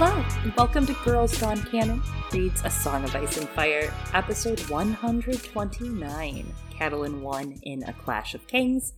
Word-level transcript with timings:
Hello, 0.00 0.24
and 0.44 0.54
welcome 0.54 0.86
to 0.86 0.94
Girls 1.04 1.36
Gone 1.40 1.60
Canon 1.60 2.00
Reads 2.32 2.62
A 2.64 2.70
Song 2.70 3.02
of 3.02 3.16
Ice 3.16 3.36
and 3.36 3.48
Fire, 3.48 3.92
episode 4.14 4.60
129, 4.70 6.54
Catelyn 6.70 7.20
1 7.20 7.60
in 7.64 7.82
A 7.82 7.92
Clash 7.92 8.32
of 8.32 8.46
Kings. 8.46 8.92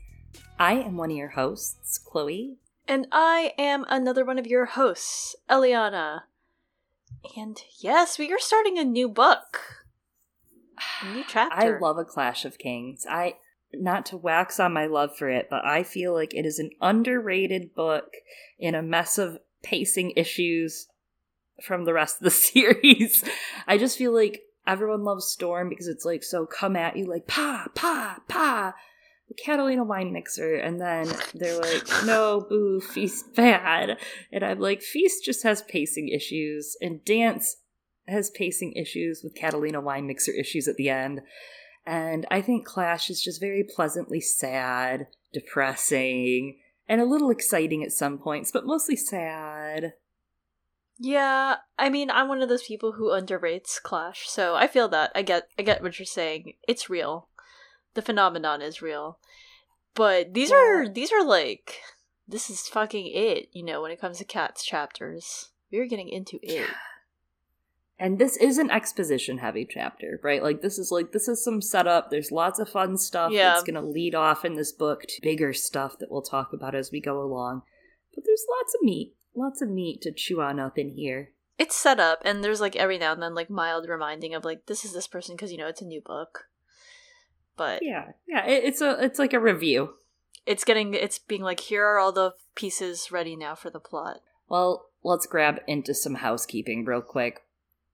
I 0.58 0.74
am 0.74 0.98
one 0.98 1.10
of 1.10 1.16
your 1.16 1.30
hosts, 1.30 1.96
Chloe. 1.96 2.58
And 2.86 3.06
I 3.10 3.54
am 3.56 3.86
another 3.88 4.26
one 4.26 4.38
of 4.38 4.46
your 4.46 4.66
hosts, 4.66 5.34
Eliana. 5.48 6.24
And 7.34 7.58
yes, 7.78 8.18
we 8.18 8.30
are 8.30 8.38
starting 8.38 8.78
a 8.78 8.84
new 8.84 9.08
book. 9.08 9.86
A 11.02 11.14
new 11.14 11.24
chapter. 11.28 11.78
I 11.78 11.80
love 11.80 11.96
A 11.96 12.04
Clash 12.04 12.44
of 12.44 12.58
Kings. 12.58 13.06
I 13.08 13.36
not 13.72 14.04
to 14.06 14.18
wax 14.18 14.60
on 14.60 14.74
my 14.74 14.84
love 14.84 15.16
for 15.16 15.30
it, 15.30 15.48
but 15.48 15.64
I 15.64 15.82
feel 15.82 16.12
like 16.12 16.34
it 16.34 16.44
is 16.44 16.58
an 16.58 16.72
underrated 16.82 17.74
book 17.74 18.16
in 18.58 18.74
a 18.74 18.82
mess 18.82 19.16
of 19.16 19.38
pacing 19.62 20.12
issues 20.16 20.88
from 21.62 21.84
the 21.84 21.92
rest 21.92 22.18
of 22.18 22.24
the 22.24 22.30
series. 22.30 23.24
I 23.66 23.78
just 23.78 23.98
feel 23.98 24.14
like 24.14 24.42
everyone 24.66 25.04
loves 25.04 25.26
Storm 25.26 25.68
because 25.68 25.88
it's 25.88 26.04
like 26.04 26.22
so 26.22 26.46
come 26.46 26.76
at 26.76 26.96
you 26.96 27.06
like 27.06 27.26
pa 27.26 27.66
pa 27.74 28.20
pa 28.28 28.74
the 29.28 29.34
Catalina 29.34 29.84
wine 29.84 30.12
mixer 30.12 30.54
and 30.54 30.80
then 30.80 31.08
they're 31.34 31.58
like 31.58 31.88
no 32.04 32.44
boo 32.48 32.80
feast 32.80 33.34
bad 33.34 33.96
and 34.30 34.44
I'm 34.44 34.60
like 34.60 34.82
feast 34.82 35.24
just 35.24 35.42
has 35.44 35.62
pacing 35.62 36.08
issues 36.08 36.76
and 36.80 37.04
dance 37.04 37.56
has 38.06 38.30
pacing 38.30 38.74
issues 38.74 39.22
with 39.24 39.34
Catalina 39.34 39.80
wine 39.80 40.06
mixer 40.06 40.32
issues 40.32 40.68
at 40.68 40.76
the 40.76 40.90
end 40.90 41.22
and 41.86 42.26
I 42.30 42.40
think 42.42 42.66
Clash 42.66 43.10
is 43.10 43.22
just 43.22 43.40
very 43.40 43.64
pleasantly 43.64 44.20
sad, 44.20 45.06
depressing, 45.32 46.58
and 46.88 47.00
a 47.00 47.06
little 47.06 47.30
exciting 47.30 47.82
at 47.82 47.92
some 47.92 48.18
points, 48.18 48.50
but 48.52 48.66
mostly 48.66 48.96
sad. 48.96 49.94
Yeah, 51.02 51.56
I 51.78 51.88
mean, 51.88 52.10
I'm 52.10 52.28
one 52.28 52.42
of 52.42 52.50
those 52.50 52.64
people 52.64 52.92
who 52.92 53.10
underrates 53.10 53.80
Clash, 53.82 54.28
so 54.28 54.54
I 54.54 54.66
feel 54.66 54.86
that. 54.88 55.10
I 55.14 55.22
get 55.22 55.48
I 55.58 55.62
get 55.62 55.82
what 55.82 55.98
you're 55.98 56.04
saying. 56.04 56.52
It's 56.68 56.90
real. 56.90 57.28
The 57.94 58.02
phenomenon 58.02 58.60
is 58.60 58.82
real. 58.82 59.18
But 59.94 60.34
these 60.34 60.50
Yeah. 60.50 60.56
are 60.58 60.88
these 60.88 61.10
are 61.10 61.24
like 61.24 61.80
this 62.28 62.50
is 62.50 62.68
fucking 62.68 63.06
it, 63.06 63.48
you 63.52 63.64
know, 63.64 63.80
when 63.80 63.90
it 63.90 64.00
comes 64.00 64.18
to 64.18 64.24
cats 64.24 64.62
chapters. 64.64 65.50
We're 65.72 65.86
getting 65.86 66.10
into 66.10 66.38
it. 66.42 66.68
And 67.98 68.18
this 68.18 68.36
is 68.36 68.58
an 68.58 68.70
exposition 68.70 69.38
heavy 69.38 69.66
chapter, 69.68 70.20
right? 70.22 70.42
Like 70.42 70.60
this 70.60 70.78
is 70.78 70.90
like 70.90 71.12
this 71.12 71.28
is 71.28 71.42
some 71.42 71.62
setup. 71.62 72.10
There's 72.10 72.30
lots 72.30 72.58
of 72.58 72.68
fun 72.68 72.98
stuff 72.98 73.32
Yeah. 73.32 73.50
that's 73.50 73.62
going 73.62 73.74
to 73.74 73.80
lead 73.90 74.14
off 74.14 74.44
in 74.44 74.54
this 74.54 74.72
book 74.72 75.02
to 75.08 75.22
bigger 75.22 75.52
stuff 75.54 75.98
that 75.98 76.10
we'll 76.10 76.22
talk 76.22 76.52
about 76.52 76.74
as 76.74 76.90
we 76.92 77.00
go 77.00 77.22
along. 77.22 77.62
But 78.14 78.24
there's 78.26 78.44
lots 78.58 78.74
of 78.74 78.82
meat, 78.82 79.14
lots 79.34 79.62
of 79.62 79.68
meat 79.68 80.00
to 80.02 80.12
chew 80.12 80.40
on 80.40 80.58
up 80.60 80.78
in 80.78 80.90
here. 80.90 81.30
It's 81.58 81.76
set 81.76 82.00
up 82.00 82.22
and 82.24 82.42
there's 82.42 82.60
like 82.60 82.76
every 82.76 82.98
now 82.98 83.12
and 83.12 83.22
then 83.22 83.34
like 83.34 83.50
mild 83.50 83.88
reminding 83.88 84.34
of 84.34 84.44
like 84.44 84.66
this 84.66 84.84
is 84.84 84.92
this 84.92 85.06
person 85.06 85.36
because 85.36 85.52
you 85.52 85.58
know 85.58 85.66
it's 85.66 85.82
a 85.82 85.86
new 85.86 86.00
book. 86.00 86.46
But 87.56 87.80
Yeah, 87.82 88.12
yeah. 88.26 88.46
It, 88.46 88.64
it's 88.64 88.80
a 88.80 89.02
it's 89.04 89.18
like 89.18 89.32
a 89.32 89.40
review. 89.40 89.94
it's 90.46 90.64
getting 90.64 90.94
it's 90.94 91.18
being 91.18 91.42
like 91.42 91.60
here 91.60 91.84
are 91.84 91.98
all 91.98 92.12
the 92.12 92.32
pieces 92.54 93.12
ready 93.12 93.36
now 93.36 93.54
for 93.54 93.70
the 93.70 93.80
plot. 93.80 94.20
Well, 94.48 94.86
let's 95.04 95.26
grab 95.26 95.60
into 95.66 95.94
some 95.94 96.16
housekeeping 96.16 96.84
real 96.84 97.02
quick. 97.02 97.42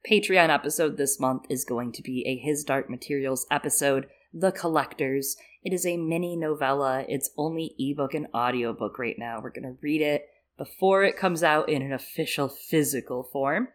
Patreon 0.09 0.51
episode 0.51 0.97
this 0.97 1.19
month 1.19 1.43
is 1.51 1.65
going 1.65 1.91
to 1.93 2.03
be 2.03 2.25
a 2.27 2.37
His 2.37 2.63
Dark 2.63 2.89
Materials 2.89 3.45
episode, 3.51 4.07
The 4.33 4.53
Collectors. 4.53 5.37
It 5.65 5.73
is 5.73 5.85
a 5.85 5.97
mini 5.97 6.37
novella. 6.37 7.05
It's 7.09 7.31
only 7.37 7.75
ebook 7.77 8.15
and 8.15 8.29
audiobook 8.33 9.01
right 9.01 9.17
now. 9.19 9.41
We're 9.43 9.51
going 9.51 9.65
to 9.65 9.77
read 9.83 10.01
it 10.01 10.29
before 10.57 11.05
it 11.05 11.17
comes 11.17 11.43
out 11.43 11.69
in 11.69 11.83
an 11.83 11.93
official 11.93 12.49
physical 12.49 13.23
form. 13.23 13.69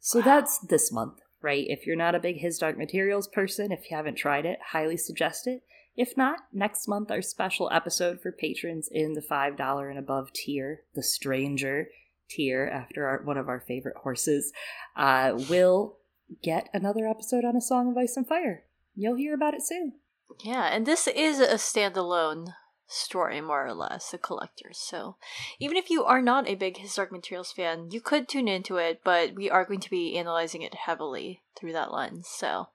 So 0.00 0.20
that's 0.20 0.58
this 0.58 0.92
month, 0.92 1.20
right? 1.42 1.64
If 1.68 1.86
you're 1.86 1.96
not 1.96 2.14
a 2.14 2.20
big 2.20 2.40
His 2.40 2.58
Dark 2.58 2.76
Materials 2.76 3.28
person, 3.28 3.72
if 3.72 3.90
you 3.90 3.96
haven't 3.96 4.16
tried 4.16 4.44
it, 4.44 4.58
highly 4.72 4.96
suggest 4.96 5.46
it. 5.46 5.62
If 5.96 6.16
not, 6.16 6.40
next 6.52 6.88
month 6.88 7.10
our 7.10 7.22
special 7.22 7.70
episode 7.72 8.20
for 8.20 8.32
patrons 8.32 8.88
in 8.90 9.14
the 9.14 9.20
$5 9.20 9.90
and 9.90 9.98
above 9.98 10.32
tier, 10.32 10.82
The 10.94 11.02
Stranger 11.02 11.88
tier, 12.28 12.68
after 12.72 13.06
our, 13.06 13.22
one 13.22 13.38
of 13.38 13.48
our 13.48 13.60
favorite 13.60 13.96
horses, 13.98 14.52
uh, 14.96 15.34
will 15.48 15.98
get 16.42 16.68
another 16.72 17.06
episode 17.06 17.44
on 17.44 17.56
A 17.56 17.60
Song 17.60 17.90
of 17.90 17.96
Ice 17.96 18.16
and 18.16 18.26
Fire. 18.26 18.64
You'll 18.96 19.16
hear 19.16 19.34
about 19.34 19.54
it 19.54 19.62
soon. 19.62 19.94
Yeah, 20.42 20.64
and 20.64 20.84
this 20.84 21.06
is 21.06 21.38
a 21.38 21.54
standalone 21.54 22.48
story, 22.94 23.40
more 23.40 23.66
or 23.66 23.74
less, 23.74 24.10
The 24.10 24.18
Collectors. 24.18 24.78
So 24.78 25.16
even 25.58 25.76
if 25.76 25.90
you 25.90 26.04
are 26.04 26.22
not 26.22 26.48
a 26.48 26.54
big 26.54 26.78
His 26.78 26.94
Dark 26.94 27.12
Materials 27.12 27.52
fan, 27.52 27.90
you 27.90 28.00
could 28.00 28.28
tune 28.28 28.48
into 28.48 28.76
it, 28.76 29.00
but 29.04 29.34
we 29.34 29.50
are 29.50 29.64
going 29.64 29.80
to 29.80 29.90
be 29.90 30.16
analyzing 30.16 30.62
it 30.62 30.74
heavily 30.74 31.42
through 31.56 31.72
that 31.72 31.92
lens. 31.92 32.28
So 32.28 32.68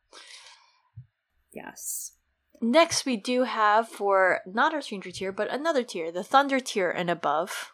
Yes. 1.51 2.13
next 2.61 3.05
we 3.05 3.17
do 3.17 3.43
have 3.43 3.87
for 3.89 4.41
not 4.45 4.73
our 4.73 4.81
Stranger 4.81 5.11
tier, 5.11 5.31
but 5.31 5.51
another 5.51 5.83
tier, 5.83 6.11
the 6.11 6.23
Thunder 6.23 6.59
tier 6.59 6.89
and 6.89 7.09
above. 7.09 7.73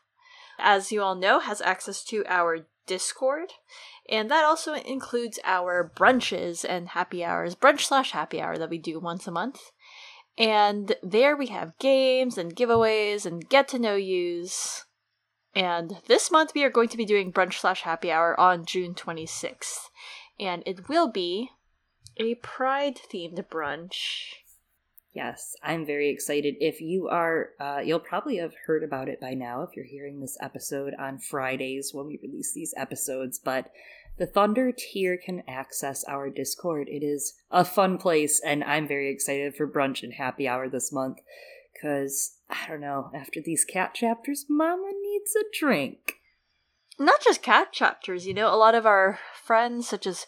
As 0.57 0.91
you 0.91 1.01
all 1.01 1.16
know, 1.16 1.39
has 1.39 1.61
access 1.61 2.03
to 2.05 2.23
our 2.28 2.66
Discord, 2.85 3.51
and 4.07 4.29
that 4.29 4.45
also 4.45 4.73
includes 4.73 5.39
our 5.44 5.91
brunches 5.95 6.63
and 6.67 6.89
happy 6.89 7.23
hours, 7.23 7.55
brunch 7.55 7.81
slash 7.81 8.11
happy 8.11 8.39
hour 8.39 8.57
that 8.57 8.69
we 8.69 8.78
do 8.78 9.00
once 9.00 9.28
a 9.28 9.31
month. 9.31 9.72
And 10.38 10.96
there 11.01 11.35
we 11.35 11.47
have 11.47 11.78
games 11.79 12.38
and 12.38 12.56
giveaways 12.56 13.25
and 13.25 13.47
get 13.47 13.68
to 13.69 13.79
know 13.79 13.96
yous. 13.96 14.85
And 15.56 15.97
this 16.07 16.29
month 16.29 16.53
we 16.53 16.63
are 16.63 16.69
going 16.69 16.90
to 16.90 16.97
be 16.97 17.06
doing 17.06 17.31
brunch 17.31 17.59
slash 17.59 17.81
happy 17.81 18.12
hour 18.12 18.38
on 18.40 18.66
June 18.66 18.94
26th. 18.94 19.90
And 20.38 20.62
it 20.66 20.90
will 20.90 21.09
be 21.09 21.51
a 22.18 22.35
pride 22.35 23.00
themed 23.12 23.41
brunch. 23.47 24.34
Yes, 25.13 25.56
I'm 25.63 25.85
very 25.85 26.09
excited. 26.09 26.56
If 26.59 26.81
you 26.81 27.07
are, 27.07 27.52
uh, 27.57 27.79
you'll 27.79 28.02
probably 28.02 28.35
have 28.38 28.53
heard 28.66 28.84
about 28.84 29.07
it 29.07 29.22
by 29.22 29.34
now 29.34 29.62
if 29.62 29.69
you're 29.73 29.85
hearing 29.85 30.19
this 30.19 30.38
episode 30.41 30.94
on 31.00 31.19
Fridays 31.19 31.94
when 31.94 32.06
we 32.06 32.19
release 32.22 32.53
these 32.53 32.73
episodes. 32.75 33.40
But 33.40 33.72
the 34.18 34.26
Thunder 34.26 34.72
tier 34.72 35.18
can 35.18 35.44
access 35.48 36.03
our 36.06 36.30
Discord. 36.30 36.88
It 36.88 37.03
is 37.03 37.34
a 37.52 37.66
fun 37.66 37.98
place, 37.98 38.42
and 38.44 38.64
I'm 38.64 38.88
very 38.88 39.12
excited 39.12 39.56
for 39.56 39.68
brunch 39.68 40.03
and 40.03 40.14
happy 40.14 40.48
hour 40.48 40.70
this 40.70 40.92
month 40.92 41.18
because 41.74 42.38
I 42.50 42.68
don't 42.68 42.81
know. 42.81 43.09
After 43.14 43.42
these 43.42 43.66
cat 43.66 43.94
chapters, 43.94 44.46
Mama 44.50 44.92
needs 45.02 45.36
a 45.36 45.44
drink. 45.58 46.14
Not 46.98 47.22
just 47.22 47.42
cat 47.42 47.74
chapters, 47.74 48.26
you 48.26 48.34
know, 48.34 48.53
a 48.53 48.56
lot 48.56 48.76
of 48.76 48.86
our 48.86 49.20
friends, 49.44 49.90
such 49.90 50.08
as 50.08 50.26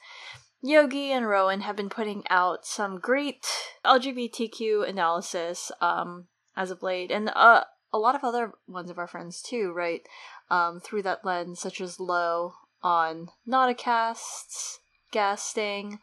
Yogi 0.61 1.11
and 1.11 1.27
Rowan, 1.27 1.61
have 1.61 1.77
been 1.77 1.89
putting 1.89 2.23
out 2.29 2.65
some 2.65 2.99
great 2.99 3.45
LGBTQ 3.85 4.87
analysis 4.87 5.71
um, 5.79 6.25
as 6.57 6.71
of 6.71 6.83
late, 6.83 7.09
and 7.09 7.31
uh, 7.33 7.63
a 7.93 7.97
lot 7.97 8.15
of 8.15 8.25
other 8.25 8.51
ones 8.67 8.89
of 8.89 8.97
our 8.97 9.07
friends 9.07 9.41
too, 9.41 9.71
right? 9.71 10.01
Um, 10.49 10.81
through 10.81 11.03
that 11.03 11.23
lens, 11.23 11.61
such 11.61 11.79
as 11.79 12.01
Low 12.01 12.53
on 12.87 13.27
Nauticast's 13.47 14.79
guesting, 15.11 15.99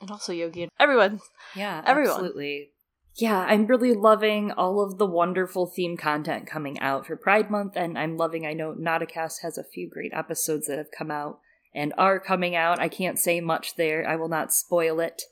and 0.00 0.10
also 0.10 0.32
Yogi 0.32 0.64
and 0.64 0.72
everyone. 0.80 1.20
Yeah, 1.54 1.82
Everyone. 1.86 2.10
absolutely. 2.10 2.70
Yeah, 3.14 3.46
I'm 3.48 3.66
really 3.66 3.94
loving 3.94 4.50
all 4.50 4.82
of 4.82 4.98
the 4.98 5.06
wonderful 5.06 5.66
theme 5.66 5.96
content 5.96 6.48
coming 6.48 6.80
out 6.80 7.06
for 7.06 7.16
Pride 7.16 7.48
Month, 7.50 7.74
and 7.76 7.96
I'm 7.96 8.16
loving. 8.16 8.44
I 8.44 8.52
know 8.52 8.74
Nauticast 8.74 9.42
has 9.42 9.56
a 9.56 9.62
few 9.62 9.88
great 9.88 10.12
episodes 10.12 10.66
that 10.66 10.78
have 10.78 10.90
come 10.96 11.12
out 11.12 11.38
and 11.72 11.94
are 11.96 12.18
coming 12.18 12.56
out. 12.56 12.80
I 12.80 12.88
can't 12.88 13.18
say 13.18 13.40
much 13.40 13.76
there. 13.76 14.06
I 14.06 14.16
will 14.16 14.28
not 14.28 14.52
spoil 14.52 14.98
it. 14.98 15.22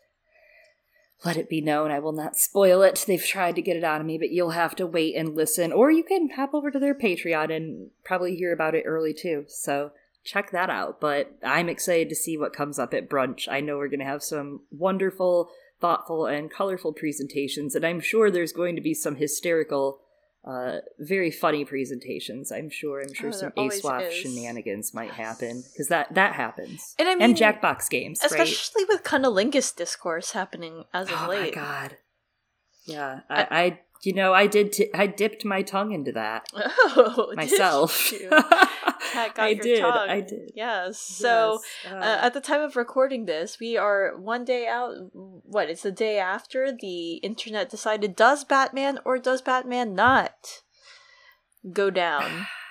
Let 1.25 1.37
it 1.37 1.49
be 1.49 1.61
known, 1.61 1.91
I 1.93 2.01
will 2.01 2.13
not 2.13 2.37
spoil 2.37 2.83
it. 2.83 3.05
They've 3.07 3.25
tried 3.25 3.55
to 3.55 3.63
get 3.63 3.77
it 3.77 3.85
out 3.85 4.01
of 4.01 4.07
me, 4.07 4.19
but 4.19 4.31
you'll 4.31 4.51
have 4.51 4.75
to 4.77 4.87
wait 4.87 5.15
and 5.17 5.37
listen, 5.37 5.73
or 5.73 5.91
you 5.91 6.03
can 6.03 6.31
hop 6.31 6.53
over 6.53 6.71
to 6.71 6.81
their 6.81 6.97
Patreon 6.97 7.55
and 7.55 7.91
probably 8.05 8.35
hear 8.35 8.53
about 8.53 8.75
it 8.75 8.85
early 8.87 9.15
too. 9.15 9.45
So 9.47 9.93
check 10.25 10.51
that 10.51 10.71
out. 10.71 11.01
But 11.01 11.37
I'm 11.43 11.69
excited 11.69 12.09
to 12.09 12.15
see 12.15 12.37
what 12.37 12.53
comes 12.53 12.79
up 12.79 12.95
at 12.95 13.09
brunch. 13.09 13.49
I 13.49 13.61
know 13.61 13.77
we're 13.77 13.89
going 13.89 14.01
to 14.01 14.07
have 14.07 14.23
some 14.23 14.61
wonderful, 14.71 15.51
thoughtful, 15.81 16.27
and 16.27 16.51
colorful 16.51 16.93
presentations, 16.93 17.75
and 17.75 17.85
I'm 17.85 18.01
sure 18.01 18.31
there's 18.31 18.53
going 18.53 18.77
to 18.77 18.83
be 18.83 18.95
some 18.95 19.17
hysterical, 19.17 20.01
uh, 20.45 20.79
very 20.99 21.31
funny 21.31 21.65
presentations. 21.65 22.51
I'm 22.53 22.71
sure. 22.71 23.01
I'm 23.01 23.15
sure 23.15 23.29
Oh, 23.29 23.33
some 23.33 23.53
ASWAP 23.53 24.11
shenanigans 24.13 24.95
might 24.95 25.13
happen 25.13 25.63
because 25.73 25.89
that 25.89 26.15
that 26.15 26.35
happens. 26.35 26.95
And 26.99 27.09
I 27.09 27.15
mean, 27.15 27.23
and 27.23 27.37
Jackbox 27.37 27.89
games, 27.91 28.21
right? 28.23 28.31
especially 28.31 28.85
with 28.85 29.03
cunnilingus 29.03 29.75
discourse 29.75 30.33
happening 30.33 30.85
as 30.93 31.09
of 31.09 31.23
oh 31.23 31.29
late. 31.29 31.57
my 31.57 31.63
god. 31.63 31.97
Yeah, 32.85 33.21
I, 33.31 33.47
I, 33.51 33.81
you 34.03 34.13
know, 34.13 34.33
I 34.35 34.47
did. 34.47 34.73
T- 34.73 34.91
I 34.95 35.07
dipped 35.07 35.45
my 35.45 35.63
tongue 35.63 35.93
into 35.93 36.13
that 36.13 36.47
Oh, 36.55 37.27
did 37.31 37.37
myself. 37.37 38.13
you? 38.13 38.29
I 38.33 39.55
your 39.55 39.63
did. 39.63 39.81
tongue. 39.81 40.09
I 40.09 40.21
did. 40.21 40.53
Yes. 40.55 40.99
So 40.99 41.61
Yes, 41.85 41.93
uh, 41.93 41.97
uh, 41.97 42.19
at 42.23 42.35
the 42.35 42.41
time 42.41 42.61
of 42.63 42.77
recording 42.77 43.27
this, 43.27 43.59
we 43.61 43.77
are 43.77 44.17
one 44.19 44.45
day 44.45 44.67
out. 44.67 44.95
What? 45.13 45.71
It's 45.71 45.83
the 45.83 45.93
day 45.93 46.19
after 46.19 46.73
the 46.73 47.15
internet 47.17 47.71
decided 47.71 48.17
does 48.17 48.45
Batman 48.45 48.99
or 49.05 49.19
does 49.19 49.43
Batman 49.43 49.95
not 49.95 50.63
go 51.73 51.91
down? 51.91 52.47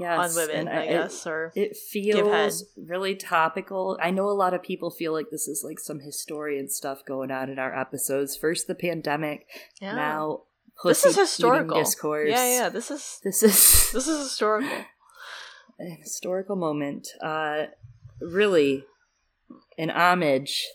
yes, 0.00 0.36
on 0.36 0.42
women, 0.48 0.68
and 0.68 0.78
I 0.78 0.82
it- 0.84 1.26
or 1.26 1.52
It 1.54 1.76
feels 1.76 2.64
really 2.76 3.14
topical. 3.14 3.98
I 4.02 4.10
know 4.10 4.28
a 4.28 4.32
lot 4.32 4.54
of 4.54 4.62
people 4.62 4.90
feel 4.90 5.12
like 5.12 5.30
this 5.30 5.48
is 5.48 5.62
like 5.64 5.78
some 5.78 6.00
historian 6.00 6.68
stuff 6.68 7.04
going 7.06 7.30
on 7.30 7.50
in 7.50 7.58
our 7.58 7.78
episodes. 7.78 8.36
First 8.36 8.66
the 8.66 8.74
pandemic, 8.74 9.46
yeah. 9.80 9.94
now 9.94 10.42
this 10.84 11.04
is 11.04 11.16
historical. 11.16 11.78
discourse. 11.78 12.30
Yeah, 12.30 12.50
yeah. 12.62 12.68
This 12.68 12.90
is 12.90 13.20
This 13.22 13.42
is 13.42 13.52
this 13.92 14.08
is 14.08 14.22
historical. 14.22 14.68
an 15.78 15.96
historical 16.00 16.56
moment. 16.56 17.08
Uh, 17.20 17.66
really, 18.20 18.84
an 19.78 19.90
homage 19.90 20.66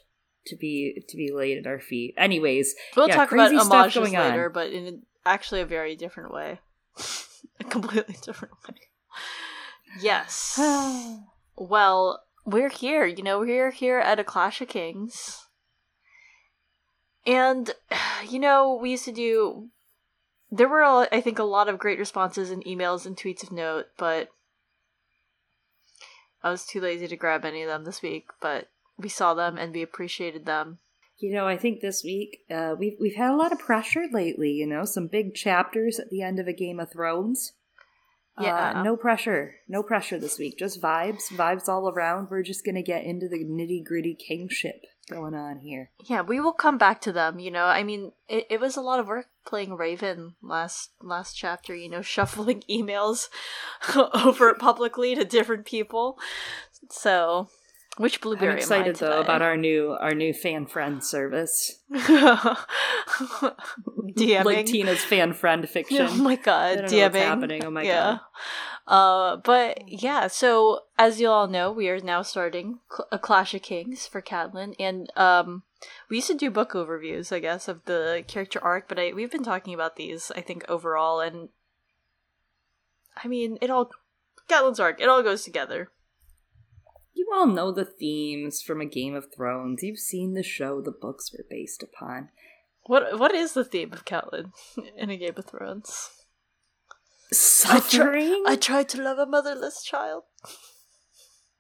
to 0.46 0.56
be 0.56 1.04
to 1.10 1.18
be 1.18 1.32
laid 1.32 1.58
at 1.58 1.68
our 1.68 1.80
feet. 1.80 2.14
Anyways, 2.18 2.76
We'll 2.96 3.08
Yeah, 3.10 3.16
talk 3.16 3.32
about 3.32 3.54
homages 3.54 3.96
going 3.96 4.16
on. 4.16 4.30
later, 4.32 4.50
but 4.50 4.72
in 4.72 5.04
actually 5.26 5.62
a 5.62 5.66
very 5.66 5.96
different 5.96 6.32
way, 6.34 6.60
a 7.60 7.64
completely 7.66 8.16
different 8.22 8.54
way. 8.68 8.76
Yes. 10.00 10.60
Well, 11.60 12.22
we're 12.46 12.70
here. 12.70 13.08
You 13.08 13.24
know, 13.24 13.40
we're 13.40 13.72
here 13.72 13.98
at 13.98 14.20
a 14.20 14.24
Clash 14.24 14.62
of 14.62 14.68
Kings. 14.68 15.48
And, 17.26 17.72
you 18.30 18.40
know, 18.40 18.78
we 18.82 18.92
used 18.92 19.06
to 19.06 19.12
do. 19.12 19.70
There 20.50 20.70
were, 20.70 20.84
I 20.84 21.20
think, 21.20 21.40
a 21.40 21.44
lot 21.44 21.68
of 21.68 21.80
great 21.80 22.00
responses 22.00 22.52
and 22.52 22.64
emails 22.64 23.06
and 23.06 23.18
tweets 23.18 23.44
of 23.44 23.52
note, 23.52 23.88
but 23.98 24.30
I 26.42 26.52
was 26.52 26.66
too 26.66 26.80
lazy 26.80 27.08
to 27.08 27.18
grab 27.18 27.44
any 27.44 27.64
of 27.64 27.68
them 27.68 27.84
this 27.84 28.02
week. 28.02 28.30
But 28.40 28.70
we 28.98 29.10
saw 29.10 29.34
them 29.34 29.58
and 29.58 29.74
we 29.74 29.82
appreciated 29.82 30.46
them. 30.46 30.80
You 31.18 31.34
know, 31.34 31.48
I 31.48 31.58
think 31.58 31.82
this 31.82 32.04
week 32.04 32.46
uh, 32.50 32.76
we've 32.78 32.96
we've 33.00 33.16
had 33.16 33.32
a 33.32 33.36
lot 33.36 33.52
of 33.52 33.60
pressure 33.60 34.06
lately. 34.12 34.52
You 34.52 34.68
know, 34.68 34.86
some 34.86 35.08
big 35.08 35.34
chapters 35.34 36.00
at 36.00 36.12
the 36.12 36.22
end 36.22 36.40
of 36.40 36.48
a 36.48 36.54
Game 36.54 36.80
of 36.80 36.92
Thrones. 36.92 37.54
Yeah. 38.40 38.80
Uh, 38.80 38.84
no 38.84 38.96
pressure, 38.96 39.56
no 39.68 39.82
pressure 39.82 40.20
this 40.20 40.38
week. 40.38 40.58
Just 40.58 40.82
vibes, 40.82 41.32
vibes 41.32 41.68
all 41.68 41.90
around. 41.90 42.30
We're 42.30 42.44
just 42.44 42.66
gonna 42.66 42.84
get 42.84 43.04
into 43.04 43.28
the 43.28 43.44
nitty 43.44 43.84
gritty 43.84 44.16
kingship 44.16 44.86
going 45.10 45.34
on 45.34 45.60
here. 45.60 45.92
Yeah, 46.06 46.22
we 46.22 46.40
will 46.40 46.54
come 46.54 46.78
back 46.78 47.02
to 47.02 47.12
them. 47.12 47.40
You 47.40 47.52
know, 47.52 47.66
I 47.66 47.84
mean, 47.84 48.12
it, 48.28 48.46
it 48.50 48.60
was 48.60 48.78
a 48.78 48.82
lot 48.82 49.00
of 49.00 49.08
work 49.08 49.28
playing 49.46 49.76
Raven 49.76 50.36
last 50.42 50.92
last 51.02 51.34
chapter. 51.34 51.76
You 51.76 51.90
know, 51.90 52.02
shuffling 52.04 52.64
emails 52.70 53.30
over 54.14 54.54
publicly 54.54 55.16
to 55.16 55.26
different 55.26 55.66
people. 55.66 56.18
So, 56.90 57.50
which 57.98 58.22
blueberry? 58.22 58.52
I'm 58.54 58.58
excited 58.58 58.96
though 58.98 59.20
about 59.20 59.42
our 59.42 59.58
new 59.58 59.92
our 60.00 60.14
new 60.14 60.34
fan 60.34 60.66
friend 60.66 61.04
service, 61.04 61.80
DMing. 61.94 62.66
like 64.46 64.66
Tina's 64.66 65.04
fan 65.04 65.34
friend 65.34 65.68
fiction. 65.76 66.08
Oh 66.10 66.16
my 66.16 66.36
god, 66.36 66.72
I 66.72 66.76
don't 66.76 66.92
know 66.92 66.98
DMing. 66.98 67.04
what's 67.04 67.18
happening. 67.18 67.66
Oh 67.66 67.72
my 67.72 67.84
yeah. 67.84 68.18
god. 68.18 68.20
Uh, 68.88 69.36
but 69.38 69.84
yeah, 69.88 70.28
so 70.28 70.82
as 70.98 71.20
you 71.20 71.28
all 71.28 71.48
know, 71.48 71.72
we 71.72 71.90
are 71.90 72.00
now 72.00 72.22
starting 72.22 72.80
Cl- 72.90 73.08
a 73.12 73.20
Clash 73.20 73.54
of 73.54 73.62
Kings 73.62 74.08
for 74.08 74.22
Catelyn, 74.22 74.76
and 74.80 75.12
um, 75.18 75.64
we 76.10 76.18
used 76.18 76.28
to 76.30 76.34
do 76.36 76.50
book 76.50 76.72
overviews, 76.72 77.34
I 77.36 77.40
guess, 77.40 77.68
of 77.68 77.84
the 77.84 78.24
character 78.28 78.64
arc. 78.64 78.88
But 78.88 78.98
I, 78.98 79.12
we've 79.14 79.32
been 79.32 79.44
talking 79.44 79.74
about 79.74 79.98
these, 79.98 80.32
I 80.38 80.42
think, 80.42 80.64
overall, 80.70 81.20
and 81.20 81.50
I 83.22 83.28
mean, 83.28 83.58
it 83.62 83.70
all 83.70 83.92
Catelyn's 84.48 84.80
arc, 84.80 85.02
it 85.02 85.10
all 85.10 85.22
goes 85.22 85.44
together. 85.44 85.92
You 87.18 87.28
all 87.34 87.48
know 87.48 87.72
the 87.72 87.84
themes 87.84 88.62
from 88.62 88.80
a 88.80 88.86
Game 88.86 89.16
of 89.16 89.34
Thrones. 89.36 89.82
You've 89.82 89.98
seen 89.98 90.36
the 90.36 90.44
show 90.44 90.82
the 90.82 90.92
books 90.92 91.32
were 91.34 91.44
based 91.50 91.82
upon. 91.82 92.30
What 92.84 93.18
what 93.18 93.34
is 93.34 93.54
the 93.54 93.66
theme 93.66 93.92
of 93.92 94.06
Catelyn 94.06 94.52
in 94.96 95.10
a 95.10 95.18
Game 95.18 95.34
of 95.36 95.46
Thrones? 95.46 96.12
Suffering? 97.32 98.44
I 98.46 98.56
tried 98.56 98.88
to 98.90 99.02
love 99.02 99.18
a 99.18 99.26
motherless 99.26 99.84
child. 99.84 100.26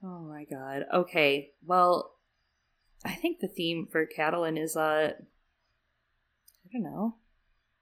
Oh 0.04 0.19
my 0.30 0.45
god. 0.45 0.86
Okay. 0.94 1.50
Well, 1.65 2.12
I 3.03 3.15
think 3.15 3.39
the 3.39 3.48
theme 3.48 3.88
for 3.92 4.06
Catelyn 4.06 4.62
is 4.62 4.77
uh 4.77 5.13
I 5.18 6.69
don't 6.71 6.83
know. 6.83 7.15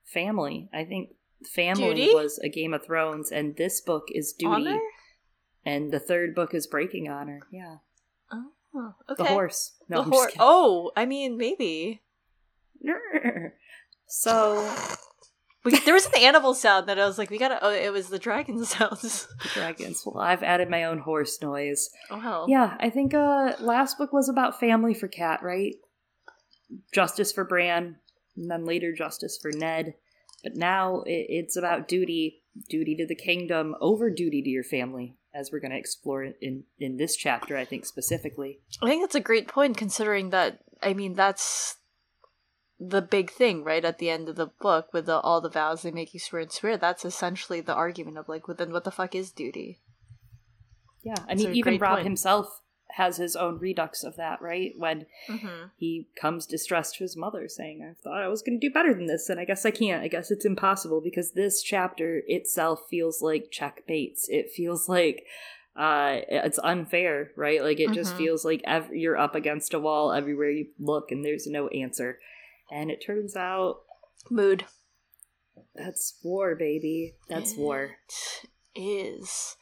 Family. 0.05 0.69
I 0.73 0.85
think 0.85 1.09
family 1.53 1.93
Duty? 1.93 2.13
was 2.13 2.39
a 2.41 2.47
Game 2.47 2.73
of 2.73 2.85
Thrones 2.85 3.31
and 3.33 3.57
this 3.57 3.81
book 3.81 4.05
is 4.11 4.31
duty 4.31 4.69
Honor? 4.69 4.79
And 5.65 5.91
the 5.91 5.99
third 5.99 6.35
book 6.35 6.53
is 6.53 6.67
breaking 6.67 7.09
honor. 7.09 7.41
Yeah. 7.51 7.77
Oh, 8.77 8.93
okay. 9.09 9.23
The 9.23 9.29
horse. 9.29 9.71
No, 9.87 9.97
The 9.97 10.01
I'm 10.03 10.09
just 10.11 10.17
hor- 10.19 10.25
kidding. 10.27 10.41
oh, 10.41 10.91
I 10.97 11.05
mean, 11.05 11.37
maybe. 11.37 12.01
So 14.07 14.73
We, 15.63 15.79
there 15.79 15.93
was 15.95 16.05
an 16.05 16.17
animal 16.21 16.53
sound 16.53 16.87
that 16.87 16.99
I 16.99 17.05
was 17.05 17.17
like, 17.17 17.31
we 17.31 17.37
gotta. 17.39 17.57
Oh, 17.61 17.71
it 17.71 17.91
was 17.91 18.09
the 18.09 18.19
dragon 18.19 18.63
sounds. 18.65 19.27
the 19.41 19.49
dragons. 19.53 20.03
Well, 20.05 20.19
I've 20.23 20.43
added 20.43 20.69
my 20.69 20.83
own 20.83 20.99
horse 20.99 21.41
noise. 21.41 21.89
Oh 22.11 22.19
hell. 22.19 22.45
Yeah, 22.47 22.77
I 22.79 22.89
think 22.91 23.13
uh 23.13 23.53
last 23.59 23.97
book 23.97 24.13
was 24.13 24.29
about 24.29 24.59
family 24.59 24.93
for 24.93 25.07
Cat, 25.07 25.41
right? 25.41 25.75
Justice 26.93 27.31
for 27.31 27.43
Bran, 27.43 27.95
and 28.37 28.49
then 28.51 28.65
later 28.65 28.93
justice 28.93 29.39
for 29.41 29.51
Ned. 29.51 29.95
But 30.43 30.55
now 30.55 31.01
it, 31.07 31.25
it's 31.29 31.55
about 31.57 31.87
duty, 31.87 32.43
duty 32.69 32.95
to 32.97 33.07
the 33.07 33.15
kingdom 33.15 33.75
over 33.81 34.11
duty 34.11 34.43
to 34.43 34.49
your 34.49 34.63
family, 34.63 35.15
as 35.35 35.51
we're 35.51 35.59
going 35.59 35.71
to 35.71 35.77
explore 35.77 36.23
in 36.23 36.63
in 36.79 36.97
this 36.97 37.15
chapter. 37.15 37.57
I 37.57 37.65
think 37.65 37.85
specifically. 37.85 38.59
I 38.81 38.87
think 38.87 39.03
that's 39.03 39.15
a 39.15 39.19
great 39.19 39.47
point, 39.47 39.77
considering 39.77 40.29
that. 40.29 40.59
I 40.81 40.93
mean, 40.93 41.13
that's 41.13 41.77
the 42.79 43.01
big 43.01 43.31
thing, 43.31 43.63
right? 43.63 43.83
At 43.83 43.99
the 43.99 44.09
end 44.09 44.29
of 44.29 44.35
the 44.35 44.47
book, 44.47 44.93
with 44.93 45.05
the, 45.05 45.19
all 45.19 45.41
the 45.41 45.49
vows 45.49 45.81
they 45.81 45.91
make 45.91 46.13
you 46.13 46.19
swear 46.19 46.41
and 46.41 46.51
swear. 46.51 46.77
That's 46.77 47.05
essentially 47.05 47.61
the 47.61 47.73
argument 47.73 48.17
of 48.17 48.27
like, 48.27 48.47
well, 48.47 48.57
then 48.57 48.71
what 48.71 48.83
the 48.83 48.91
fuck 48.91 49.15
is 49.15 49.31
duty? 49.31 49.79
Yeah, 51.03 51.15
I 51.27 51.35
That's 51.35 51.43
mean, 51.43 51.55
even 51.55 51.77
Robb 51.77 51.97
point. 51.97 52.03
himself 52.03 52.61
has 52.95 53.17
his 53.17 53.35
own 53.35 53.59
redux 53.59 54.03
of 54.03 54.15
that, 54.15 54.41
right? 54.41 54.73
When 54.77 55.05
Mm-hmm. 55.27 55.65
he 55.77 56.07
comes 56.19 56.45
distressed 56.45 56.95
to 56.95 57.03
his 57.03 57.15
mother, 57.17 57.47
saying, 57.47 57.81
"I 57.83 57.93
thought 58.01 58.21
I 58.23 58.27
was 58.27 58.41
going 58.41 58.59
to 58.59 58.67
do 58.67 58.73
better 58.73 58.93
than 58.93 59.07
this, 59.07 59.29
and 59.29 59.39
I 59.39 59.45
guess 59.45 59.65
I 59.65 59.71
can't. 59.71 60.03
I 60.03 60.07
guess 60.07 60.31
it's 60.31 60.45
impossible 60.45 61.01
because 61.01 61.31
this 61.31 61.61
chapter 61.61 62.21
itself 62.27 62.81
feels 62.89 63.21
like 63.21 63.51
checkmates. 63.51 64.27
It 64.29 64.51
feels 64.51 64.87
like." 64.89 65.25
Uh, 65.77 66.21
it's 66.29 66.57
unfair, 66.63 67.31
right? 67.35 67.61
Like 67.61 67.81
it 67.81 67.91
just 67.91 68.13
Mhm. 68.13 68.17
feels 68.17 68.45
like 68.45 68.61
ev- 68.63 68.93
you're 68.93 69.17
up 69.17 69.35
against 69.35 69.73
a 69.73 69.79
wall 69.79 70.13
everywhere 70.13 70.49
you 70.49 70.67
look, 70.79 71.11
and 71.11 71.25
there's 71.25 71.47
no 71.47 71.67
answer. 71.67 72.17
And 72.71 72.89
it 72.89 73.03
turns 73.05 73.35
out 73.35 73.81
Mood. 74.29 74.63
that's 75.75 76.17
war, 76.23 76.55
baby. 76.55 77.15
That's 77.27 77.55
war. 77.57 77.97
It 78.73 78.81
is. 78.81 79.57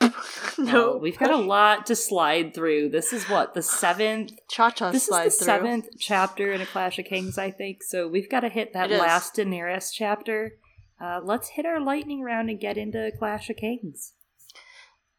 No, 0.58 0.64
no, 0.64 0.96
we've 0.96 1.18
got 1.18 1.30
a 1.30 1.36
lot 1.36 1.84
to 1.86 1.96
slide 1.96 2.54
through. 2.54 2.88
This 2.88 3.12
is 3.12 3.24
what 3.24 3.52
the 3.52 3.62
seventh 3.62 4.32
Cha 4.48 4.70
cha 4.70 4.90
this 4.90 5.06
slide 5.06 5.26
is 5.26 5.38
the 5.38 5.44
through. 5.44 5.54
seventh 5.54 5.86
chapter 5.98 6.52
in 6.52 6.60
a 6.62 6.66
Clash 6.66 6.98
of 6.98 7.04
Kings, 7.04 7.36
I 7.36 7.50
think. 7.50 7.82
So 7.82 8.08
we've 8.08 8.30
got 8.30 8.40
to 8.40 8.48
hit 8.48 8.72
that 8.72 8.90
It 8.90 8.94
is. 8.94 9.00
last 9.00 9.34
Daenerys 9.34 9.90
chapter. 9.92 10.52
Uh, 10.98 11.20
let's 11.22 11.50
hit 11.50 11.66
our 11.66 11.78
lightning 11.80 12.22
round 12.22 12.48
and 12.48 12.58
get 12.58 12.78
into 12.78 13.06
a 13.06 13.10
Clash 13.10 13.50
of 13.50 13.56
Kings. 13.56 14.14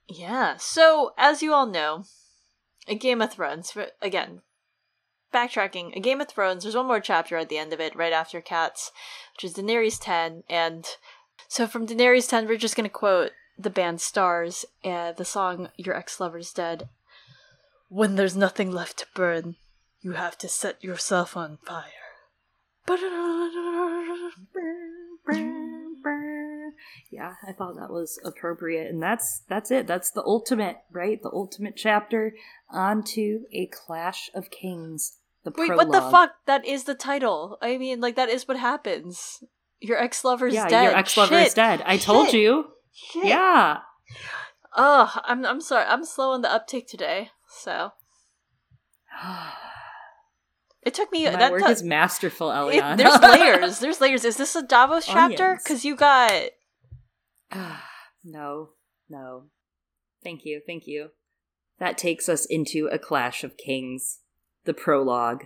Yeah. 0.09 0.55
So, 0.57 1.13
as 1.17 1.43
you 1.43 1.53
all 1.53 1.67
know, 1.67 2.05
a 2.87 2.95
Game 2.95 3.21
of 3.21 3.31
Thrones, 3.31 3.69
for- 3.71 3.91
again, 4.01 4.41
backtracking, 5.33 5.95
a 5.95 5.99
Game 5.99 6.21
of 6.21 6.29
Thrones, 6.29 6.63
there's 6.63 6.75
one 6.75 6.87
more 6.87 6.99
chapter 7.01 7.37
at 7.37 7.49
the 7.49 7.57
end 7.57 7.73
of 7.73 7.79
it, 7.79 7.95
right 7.95 8.13
after 8.13 8.41
Cats, 8.41 8.91
which 9.35 9.43
is 9.51 9.53
Daenerys 9.55 9.99
10. 10.01 10.43
And 10.49 10.85
so 11.47 11.67
from 11.67 11.85
Daenerys 11.85 12.29
10, 12.29 12.47
we're 12.47 12.57
just 12.57 12.75
going 12.75 12.89
to 12.89 12.93
quote 12.93 13.31
the 13.57 13.69
band 13.69 14.01
Stars, 14.01 14.65
uh, 14.83 15.11
the 15.13 15.25
song 15.25 15.69
Your 15.77 15.95
Ex 15.95 16.19
Lover's 16.19 16.53
Dead. 16.53 16.89
When 17.89 18.15
there's 18.15 18.35
nothing 18.35 18.71
left 18.71 18.99
to 18.99 19.05
burn, 19.15 19.55
you 20.01 20.13
have 20.13 20.37
to 20.39 20.47
set 20.49 20.83
yourself 20.83 21.35
on 21.37 21.57
fire. 21.65 21.83
Yeah, 27.11 27.33
I 27.47 27.53
thought 27.53 27.75
that 27.75 27.89
was 27.89 28.19
appropriate, 28.23 28.89
and 28.89 29.01
that's 29.01 29.41
that's 29.47 29.71
it. 29.71 29.87
That's 29.87 30.11
the 30.11 30.23
ultimate, 30.23 30.77
right? 30.91 31.21
The 31.21 31.31
ultimate 31.31 31.75
chapter 31.75 32.33
onto 32.69 33.41
a 33.51 33.67
Clash 33.67 34.29
of 34.33 34.51
Kings. 34.51 35.17
The 35.43 35.51
Wait, 35.57 35.67
prologue. 35.67 35.87
what 35.87 35.91
the 35.93 36.11
fuck? 36.11 36.31
That 36.45 36.65
is 36.65 36.83
the 36.83 36.95
title. 36.95 37.57
I 37.61 37.77
mean, 37.77 38.01
like, 38.01 38.15
that 38.17 38.29
is 38.29 38.47
what 38.47 38.57
happens. 38.59 39.43
Your 39.79 39.97
ex 39.97 40.23
lover's 40.25 40.53
Yeah, 40.53 40.67
dead. 40.67 40.83
your 40.83 40.95
ex 40.97 41.15
lover 41.15 41.35
is 41.37 41.53
dead. 41.53 41.81
I 41.85 41.97
told 41.97 42.33
you. 42.33 42.65
Shit. 42.99 43.25
Yeah. 43.25 43.81
Oh, 44.75 45.13
I'm 45.23 45.45
I'm 45.45 45.61
sorry. 45.61 45.85
I'm 45.85 46.03
slow 46.03 46.31
on 46.31 46.41
the 46.41 46.51
uptake 46.51 46.87
today. 46.87 47.29
So 47.47 47.91
it 50.81 50.93
took 50.95 51.11
me. 51.11 51.25
My 51.25 51.31
that 51.35 51.51
work 51.51 51.61
took- 51.61 51.69
is 51.69 51.83
masterful, 51.83 52.51
it- 52.69 52.97
there's 52.97 53.19
layers. 53.21 53.79
There's 53.79 54.01
layers. 54.01 54.25
Is 54.25 54.37
this 54.37 54.55
a 54.55 54.63
Davos 54.63 55.05
chapter? 55.05 55.59
Because 55.63 55.85
you 55.85 55.95
got 55.95 56.49
no, 58.23 58.69
no. 59.09 59.43
Thank 60.23 60.43
you, 60.45 60.61
thank 60.65 60.87
you. 60.87 61.09
That 61.79 61.97
takes 61.99 62.27
us 62.27 62.45
into 62.45 62.87
A 62.91 62.97
Clash 62.97 63.43
of 63.43 63.57
Kings, 63.57 64.19
the 64.65 64.73
prologue. 64.73 65.45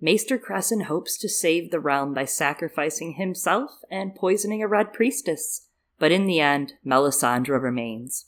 Maester 0.00 0.38
Cressen 0.38 0.84
hopes 0.84 1.18
to 1.18 1.28
save 1.28 1.70
the 1.70 1.80
realm 1.80 2.14
by 2.14 2.24
sacrificing 2.24 3.14
himself 3.14 3.70
and 3.90 4.14
poisoning 4.14 4.62
a 4.62 4.68
red 4.68 4.92
priestess. 4.94 5.65
But 5.98 6.12
in 6.12 6.26
the 6.26 6.40
end, 6.40 6.74
Melisandre 6.84 7.60
remains. 7.60 8.26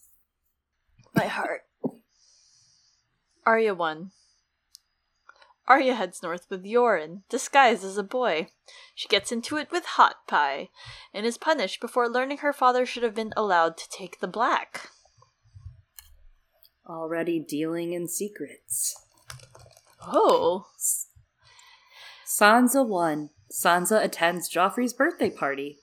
My 1.14 1.26
heart. 1.26 1.62
Arya 3.44 3.74
1. 3.74 4.10
Arya 5.66 5.94
heads 5.94 6.22
north 6.22 6.46
with 6.48 6.64
Yoren, 6.64 7.22
disguised 7.28 7.84
as 7.84 7.98
a 7.98 8.02
boy. 8.02 8.48
She 8.94 9.06
gets 9.06 9.30
into 9.30 9.58
it 9.58 9.70
with 9.70 9.84
Hot 9.84 10.26
Pie, 10.26 10.70
and 11.12 11.26
is 11.26 11.36
punished 11.36 11.80
before 11.80 12.08
learning 12.08 12.38
her 12.38 12.54
father 12.54 12.86
should 12.86 13.02
have 13.02 13.14
been 13.14 13.34
allowed 13.36 13.76
to 13.76 13.88
take 13.90 14.20
the 14.20 14.26
black. 14.26 14.88
Already 16.88 17.38
dealing 17.38 17.92
in 17.92 18.08
secrets. 18.08 18.96
Oh. 20.00 20.66
Sansa 22.26 22.86
1. 22.86 23.30
Sansa 23.52 24.02
attends 24.02 24.50
Joffrey's 24.50 24.94
birthday 24.94 25.30
party. 25.30 25.78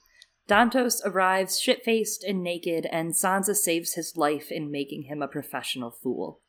Dontos 0.48 1.02
arrives 1.04 1.60
shit 1.60 1.84
faced 1.84 2.24
and 2.24 2.44
naked, 2.44 2.86
and 2.92 3.14
Sansa 3.14 3.56
saves 3.56 3.94
his 3.94 4.16
life 4.16 4.52
in 4.52 4.72
making 4.72 5.04
him 5.04 5.22
a 5.22 5.28
professional 5.28 5.90
fool. 5.90 6.40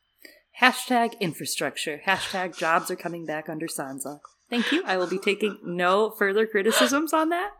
Hashtag 0.61 1.19
infrastructure. 1.19 2.01
Hashtag 2.05 2.57
jobs 2.57 2.91
are 2.91 2.95
coming 2.95 3.25
back 3.25 3.49
under 3.49 3.67
Sansa. 3.67 4.19
Thank 4.49 4.71
you. 4.71 4.83
I 4.85 4.97
will 4.97 5.07
be 5.07 5.19
taking 5.19 5.57
no 5.63 6.11
further 6.11 6.45
criticisms 6.45 7.11
on 7.11 7.29
that. 7.29 7.51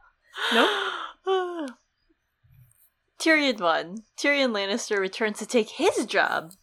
Nope. 0.54 0.70
Tyrion 3.20 3.60
1. 3.60 4.04
Tyrion 4.18 4.52
Lannister 4.52 5.00
returns 5.00 5.40
to 5.40 5.46
take 5.46 5.70
his 5.72 6.06
job, 6.06 6.54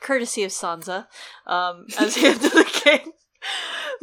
courtesy 0.00 0.42
of 0.42 0.50
Sansa, 0.50 1.06
um, 1.46 1.86
as 1.98 2.16
hand 2.16 2.36
of 2.44 2.52
the 2.52 2.64
king 2.64 3.12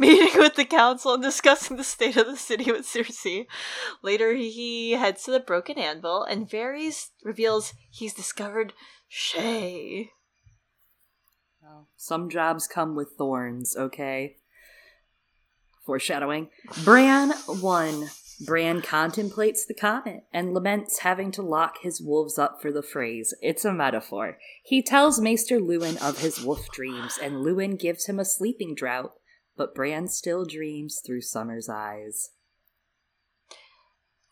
meeting 0.02 0.34
with 0.42 0.56
the 0.56 0.66
council 0.66 1.14
and 1.14 1.24
discussing 1.24 1.78
the 1.78 1.84
state 1.84 2.18
of 2.18 2.26
the 2.26 2.36
city 2.36 2.72
with 2.72 2.86
Cersei. 2.86 3.46
Later, 4.02 4.34
he 4.34 4.94
heads 4.94 5.24
to 5.24 5.32
the 5.32 5.40
Broken 5.40 5.78
Anvil, 5.78 6.24
and 6.24 6.50
Varys 6.50 7.12
reveals 7.24 7.74
he's 7.90 8.14
discovered 8.14 8.74
Shae. 9.10 10.10
Well, 11.62 11.88
some 11.96 12.30
jobs 12.30 12.68
come 12.68 12.96
with 12.96 13.14
thorns, 13.18 13.78
okay? 13.78 14.38
Foreshadowing. 15.86 16.50
Bran 16.84 17.32
1. 17.32 18.10
Bran 18.44 18.82
contemplates 18.82 19.66
the 19.68 19.76
comet 19.76 20.24
and 20.34 20.54
laments 20.54 21.00
having 21.00 21.32
to 21.34 21.44
lock 21.44 21.76
his 21.84 22.02
wolves 22.02 22.40
up 22.40 22.60
for 22.60 22.72
the 22.72 22.82
Freys. 22.82 23.34
It's 23.42 23.66
a 23.66 23.72
metaphor. 23.72 24.40
He 24.64 24.82
tells 24.82 25.22
Maester 25.22 25.60
Luwin 25.60 26.02
of 26.02 26.20
his 26.20 26.42
wolf 26.44 26.68
dreams, 26.72 27.20
and 27.22 27.46
Luwin 27.46 27.80
gives 27.80 28.08
him 28.08 28.20
a 28.20 28.26
sleeping 28.26 28.74
draught 28.74 29.12
but 29.62 29.76
Bran 29.76 30.08
still 30.08 30.44
dreams 30.44 31.04
through 31.06 31.22
Summer's 31.22 31.70
eyes. 31.70 32.32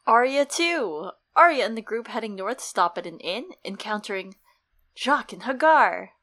Arya 0.08 0.44
too. 0.44 1.12
Arya 1.36 1.68
and 1.68 1.78
the 1.78 1.84
group 1.84 2.08
heading 2.08 2.36
north 2.36 2.60
stop 2.60 2.98
at 2.98 3.06
an 3.06 3.20
inn, 3.20 3.52
encountering 3.64 4.34
Jaqen 4.98 5.34
and 5.34 5.44
Hagar. 5.44 6.14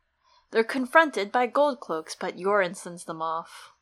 They're 0.50 0.64
confronted 0.64 1.30
by 1.30 1.46
gold 1.46 1.78
cloaks, 1.78 2.16
but 2.18 2.36
Yoren 2.36 2.74
sends 2.74 3.04
them 3.04 3.22
off. 3.22 3.74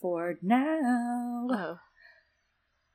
For 0.00 0.38
now. 0.40 1.80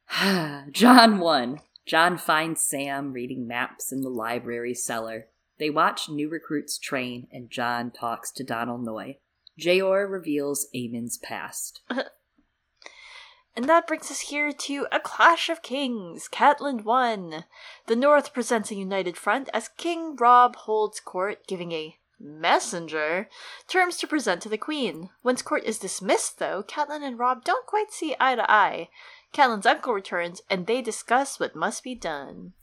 Oh. 0.10 0.64
Jon 0.72 1.20
1. 1.20 1.60
Jon 1.86 2.18
finds 2.18 2.66
Sam 2.66 3.12
reading 3.12 3.46
maps 3.46 3.92
in 3.92 4.04
the 4.04 4.10
library 4.10 4.74
cellar. 4.74 5.28
They 5.60 5.70
watch 5.70 6.08
new 6.08 6.30
recruits 6.30 6.78
train, 6.78 7.28
and 7.30 7.52
Jon 7.52 7.92
talks 7.92 8.32
to 8.32 8.46
Donal 8.46 8.78
Noye. 8.78 9.18
Jeor 9.60 10.10
reveals 10.10 10.68
Aemon's 10.74 11.18
past. 11.18 11.82
and 13.56 13.70
that 13.70 13.88
brings 13.88 14.12
us 14.12 14.22
here 14.22 14.52
to 14.52 14.88
A 14.92 15.00
Clash 15.00 15.50
of 15.50 15.62
Kings, 15.62 16.28
Catelyn 16.28 16.84
won. 16.84 17.46
The 17.88 17.96
North 17.96 18.34
presents 18.34 18.72
a 18.72 18.76
united 18.76 19.18
front 19.18 19.50
as 19.54 19.70
King 19.70 20.16
Robb 20.16 20.56
holds 20.56 21.00
court, 21.00 21.48
giving 21.48 21.72
a 21.72 21.98
messenger 22.20 23.30
terms 23.68 23.98
to 23.98 24.08
present 24.08 24.42
to 24.42 24.50
the 24.50 24.58
Queen. 24.58 25.10
Once 25.24 25.42
court 25.42 25.64
is 25.64 25.80
dismissed, 25.80 26.40
though, 26.40 26.64
Catelyn 26.64 27.04
and 27.04 27.20
Robb 27.20 27.44
don't 27.44 27.66
quite 27.66 27.92
see 27.92 28.16
eye 28.20 28.36
to 28.36 28.50
eye. 28.50 28.90
Catelyn's 29.34 29.66
uncle 29.66 29.94
returns, 29.94 30.42
and 30.50 30.66
they 30.66 30.82
discuss 30.82 31.40
what 31.40 31.56
must 31.56 31.84
be 31.84 31.96
done. 31.96 32.54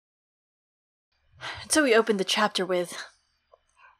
So 1.69 1.83
we 1.83 1.95
open 1.95 2.19
the 2.19 2.25
chapter 2.25 2.65
with 2.65 2.97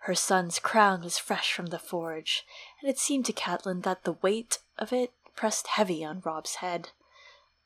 her 0.03 0.15
son's 0.17 0.59
crown 0.59 1.03
was 1.03 1.17
fresh 1.17 1.53
from 1.53 1.67
the 1.67 1.79
forge, 1.79 2.45
and 2.81 2.91
it 2.91 2.99
seemed 2.99 3.25
to 3.25 3.33
Catelyn 3.33 3.83
that 3.83 4.03
the 4.03 4.15
weight 4.15 4.59
of 4.77 4.93
it 4.93 5.13
pressed 5.37 5.69
heavy 5.69 6.05
on 6.05 6.23
Robb's 6.25 6.57
head. 6.57 6.91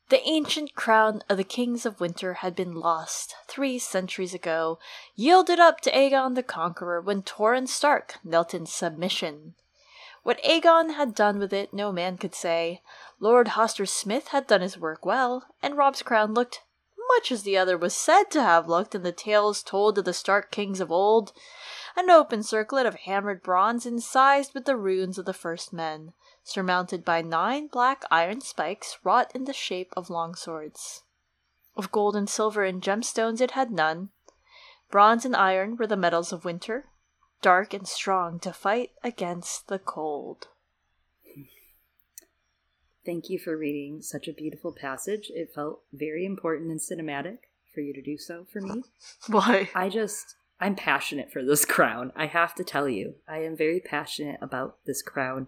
The 0.09 0.21
ancient 0.21 0.75
crown 0.75 1.23
of 1.27 1.37
the 1.37 1.43
kings 1.43 1.83
of 1.83 1.99
winter 1.99 2.35
had 2.35 2.55
been 2.55 2.75
lost 2.75 3.35
three 3.47 3.79
centuries 3.79 4.35
ago, 4.35 4.77
yielded 5.15 5.59
up 5.59 5.81
to 5.81 5.91
Aegon 5.91 6.35
the 6.35 6.43
Conqueror 6.43 7.01
when 7.01 7.23
Torrhen 7.23 7.67
Stark 7.67 8.19
knelt 8.23 8.53
in 8.53 8.67
submission. 8.67 9.55
What 10.21 10.39
Aegon 10.43 10.93
had 10.93 11.15
done 11.15 11.39
with 11.39 11.53
it 11.53 11.73
no 11.73 11.91
man 11.91 12.17
could 12.17 12.35
say. 12.35 12.83
Lord 13.19 13.47
Hoster 13.49 13.87
Smith 13.87 14.27
had 14.27 14.45
done 14.45 14.61
his 14.61 14.77
work 14.77 15.05
well, 15.05 15.45
and 15.63 15.75
Robb's 15.75 16.03
crown 16.03 16.35
looked 16.35 16.61
much 17.15 17.31
as 17.31 17.43
the 17.43 17.57
other 17.57 17.77
was 17.77 17.95
said 17.95 18.25
to 18.31 18.43
have 18.43 18.67
looked 18.67 18.93
in 18.93 19.01
the 19.01 19.11
tales 19.11 19.63
told 19.63 19.97
of 19.97 20.05
the 20.05 20.13
Stark 20.13 20.51
kings 20.51 20.79
of 20.79 20.91
old 20.91 21.33
an 21.97 22.11
open 22.11 22.43
circlet 22.43 22.85
of 22.85 22.93
hammered 22.93 23.41
bronze 23.41 23.85
incised 23.85 24.53
with 24.53 24.65
the 24.65 24.75
runes 24.75 25.17
of 25.17 25.25
the 25.25 25.33
first 25.33 25.73
men, 25.73 26.13
surmounted 26.43 27.03
by 27.03 27.23
nine 27.23 27.65
black 27.67 28.03
iron 28.11 28.39
spikes 28.39 28.99
wrought 29.03 29.35
in 29.35 29.45
the 29.45 29.53
shape 29.53 29.91
of 29.97 30.11
long 30.11 30.35
swords. 30.35 31.03
Of 31.75 31.91
gold 31.91 32.15
and 32.15 32.29
silver 32.29 32.63
and 32.63 32.83
gemstones 32.83 33.41
it 33.41 33.51
had 33.51 33.71
none. 33.71 34.09
Bronze 34.91 35.25
and 35.25 35.35
iron 35.35 35.75
were 35.75 35.87
the 35.87 35.97
metals 35.97 36.31
of 36.31 36.45
winter, 36.45 36.85
dark 37.41 37.73
and 37.73 37.87
strong 37.87 38.39
to 38.39 38.53
fight 38.53 38.91
against 39.03 39.67
the 39.67 39.79
cold. 39.79 40.47
Thank 43.05 43.29
you 43.29 43.39
for 43.39 43.57
reading 43.57 44.01
such 44.01 44.27
a 44.27 44.33
beautiful 44.33 44.71
passage. 44.71 45.31
It 45.33 45.53
felt 45.53 45.81
very 45.91 46.25
important 46.25 46.69
and 46.69 46.79
cinematic 46.79 47.39
for 47.73 47.81
you 47.81 47.93
to 47.93 48.01
do 48.01 48.17
so 48.17 48.45
for 48.51 48.61
me. 48.61 48.83
Why? 49.27 49.69
I 49.73 49.89
just 49.89 50.35
I'm 50.59 50.75
passionate 50.75 51.31
for 51.31 51.43
this 51.43 51.65
crown. 51.75 52.11
I 52.15 52.27
have 52.27 52.55
to 52.55 52.63
tell 52.63 52.89
you, 52.89 53.15
I 53.27 53.39
am 53.39 53.55
very 53.55 53.79
passionate 53.79 54.39
about 54.41 54.77
this 54.85 55.01
crown. 55.01 55.47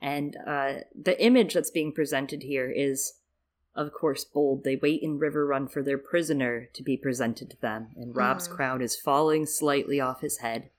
And 0.00 0.36
uh, 0.46 0.72
the 0.94 1.22
image 1.22 1.54
that's 1.54 1.70
being 1.70 1.92
presented 1.92 2.42
here 2.42 2.70
is, 2.70 3.14
of 3.74 3.92
course, 3.92 4.24
bold. 4.24 4.64
They 4.64 4.76
wait 4.76 5.02
in 5.02 5.18
Riverrun 5.18 5.70
for 5.70 5.82
their 5.82 5.98
prisoner 5.98 6.68
to 6.74 6.82
be 6.82 6.96
presented 6.96 7.50
to 7.50 7.60
them, 7.60 7.88
and 7.96 8.14
Robb's 8.14 8.46
mm. 8.46 8.52
crown 8.56 8.82
is 8.82 8.96
falling 8.96 9.46
slightly 9.46 10.00
off 10.00 10.20
his 10.20 10.38
head. 10.38 10.70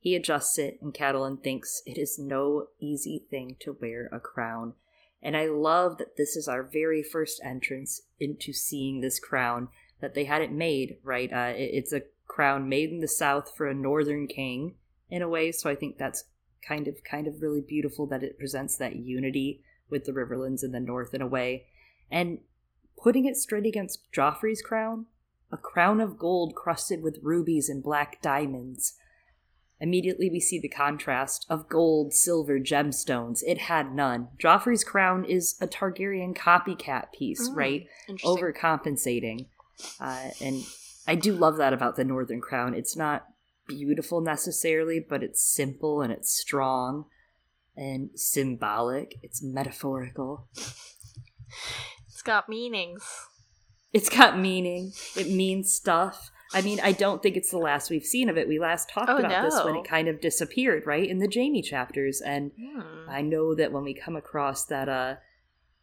He 0.00 0.16
adjusts 0.16 0.58
it, 0.58 0.78
and 0.80 0.92
Catelyn 0.92 1.42
thinks 1.42 1.82
it 1.86 1.98
is 1.98 2.18
no 2.18 2.68
easy 2.80 3.24
thing 3.30 3.56
to 3.60 3.76
wear 3.80 4.08
a 4.10 4.18
crown. 4.18 4.72
And 5.22 5.36
I 5.36 5.46
love 5.46 5.98
that 5.98 6.16
this 6.16 6.34
is 6.34 6.48
our 6.48 6.62
very 6.62 7.02
first 7.02 7.40
entrance 7.44 8.02
into 8.18 8.52
seeing 8.52 9.00
this 9.00 9.20
crown, 9.20 9.68
that 10.00 10.14
they 10.14 10.24
had 10.24 10.42
it 10.42 10.50
made, 10.50 10.96
right? 11.04 11.32
Uh, 11.32 11.52
it, 11.54 11.70
it's 11.72 11.92
a 11.92 12.02
crown 12.28 12.68
made 12.68 12.90
in 12.90 13.00
the 13.00 13.08
south 13.08 13.52
for 13.56 13.66
a 13.66 13.74
northern 13.74 14.26
king 14.26 14.74
in 15.10 15.22
a 15.22 15.28
way 15.28 15.52
so 15.52 15.68
i 15.68 15.74
think 15.74 15.98
that's 15.98 16.24
kind 16.66 16.88
of 16.88 17.02
kind 17.04 17.26
of 17.26 17.42
really 17.42 17.60
beautiful 17.60 18.06
that 18.06 18.22
it 18.22 18.38
presents 18.38 18.76
that 18.76 18.96
unity 18.96 19.62
with 19.90 20.04
the 20.04 20.12
riverlands 20.12 20.64
in 20.64 20.72
the 20.72 20.80
north 20.80 21.12
in 21.12 21.20
a 21.20 21.26
way. 21.26 21.66
And 22.10 22.38
putting 23.00 23.26
it 23.26 23.36
straight 23.36 23.66
against 23.66 24.10
joffrey's 24.12 24.62
crown 24.62 25.06
a 25.50 25.56
crown 25.58 26.00
of 26.00 26.18
gold 26.18 26.54
crusted 26.54 27.02
with 27.02 27.18
rubies 27.22 27.68
and 27.68 27.82
black 27.82 28.22
diamonds. 28.22 28.94
Immediately 29.80 30.30
we 30.30 30.40
see 30.40 30.58
the 30.58 30.68
contrast 30.68 31.44
of 31.50 31.68
gold 31.68 32.14
silver 32.14 32.58
gemstones. 32.58 33.42
It 33.46 33.58
had 33.58 33.94
none. 33.94 34.28
Joffrey's 34.38 34.82
crown 34.82 35.26
is 35.26 35.56
a 35.60 35.66
targaryen 35.66 36.34
copycat 36.34 37.12
piece 37.12 37.50
mm, 37.50 37.54
right? 37.54 37.86
overcompensating. 38.24 39.48
Uh, 40.00 40.30
and 40.40 40.64
I 41.06 41.14
do 41.14 41.32
love 41.32 41.56
that 41.56 41.72
about 41.72 41.96
the 41.96 42.04
Northern 42.04 42.40
Crown. 42.40 42.74
It's 42.74 42.96
not 42.96 43.26
beautiful 43.66 44.20
necessarily, 44.20 45.00
but 45.00 45.22
it's 45.22 45.42
simple 45.42 46.02
and 46.02 46.12
it's 46.12 46.32
strong 46.32 47.06
and 47.76 48.10
symbolic. 48.14 49.16
It's 49.22 49.42
metaphorical. 49.42 50.48
It's 52.08 52.22
got 52.22 52.48
meanings. 52.48 53.04
It's 53.92 54.08
got 54.08 54.38
meaning. 54.38 54.92
It 55.16 55.28
means 55.30 55.72
stuff. 55.72 56.30
I 56.54 56.60
mean, 56.60 56.80
I 56.82 56.92
don't 56.92 57.22
think 57.22 57.36
it's 57.36 57.50
the 57.50 57.58
last 57.58 57.90
we've 57.90 58.04
seen 58.04 58.28
of 58.28 58.36
it. 58.36 58.46
We 58.46 58.58
last 58.58 58.90
talked 58.90 59.10
oh, 59.10 59.16
about 59.16 59.30
no. 59.30 59.42
this 59.42 59.64
when 59.64 59.76
it 59.76 59.84
kind 59.84 60.08
of 60.08 60.20
disappeared, 60.20 60.86
right? 60.86 61.08
In 61.08 61.18
the 61.18 61.30
Jaime 61.32 61.62
chapters. 61.62 62.20
And 62.20 62.52
hmm. 62.58 63.08
I 63.08 63.22
know 63.22 63.54
that 63.54 63.72
when 63.72 63.84
we 63.84 63.94
come 63.94 64.16
across 64.16 64.66
that 64.66 64.88
uh 64.88 65.16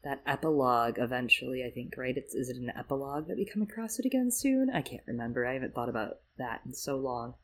that 0.04 0.22
epilogue 0.26 0.96
eventually 0.98 1.64
i 1.64 1.70
think 1.70 1.94
right? 1.98 2.18
It's 2.18 2.34
is 2.34 2.50
it 2.50 2.58
an 2.58 2.72
epilogue 2.78 3.28
that 3.28 3.38
we 3.38 3.46
come 3.46 3.62
across 3.62 4.00
it 4.00 4.06
again 4.06 4.32
soon? 4.32 4.70
I 4.70 4.82
can't 4.82 5.04
remember. 5.06 5.46
I 5.46 5.54
haven't 5.54 5.76
thought 5.76 5.90
about 5.90 6.20
that 6.38 6.62
in 6.66 6.74
so 6.74 6.98
long. 6.98 7.36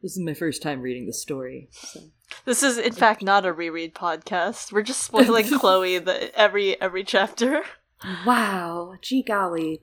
This 0.00 0.12
is 0.12 0.24
my 0.24 0.34
first 0.34 0.62
time 0.62 0.80
reading 0.80 1.06
the 1.06 1.12
story 1.12 1.68
so. 1.70 2.00
this 2.44 2.62
is 2.62 2.78
in 2.78 2.92
fact 2.92 3.22
not 3.22 3.46
a 3.46 3.52
reread 3.52 3.94
podcast. 3.94 4.72
We're 4.72 4.82
just 4.82 5.04
spoiling 5.04 5.46
chloe 5.58 5.98
the 5.98 6.34
every 6.38 6.80
every 6.80 7.04
chapter. 7.04 7.62
Wow. 8.26 8.94
Gee 9.00 9.22
golly. 9.22 9.82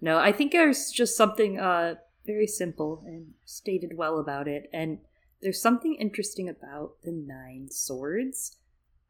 No, 0.00 0.18
I 0.18 0.32
think 0.32 0.50
there's 0.50 0.90
just 0.90 1.16
something 1.16 1.60
uh, 1.60 1.94
very 2.26 2.46
simple 2.46 3.04
and 3.06 3.34
stated 3.44 3.96
well 3.96 4.18
about 4.18 4.48
it. 4.48 4.68
And 4.72 4.98
there's 5.42 5.60
something 5.60 5.94
interesting 5.94 6.48
about 6.48 6.94
the 7.04 7.12
nine 7.12 7.68
swords. 7.70 8.56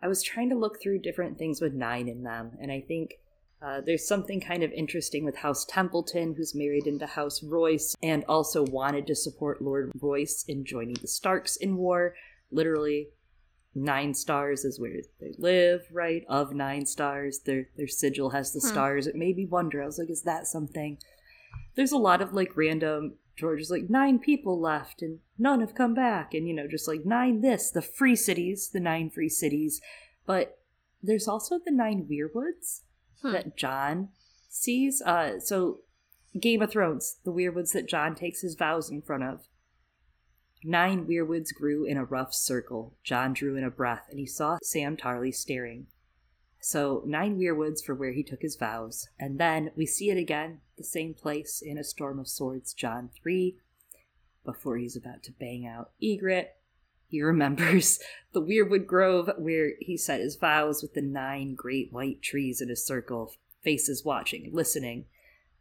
I 0.02 0.08
was 0.08 0.22
trying 0.22 0.50
to 0.50 0.56
look 0.56 0.82
through 0.82 0.98
different 1.00 1.38
things 1.38 1.60
with 1.60 1.74
nine 1.74 2.08
in 2.08 2.24
them, 2.24 2.52
and 2.60 2.72
I 2.72 2.80
think 2.80 3.14
uh, 3.62 3.80
there's 3.80 4.06
something 4.06 4.40
kind 4.40 4.64
of 4.64 4.72
interesting 4.72 5.24
with 5.24 5.36
House 5.36 5.64
Templeton, 5.64 6.34
who's 6.34 6.54
married 6.54 6.88
into 6.88 7.06
House 7.06 7.42
Royce, 7.44 7.94
and 8.02 8.24
also 8.24 8.64
wanted 8.64 9.06
to 9.06 9.14
support 9.14 9.62
Lord 9.62 9.92
Royce 10.00 10.44
in 10.48 10.64
joining 10.64 10.96
the 11.00 11.06
Starks 11.06 11.56
in 11.56 11.76
war. 11.76 12.16
Literally, 12.50 13.10
nine 13.74 14.14
stars 14.14 14.64
is 14.64 14.80
where 14.80 15.02
they 15.20 15.34
live, 15.38 15.86
right? 15.92 16.24
Of 16.28 16.52
nine 16.52 16.86
stars, 16.86 17.40
their 17.46 17.68
their 17.76 17.86
sigil 17.86 18.30
has 18.30 18.52
the 18.52 18.60
hmm. 18.60 18.66
stars. 18.66 19.06
It 19.06 19.14
made 19.14 19.36
me 19.36 19.46
wonder. 19.46 19.80
I 19.80 19.86
was 19.86 19.98
like, 19.98 20.10
is 20.10 20.22
that 20.22 20.48
something? 20.48 20.98
There's 21.76 21.92
a 21.92 21.98
lot 21.98 22.20
of 22.20 22.32
like 22.32 22.56
random 22.56 23.14
George's 23.36 23.70
like 23.70 23.88
nine 23.88 24.18
people 24.18 24.60
left 24.60 25.02
and 25.02 25.20
none 25.38 25.60
have 25.60 25.74
come 25.74 25.94
back, 25.94 26.34
and 26.34 26.46
you 26.46 26.54
know, 26.54 26.68
just 26.68 26.86
like 26.86 27.04
nine 27.04 27.40
this, 27.40 27.70
the 27.70 27.82
free 27.82 28.16
cities, 28.16 28.70
the 28.72 28.80
nine 28.80 29.10
free 29.10 29.28
cities. 29.28 29.80
But 30.26 30.58
there's 31.02 31.28
also 31.28 31.58
the 31.64 31.72
nine 31.72 32.06
weirwoods 32.10 32.82
hmm. 33.22 33.32
that 33.32 33.56
Jon 33.56 34.10
sees. 34.48 35.02
Uh, 35.02 35.40
so 35.40 35.80
Game 36.38 36.62
of 36.62 36.70
Thrones, 36.70 37.18
the 37.24 37.32
weirwoods 37.32 37.72
that 37.72 37.88
Jon 37.88 38.14
takes 38.14 38.42
his 38.42 38.54
vows 38.54 38.90
in 38.90 39.02
front 39.02 39.24
of. 39.24 39.40
Nine 40.64 41.06
weirwoods 41.06 41.52
grew 41.52 41.84
in 41.84 41.96
a 41.96 42.04
rough 42.04 42.32
circle. 42.32 42.94
Jon 43.02 43.32
drew 43.32 43.56
in 43.56 43.64
a 43.64 43.70
breath, 43.70 44.06
and 44.10 44.18
he 44.18 44.26
saw 44.26 44.58
Sam 44.62 44.96
Tarly 44.96 45.34
staring. 45.34 45.88
So, 46.64 47.02
nine 47.04 47.40
weirwoods 47.40 47.84
for 47.84 47.92
where 47.92 48.12
he 48.12 48.22
took 48.22 48.40
his 48.40 48.54
vows. 48.54 49.08
And 49.18 49.40
then 49.40 49.72
we 49.74 49.84
see 49.84 50.10
it 50.10 50.16
again, 50.16 50.60
the 50.78 50.84
same 50.84 51.12
place 51.12 51.60
in 51.60 51.76
A 51.76 51.82
Storm 51.82 52.20
of 52.20 52.28
Swords, 52.28 52.72
Jon 52.72 53.10
3, 53.20 53.56
before 54.44 54.76
he's 54.76 54.94
about 54.94 55.24
to 55.24 55.32
bang 55.32 55.66
out 55.66 55.90
Ygritte. 56.00 56.50
He 57.08 57.20
remembers 57.20 57.98
the 58.32 58.40
Weirwood 58.40 58.86
Grove 58.86 59.28
where 59.38 59.72
he 59.80 59.96
set 59.96 60.20
his 60.20 60.36
vows 60.36 60.82
with 60.82 60.94
the 60.94 61.02
nine 61.02 61.56
great 61.56 61.92
white 61.92 62.22
trees 62.22 62.60
in 62.60 62.70
a 62.70 62.76
circle, 62.76 63.34
faces 63.64 64.04
watching 64.04 64.48
listening. 64.52 65.06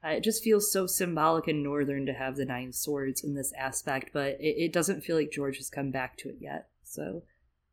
Uh, 0.06 0.10
it 0.10 0.24
just 0.24 0.44
feels 0.44 0.72
so 0.72 0.86
symbolic 0.86 1.48
and 1.48 1.64
northern 1.64 2.06
to 2.06 2.14
have 2.14 2.36
the 2.36 2.46
nine 2.46 2.72
swords 2.72 3.24
in 3.24 3.34
this 3.34 3.52
aspect, 3.58 4.12
but 4.14 4.40
it, 4.40 4.66
it 4.66 4.72
doesn't 4.72 5.02
feel 5.02 5.16
like 5.16 5.32
George 5.32 5.58
has 5.58 5.72
come 5.72 5.90
back 5.90 6.16
to 6.18 6.30
it 6.30 6.38
yet. 6.40 6.68
So 6.84 7.24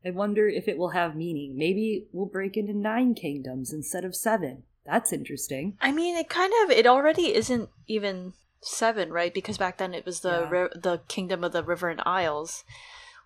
I 0.05 0.11
wonder 0.11 0.49
if 0.49 0.69
it 0.69 0.79
will 0.79 0.91
have 0.91 1.17
meaning. 1.17 1.57
Maybe 1.57 2.07
we'll 2.13 2.27
break 2.27 2.57
into 2.57 2.73
nine 2.73 3.15
kingdoms 3.15 3.73
instead 3.73 4.05
of 4.05 4.15
seven. 4.15 4.63
That's 4.87 5.13
interesting. 5.13 5.77
I 5.81 5.93
mean, 5.93 6.17
it 6.17 6.29
kind 6.29 6.53
of 6.65 6.71
it 6.71 6.87
already 6.87 7.35
isn't 7.35 7.69
even 7.87 8.33
seven, 8.61 9.13
right? 9.13 9.35
Because 9.35 9.59
back 9.59 9.79
then 9.79 9.93
it 9.93 10.07
was 10.07 10.21
the 10.21 10.49
yeah. 10.51 10.51
ri- 10.51 10.71
the 10.75 11.01
kingdom 11.09 11.45
of 11.45 11.53
the 11.53 11.65
River 11.65 11.89
and 11.89 12.01
Isles, 12.07 12.65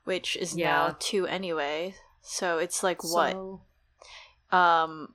which 0.05 0.37
is 0.37 0.57
yeah. 0.57 0.71
now 0.71 0.97
two 0.99 1.27
anyway. 1.27 1.95
So 2.23 2.59
it's 2.59 2.83
like 2.83 3.03
so... 3.03 3.61
what? 4.51 4.59
Um, 4.59 5.15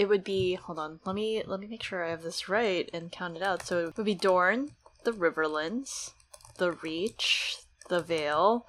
it 0.00 0.08
would 0.08 0.24
be 0.24 0.54
hold 0.54 0.78
on 0.78 0.98
let 1.04 1.14
me 1.14 1.42
let 1.46 1.60
me 1.60 1.66
make 1.66 1.82
sure 1.82 2.02
i 2.02 2.08
have 2.08 2.22
this 2.22 2.48
right 2.48 2.88
and 2.94 3.12
count 3.12 3.36
it 3.36 3.42
out 3.42 3.66
so 3.66 3.86
it 3.86 3.96
would 3.96 4.06
be 4.06 4.14
dorne 4.14 4.70
the 5.04 5.12
riverlands 5.12 6.12
the 6.56 6.72
reach 6.72 7.58
the 7.90 8.00
vale 8.00 8.66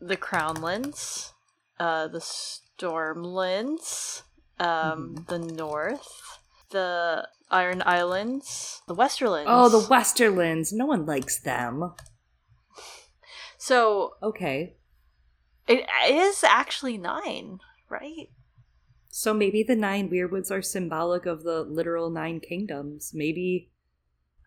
the 0.00 0.16
crownlands 0.16 1.32
uh 1.80 2.06
the 2.08 2.20
stormlands 2.20 4.22
um 4.60 4.68
mm-hmm. 4.68 5.24
the 5.26 5.38
north 5.38 6.38
the 6.70 7.26
iron 7.50 7.82
islands 7.86 8.82
the 8.86 8.94
westerlands. 8.94 9.44
Oh 9.46 9.68
the 9.68 9.86
westerlands. 9.86 10.72
No 10.72 10.86
one 10.86 11.06
likes 11.06 11.40
them. 11.40 11.94
So 13.56 14.14
okay. 14.22 14.76
it 15.66 15.86
is 16.08 16.44
actually 16.44 16.98
nine 16.98 17.60
right? 17.88 18.28
So 19.10 19.34
maybe 19.34 19.62
the 19.62 19.76
nine 19.76 20.10
weirwoods 20.10 20.50
are 20.50 20.62
symbolic 20.62 21.26
of 21.26 21.42
the 21.42 21.62
literal 21.62 22.10
nine 22.10 22.40
kingdoms. 22.40 23.12
Maybe 23.14 23.70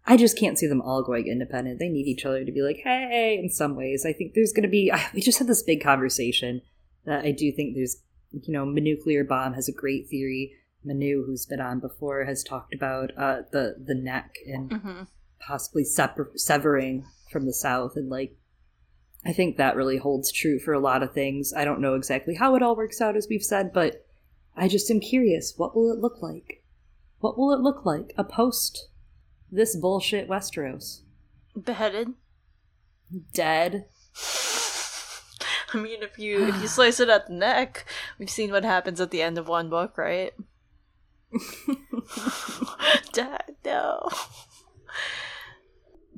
I 0.06 0.18
just 0.18 0.38
can't 0.38 0.58
see 0.58 0.68
them 0.68 0.82
all 0.82 1.04
going 1.04 1.28
independent. 1.28 1.80
They 1.80 1.90
need 1.90 2.08
each 2.08 2.26
other 2.26 2.44
to 2.44 2.52
be 2.52 2.62
like, 2.62 2.78
hey, 2.84 3.40
in 3.42 3.50
some 3.50 3.76
ways. 3.76 4.06
I 4.06 4.14
think 4.14 4.34
there's 4.34 4.52
going 4.52 4.64
to 4.64 4.70
be. 4.70 4.92
I, 4.92 5.08
we 5.14 5.22
just 5.22 5.40
had 5.40 5.48
this 5.48 5.64
big 5.64 5.84
conversation 5.84 6.62
that 7.06 7.24
I 7.24 7.32
do 7.32 7.52
think 7.52 7.76
there's, 7.76 7.98
you 8.32 8.54
know, 8.54 8.66
Nuclear 8.66 9.24
Bomb 9.24 9.54
has 9.54 9.68
a 9.68 9.74
great 9.74 10.08
theory. 10.10 10.54
Manu, 10.84 11.24
who's 11.26 11.46
been 11.46 11.62
on 11.62 11.80
before, 11.80 12.26
has 12.26 12.44
talked 12.44 12.74
about 12.74 13.12
uh, 13.16 13.42
the 13.52 13.76
the 13.86 13.94
neck 13.94 14.34
and 14.48 14.70
mm-hmm. 14.72 15.04
possibly 15.40 15.84
separ- 15.84 16.32
severing 16.36 17.06
from 17.32 17.46
the 17.46 17.54
south, 17.54 17.94
and 17.96 18.10
like 18.10 18.36
I 19.24 19.32
think 19.32 19.58
that 19.58 19.76
really 19.76 19.98
holds 19.98 20.32
true 20.32 20.58
for 20.58 20.74
a 20.74 20.80
lot 20.80 21.04
of 21.04 21.14
things. 21.14 21.54
I 21.54 21.66
don't 21.66 21.82
know 21.82 21.94
exactly 21.94 22.34
how 22.34 22.56
it 22.56 22.64
all 22.64 22.76
works 22.76 23.00
out, 23.00 23.16
as 23.16 23.28
we've 23.30 23.44
said, 23.44 23.72
but 23.74 24.04
I 24.56 24.68
just 24.68 24.90
am 24.90 25.00
curious 25.00 25.54
what 25.56 25.76
will 25.76 25.92
it 25.92 26.00
look 26.00 26.22
like? 26.24 26.64
What 27.20 27.38
will 27.38 27.54
it 27.54 27.62
look 27.62 27.86
like? 27.86 28.14
A 28.18 28.24
post 28.24 28.88
this 29.52 29.76
bullshit 29.76 30.30
Westeros? 30.30 31.02
Beheaded? 31.62 32.14
Dead? 33.34 33.86
I 35.74 35.78
mean, 35.78 36.04
if 36.04 36.20
you 36.20 36.48
if 36.48 36.62
you 36.62 36.68
slice 36.68 37.00
it 37.00 37.10
at 37.10 37.28
the 37.28 37.34
neck, 37.34 37.86
we've 38.20 38.30
seen 38.30 38.52
what 38.52 38.64
happens 38.64 39.00
at 39.00 39.12
the 39.12 39.22
end 39.22 39.38
of 39.38 39.48
one 39.48 39.70
book, 39.70 39.98
right? 39.98 40.34
Dad, 43.14 43.56
no. 43.64 44.10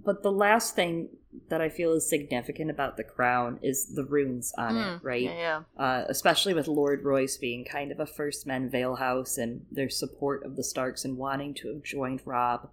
But 0.04 0.24
the 0.24 0.32
last 0.32 0.76
thing 0.76 1.10
that 1.50 1.62
I 1.62 1.70
feel 1.70 1.94
is 1.94 2.10
significant 2.10 2.70
about 2.70 2.98
the 2.98 3.04
crown 3.04 3.60
is 3.62 3.94
the 3.96 4.04
runes 4.04 4.54
on 4.58 4.74
mm, 4.76 4.96
it, 4.96 5.04
right? 5.04 5.24
Yeah. 5.24 5.64
Uh, 5.78 6.04
especially 6.10 6.54
with 6.54 6.68
Lord 6.68 7.04
Royce 7.04 7.38
being 7.38 7.66
kind 7.66 7.92
of 7.92 8.00
a 8.00 8.06
first 8.06 8.46
men 8.46 8.70
Vale 8.70 8.96
House 8.96 9.38
and 9.38 9.66
their 9.72 9.90
support 9.90 10.46
of 10.46 10.56
the 10.56 10.64
Starks 10.64 11.06
and 11.06 11.18
wanting 11.18 11.54
to 11.56 11.74
have 11.74 11.84
joined 11.84 12.22
Robb. 12.26 12.70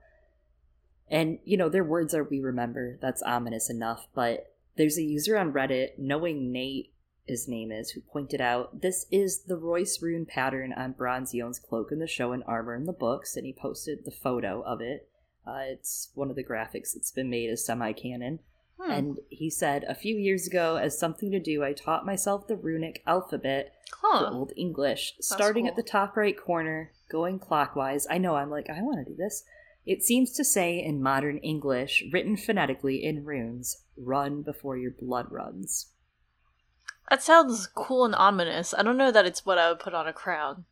And, 1.10 1.38
you 1.44 1.56
know, 1.56 1.68
their 1.68 1.84
words 1.84 2.14
are 2.14 2.24
we 2.24 2.40
remember. 2.40 2.98
That's 3.02 3.22
ominous 3.22 3.68
enough. 3.68 4.06
But 4.14 4.54
there's 4.76 4.98
a 4.98 5.02
user 5.02 5.36
on 5.36 5.52
Reddit, 5.52 5.98
knowing 5.98 6.52
Nate, 6.52 6.92
his 7.26 7.48
name 7.48 7.70
is, 7.70 7.90
who 7.90 8.00
pointed 8.00 8.40
out 8.40 8.80
this 8.80 9.06
is 9.10 9.42
the 9.42 9.56
Royce 9.56 10.00
rune 10.00 10.26
pattern 10.26 10.72
on 10.72 10.92
Bronze 10.92 11.34
Yohn's 11.34 11.58
cloak 11.58 11.92
in 11.92 11.98
the 11.98 12.06
show 12.06 12.32
and 12.32 12.42
armor 12.46 12.74
in 12.74 12.84
the 12.84 12.92
books, 12.92 13.36
and 13.36 13.44
he 13.44 13.52
posted 13.52 14.04
the 14.04 14.10
photo 14.10 14.62
of 14.62 14.80
it. 14.80 15.08
Uh, 15.46 15.60
it's 15.68 16.10
one 16.14 16.30
of 16.30 16.36
the 16.36 16.44
graphics 16.44 16.94
that's 16.94 17.10
been 17.10 17.30
made 17.30 17.50
as 17.50 17.64
semi 17.64 17.92
canon. 17.92 18.40
Hmm. 18.80 18.90
And 18.90 19.18
he 19.28 19.50
said, 19.50 19.84
A 19.88 19.94
few 19.94 20.16
years 20.16 20.46
ago, 20.46 20.76
as 20.76 20.98
something 20.98 21.30
to 21.30 21.40
do, 21.40 21.62
I 21.62 21.72
taught 21.72 22.06
myself 22.06 22.46
the 22.46 22.56
runic 22.56 23.02
alphabet 23.06 23.74
huh. 24.00 24.20
for 24.20 24.34
Old 24.34 24.52
English, 24.56 25.14
That's 25.16 25.28
starting 25.28 25.64
cool. 25.64 25.70
at 25.70 25.76
the 25.76 25.82
top 25.82 26.16
right 26.16 26.38
corner, 26.38 26.92
going 27.10 27.38
clockwise. 27.38 28.06
I 28.10 28.18
know, 28.18 28.36
I'm 28.36 28.50
like, 28.50 28.70
I 28.70 28.80
want 28.82 29.04
to 29.04 29.12
do 29.12 29.16
this. 29.16 29.44
It 29.86 30.02
seems 30.02 30.32
to 30.32 30.44
say 30.44 30.78
in 30.82 31.02
modern 31.02 31.38
English, 31.38 32.04
written 32.12 32.36
phonetically 32.36 33.02
in 33.02 33.24
runes, 33.24 33.84
run 33.96 34.42
before 34.42 34.76
your 34.76 34.92
blood 34.92 35.26
runs. 35.30 35.86
That 37.08 37.22
sounds 37.22 37.66
cool 37.66 38.04
and 38.04 38.14
ominous. 38.14 38.72
I 38.76 38.82
don't 38.82 38.96
know 38.96 39.10
that 39.10 39.26
it's 39.26 39.44
what 39.44 39.58
I 39.58 39.68
would 39.68 39.80
put 39.80 39.94
on 39.94 40.06
a 40.06 40.12
crown. 40.12 40.64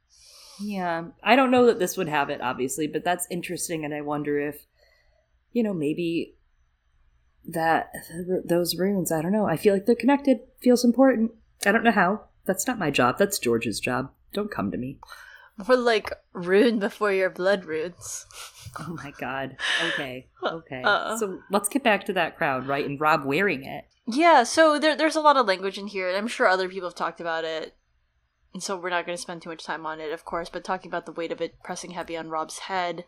Yeah, 0.61 1.07
I 1.23 1.37
don't 1.37 1.51
know 1.51 1.67
that 1.67 1.79
this 1.79 1.97
would 1.97 2.09
have 2.09 2.31
it, 2.31 2.41
obviously, 2.41 2.87
but 2.87 3.05
that's 3.05 3.27
interesting, 3.31 3.85
and 3.85 3.95
I 3.95 4.03
wonder 4.03 4.39
if, 4.39 4.67
you 5.53 5.63
know, 5.63 5.73
maybe 5.73 6.35
that 7.47 7.93
those 8.45 8.77
runes. 8.77 9.11
I 9.11 9.23
don't 9.23 9.33
know. 9.33 9.47
I 9.47 9.57
feel 9.57 9.73
like 9.73 9.87
they're 9.87 9.95
connected. 9.95 10.41
Feels 10.61 10.85
important. 10.85 11.33
I 11.65 11.73
don't 11.73 11.85
know 11.85 11.93
how. 11.93 12.25
That's 12.45 12.67
not 12.67 12.79
my 12.79 12.91
job. 12.91 13.19
That's 13.19 13.39
George's 13.39 13.81
job. 13.81 14.11
Don't 14.33 14.51
come 14.51 14.71
to 14.71 14.79
me. 14.79 14.99
More 15.67 15.77
like 15.77 16.13
rune 16.33 16.79
before 16.79 17.13
your 17.13 17.31
blood 17.31 17.65
runes. 17.65 18.27
Oh 18.79 18.99
my 19.03 19.13
god. 19.19 19.57
Okay. 19.89 20.29
Okay. 20.45 20.83
Uh, 20.85 21.17
so 21.17 21.41
let's 21.51 21.71
get 21.71 21.83
back 21.83 22.05
to 22.05 22.13
that 22.13 22.37
crowd, 22.37 22.67
right? 22.67 22.85
And 22.85 23.01
Robb 23.01 23.25
wearing 23.25 23.65
it. 23.65 23.87
Yeah. 24.07 24.43
So 24.43 24.79
there, 24.79 24.95
there's 24.95 25.17
a 25.17 25.23
lot 25.23 25.39
of 25.39 25.47
language 25.47 25.79
in 25.79 25.87
here, 25.87 26.07
and 26.07 26.17
I'm 26.19 26.29
sure 26.29 26.47
other 26.47 26.69
people 26.69 26.87
have 26.87 26.95
talked 26.95 27.19
about 27.19 27.45
it. 27.45 27.75
And 28.53 28.63
so 28.63 28.77
we're 28.77 28.91
not 28.91 29.07
going 29.07 29.17
to 29.17 29.23
spend 29.23 29.41
too 29.41 29.49
much 29.49 29.65
time 29.65 29.87
on 29.87 30.01
it, 30.01 30.13
of 30.13 30.27
course. 30.27 30.51
But 30.51 30.65
talking 30.65 30.91
about 30.91 31.07
the 31.07 31.13
weight 31.13 31.33
of 31.33 31.41
it 31.41 31.55
pressing 31.65 31.93
heavy 31.93 32.15
on 32.15 32.29
Robb's 32.29 32.59
head, 32.59 33.07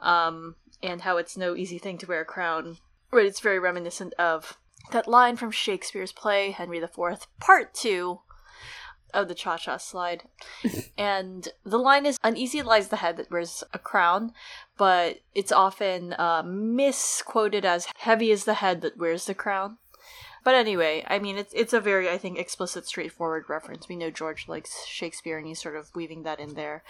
um, 0.00 0.56
and 0.82 1.02
how 1.02 1.18
it's 1.18 1.36
no 1.36 1.54
easy 1.54 1.78
thing 1.78 1.98
to 1.98 2.06
wear 2.06 2.22
a 2.22 2.24
crown 2.24 2.78
Right, 3.10 3.26
it's 3.26 3.40
very 3.40 3.58
reminiscent 3.58 4.14
of 4.14 4.58
that 4.92 5.08
line 5.08 5.36
from 5.36 5.50
Shakespeare's 5.50 6.12
play 6.12 6.50
Henry 6.50 6.78
IV, 6.78 7.26
Part 7.40 7.72
Two 7.74 8.20
of 9.16 9.28
the 9.28 9.34
Cha 9.34 9.56
Cha 9.56 9.76
slide. 9.78 10.24
and 10.98 11.48
the 11.64 11.78
line 11.78 12.06
is 12.06 12.18
Uneasy 12.22 12.62
lies 12.62 12.88
the 12.88 12.96
head 12.96 13.16
that 13.16 13.30
wears 13.30 13.64
a 13.72 13.78
crown, 13.78 14.32
but 14.76 15.18
it's 15.34 15.52
often 15.52 16.12
uh, 16.18 16.42
misquoted 16.46 17.64
as 17.64 17.88
Heavy 17.98 18.30
is 18.30 18.44
the 18.44 18.54
head 18.54 18.80
that 18.82 18.96
wears 18.98 19.26
the 19.26 19.34
crown. 19.34 19.78
But 20.44 20.54
anyway, 20.54 21.04
I 21.08 21.18
mean, 21.18 21.36
it's 21.36 21.52
it's 21.54 21.72
a 21.72 21.80
very, 21.80 22.08
I 22.08 22.18
think, 22.18 22.38
explicit, 22.38 22.86
straightforward 22.86 23.46
reference. 23.48 23.88
We 23.88 23.96
know 23.96 24.10
George 24.10 24.46
likes 24.46 24.86
Shakespeare, 24.86 25.38
and 25.38 25.46
he's 25.46 25.60
sort 25.60 25.74
of 25.74 25.90
weaving 25.96 26.22
that 26.22 26.38
in 26.38 26.54
there. 26.54 26.84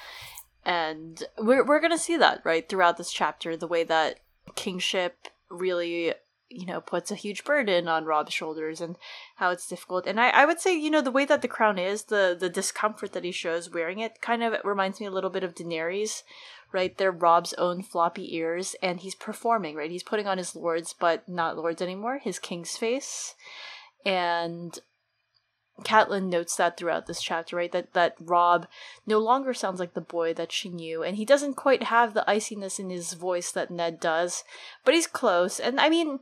and 0.65 1.23
we're 1.39 1.65
we're 1.65 1.81
gonna 1.81 1.97
see 1.97 2.17
that 2.19 2.43
right 2.45 2.69
throughout 2.69 2.97
this 2.99 3.13
chapter. 3.13 3.57
The 3.57 3.67
way 3.69 3.85
that 3.85 4.21
kingship 4.57 5.29
really 5.49 6.13
you 6.49 6.67
know 6.67 6.81
puts 6.81 7.11
a 7.11 7.17
huge 7.17 7.45
burden 7.45 7.89
on 7.89 8.05
Robb's 8.05 8.33
shoulders 8.33 8.81
and 8.81 8.97
how 9.37 9.51
it's 9.51 9.67
difficult 9.67 10.07
and 10.07 10.21
I, 10.21 10.31
I 10.31 10.45
would 10.45 10.61
say 10.61 10.79
you 10.79 10.91
know 10.91 11.01
the 11.01 11.11
way 11.11 11.25
that 11.25 11.43
the 11.43 11.49
crown 11.49 11.79
is 11.79 12.05
the 12.05 12.37
the 12.39 12.49
discomfort 12.49 13.13
that 13.13 13.25
he 13.25 13.33
shows 13.33 13.71
wearing 13.71 13.99
it 13.99 14.21
kind 14.21 14.43
of 14.43 14.55
reminds 14.65 15.01
me 15.01 15.07
a 15.07 15.11
little 15.11 15.31
bit 15.31 15.45
of 15.45 15.55
daenerys 15.55 16.23
right 16.73 16.97
they're 16.97 17.11
Robb's 17.11 17.55
own 17.55 17.83
floppy 17.83 18.37
ears 18.37 18.77
and 18.83 19.01
he's 19.01 19.15
performing 19.15 19.75
right 19.75 19.91
he's 19.91 20.03
putting 20.03 20.27
on 20.27 20.39
his 20.39 20.55
lords 20.55 20.95
but 20.99 21.29
not 21.29 21.57
lords 21.57 21.83
anymore 21.83 22.19
his 22.19 22.39
king's 22.39 22.77
face 22.77 23.35
and 24.05 24.79
Catelyn 25.83 26.31
notes 26.31 26.57
that 26.57 26.79
throughout 26.79 27.07
this 27.07 27.21
chapter, 27.21 27.57
right? 27.57 27.71
That 27.71 27.93
that 27.93 28.15
Robb 28.19 28.67
no 29.07 29.19
longer 29.19 29.53
sounds 29.53 29.79
like 29.79 29.93
the 29.93 30.01
boy 30.01 30.33
that 30.35 30.51
she 30.51 30.71
knew, 30.71 31.03
and 31.03 31.17
he 31.17 31.25
doesn't 31.27 31.55
quite 31.55 31.85
have 31.85 32.15
the 32.15 32.29
iciness 32.29 32.79
in 32.79 32.89
his 32.89 33.13
voice 33.13 33.53
that 33.53 33.71
Ned 33.71 34.01
does, 34.01 34.43
but 34.85 34.95
he's 34.95 35.07
close. 35.07 35.61
And 35.61 35.79
I 35.79 35.91
mean, 35.91 36.21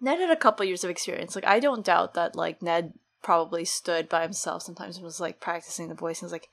Ned 0.00 0.20
had 0.20 0.30
a 0.30 0.36
couple 0.36 0.66
years 0.66 0.84
of 0.84 0.90
experience. 0.90 1.34
Like 1.34 1.46
I 1.46 1.60
don't 1.60 1.84
doubt 1.84 2.14
that 2.14 2.36
like 2.36 2.62
Ned 2.62 2.94
probably 3.22 3.64
stood 3.64 4.08
by 4.08 4.22
himself 4.22 4.62
sometimes 4.62 4.96
and 4.96 5.04
was 5.04 5.20
like 5.20 5.40
practicing 5.40 5.88
the 5.88 5.94
voice 5.94 6.20
and 6.20 6.26
was 6.26 6.32
like, 6.32 6.48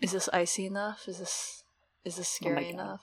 "Is 0.00 0.12
this 0.12 0.28
icy 0.32 0.66
enough? 0.66 1.08
Is 1.08 1.18
this 1.18 1.64
is 2.04 2.16
this 2.16 2.38
oh 2.40 2.44
scary 2.44 2.66
oh 2.66 2.70
enough?" 2.70 3.00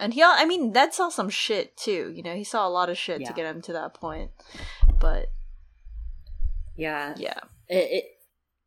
And 0.00 0.14
he, 0.14 0.22
I 0.22 0.44
mean, 0.44 0.70
Ned 0.70 0.94
saw 0.94 1.08
some 1.08 1.28
shit 1.28 1.76
too. 1.76 2.12
You 2.14 2.22
know, 2.22 2.36
he 2.36 2.44
saw 2.44 2.66
a 2.66 2.70
lot 2.70 2.88
of 2.88 2.96
shit 2.96 3.20
yeah. 3.20 3.28
to 3.28 3.34
get 3.34 3.46
him 3.46 3.60
to 3.62 3.72
that 3.72 3.94
point, 3.94 4.30
but 5.00 5.30
yeah. 6.78 7.14
Yeah. 7.18 7.40
It, 7.68 7.88
it, 7.90 8.04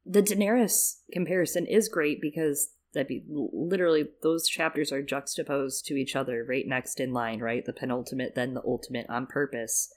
the 0.05 0.21
Daenerys 0.21 0.97
comparison 1.11 1.65
is 1.65 1.87
great 1.87 2.21
because 2.21 2.69
that 2.93 3.07
be 3.07 3.23
literally 3.27 4.07
those 4.21 4.47
chapters 4.47 4.91
are 4.91 5.01
juxtaposed 5.01 5.85
to 5.85 5.95
each 5.95 6.15
other 6.15 6.45
right 6.47 6.67
next 6.67 6.99
in 6.99 7.13
line, 7.13 7.39
right? 7.39 7.65
The 7.65 7.73
penultimate, 7.73 8.35
then 8.35 8.53
the 8.53 8.63
ultimate 8.65 9.05
on 9.09 9.27
purpose. 9.27 9.93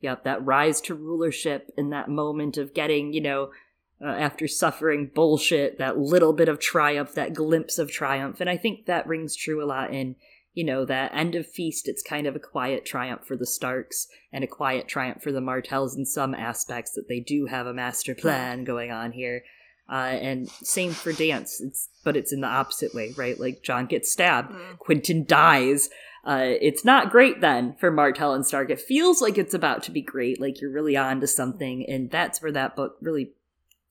Yep, 0.00 0.24
that 0.24 0.44
rise 0.44 0.80
to 0.82 0.94
rulership 0.94 1.70
in 1.76 1.90
that 1.90 2.08
moment 2.08 2.56
of 2.56 2.74
getting, 2.74 3.12
you 3.12 3.20
know, 3.20 3.50
uh, 4.00 4.06
after 4.06 4.46
suffering 4.46 5.10
bullshit, 5.12 5.78
that 5.78 5.98
little 5.98 6.32
bit 6.32 6.48
of 6.48 6.60
triumph, 6.60 7.14
that 7.14 7.34
glimpse 7.34 7.78
of 7.78 7.90
triumph. 7.90 8.40
And 8.40 8.48
I 8.48 8.56
think 8.56 8.86
that 8.86 9.08
rings 9.08 9.34
true 9.34 9.62
a 9.62 9.66
lot 9.66 9.92
in 9.92 10.14
you 10.58 10.64
know, 10.64 10.84
that 10.84 11.14
end 11.14 11.36
of 11.36 11.46
feast, 11.46 11.86
it's 11.86 12.02
kind 12.02 12.26
of 12.26 12.34
a 12.34 12.40
quiet 12.40 12.84
triumph 12.84 13.24
for 13.24 13.36
the 13.36 13.46
Starks 13.46 14.08
and 14.32 14.42
a 14.42 14.48
quiet 14.48 14.88
triumph 14.88 15.22
for 15.22 15.30
the 15.30 15.40
Martells 15.40 15.96
in 15.96 16.04
some 16.04 16.34
aspects 16.34 16.90
that 16.96 17.06
they 17.08 17.20
do 17.20 17.46
have 17.46 17.68
a 17.68 17.72
master 17.72 18.12
plan 18.12 18.64
going 18.64 18.90
on 18.90 19.12
here. 19.12 19.44
Uh, 19.90 20.18
and 20.20 20.50
same 20.50 20.92
for 20.92 21.12
dance, 21.12 21.60
it's 21.62 21.88
but 22.04 22.16
it's 22.16 22.32
in 22.32 22.42
the 22.42 22.46
opposite 22.46 22.94
way, 22.94 23.14
right? 23.16 23.40
Like 23.40 23.62
Jon 23.62 23.86
gets 23.86 24.12
stabbed, 24.12 24.52
mm. 24.52 24.78
Quentyn 24.78 25.26
dies. 25.26 25.88
Uh, 26.24 26.56
it's 26.60 26.84
not 26.84 27.10
great 27.10 27.40
then 27.40 27.74
for 27.80 27.90
Martell 27.90 28.34
and 28.34 28.46
Stark. 28.46 28.68
It 28.68 28.80
feels 28.80 29.22
like 29.22 29.38
it's 29.38 29.54
about 29.54 29.82
to 29.84 29.90
be 29.90 30.02
great, 30.02 30.40
like 30.40 30.60
you're 30.60 30.70
really 30.70 30.96
on 30.96 31.20
to 31.20 31.26
something, 31.26 31.86
and 31.88 32.10
that's 32.10 32.42
where 32.42 32.52
that 32.52 32.76
book 32.76 32.96
really 33.00 33.32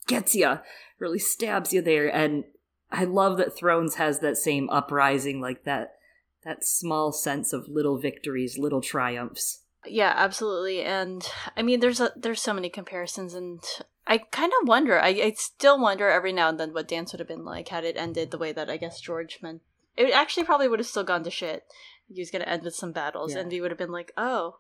gets 0.05 0.35
you, 0.35 0.59
really 0.99 1.17
stabs 1.17 1.73
you 1.73 1.81
there. 1.81 2.13
And 2.13 2.43
I 2.91 3.05
love 3.05 3.37
that 3.37 3.57
Thrones 3.57 3.95
has 3.95 4.19
that 4.19 4.37
same 4.37 4.69
uprising, 4.69 5.41
like 5.41 5.63
that 5.63 5.95
that 6.43 6.63
small 6.63 7.11
sense 7.11 7.53
of 7.53 7.67
little 7.67 7.97
victories, 7.97 8.57
little 8.57 8.81
triumphs. 8.81 9.63
Yeah, 9.85 10.13
absolutely. 10.15 10.83
And 10.83 11.27
I 11.55 11.61
mean, 11.61 11.79
there's 11.79 11.99
a, 11.99 12.11
there's 12.15 12.41
so 12.41 12.53
many 12.53 12.69
comparisons, 12.69 13.33
and 13.33 13.63
I 14.07 14.19
kind 14.19 14.53
of 14.61 14.67
wonder. 14.67 14.99
I, 14.99 15.09
I 15.09 15.33
still 15.35 15.79
wonder 15.79 16.09
every 16.09 16.31
now 16.31 16.47
and 16.49 16.59
then 16.59 16.73
what 16.73 16.87
dance 16.87 17.11
would 17.11 17.19
have 17.19 17.27
been 17.27 17.43
like 17.43 17.67
had 17.67 17.83
it 17.83 17.97
ended 17.97 18.31
the 18.31 18.37
way 18.37 18.53
that 18.53 18.69
I 18.69 18.77
guess 18.77 19.01
George 19.01 19.39
meant. 19.41 19.61
It 19.97 20.13
actually 20.13 20.45
probably 20.45 20.67
would 20.67 20.79
have 20.79 20.87
still 20.87 21.03
gone 21.03 21.23
to 21.23 21.31
shit. 21.31 21.65
He 22.07 22.21
was 22.21 22.31
going 22.31 22.41
to 22.41 22.49
end 22.49 22.63
with 22.63 22.75
some 22.75 22.93
battles, 22.93 23.33
yeah. 23.33 23.41
and 23.41 23.51
we 23.51 23.59
would 23.59 23.71
have 23.71 23.77
been 23.77 23.91
like, 23.91 24.13
"Oh, 24.15 24.59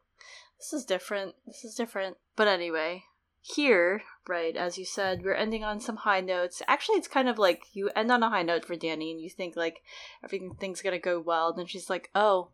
this 0.59 0.73
is 0.73 0.83
different. 0.83 1.35
This 1.45 1.63
is 1.63 1.75
different." 1.75 2.17
But 2.35 2.49
anyway, 2.49 3.03
here, 3.41 4.03
right, 4.27 4.55
as 4.57 4.77
you 4.77 4.83
said, 4.83 5.23
we're 5.23 5.33
ending 5.33 5.63
on 5.63 5.79
some 5.79 5.97
high 5.97 6.19
notes. 6.19 6.61
Actually, 6.67 6.97
it's 6.97 7.07
kind 7.07 7.29
of 7.29 7.39
like 7.39 7.63
you 7.71 7.89
end 7.95 8.11
on 8.11 8.23
a 8.23 8.29
high 8.29 8.43
note 8.43 8.65
for 8.65 8.75
Dany, 8.75 9.11
and 9.11 9.21
you 9.21 9.29
think 9.29 9.55
like 9.55 9.81
everything's 10.23 10.81
gonna 10.81 10.99
go 10.99 11.21
well. 11.21 11.49
And 11.49 11.59
then 11.59 11.67
she's 11.67 11.89
like, 11.89 12.09
"Oh, 12.13 12.49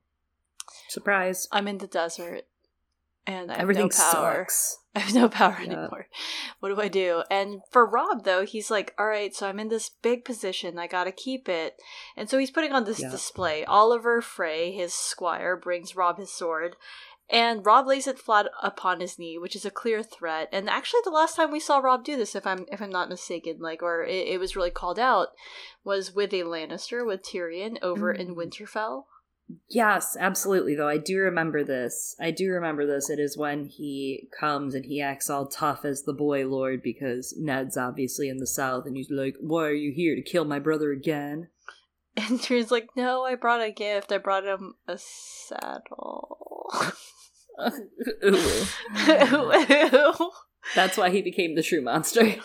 surprise! 0.90 1.48
I'm 1.52 1.68
in 1.68 1.80
the 1.80 1.88
desert, 1.88 2.44
and 3.26 3.52
I 3.52 3.56
have 3.56 3.62
Everything 3.62 3.90
no 3.92 4.12
power. 4.14 4.42
Sucks. 4.42 4.78
I 4.96 5.00
have 5.00 5.16
no 5.16 5.28
power 5.30 5.58
yeah. 5.60 5.66
anymore. 5.66 6.08
What 6.60 6.70
do 6.70 6.80
I 6.80 6.88
do?" 6.88 7.24
And 7.32 7.62
for 7.72 7.86
Robb, 7.86 8.24
though, 8.26 8.46
he's 8.46 8.70
like, 8.70 8.94
"All 9.00 9.08
right, 9.08 9.34
so 9.34 9.48
I'm 9.48 9.60
in 9.60 9.70
this 9.70 9.90
big 9.90 10.26
position. 10.26 10.78
I 10.78 10.88
gotta 10.88 11.12
keep 11.12 11.50
it." 11.50 11.76
And 12.16 12.30
so 12.30 12.38
he's 12.38 12.52
putting 12.52 12.74
on 12.74 12.84
this 12.84 13.02
yeah. 13.02 13.10
display. 13.10 13.66
Olyvar 13.68 14.22
Frey, 14.22 14.72
his 14.72 14.94
squire, 14.94 15.56
brings 15.56 15.96
Robb 15.96 16.20
his 16.20 16.32
sword, 16.32 16.76
and 17.30 17.66
Robb 17.66 17.88
lays 17.88 18.08
it 18.08 18.20
flat 18.20 18.48
upon 18.62 19.00
his 19.00 19.18
knee, 19.18 19.38
which 19.38 19.56
is 19.56 19.66
a 19.66 19.72
clear 19.72 20.04
threat. 20.04 20.50
And 20.52 20.70
actually, 20.70 21.02
the 21.04 21.10
last 21.10 21.36
time 21.36 21.52
we 21.52 21.60
saw 21.60 21.80
Robb 21.80 22.04
do 22.04 22.18
this, 22.18 22.36
if 22.36 22.46
I'm 22.46 22.66
if 22.72 22.82
I'm 22.82 22.92
not 22.92 23.10
mistaken, 23.10 23.58
like 23.60 23.82
or 23.82 24.04
it, 24.04 24.28
it 24.28 24.40
was 24.40 24.56
really 24.56 24.72
called 24.72 25.00
out, 25.00 25.30
was 25.84 26.14
with 26.14 26.34
a 26.34 26.44
Lannister 26.44 27.06
with 27.06 27.24
Tyrion 27.24 27.78
over 27.82 28.14
mm. 28.14 28.20
in 28.20 28.36
Winterfell. 28.36 29.06
Yes, 29.70 30.16
absolutely. 30.20 30.76
Though 30.76 30.88
I 30.88 30.98
do 30.98 31.20
remember 31.20 31.64
this. 31.64 32.16
I 32.20 32.32
do 32.32 32.50
remember 32.52 32.86
this. 32.86 33.10
It 33.10 33.20
is 33.20 33.38
when 33.38 33.66
he 33.66 34.28
comes 34.38 34.76
and 34.76 34.86
he 34.86 35.02
acts 35.02 35.30
all 35.30 35.48
tough 35.48 35.86
as 35.86 36.04
the 36.04 36.14
boy 36.14 36.48
lord 36.48 36.82
because 36.82 37.34
Ned's 37.38 37.78
obviously 37.78 38.30
in 38.30 38.38
the 38.38 38.48
south, 38.48 38.86
and 38.86 38.96
he's 38.96 39.12
like, 39.12 39.36
"Why 39.40 39.66
are 39.66 39.74
you 39.74 39.92
here 39.92 40.16
to 40.16 40.22
kill 40.22 40.46
my 40.46 40.60
brother 40.60 40.92
again?" 40.92 41.50
And 42.16 42.40
Tyrion's 42.40 42.70
like, 42.70 42.90
"No, 42.96 43.24
I 43.24 43.34
brought 43.34 43.62
a 43.62 43.72
gift. 43.72 44.12
I 44.12 44.20
brought 44.20 44.46
him 44.46 44.76
a 44.88 45.00
saddle." 45.00 46.70
That's 50.76 50.98
why 50.98 51.10
he 51.10 51.22
became 51.22 51.56
the 51.56 51.64
true 51.64 51.82
monster. 51.82 52.36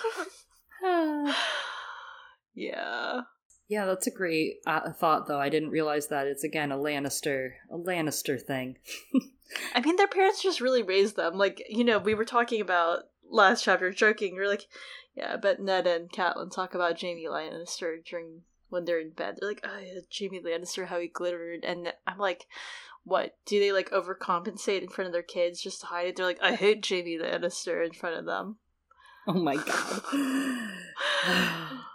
yeah. 2.54 3.20
Yeah, 3.68 3.84
that's 3.84 4.06
a 4.06 4.10
great 4.10 4.60
uh, 4.66 4.92
thought, 4.92 5.28
though. 5.28 5.38
I 5.38 5.50
didn't 5.50 5.70
realize 5.70 6.08
that 6.08 6.26
it's 6.26 6.42
again 6.42 6.72
a 6.72 6.76
Lannister, 6.76 7.52
a 7.70 7.76
Lannister 7.76 8.40
thing. 8.40 8.78
I 9.74 9.80
mean, 9.82 9.96
their 9.96 10.08
parents 10.08 10.42
just 10.42 10.60
really 10.60 10.82
raised 10.82 11.16
them. 11.16 11.36
Like, 11.36 11.62
you 11.68 11.84
know, 11.84 11.98
we 11.98 12.14
were 12.14 12.24
talking 12.24 12.62
about 12.62 13.04
last 13.30 13.64
chapter, 13.64 13.90
joking. 13.90 14.34
We 14.34 14.40
are 14.40 14.48
like, 14.48 14.66
yeah, 15.14 15.36
but 15.36 15.60
Ned 15.60 15.86
and 15.86 16.10
Catelyn 16.10 16.50
talk 16.50 16.74
about 16.74 17.00
Jaime 17.00 17.26
Lannister 17.26 18.02
during 18.04 18.42
when 18.70 18.86
they're 18.86 19.00
in 19.00 19.10
bed. 19.10 19.36
They're 19.38 19.50
like, 19.50 19.64
oh, 19.64 19.78
yeah, 19.78 20.00
Jaime 20.18 20.40
Lannister, 20.40 20.86
how 20.86 20.98
he 20.98 21.08
glittered, 21.08 21.62
and 21.64 21.92
I'm 22.06 22.18
like, 22.18 22.46
what 23.04 23.36
do 23.44 23.60
they 23.60 23.72
like 23.72 23.90
overcompensate 23.90 24.82
in 24.82 24.88
front 24.88 25.06
of 25.06 25.12
their 25.12 25.22
kids 25.22 25.60
just 25.60 25.80
to 25.80 25.86
hide 25.86 26.06
it? 26.06 26.16
They're 26.16 26.26
like, 26.26 26.42
I 26.42 26.54
hate 26.54 26.86
Jaime 26.88 27.18
Lannister 27.18 27.84
in 27.84 27.92
front 27.92 28.16
of 28.16 28.24
them. 28.24 28.56
Oh 29.26 29.34
my 29.34 29.56
god. 29.56 30.02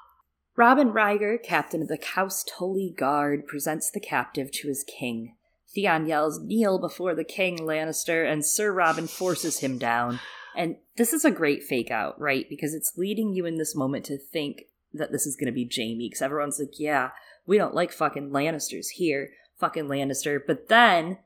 Robin 0.56 0.92
Ryger, 0.92 1.42
captain 1.42 1.82
of 1.82 1.88
the 1.88 1.98
Caust 1.98 2.52
Holy 2.58 2.89
Guard, 2.89 3.48
presents 3.48 3.89
the 3.89 4.00
captive 4.00 4.52
to 4.52 4.68
his 4.68 4.84
king. 4.84 5.36
Theon 5.74 6.06
yells, 6.06 6.39
Kneel 6.39 6.78
before 6.78 7.16
the 7.16 7.24
king, 7.24 7.60
Lannister, 7.60 8.32
and 8.32 8.46
Sir 8.46 8.72
Robin 8.72 9.08
forces 9.08 9.60
him 9.60 9.80
down. 9.80 10.20
And 10.56 10.78
this 10.98 11.13
is 11.13 11.26
a 11.26 11.32
great 11.32 11.63
fake 11.63 11.89
out, 11.89 12.20
right? 12.20 12.48
Because 12.48 12.76
it's 12.76 12.98
leading 12.98 13.34
you 13.34 13.48
in 13.48 13.58
this 13.58 13.76
moment 13.76 14.06
to 14.06 14.18
think 14.18 14.66
that 14.94 15.12
this 15.12 15.26
is 15.26 15.36
going 15.36 15.48
to 15.48 15.52
be 15.52 15.68
Jaime, 15.74 16.08
because 16.08 16.22
everyone's 16.22 16.60
like, 16.60 16.80
yeah, 16.80 17.10
we 17.48 17.58
don't 17.58 17.74
like 17.74 17.92
fucking 17.92 18.30
Lannisters 18.30 18.89
here 18.89 19.32
fucking 19.63 19.86
Lannister. 19.86 20.39
But 20.46 20.68
then 20.68 21.20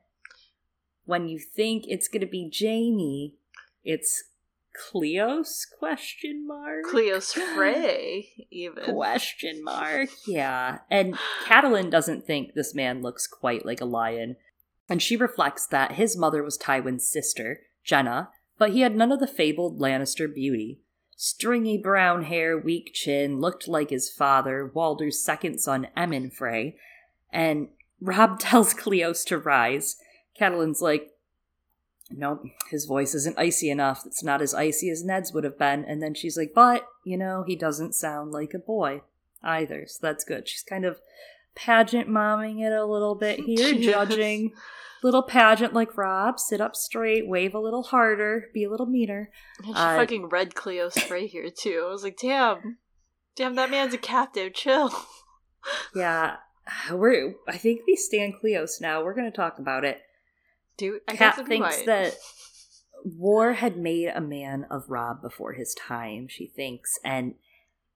when 1.04 1.28
you 1.28 1.40
think 1.40 1.84
it's 1.88 2.06
gonna 2.06 2.26
be 2.26 2.52
Jaime, 2.56 3.34
it's 3.84 4.24
Cleos? 4.78 5.66
Question 5.78 6.46
mark? 6.46 6.84
Cleos 6.84 7.32
Frey 7.54 8.28
even. 8.50 8.84
Question 8.84 9.62
mark 9.64 10.08
yeah. 10.26 10.78
And 10.90 11.16
Catelyn 11.44 11.90
doesn't 11.90 12.26
think 12.26 12.54
this 12.54 12.74
man 12.74 13.02
looks 13.02 13.26
quite 13.26 13.66
like 13.66 13.80
a 13.80 13.86
lion. 13.86 14.36
And 14.88 15.02
she 15.02 15.16
reflects 15.16 15.66
that 15.66 15.92
his 15.92 16.16
mother 16.16 16.42
was 16.42 16.56
Tywin's 16.56 17.08
sister 17.08 17.60
Genna 17.86 18.28
but 18.58 18.72
he 18.72 18.80
had 18.80 18.96
none 18.96 19.12
of 19.12 19.20
the 19.20 19.26
fabled 19.26 19.80
Lannister 19.80 20.32
beauty. 20.32 20.80
Stringy 21.16 21.78
brown 21.78 22.24
hair 22.24 22.58
weak 22.58 22.90
chin 22.92 23.40
looked 23.40 23.66
like 23.66 23.90
his 23.90 24.10
father 24.10 24.70
Walder's 24.74 25.22
second 25.22 25.60
son 25.60 25.88
Emmon 25.96 26.32
Frey. 26.32 26.76
And 27.32 27.68
Robb 28.00 28.38
tells 28.40 28.74
Cleos 28.74 29.24
to 29.26 29.38
rise. 29.38 29.96
Catelyn's 30.38 30.82
like, 30.82 31.12
nope, 32.10 32.44
his 32.70 32.84
voice 32.84 33.14
isn't 33.14 33.38
icy 33.38 33.70
enough. 33.70 34.04
It's 34.06 34.22
not 34.22 34.42
as 34.42 34.54
icy 34.54 34.90
as 34.90 35.04
Ned's 35.04 35.32
would 35.32 35.44
have 35.44 35.58
been. 35.58 35.84
And 35.84 36.02
then 36.02 36.14
she's 36.14 36.36
like, 36.36 36.52
but, 36.54 36.86
you 37.04 37.16
know, 37.16 37.44
he 37.46 37.56
doesn't 37.56 37.94
sound 37.94 38.32
like 38.32 38.54
a 38.54 38.58
boy 38.58 39.02
either. 39.42 39.84
So 39.86 39.98
that's 40.02 40.24
good. 40.24 40.48
She's 40.48 40.62
kind 40.62 40.84
of 40.84 41.00
pageant 41.54 42.08
momming 42.08 42.60
it 42.64 42.72
a 42.72 42.86
little 42.86 43.14
bit 43.14 43.40
here, 43.46 43.74
judging. 43.74 44.52
Little 45.02 45.22
pageant 45.22 45.74
like 45.74 45.96
Robb, 45.96 46.40
sit 46.40 46.60
up 46.60 46.74
straight, 46.74 47.28
wave 47.28 47.54
a 47.54 47.60
little 47.60 47.84
harder, 47.84 48.46
be 48.52 48.64
a 48.64 48.70
little 48.70 48.86
meaner. 48.86 49.30
And 49.58 49.66
she 49.66 49.72
uh, 49.74 49.96
fucking 49.96 50.28
read 50.28 50.54
Cleos 50.54 51.00
Frey 51.00 51.28
here 51.28 51.50
too. 51.50 51.84
I 51.86 51.90
was 51.90 52.02
like, 52.02 52.18
damn, 52.18 52.78
damn, 53.36 53.54
that 53.54 53.70
man's 53.70 53.94
a 53.94 53.98
captive. 53.98 54.54
Chill. 54.54 54.92
yeah, 55.94 56.38
we're. 56.90 57.34
I 57.46 57.58
think 57.58 57.82
we 57.86 57.94
stand 57.94 58.34
Cleos 58.42 58.80
now. 58.80 59.04
We're 59.04 59.14
going 59.14 59.30
to 59.30 59.36
talk 59.36 59.60
about 59.60 59.84
it. 59.84 60.00
Do 60.78 61.00
I 61.06 61.16
Cat 61.16 61.46
thinks 61.46 61.78
might. 61.78 61.86
that 61.86 62.16
War 63.04 63.54
had 63.54 63.76
made 63.76 64.08
a 64.08 64.20
man 64.20 64.64
of 64.70 64.88
Robb 64.88 65.20
before 65.20 65.52
his 65.52 65.74
time. 65.74 66.28
She 66.28 66.46
thinks, 66.46 66.98
and 67.04 67.34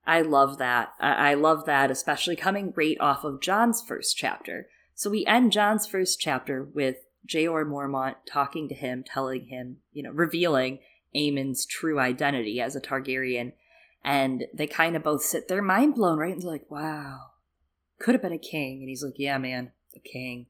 I 0.07 0.23
love 0.23 0.59
that. 0.59 0.93
I, 1.01 1.31
I 1.31 1.35
love 1.35 1.65
that, 1.67 1.91
especially 1.91 2.37
coming 2.37 2.75
right 2.77 2.97
off 3.01 3.25
of 3.25 3.41
Jon's 3.41 3.81
first 3.81 4.17
chapter. 4.17 4.69
So 4.95 5.11
we 5.11 5.25
end 5.25 5.53
Jon's 5.53 5.87
first 5.87 6.21
chapter 6.21 6.63
with 6.63 6.97
Jeor 7.27 7.65
Mormont 7.65 8.17
talking 8.27 8.69
to 8.69 8.75
him, 8.75 9.05
telling 9.05 9.47
him, 9.47 9.79
you 9.93 10.03
know, 10.03 10.11
revealing 10.11 10.81
Aemon's 11.15 11.65
true 11.65 11.99
identity 11.99 12.61
as 12.61 12.77
a 12.77 12.81
Targaryen. 12.81 13.53
And 14.05 14.45
they 14.53 14.67
kind 14.67 14.97
of 14.97 15.05
both 15.05 15.23
sit 15.23 15.47
there 15.47 15.63
mind 15.63 15.95
blown, 15.95 16.19
right? 16.19 16.33
And 16.33 16.43
they're 16.43 16.51
like, 16.51 16.71
wow, 16.71 17.31
could 18.01 18.15
have 18.15 18.23
been 18.23 18.33
a 18.33 18.39
king. 18.39 18.81
And 18.81 18.89
he's 18.89 19.05
like, 19.05 19.15
yeah, 19.17 19.39
man, 19.39 19.71
a 19.95 20.01
king. 20.01 20.47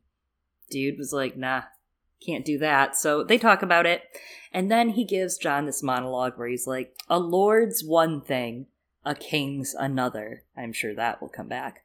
Dude 0.70 0.96
was 0.96 1.12
like, 1.12 1.36
nah, 1.36 1.62
can't 2.24 2.44
do 2.44 2.58
that. 2.58 2.96
So 2.96 3.24
they 3.24 3.38
talk 3.38 3.62
about 3.62 3.86
it. 3.86 4.02
And 4.52 4.70
then 4.70 4.90
he 4.90 5.04
gives 5.04 5.38
Jon 5.38 5.66
this 5.66 5.82
monologue 5.82 6.34
where 6.36 6.48
he's 6.48 6.66
like, 6.66 6.94
a 7.08 7.18
lord's 7.18 7.82
one 7.82 8.20
thing, 8.20 8.66
a 9.04 9.14
king's 9.14 9.74
another. 9.74 10.44
I'm 10.56 10.72
sure 10.72 10.94
that 10.94 11.20
will 11.20 11.28
come 11.28 11.48
back. 11.48 11.84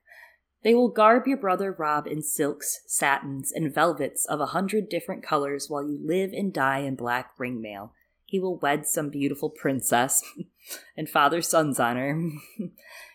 They 0.63 0.73
will 0.73 0.89
garb 0.89 1.27
your 1.27 1.37
brother 1.37 1.71
Robb 1.71 2.07
in 2.07 2.21
silks, 2.21 2.81
satins, 2.87 3.51
and 3.51 3.73
velvets 3.73 4.25
of 4.25 4.41
a 4.41 4.47
hundred 4.47 4.89
different 4.89 5.23
colors 5.23 5.69
while 5.69 5.87
you 5.87 5.97
live 6.03 6.33
and 6.33 6.51
die 6.51 6.79
in 6.79 6.95
black 6.95 7.37
ringmail. 7.37 7.91
He 8.25 8.39
will 8.39 8.57
wed 8.57 8.85
some 8.85 9.09
beautiful 9.09 9.49
princess 9.49 10.21
and 10.97 11.07
father 11.07 11.41
sons 11.41 11.79
on 11.79 11.95
her. 11.95 12.21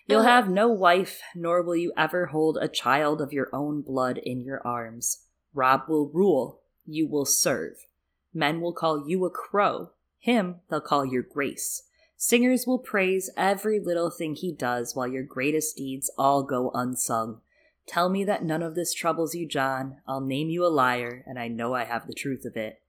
You'll 0.06 0.22
have 0.22 0.48
no 0.48 0.68
wife, 0.68 1.20
nor 1.34 1.62
will 1.62 1.76
you 1.76 1.92
ever 1.96 2.26
hold 2.26 2.56
a 2.56 2.68
child 2.68 3.20
of 3.20 3.32
your 3.32 3.50
own 3.52 3.82
blood 3.82 4.18
in 4.18 4.40
your 4.40 4.66
arms. 4.66 5.26
Robb 5.52 5.82
will 5.88 6.08
rule, 6.08 6.61
you 6.86 7.06
will 7.06 7.26
serve. 7.26 7.86
Men 8.34 8.60
will 8.60 8.72
call 8.72 9.08
you 9.08 9.24
a 9.24 9.30
crow, 9.30 9.90
him 10.18 10.56
they'll 10.70 10.80
call 10.80 11.04
your 11.04 11.22
grace. 11.22 11.82
Singers 12.16 12.66
will 12.66 12.78
praise 12.78 13.30
every 13.36 13.80
little 13.80 14.10
thing 14.10 14.36
he 14.36 14.52
does, 14.52 14.94
while 14.94 15.08
your 15.08 15.24
greatest 15.24 15.76
deeds 15.76 16.10
all 16.16 16.44
go 16.44 16.70
unsung. 16.72 17.40
Tell 17.86 18.08
me 18.08 18.24
that 18.24 18.44
none 18.44 18.62
of 18.62 18.76
this 18.76 18.94
troubles 18.94 19.34
you, 19.34 19.46
Jon. 19.46 19.96
I'll 20.06 20.20
name 20.20 20.48
you 20.48 20.64
a 20.64 20.68
liar, 20.68 21.24
and 21.26 21.38
I 21.38 21.48
know 21.48 21.74
I 21.74 21.84
have 21.84 22.06
the 22.06 22.14
truth 22.14 22.44
of 22.44 22.56
it. 22.56 22.80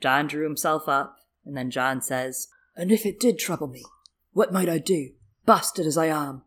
Jon 0.00 0.28
drew 0.28 0.44
himself 0.44 0.88
up, 0.88 1.18
and 1.44 1.56
then 1.56 1.70
Jon 1.70 2.00
says, 2.00 2.46
And 2.76 2.92
if 2.92 3.04
it 3.04 3.18
did 3.18 3.38
trouble 3.38 3.66
me, 3.66 3.82
what 4.32 4.52
might 4.52 4.68
I 4.68 4.78
do, 4.78 5.10
bastard 5.44 5.86
as 5.86 5.98
I 5.98 6.06
am? 6.06 6.42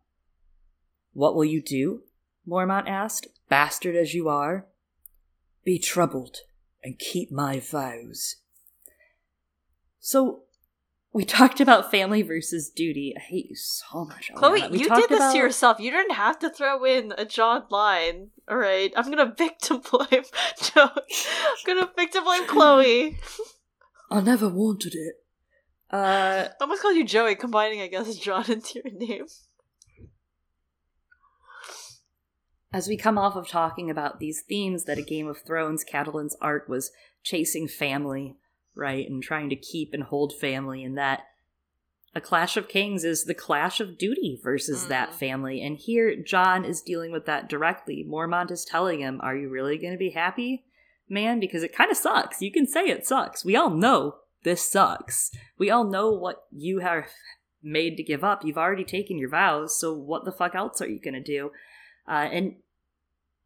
What 1.12 1.34
will 1.34 1.44
you 1.44 1.60
do? 1.60 2.04
Mormont 2.48 2.88
asked. 2.88 3.26
Bastard 3.50 3.94
as 3.94 4.14
you 4.14 4.28
are? 4.28 4.66
Be 5.64 5.78
troubled 5.78 6.38
and 6.82 6.98
keep 6.98 7.30
my 7.30 7.60
vows. 7.60 8.36
So, 9.98 10.42
we 11.12 11.24
talked 11.38 11.60
about 11.60 11.90
family 11.90 12.22
versus 12.22 12.70
duty. 12.70 13.14
I 13.16 13.20
hate 13.20 13.46
you 13.50 13.56
so 13.56 14.04
much. 14.04 14.30
Chloe, 14.34 14.62
you 14.70 14.88
did 14.88 15.08
this 15.08 15.18
about- 15.18 15.32
to 15.32 15.38
yourself. 15.38 15.80
You 15.80 15.90
didn't 15.90 16.14
have 16.14 16.38
to 16.40 16.50
throw 16.50 16.84
in 16.84 17.12
a 17.18 17.24
Jon 17.24 17.64
line. 17.70 18.30
All 18.48 18.56
right, 18.56 18.92
I'm 18.96 19.10
gonna 19.10 19.34
victim 19.36 19.82
blame. 19.90 20.22
Jo- 20.62 20.88
I'm 20.94 21.64
gonna 21.66 21.90
victim 21.96 22.24
blame 22.24 22.46
Chloe. 22.48 23.18
I 24.10 24.20
never 24.20 24.48
wanted 24.48 24.94
it. 24.94 25.14
Uh, 25.92 26.46
I 26.48 26.50
almost 26.60 26.82
called 26.82 26.96
you 26.96 27.04
Joey, 27.04 27.34
combining 27.34 27.80
I 27.80 27.88
guess 27.88 28.14
Jon 28.16 28.50
into 28.50 28.80
your 28.84 28.92
name. 28.94 29.26
As 32.72 32.86
we 32.86 32.96
come 32.96 33.18
off 33.18 33.34
of 33.34 33.48
talking 33.48 33.90
about 33.90 34.20
these 34.20 34.42
themes 34.42 34.84
that 34.84 34.98
a 34.98 35.02
Game 35.02 35.26
of 35.26 35.38
Thrones, 35.38 35.84
Catelyn's 35.84 36.36
arc 36.40 36.68
was 36.68 36.92
chasing 37.22 37.66
family, 37.66 38.36
right, 38.76 39.08
and 39.08 39.22
trying 39.22 39.48
to 39.50 39.56
keep 39.56 39.92
and 39.92 40.04
hold 40.04 40.32
family, 40.38 40.84
and 40.84 40.96
that 40.96 41.24
a 42.14 42.20
Clash 42.20 42.56
of 42.56 42.68
Kings 42.68 43.04
is 43.04 43.24
the 43.24 43.34
clash 43.34 43.78
of 43.80 43.96
duty 43.98 44.38
versus 44.42 44.88
that 44.88 45.10
Mm. 45.10 45.14
family. 45.14 45.62
And 45.62 45.76
here, 45.76 46.16
Jon 46.16 46.64
is 46.64 46.80
dealing 46.82 47.12
with 47.12 47.24
that 47.26 47.48
directly. 47.48 48.04
Mormont 48.08 48.50
is 48.50 48.64
telling 48.64 49.00
him, 49.00 49.20
Are 49.22 49.36
you 49.36 49.48
really 49.48 49.78
going 49.78 49.92
to 49.92 49.98
be 49.98 50.10
happy, 50.10 50.64
man? 51.08 51.38
Because 51.38 51.62
it 51.62 51.72
kind 51.72 51.90
of 51.90 51.96
sucks. 51.96 52.42
You 52.42 52.50
can 52.50 52.66
say 52.66 52.86
it 52.88 53.06
sucks. 53.06 53.44
We 53.44 53.54
all 53.54 53.70
know 53.70 54.16
this 54.42 54.68
sucks. 54.68 55.30
We 55.56 55.70
all 55.70 55.84
know 55.84 56.10
what 56.10 56.46
you 56.50 56.80
have 56.80 57.10
made 57.62 57.96
to 57.96 58.02
give 58.02 58.24
up. 58.24 58.44
You've 58.44 58.58
already 58.58 58.84
taken 58.84 59.16
your 59.18 59.28
vows, 59.28 59.78
so 59.78 59.92
what 59.92 60.24
the 60.24 60.32
fuck 60.32 60.56
else 60.56 60.80
are 60.80 60.88
you 60.88 60.98
going 60.98 61.14
to 61.14 61.20
do? 61.20 61.52
Uh, 62.08 62.28
and 62.32 62.54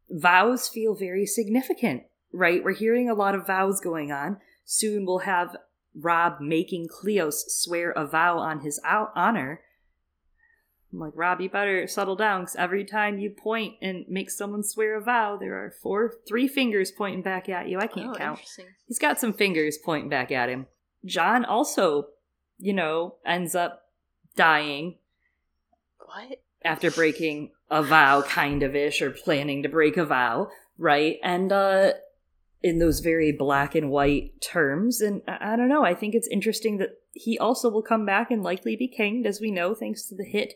vows 0.09 0.67
feel 0.67 0.95
very 0.95 1.25
significant, 1.25 2.03
right? 2.31 2.63
We're 2.63 2.73
hearing 2.73 3.09
a 3.09 3.15
lot 3.15 3.35
of 3.35 3.47
vows 3.47 3.79
going 3.79 4.11
on. 4.11 4.37
Soon 4.63 5.05
we'll 5.05 5.19
have 5.19 5.55
Robb 5.95 6.41
making 6.41 6.87
Cleos 6.87 7.43
swear 7.47 7.91
a 7.91 8.05
vow 8.05 8.37
on 8.37 8.61
his 8.61 8.79
out- 8.83 9.11
honor. 9.15 9.61
I'm 10.91 10.99
like, 10.99 11.13
Robb, 11.15 11.41
you 11.41 11.49
better 11.49 11.87
settle 11.87 12.15
down 12.15 12.41
because 12.41 12.55
every 12.55 12.85
time 12.85 13.19
you 13.19 13.29
point 13.29 13.75
and 13.81 14.05
make 14.07 14.29
someone 14.29 14.63
swear 14.63 14.95
a 14.95 15.01
vow, 15.01 15.35
there 15.37 15.53
are 15.53 15.73
four, 15.81 16.13
three 16.27 16.47
fingers 16.47 16.91
pointing 16.91 17.21
back 17.21 17.49
at 17.49 17.67
you. 17.67 17.79
I 17.79 17.87
can't 17.87 18.11
oh, 18.11 18.17
count. 18.17 18.39
He's 18.87 18.99
got 18.99 19.19
some 19.19 19.33
fingers 19.33 19.77
pointing 19.77 20.09
back 20.09 20.31
at 20.31 20.49
him. 20.49 20.67
Jon 21.03 21.43
also, 21.43 22.07
you 22.57 22.73
know, 22.73 23.15
ends 23.25 23.55
up 23.55 23.89
dying 24.35 24.97
What? 25.99 26.41
after 26.63 26.91
breaking 26.91 27.51
a 27.69 27.81
vow 27.81 28.21
kind 28.21 28.63
of 28.63 28.75
ish 28.75 29.01
or 29.01 29.11
planning 29.11 29.63
to 29.63 29.69
break 29.69 29.97
a 29.97 30.05
vow 30.05 30.49
right? 30.77 31.17
And 31.23 31.51
uh 31.51 31.93
in 32.63 32.79
those 32.79 32.99
very 32.99 33.31
black 33.31 33.75
and 33.75 33.91
white 33.91 34.41
terms. 34.41 34.99
And 34.99 35.21
I, 35.27 35.53
I 35.53 35.55
don't 35.55 35.69
know 35.69 35.85
i 35.85 35.93
think 35.93 36.15
it's 36.15 36.27
interesting 36.27 36.77
that 36.77 36.97
he 37.13 37.37
also 37.37 37.69
will 37.69 37.83
come 37.83 38.05
back 38.05 38.31
and 38.31 38.43
likely 38.43 38.75
be 38.75 38.87
kinged 38.87 39.25
as 39.25 39.39
we 39.39 39.51
know 39.51 39.73
thanks 39.73 40.07
to 40.07 40.15
the 40.15 40.25
hit 40.25 40.53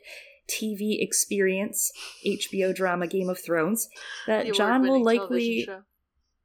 tv 0.49 1.01
experience 1.01 1.91
hbo 2.25 2.75
drama 2.75 3.07
game 3.07 3.29
of 3.29 3.39
thrones 3.39 3.87
that 4.25 4.47
The 4.47 4.51
Jon 4.51 4.81
will 4.81 5.03
likely 5.03 5.69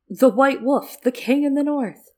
the 0.08 0.28
white 0.28 0.62
wolf 0.62 1.00
the 1.02 1.12
king 1.12 1.42
in 1.44 1.54
the 1.54 1.64
north. 1.64 2.10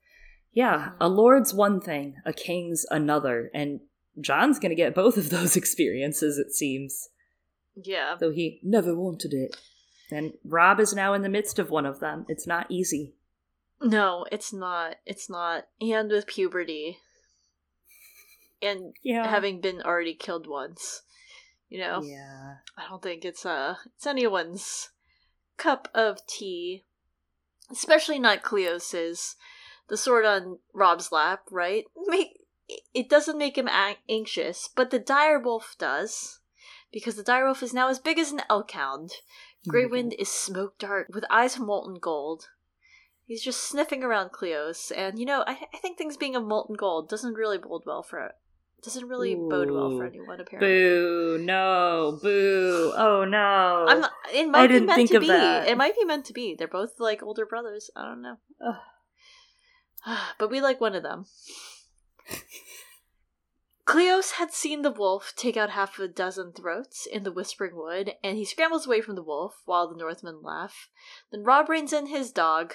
Yeah. 0.53 0.91
a 1.01 1.09
lord's 1.09 1.55
one 1.55 1.81
thing 1.81 2.17
a 2.25 2.33
king's 2.33 2.85
another. 2.91 3.51
And 3.55 3.81
Jon's 4.21 4.59
gonna 4.59 4.75
get 4.75 4.95
both 4.95 5.17
of 5.17 5.31
those 5.31 5.57
experiences 5.63 6.39
it 6.39 6.53
seems. 6.53 7.09
Yeah. 7.77 8.17
though 8.19 8.33
he 8.33 8.61
Never 8.63 8.95
wanted 8.95 9.33
it. 9.35 9.57
and 10.11 10.33
Robb 10.45 10.81
is 10.81 10.95
now 10.95 11.13
in 11.15 11.23
the 11.23 11.29
midst 11.29 11.59
of 11.59 11.71
one 11.71 11.85
of 11.87 12.01
them. 12.01 12.25
It's 12.29 12.47
not 12.47 12.67
easy. 12.71 13.15
No, 13.83 14.25
it's 14.33 14.53
not. 14.53 14.97
It's 15.05 15.29
not. 15.29 15.67
And 15.81 16.11
with 16.11 16.27
puberty. 16.27 16.99
And 18.63 18.95
Yeah. 19.03 19.27
having 19.29 19.61
been 19.61 19.83
already 19.83 20.15
killed 20.15 20.47
once. 20.47 21.03
You 21.69 21.81
know? 21.81 22.03
Yeah. 22.03 22.57
I 22.79 22.89
don't 22.89 23.03
think 23.03 23.25
it's 23.25 23.45
uh 23.45 23.77
it's 23.95 24.07
anyone's 24.07 24.91
cup 25.57 25.89
of 25.95 26.27
tea. 26.27 26.85
Especially 27.71 28.19
not 28.19 28.43
Cleos's. 28.43 29.37
The 29.89 29.97
sword 29.97 30.25
on 30.25 30.59
Robb's 30.73 31.13
lap, 31.13 31.43
right? 31.51 31.85
Make 32.07 32.41
it 32.95 33.09
doesn't 33.09 33.39
make 33.39 33.57
him 33.57 33.69
anxious, 34.09 34.69
but 34.75 34.91
the 34.91 34.99
dire 34.99 35.39
wolf 35.39 35.77
does. 35.79 36.41
Because 36.97 37.17
the 37.17 37.23
direwolf 37.23 37.63
is 37.63 37.75
now 37.75 37.91
as 37.91 37.99
big 37.99 38.19
as 38.19 38.33
an 38.33 38.41
elk 38.49 38.71
hound. 38.71 39.11
Grey 39.69 39.85
mm-hmm. 39.85 40.13
is 40.19 40.31
smoke 40.31 40.79
dark 40.79 41.09
with 41.13 41.27
eyes 41.29 41.57
of 41.57 41.61
molten 41.61 41.99
gold. 42.01 42.49
He's 43.27 43.43
just 43.43 43.69
sniffing 43.69 44.03
around 44.03 44.31
Cleos, 44.33 44.91
and 44.97 45.19
you 45.19 45.27
know, 45.27 45.45
I, 45.47 45.59
I 45.75 45.77
think 45.77 45.99
things 45.99 46.17
being 46.17 46.35
of 46.35 46.47
molten 46.47 46.75
gold 46.75 47.11
doesn't 47.11 47.35
really 47.35 47.59
bode 47.59 47.83
well 47.85 48.03
for 48.03 48.31
doesn't 48.83 49.09
really 49.09 49.35
bode 49.35 49.71
well 49.71 49.91
for 49.91 50.07
anyone 50.07 50.41
apparently. 50.41 50.71
Boo! 50.71 51.39
No! 51.45 52.19
Boo! 52.23 52.95
Oh 52.97 53.27
no! 53.27 53.85
I'm 53.87 54.01
not, 54.01 54.13
it 54.33 54.49
might 54.49 54.69
didn't 54.69 54.85
be 54.85 54.87
meant 54.87 54.97
think 54.97 55.11
to 55.11 55.17
of 55.17 55.21
be. 55.21 55.27
that. 55.27 55.69
It 55.69 55.77
might 55.77 55.97
be 55.97 56.05
meant 56.07 56.25
to 56.25 56.33
be. 56.33 56.55
They're 56.59 56.67
both 56.67 56.99
like 56.99 57.23
older 57.23 57.45
brothers. 57.45 57.91
I 57.95 58.07
don't 58.07 58.23
know. 58.23 58.37
but 60.39 60.51
we 60.51 60.63
like 60.63 60.81
one 60.81 60.95
of 60.95 61.03
them. 61.03 61.27
Cleos 63.87 64.33
had 64.33 64.53
seen 64.53 64.83
the 64.83 64.91
wolf 64.91 65.33
take 65.37 65.57
out 65.57 65.71
half 65.71 65.99
a 66.01 66.09
dozen 66.09 66.53
throats 66.53 67.07
in 67.07 67.23
the 67.23 67.31
Whispering 67.31 67.77
Wood, 67.77 68.15
and 68.23 68.37
he 68.37 68.45
scrambles 68.45 68.85
away 68.85 69.01
from 69.01 69.15
the 69.15 69.23
wolf 69.23 69.63
while 69.65 69.89
the 69.89 69.97
Northmen 69.97 70.43
laugh. 70.43 70.89
Then 71.31 71.45
Robb 71.45 71.69
reins 71.69 71.93
in 71.93 72.07
his 72.07 72.33
dog, 72.33 72.75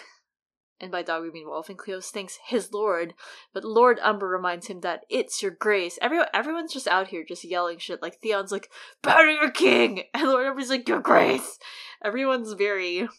and 0.79 0.89
by 0.89 1.03
dog 1.03 1.23
we 1.23 1.29
mean 1.29 1.47
wolf, 1.47 1.67
and 1.67 1.77
Cleos 1.77 2.09
thinks 2.09 2.39
his 2.47 2.71
lord, 2.71 3.13
but 3.53 3.65
Lord 3.65 3.99
Umber 4.01 4.29
reminds 4.29 4.67
him 4.67 4.79
that 4.81 5.03
it's 5.09 5.41
your 5.41 5.51
grace. 5.51 5.99
Everyone, 6.01 6.27
everyone's 6.33 6.73
just 6.73 6.87
out 6.87 7.09
here 7.09 7.25
just 7.27 7.43
yelling 7.43 7.77
shit. 7.77 8.01
Like 8.01 8.21
Theon's 8.21 8.53
like, 8.53 8.69
"Bow 9.01 9.21
to 9.21 9.31
your 9.31 9.51
king," 9.51 10.03
and 10.13 10.29
Lord 10.29 10.47
Umber's 10.47 10.69
like, 10.69 10.87
"Your 10.87 11.01
grace." 11.01 11.59
Everyone's 12.03 12.53
very, 12.53 13.09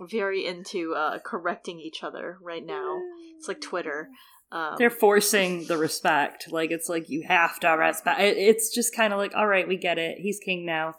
very 0.00 0.46
into 0.46 0.94
uh, 0.94 1.18
correcting 1.18 1.80
each 1.80 2.04
other 2.04 2.38
right 2.40 2.64
now. 2.64 3.00
It's 3.36 3.48
like 3.48 3.60
Twitter. 3.60 4.10
Um, 4.52 4.74
They're 4.78 4.90
forcing 4.90 5.66
the 5.66 5.76
respect. 5.76 6.50
Like 6.52 6.70
it's 6.70 6.88
like 6.88 7.08
you 7.08 7.24
have 7.26 7.58
to 7.60 7.68
respect. 7.70 8.20
It, 8.20 8.36
it's 8.36 8.72
just 8.74 8.94
kind 8.94 9.12
of 9.12 9.18
like, 9.18 9.32
all 9.34 9.46
right, 9.46 9.66
we 9.66 9.76
get 9.76 9.98
it. 9.98 10.18
He's 10.18 10.38
king 10.38 10.64
now. 10.64 10.94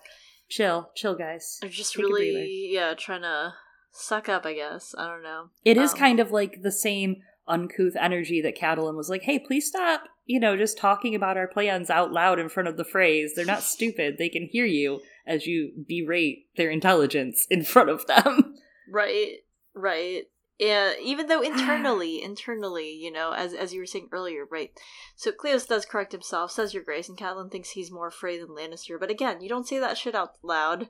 chill, 0.50 0.90
chill, 0.96 1.16
guys. 1.16 1.58
They're 1.62 1.70
just 1.70 1.94
Take 1.94 2.06
really, 2.06 2.70
yeah, 2.72 2.94
trying 2.94 3.22
to 3.22 3.54
suck 3.92 4.30
up, 4.30 4.46
I 4.46 4.54
guess. 4.54 4.94
I 4.98 5.08
don't 5.08 5.24
know. 5.24 5.50
It 5.64 5.78
is 5.78 5.94
Um, 5.94 5.98
kind 5.98 6.20
of 6.20 6.32
like 6.32 6.62
the 6.62 6.72
same 6.72 7.18
uncouth 7.48 7.96
energy 8.00 8.42
that 8.42 8.58
Catelyn 8.58 8.96
was 8.96 9.10
like, 9.10 9.22
hey, 9.24 9.40
please 9.40 9.68
stop, 9.68 10.04
you 10.26 10.38
know, 10.40 10.58
just 10.58 10.78
talking 10.78 11.16
about 11.16 11.38
our 11.38 11.48
plans 11.48 11.90
out 11.90 12.12
loud 12.12 12.40
in 12.40 12.50
front 12.50 12.68
of 12.68 12.76
the 12.76 12.84
Freys. 12.84 13.30
They're 13.36 13.46
not 13.46 13.64
stupid. 13.64 14.18
They 14.18 14.28
can 14.30 14.44
hear 14.52 14.66
you 14.66 15.00
as 15.26 15.48
you 15.48 15.72
berate 15.88 16.48
their 16.58 16.70
intelligence 16.70 17.48
in 17.50 17.64
front 17.64 17.90
of 17.90 18.06
them. 18.08 18.56
Right, 18.90 19.40
right. 19.76 20.24
Yeah, 20.60 20.94
even 21.02 21.28
though 21.28 21.40
ah. 21.44 21.46
internally, 21.46 22.22
internally, 22.22 22.92
you 22.92 23.12
know, 23.12 23.32
as 23.32 23.54
as 23.54 23.74
you 23.74 23.80
were 23.80 23.86
saying 23.86 24.10
earlier, 24.12 24.46
right? 24.50 24.72
So 25.16 25.32
Cleos 25.32 25.68
does 25.68 25.86
correct 25.86 26.12
himself, 26.12 26.52
says 26.52 26.74
your 26.74 26.84
grace, 26.84 27.10
and 27.10 27.18
Catelyn 27.18 27.52
thinks 27.52 27.72
he's 27.72 27.92
more 27.92 28.08
afraid 28.08 28.42
than 28.42 28.50
Lannister. 28.50 29.00
But 29.00 29.12
again, 29.12 29.42
you 29.42 29.50
don't 29.50 29.68
say 29.68 29.80
that 29.80 29.98
shit 29.98 30.16
out 30.16 30.36
loud, 30.42 30.90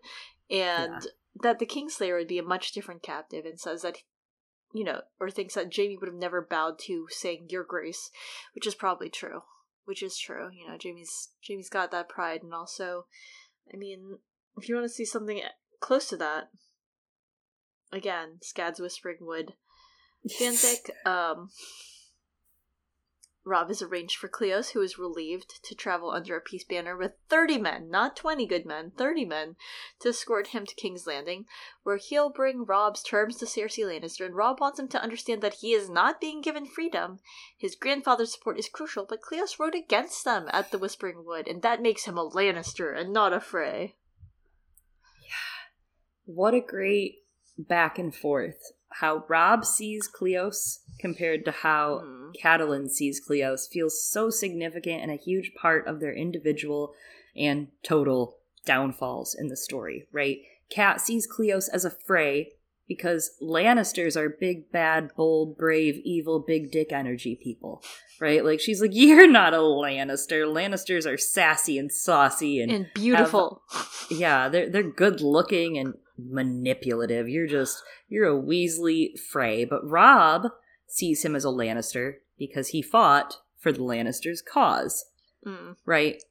and 0.49 1.07
that 1.41 1.59
the 1.59 1.65
Kingslayer 1.65 2.17
would 2.17 2.27
be 2.27 2.39
a 2.39 2.43
much 2.43 2.71
different 2.71 3.03
captive, 3.03 3.45
and 3.45 3.59
says 3.59 3.81
that, 3.81 3.97
you 4.73 4.83
know, 4.83 5.01
or 5.19 5.29
thinks 5.29 5.55
that 5.55 5.75
Jaime 5.75 5.97
would 5.97 6.07
have 6.07 6.17
never 6.17 6.41
bowed 6.41 6.79
to 6.79 7.07
saying 7.09 7.47
your 7.49 7.63
grace, 7.63 8.09
which 8.55 8.67
is 8.67 8.75
probably 8.75 9.09
true. 9.09 9.41
Which 9.85 10.03
is 10.03 10.17
true. 10.17 10.49
You 10.51 10.67
know, 10.67 10.77
Jaime's 10.81 11.29
Jaime's 11.45 11.69
got 11.69 11.91
that 11.91 12.09
pride, 12.09 12.43
and 12.43 12.53
also, 12.53 13.05
I 13.73 13.77
mean, 13.77 14.17
if 14.57 14.67
you 14.67 14.75
want 14.75 14.85
to 14.85 14.93
see 14.93 15.05
something 15.05 15.39
eh, 15.39 15.49
close 15.79 16.09
to 16.09 16.17
that, 16.17 16.49
again, 17.91 18.37
Scad's 18.41 18.79
Whispering 18.79 19.17
Wood 19.21 19.53
fanfic. 20.39 20.89
Um, 21.05 21.49
Robb 23.47 23.71
is 23.71 23.81
arranged 23.81 24.17
for 24.17 24.27
Cleos, 24.27 24.71
who 24.71 24.81
is 24.81 24.99
relieved 24.99 25.63
to 25.63 25.73
travel 25.73 26.11
under 26.11 26.35
a 26.35 26.41
peace 26.41 26.65
banner 26.65 26.97
with 26.97 27.13
30 27.29 27.57
men, 27.57 27.89
not 27.89 28.17
20 28.17 28.45
good 28.45 28.65
men, 28.65 28.91
30 28.97 29.23
men, 29.23 29.55
to 30.01 30.09
escort 30.09 30.47
him 30.47 30.65
to 30.65 30.75
King's 30.75 31.07
Landing, 31.07 31.45
where 31.83 31.95
he'll 31.95 32.29
bring 32.29 32.65
Robb's 32.65 33.01
terms 33.01 33.37
to 33.37 33.45
Cersei 33.45 33.85
Lannister, 33.85 34.25
and 34.25 34.35
Robb 34.35 34.59
wants 34.59 34.79
him 34.79 34.89
to 34.89 35.01
understand 35.01 35.41
that 35.41 35.55
he 35.55 35.71
is 35.71 35.89
not 35.89 36.19
being 36.19 36.41
given 36.41 36.65
freedom. 36.65 37.19
His 37.57 37.75
grandfather's 37.75 38.33
support 38.33 38.59
is 38.59 38.67
crucial, 38.67 39.05
but 39.07 39.21
Cleos 39.21 39.57
wrote 39.57 39.75
against 39.75 40.25
them 40.25 40.49
at 40.51 40.71
the 40.71 40.77
Whispering 40.77 41.23
Wood, 41.23 41.47
and 41.47 41.61
that 41.61 41.81
makes 41.81 42.03
him 42.03 42.17
a 42.17 42.29
Lannister 42.29 42.99
and 42.99 43.13
not 43.13 43.31
a 43.31 43.39
Frey. 43.39 43.95
Yeah. 45.23 45.71
What 46.25 46.53
a 46.53 46.59
great 46.59 47.23
back 47.57 47.97
and 47.99 48.13
forth. 48.13 48.71
How 48.89 49.25
Robb 49.27 49.65
sees 49.65 50.07
Cleos 50.09 50.79
compared 50.99 51.45
to 51.45 51.51
how 51.51 52.01
Hmm. 52.03 52.31
Catelyn 52.41 52.89
sees 52.89 53.21
Cleos 53.25 53.67
feels 53.69 54.03
so 54.03 54.29
significant 54.29 55.01
and 55.01 55.11
a 55.11 55.15
huge 55.15 55.53
part 55.59 55.87
of 55.87 55.99
their 55.99 56.13
individual 56.13 56.93
and 57.35 57.67
total 57.83 58.37
downfalls 58.65 59.35
in 59.37 59.47
the 59.47 59.55
story, 59.57 60.07
right? 60.11 60.39
Cat 60.69 60.99
sees 61.01 61.27
Cleos 61.27 61.69
as 61.71 61.85
a 61.85 61.89
Frey 61.89 62.51
because 62.87 63.31
Lannisters 63.41 64.15
are 64.17 64.29
big, 64.29 64.71
bad, 64.71 65.11
bold, 65.15 65.57
brave, 65.57 65.95
evil, 66.03 66.39
big 66.45 66.71
dick 66.71 66.91
energy 66.91 67.37
people, 67.41 67.83
right? 68.19 68.43
Like 68.43 68.59
she's 68.59 68.81
like, 68.81 68.91
You're 68.93 69.27
not 69.27 69.53
a 69.53 69.57
Lannister. 69.57 70.45
Lannisters 70.45 71.05
are 71.05 71.17
sassy 71.17 71.77
and 71.77 71.91
saucy 71.91 72.61
and 72.61 72.71
And 72.71 72.87
beautiful. 72.93 73.61
yeah, 74.09 74.49
they're 74.49 74.69
they're 74.69 74.83
good 74.83 75.21
looking 75.21 75.77
and 75.77 75.95
manipulative. 76.17 77.27
You're 77.29 77.47
just 77.47 77.81
you're 78.07 78.27
a 78.27 78.41
Weasley 78.41 79.17
Frey, 79.19 79.65
but 79.65 79.87
Robb 79.87 80.47
sees 80.87 81.23
him 81.23 81.35
as 81.35 81.45
a 81.45 81.49
Lannister 81.49 82.15
because 82.37 82.69
he 82.69 82.81
fought 82.81 83.37
for 83.57 83.71
the 83.71 83.79
Lannisters' 83.79 84.43
cause, 84.45 85.05
Mm. 85.45 85.75
right? 85.85 86.23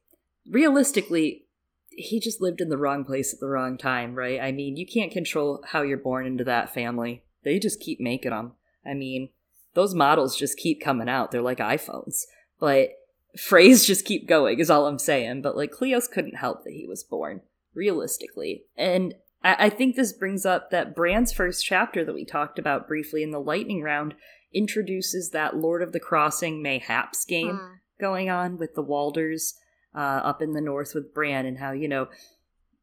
Realistically, 0.49 1.45
he 1.89 2.19
just 2.19 2.41
lived 2.41 2.61
in 2.61 2.69
the 2.69 2.77
wrong 2.77 3.03
place 3.03 3.33
at 3.33 3.39
the 3.39 3.47
wrong 3.47 3.77
time, 3.77 4.15
right? 4.15 4.39
I 4.39 4.51
mean, 4.51 4.77
you 4.77 4.85
can't 4.85 5.11
control 5.11 5.63
how 5.67 5.81
you're 5.81 5.97
born 5.97 6.25
into 6.25 6.43
that 6.45 6.73
family. 6.73 7.23
They 7.43 7.59
just 7.59 7.79
keep 7.79 7.99
making 7.99 8.31
them. 8.31 8.53
I 8.85 8.93
mean, 8.93 9.29
those 9.73 9.93
models 9.93 10.37
just 10.37 10.57
keep 10.57 10.81
coming 10.81 11.09
out. 11.09 11.31
They're 11.31 11.41
like 11.41 11.57
iPhones. 11.57 12.25
But 12.59 12.91
Freys 13.37 13.85
just 13.85 14.05
keep 14.05 14.27
going, 14.27 14.59
is 14.59 14.69
all 14.69 14.87
I'm 14.87 14.99
saying. 14.99 15.41
But 15.41 15.57
like, 15.57 15.71
Cleos 15.71 16.09
couldn't 16.09 16.35
help 16.37 16.63
that 16.63 16.73
he 16.73 16.85
was 16.87 17.03
born, 17.03 17.41
realistically. 17.73 18.63
And 18.77 19.15
I, 19.43 19.65
I 19.65 19.69
think 19.69 19.95
this 19.95 20.13
brings 20.13 20.45
up 20.45 20.71
that 20.71 20.95
Bran's 20.95 21.31
first 21.33 21.65
chapter 21.65 22.03
that 22.05 22.13
we 22.13 22.25
talked 22.25 22.57
about 22.59 22.87
briefly 22.87 23.23
in 23.23 23.31
the 23.31 23.39
lightning 23.39 23.81
round 23.81 24.15
introduces 24.53 25.31
that 25.31 25.57
Lord 25.57 25.81
of 25.81 25.91
the 25.91 25.99
Crossing 25.99 26.61
mayhaps 26.61 27.25
game 27.25 27.57
Mm. 27.59 27.79
going 27.99 28.29
on 28.29 28.57
with 28.57 28.75
the 28.75 28.83
Walders 28.83 29.53
uh, 29.95 29.99
up 30.23 30.41
in 30.41 30.53
the 30.53 30.61
north 30.61 30.93
with 30.93 31.13
Bran 31.13 31.45
and 31.45 31.57
how, 31.57 31.71
you 31.71 31.87
know, 31.87 32.03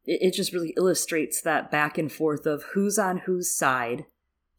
it, 0.05 0.19
it 0.21 0.33
just 0.33 0.53
really 0.53 0.73
illustrates 0.77 1.41
that 1.41 1.71
back 1.71 1.97
and 1.97 2.11
forth 2.11 2.45
of 2.45 2.63
who's 2.73 2.99
on 2.99 3.19
whose 3.19 3.55
side 3.55 4.05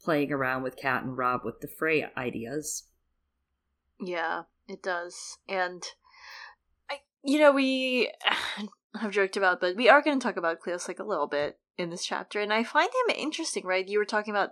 playing 0.02 0.32
around 0.32 0.62
with 0.62 0.76
Cat 0.76 1.02
and 1.02 1.16
Robb 1.16 1.42
with 1.44 1.60
the 1.60 1.68
Frey 1.68 2.06
ideas. 2.16 2.84
Yeah, 4.00 4.42
it 4.68 4.82
does. 4.82 5.38
And 5.48 5.84
I 6.90 7.00
you 7.22 7.38
know, 7.38 7.52
we 7.52 8.10
have 9.00 9.12
joked 9.12 9.36
about, 9.36 9.60
but 9.60 9.76
we 9.76 9.88
are 9.88 10.02
going 10.02 10.18
to 10.18 10.22
talk 10.24 10.36
about 10.36 10.60
Cleos 10.60 10.88
like 10.88 10.98
a 10.98 11.04
little 11.04 11.26
bit 11.26 11.58
in 11.78 11.90
this 11.90 12.04
chapter, 12.04 12.40
and 12.40 12.52
I 12.52 12.64
find 12.64 12.88
him 12.88 13.16
interesting, 13.16 13.64
right? 13.66 13.86
You 13.86 13.98
were 13.98 14.04
talking 14.04 14.32
about 14.32 14.50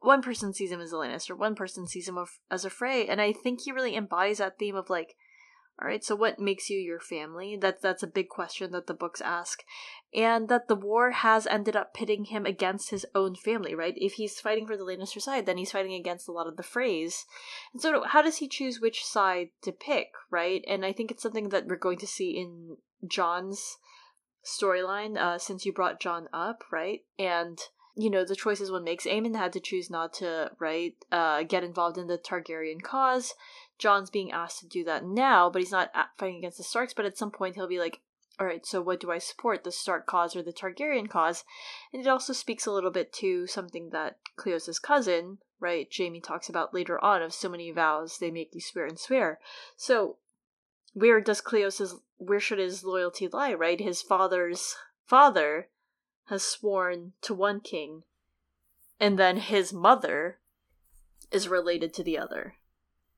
one 0.00 0.22
person 0.22 0.52
sees 0.52 0.70
him 0.70 0.80
as 0.80 0.92
a 0.92 0.96
Lannister, 0.96 1.36
one 1.36 1.54
person 1.54 1.86
sees 1.86 2.08
him 2.08 2.18
as 2.50 2.64
a 2.64 2.70
Frey, 2.70 3.06
and 3.06 3.20
I 3.20 3.32
think 3.32 3.62
he 3.62 3.72
really 3.72 3.96
embodies 3.96 4.38
that 4.38 4.58
theme 4.58 4.76
of 4.76 4.90
like, 4.90 5.16
all 5.80 5.86
right, 5.86 6.04
so 6.04 6.16
what 6.16 6.40
makes 6.40 6.68
you 6.68 6.78
your 6.78 6.98
family? 6.98 7.56
That's 7.56 7.80
that's 7.80 8.02
a 8.02 8.08
big 8.08 8.28
question 8.28 8.72
that 8.72 8.88
the 8.88 8.94
books 8.94 9.20
ask, 9.20 9.62
and 10.12 10.48
that 10.48 10.66
the 10.66 10.74
war 10.74 11.12
has 11.12 11.46
ended 11.46 11.76
up 11.76 11.94
pitting 11.94 12.24
him 12.26 12.46
against 12.46 12.90
his 12.90 13.06
own 13.14 13.36
family, 13.36 13.76
right? 13.76 13.94
If 13.96 14.14
he's 14.14 14.40
fighting 14.40 14.66
for 14.66 14.76
the 14.76 14.82
Lannister 14.82 15.22
side, 15.22 15.46
then 15.46 15.56
he's 15.56 15.70
fighting 15.70 15.94
against 15.94 16.26
a 16.26 16.32
lot 16.32 16.48
of 16.48 16.56
the 16.56 16.64
Freys, 16.64 17.24
and 17.72 17.80
so, 17.80 18.02
how 18.04 18.22
does 18.22 18.38
he 18.38 18.48
choose 18.48 18.80
which 18.80 19.04
side 19.04 19.50
to 19.62 19.70
pick, 19.70 20.08
right? 20.30 20.64
And 20.66 20.84
I 20.84 20.92
think 20.92 21.12
it's 21.12 21.22
something 21.22 21.50
that 21.50 21.66
we're 21.66 21.76
going 21.76 21.98
to 21.98 22.08
see 22.08 22.30
in 22.30 22.78
Jon's 23.06 23.78
storyline, 24.44 25.16
uh, 25.16 25.38
since 25.38 25.64
you 25.66 25.72
brought 25.72 26.00
Jon 26.00 26.28
up, 26.32 26.64
right? 26.70 27.02
And 27.18 27.58
you 27.98 28.10
know 28.10 28.24
the 28.24 28.36
choices 28.36 28.70
one 28.70 28.84
makes. 28.84 29.06
Aemon 29.06 29.36
had 29.36 29.52
to 29.54 29.60
choose 29.60 29.90
not 29.90 30.12
to, 30.14 30.52
right, 30.60 30.94
uh, 31.10 31.42
get 31.42 31.64
involved 31.64 31.98
in 31.98 32.06
the 32.06 32.16
Targaryen 32.16 32.80
cause. 32.80 33.34
Jon's 33.76 34.10
being 34.10 34.30
asked 34.30 34.60
to 34.60 34.68
do 34.68 34.84
that 34.84 35.04
now, 35.04 35.50
but 35.50 35.60
he's 35.60 35.72
not 35.72 35.90
fighting 36.16 36.38
against 36.38 36.58
the 36.58 36.64
Starks. 36.64 36.94
But 36.94 37.06
at 37.06 37.18
some 37.18 37.30
point, 37.30 37.56
he'll 37.56 37.68
be 37.68 37.80
like, 37.80 38.00
"All 38.38 38.46
right, 38.46 38.64
so 38.64 38.80
what 38.80 39.00
do 39.00 39.10
I 39.10 39.18
support, 39.18 39.64
the 39.64 39.72
Stark 39.72 40.06
cause 40.06 40.36
or 40.36 40.42
the 40.42 40.52
Targaryen 40.52 41.08
cause?" 41.08 41.44
And 41.92 42.00
it 42.00 42.08
also 42.08 42.32
speaks 42.32 42.66
a 42.66 42.72
little 42.72 42.92
bit 42.92 43.12
to 43.14 43.48
something 43.48 43.90
that 43.90 44.18
Cleos's 44.36 44.78
cousin, 44.78 45.38
right, 45.58 45.88
Jaime 45.96 46.20
talks 46.20 46.48
about 46.48 46.72
later 46.72 47.02
on 47.04 47.22
of 47.22 47.34
so 47.34 47.48
many 47.48 47.70
vows 47.72 48.18
they 48.18 48.30
make 48.30 48.54
you 48.54 48.60
swear 48.60 48.86
and 48.86 48.98
swear. 48.98 49.40
So 49.76 50.18
where 50.92 51.20
does 51.20 51.40
Cleos's 51.40 51.96
where 52.16 52.40
should 52.40 52.58
his 52.58 52.82
loyalty 52.82 53.28
lie, 53.28 53.54
right? 53.54 53.80
His 53.80 54.02
father's 54.02 54.74
father 55.06 55.68
has 56.26 56.42
sworn 56.42 57.12
to 57.22 57.32
one 57.32 57.60
king, 57.60 58.02
and 58.98 59.18
then 59.18 59.36
his 59.36 59.72
mother 59.72 60.38
is 61.30 61.48
related 61.48 61.94
to 61.94 62.02
the 62.02 62.18
other. 62.18 62.54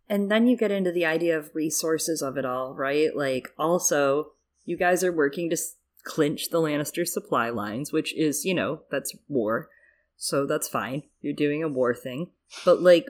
And 0.09 0.30
then 0.30 0.46
you 0.46 0.56
get 0.56 0.72
into 0.72 0.90
the 0.90 1.04
idea 1.06 1.38
of 1.38 1.54
resources 1.54 2.20
of 2.20 2.37
it 2.37 2.44
all, 2.44 2.74
right? 2.74 3.14
Like, 3.14 3.48
also, 3.56 4.33
you 4.64 4.76
guys 4.76 5.04
are 5.04 5.12
working 5.12 5.48
to 5.50 5.54
s- 5.54 5.76
clinch 6.02 6.50
the 6.50 6.59
Lannister 6.59 7.06
supply 7.06 7.48
lines, 7.48 7.92
which 7.92 8.14
is, 8.16 8.44
you 8.44 8.52
know, 8.52 8.83
that's 8.90 9.16
war. 9.29 9.68
So 10.16 10.46
that's 10.46 10.68
fine. 10.68 11.04
You're 11.21 11.33
doing 11.33 11.62
a 11.62 11.68
war 11.68 11.94
thing. 11.94 12.33
But, 12.64 12.83
like, 12.83 13.06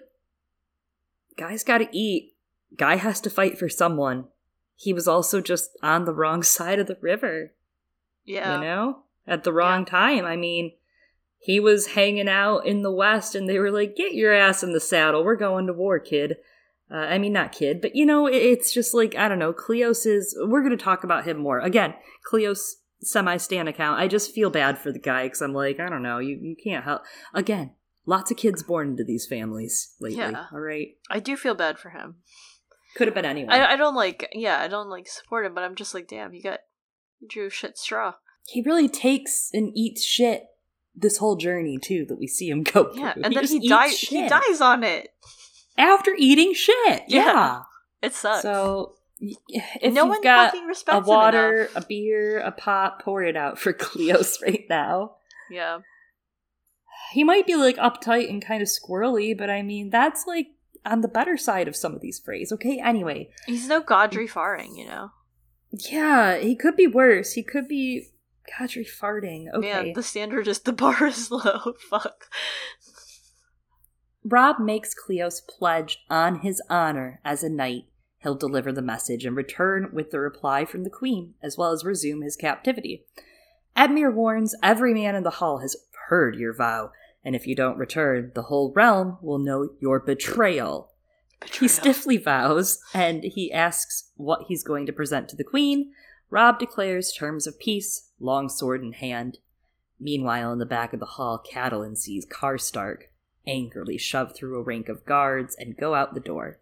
guys 1.38 1.64
gotta 1.64 1.88
eat. 1.90 2.34
Guy 2.76 2.96
has 2.96 3.20
to 3.22 3.30
fight 3.30 3.58
for 3.58 3.68
someone. 3.70 4.26
He 4.82 4.94
was 4.94 5.06
also 5.06 5.42
just 5.42 5.76
on 5.82 6.06
the 6.06 6.14
wrong 6.14 6.42
side 6.42 6.78
of 6.78 6.86
the 6.86 6.96
river, 7.02 7.52
Yeah. 8.24 8.54
you 8.54 8.60
know? 8.64 9.00
At 9.26 9.44
the 9.44 9.52
wrong 9.52 9.84
time. 9.84 10.24
I 10.24 10.36
mean, 10.36 10.72
he 11.38 11.60
was 11.60 11.88
hanging 11.88 12.28
out 12.30 12.60
in 12.66 12.80
the 12.80 12.90
West 12.90 13.34
and 13.34 13.46
they 13.46 13.58
were 13.58 13.70
like, 13.70 13.94
get 13.94 14.14
your 14.14 14.32
ass 14.32 14.62
in 14.62 14.72
the 14.72 14.80
saddle. 14.80 15.22
We're 15.22 15.36
going 15.36 15.66
to 15.66 15.74
war, 15.74 15.98
kid. 15.98 16.36
Uh, 16.90 16.96
I 16.96 17.18
mean, 17.18 17.34
not 17.34 17.52
kid, 17.52 17.82
but 17.82 17.94
you 17.94 18.06
know, 18.06 18.26
it- 18.26 18.36
it's 18.36 18.72
just 18.72 18.94
like, 18.94 19.14
I 19.14 19.28
don't 19.28 19.38
know, 19.38 19.52
Cleos 19.52 20.06
is, 20.06 20.34
we're 20.40 20.62
going 20.62 20.76
to 20.76 20.82
talk 20.82 21.04
about 21.04 21.24
him 21.26 21.36
more. 21.36 21.58
Again, 21.60 21.94
Cleos 22.32 22.76
semi 23.02 23.36
stan 23.36 23.68
account. 23.68 24.00
I 24.00 24.08
just 24.08 24.32
feel 24.34 24.48
bad 24.50 24.78
for 24.78 24.90
the 24.90 24.98
guy 24.98 25.24
because 25.24 25.42
I'm 25.42 25.52
like, 25.52 25.78
I 25.78 25.90
don't 25.90 26.02
know, 26.02 26.18
you, 26.20 26.38
you 26.40 26.56
can't 26.64 26.84
help. 26.84 27.02
Again, 27.34 27.72
lots 28.06 28.30
of 28.30 28.38
kids 28.38 28.62
born 28.62 28.88
into 28.88 29.04
these 29.04 29.26
families 29.26 29.94
lately. 30.00 30.18
Yeah. 30.18 30.46
All 30.52 30.58
right. 30.60 30.88
I 31.10 31.20
do 31.20 31.36
feel 31.36 31.54
bad 31.54 31.78
for 31.78 31.90
him. 31.90 32.16
Could 32.96 33.06
have 33.08 33.14
been 33.14 33.24
anyone. 33.24 33.52
I, 33.52 33.72
I 33.72 33.76
don't 33.76 33.94
like 33.94 34.28
yeah, 34.32 34.58
I 34.60 34.68
don't 34.68 34.88
like 34.90 35.08
support 35.08 35.46
him, 35.46 35.54
but 35.54 35.62
I'm 35.64 35.74
just 35.76 35.94
like, 35.94 36.08
damn, 36.08 36.32
you 36.34 36.42
got 36.42 36.60
you 37.20 37.28
drew 37.28 37.50
shit 37.50 37.78
straw. 37.78 38.14
he 38.46 38.62
really 38.62 38.88
takes 38.88 39.50
and 39.52 39.70
eats 39.74 40.04
shit 40.04 40.44
this 40.94 41.18
whole 41.18 41.36
journey, 41.36 41.78
too, 41.78 42.04
that 42.08 42.18
we 42.18 42.26
see 42.26 42.48
him 42.50 42.62
go 42.64 42.90
Yeah, 42.94 43.12
through. 43.12 43.22
and 43.22 43.34
then 43.34 43.46
he 43.46 43.56
eats 43.56 43.68
dies 43.68 43.98
he 44.00 44.28
dies 44.28 44.60
on 44.60 44.82
it. 44.84 45.10
After 45.78 46.12
eating 46.18 46.52
shit. 46.52 47.04
Yeah. 47.08 47.24
yeah. 47.26 47.62
It 48.02 48.12
sucks. 48.14 48.42
So 48.42 48.94
If 49.20 49.94
no 49.94 50.02
you've 50.02 50.08
one 50.08 50.22
got 50.22 50.50
fucking 50.50 50.64
a 50.64 50.66
respects 50.66 50.98
him 50.98 51.04
water, 51.04 51.64
enough. 51.72 51.84
a 51.84 51.86
beer, 51.86 52.40
a 52.40 52.50
pop, 52.50 53.02
pour 53.02 53.22
it 53.22 53.36
out 53.36 53.58
for 53.58 53.72
Cleos 53.74 54.42
right 54.42 54.64
now. 54.68 55.12
Yeah. 55.50 55.78
He 57.12 57.24
might 57.24 57.46
be 57.46 57.54
like 57.56 57.76
uptight 57.76 58.28
and 58.28 58.44
kind 58.44 58.62
of 58.62 58.68
squirrely, 58.68 59.36
but 59.36 59.48
I 59.50 59.62
mean, 59.62 59.90
that's 59.90 60.26
like 60.26 60.48
on 60.84 61.00
the 61.00 61.08
better 61.08 61.36
side 61.36 61.68
of 61.68 61.76
some 61.76 61.94
of 61.94 62.00
these 62.00 62.18
phrases. 62.18 62.52
Okay, 62.52 62.80
anyway. 62.80 63.30
He's 63.46 63.68
no 63.68 63.82
Godry 63.82 64.28
Farring, 64.28 64.76
you 64.76 64.86
know. 64.86 65.10
Yeah, 65.70 66.38
he 66.38 66.56
could 66.56 66.76
be 66.76 66.86
worse. 66.86 67.32
He 67.32 67.42
could 67.42 67.68
be 67.68 68.08
Godry 68.58 68.86
farting. 68.88 69.46
Okay. 69.54 69.88
Yeah, 69.88 69.92
the 69.94 70.02
standard 70.02 70.48
is 70.48 70.60
the 70.60 70.72
bar 70.72 71.06
is 71.06 71.30
low. 71.30 71.74
Fuck. 71.90 72.26
Rob 74.24 74.58
makes 74.58 74.94
Cleos 74.94 75.40
pledge 75.46 75.98
on 76.10 76.40
his 76.40 76.60
honor 76.68 77.20
as 77.24 77.42
a 77.42 77.48
knight 77.48 77.84
he'll 78.22 78.34
deliver 78.34 78.72
the 78.72 78.82
message 78.82 79.24
and 79.24 79.36
return 79.36 79.90
with 79.92 80.10
the 80.10 80.20
reply 80.20 80.64
from 80.64 80.84
the 80.84 80.90
queen, 80.90 81.34
as 81.42 81.56
well 81.56 81.72
as 81.72 81.84
resume 81.84 82.22
his 82.22 82.36
captivity. 82.36 83.04
Edmure 83.76 84.12
warns 84.12 84.54
every 84.62 84.92
man 84.92 85.14
in 85.14 85.22
the 85.22 85.30
hall 85.30 85.58
has 85.58 85.76
heard 86.08 86.36
your 86.36 86.54
vow, 86.54 86.90
and 87.24 87.36
if 87.36 87.46
you 87.46 87.54
don't 87.54 87.78
return, 87.78 88.32
the 88.34 88.44
whole 88.44 88.72
realm 88.74 89.18
will 89.20 89.38
know 89.38 89.70
your 89.80 90.00
betrayal. 90.00 90.92
He 91.58 91.68
stiffly 91.68 92.16
vows, 92.16 92.80
and 92.92 93.24
he 93.24 93.52
asks 93.52 94.10
what 94.16 94.46
he's 94.48 94.62
going 94.62 94.86
to 94.86 94.92
present 94.92 95.28
to 95.30 95.36
the 95.36 95.44
queen. 95.44 95.92
Robb 96.28 96.58
declares 96.58 97.12
terms 97.12 97.46
of 97.46 97.58
peace, 97.58 98.10
long 98.18 98.48
sword 98.48 98.82
in 98.82 98.92
hand. 98.92 99.38
Meanwhile, 99.98 100.52
in 100.52 100.58
the 100.58 100.66
back 100.66 100.92
of 100.92 101.00
the 101.00 101.06
hall, 101.06 101.42
Catelyn 101.50 101.96
sees 101.96 102.26
Karstark 102.26 103.04
angrily 103.46 103.98
shove 103.98 104.34
through 104.34 104.58
a 104.58 104.62
rank 104.62 104.88
of 104.88 105.04
guards 105.04 105.56
and 105.58 105.76
go 105.76 105.94
out 105.94 106.14
the 106.14 106.20
door. 106.20 106.58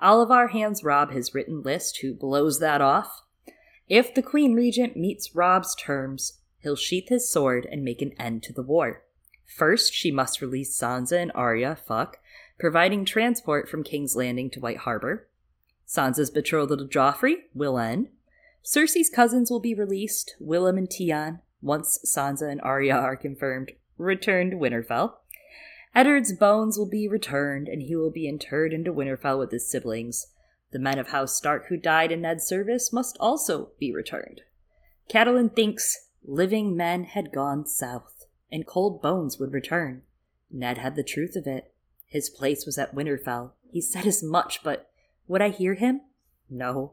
Olyvar 0.00 0.50
hands 0.50 0.84
Robb 0.84 1.10
his 1.10 1.34
written 1.34 1.62
list, 1.62 1.98
who 1.98 2.14
blows 2.14 2.60
that 2.60 2.80
off. 2.80 3.22
If 3.88 4.14
the 4.14 4.22
Queen 4.22 4.54
Regent 4.54 4.96
meets 4.96 5.34
Robb's 5.34 5.74
terms, 5.74 6.40
he'll 6.58 6.76
sheath 6.76 7.08
his 7.08 7.28
sword 7.28 7.66
and 7.70 7.82
make 7.82 8.02
an 8.02 8.12
end 8.18 8.42
to 8.44 8.52
the 8.52 8.62
war. 8.62 9.02
First, 9.48 9.92
she 9.92 10.12
must 10.12 10.40
release 10.40 10.78
Sansa 10.78 11.20
and 11.20 11.32
Arya, 11.34 11.76
fuck, 11.76 12.18
providing 12.58 13.04
transport 13.04 13.68
from 13.68 13.82
King's 13.82 14.14
Landing 14.14 14.50
to 14.50 14.60
White 14.60 14.78
Harbor. 14.78 15.26
Sansa's 15.86 16.30
betrothal 16.30 16.76
to 16.76 16.84
Joffrey 16.84 17.44
will 17.54 17.78
end. 17.78 18.08
Cersei's 18.62 19.08
cousins 19.08 19.50
will 19.50 19.60
be 19.60 19.74
released, 19.74 20.36
Willem 20.38 20.76
and 20.76 20.92
Tion, 20.92 21.40
once 21.62 21.98
Sansa 22.04 22.50
and 22.50 22.60
Arya 22.60 22.94
are 22.94 23.16
confirmed, 23.16 23.72
returned 23.96 24.52
to 24.52 24.56
Winterfell. 24.58 25.14
Eddard's 25.94 26.34
bones 26.34 26.76
will 26.76 26.88
be 26.88 27.08
returned, 27.08 27.68
and 27.68 27.82
he 27.82 27.96
will 27.96 28.10
be 28.10 28.28
interred 28.28 28.72
into 28.74 28.92
Winterfell 28.92 29.38
with 29.38 29.50
his 29.50 29.68
siblings. 29.68 30.26
The 30.70 30.78
men 30.78 30.98
of 30.98 31.08
House 31.08 31.34
Stark 31.34 31.68
who 31.68 31.78
died 31.78 32.12
in 32.12 32.20
Ned's 32.20 32.44
service 32.44 32.92
must 32.92 33.16
also 33.18 33.70
be 33.80 33.92
returned. 33.92 34.42
Catelyn 35.08 35.54
thinks 35.54 36.08
living 36.22 36.76
men 36.76 37.04
had 37.04 37.32
gone 37.32 37.64
south, 37.64 38.17
and 38.50 38.66
cold 38.66 39.02
bones 39.02 39.38
would 39.38 39.52
return. 39.52 40.02
Ned 40.50 40.78
had 40.78 40.96
the 40.96 41.02
truth 41.02 41.36
of 41.36 41.46
it. 41.46 41.72
His 42.06 42.30
place 42.30 42.64
was 42.64 42.78
at 42.78 42.94
Winterfell. 42.94 43.52
He 43.70 43.80
said 43.80 44.06
as 44.06 44.22
much, 44.22 44.62
but 44.62 44.90
would 45.26 45.42
I 45.42 45.50
hear 45.50 45.74
him? 45.74 46.00
No. 46.48 46.92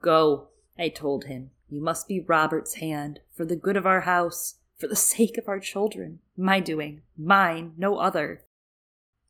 Go, 0.00 0.48
I 0.78 0.88
told 0.88 1.24
him. 1.24 1.50
You 1.68 1.82
must 1.82 2.08
be 2.08 2.20
Robert's 2.20 2.74
hand, 2.74 3.20
for 3.34 3.44
the 3.44 3.56
good 3.56 3.76
of 3.76 3.86
our 3.86 4.02
house, 4.02 4.56
for 4.78 4.86
the 4.86 4.96
sake 4.96 5.36
of 5.36 5.48
our 5.48 5.60
children. 5.60 6.20
My 6.36 6.60
doing, 6.60 7.02
mine, 7.16 7.72
no 7.76 7.98
other. 7.98 8.44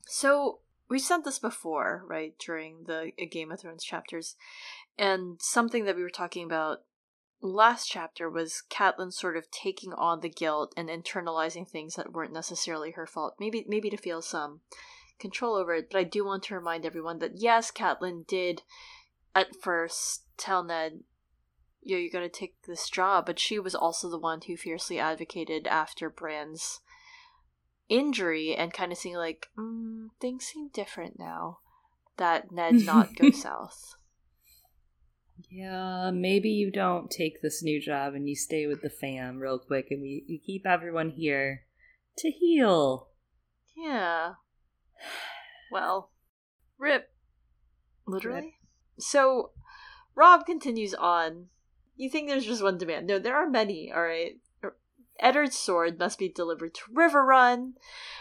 So 0.07 0.61
we 0.89 0.99
said 0.99 1.25
this 1.25 1.39
before, 1.39 2.05
right, 2.07 2.35
during 2.39 2.85
the 2.85 3.11
Game 3.31 3.51
of 3.51 3.61
Thrones 3.61 3.85
chapters, 3.85 4.37
and 4.99 5.41
something 5.41 5.85
that 5.85 5.97
we 5.97 6.03
were 6.03 6.11
talking 6.11 6.45
about 6.45 6.83
last 7.41 7.89
chapter 7.89 8.29
was 8.31 8.63
Catelyn 8.71 9.13
sort 9.13 9.37
of 9.37 9.51
taking 9.51 9.93
on 9.93 10.21
the 10.21 10.29
guilt 10.29 10.73
and 10.77 10.89
internalizing 10.89 11.69
things 11.69 11.95
that 11.95 12.13
weren't 12.13 12.33
necessarily 12.33 12.93
her 12.93 13.07
fault. 13.07 13.37
Maybe 13.39 13.65
maybe 13.69 13.91
to 13.91 13.97
feel 13.97 14.23
some 14.23 14.61
control 15.19 15.55
over 15.55 15.75
it. 15.75 15.89
But 15.91 15.99
I 15.99 16.05
do 16.05 16.25
want 16.25 16.45
to 16.45 16.55
remind 16.55 16.85
everyone 16.85 17.19
that 17.21 17.41
yes, 17.41 17.71
Catelyn 17.71 18.27
did 18.27 18.63
at 19.35 19.55
first 19.57 20.25
tell 20.37 20.63
Ned, 20.65 21.05
"Yo, 21.83 21.97
you're 21.99 22.11
gonna 22.11 22.29
take 22.29 22.63
this 22.63 22.89
job," 22.89 23.27
but 23.27 23.39
she 23.39 23.59
was 23.59 23.75
also 23.75 24.09
the 24.09 24.19
one 24.19 24.41
who 24.43 24.57
fiercely 24.57 24.99
advocated 24.99 25.67
after 25.67 26.11
Bran's 26.11 26.81
injury 27.89 28.55
and 28.55 28.73
kind 28.73 28.91
of 28.91 28.99
seeing 28.99 29.17
like 29.17 29.49
mm, 29.57 30.09
things 30.21 30.45
seem 30.45 30.69
different 30.69 31.19
now 31.19 31.61
that 32.17 32.51
Ned 32.51 32.75
not 32.75 33.15
go 33.15 33.31
south. 33.33 33.97
Yeah, 35.51 36.11
maybe 36.13 36.49
you 36.49 36.71
don't 36.71 37.11
take 37.11 37.43
this 37.43 37.63
new 37.63 37.81
job 37.81 38.15
and 38.15 38.29
you 38.29 38.35
stay 38.35 38.67
with 38.67 38.83
the 38.83 38.91
fam 38.91 39.39
real 39.39 39.59
quick 39.59 39.89
and 39.91 40.01
we, 40.01 40.25
we 40.29 40.39
keep 40.39 40.67
everyone 40.67 41.11
here 41.11 41.63
to 42.19 42.31
heal. 42.31 43.09
Yeah. 43.77 44.35
Well, 45.69 46.13
rip. 46.79 47.11
Literally. 48.07 48.55
So, 49.01 49.51
Robb 50.15 50.47
continues 50.47 50.95
on. 50.95 51.47
You 51.97 52.09
think 52.09 52.29
there's 52.29 52.47
just 52.47 52.63
one 52.63 52.79
demand? 52.79 53.09
No, 53.09 53.19
there 53.19 53.35
are 53.35 53.51
many. 53.51 53.91
All 53.93 54.03
right. 54.03 54.35
Eddard's 55.21 55.59
sword 55.59 55.99
must 55.99 56.19
be 56.19 56.29
delivered 56.29 56.75
to 56.75 56.93
Riverrun, 56.93 57.75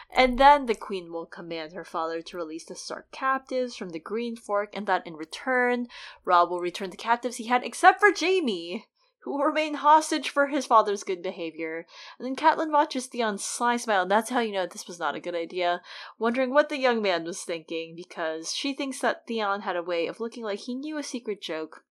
and 0.10 0.38
then 0.38 0.66
the 0.66 0.76
queen 0.76 1.12
will 1.12 1.26
command 1.26 1.74
her 1.74 1.84
father 1.84 2.22
to 2.22 2.38
release 2.38 2.66
the 2.66 2.76
Stark 2.76 3.12
captives 3.12 3.76
from 3.76 3.90
the 3.90 4.00
Green 4.00 4.36
Fork, 4.36 4.76
and 4.76 4.88
that 4.88 5.06
in 5.06 5.16
return, 5.16 5.88
Robb 6.24 6.50
will 6.50 6.60
return 6.60 6.90
the 6.90 6.98
captives 6.98 7.38
he 7.38 7.48
had, 7.48 7.64
except 7.64 8.00
for 8.00 8.14
Jaime, 8.18 8.86
who 9.26 9.32
will 9.32 9.44
remain 9.44 9.74
hostage 9.74 10.30
for 10.30 10.48
his 10.48 10.68
father's 10.68 11.04
good 11.04 11.24
behavior. 11.24 11.88
And 12.20 12.26
then 12.26 12.36
Catelyn 12.36 12.72
watches 12.72 13.08
Theon's 13.08 13.44
sly 13.44 13.78
smile, 13.78 14.04
and 14.04 14.12
that's 14.12 14.30
how 14.30 14.40
you 14.40 14.54
know 14.54 14.68
this 14.68 14.88
was 14.88 15.00
not 15.00 15.16
a 15.16 15.20
good 15.20 15.34
idea, 15.34 15.82
wondering 16.20 16.54
what 16.54 16.70
the 16.70 16.78
young 16.78 17.02
man 17.02 17.24
was 17.24 17.42
thinking, 17.42 17.96
because 17.96 18.54
she 18.54 18.74
thinks 18.74 19.00
that 19.00 19.26
Theon 19.26 19.62
had 19.62 19.76
a 19.76 19.84
way 19.84 20.06
of 20.06 20.20
looking 20.20 20.44
like 20.44 20.60
he 20.60 20.76
knew 20.76 20.98
a 20.98 21.04
secret 21.04 21.42
joke 21.42 21.85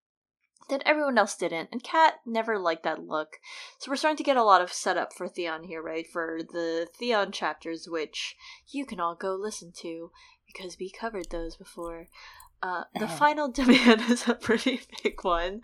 that 0.69 0.83
everyone 0.85 1.17
else 1.17 1.35
didn't, 1.35 1.69
and 1.71 1.83
Cat 1.83 2.15
never 2.25 2.57
liked 2.57 2.83
that 2.83 3.03
look. 3.03 3.39
So 3.77 3.91
we're 3.91 3.97
starting 3.97 4.17
to 4.17 4.23
get 4.23 4.37
a 4.37 4.43
lot 4.43 4.61
of 4.61 4.73
setup 4.73 5.13
for 5.13 5.27
Theon 5.27 5.63
here, 5.63 5.81
right? 5.81 6.07
For 6.07 6.39
the 6.41 6.87
Theon 6.93 7.31
chapters, 7.31 7.87
which 7.87 8.35
you 8.71 8.85
can 8.85 8.99
all 8.99 9.15
go 9.15 9.35
listen 9.35 9.71
to 9.77 10.11
because 10.47 10.77
we 10.79 10.89
covered 10.89 11.29
those 11.29 11.55
before. 11.55 12.07
Uh, 12.63 12.85
the 12.99 13.07
final 13.07 13.47
demand 13.51 14.01
is 14.09 14.27
a 14.27 14.33
pretty 14.33 14.81
big 15.03 15.23
one. 15.23 15.61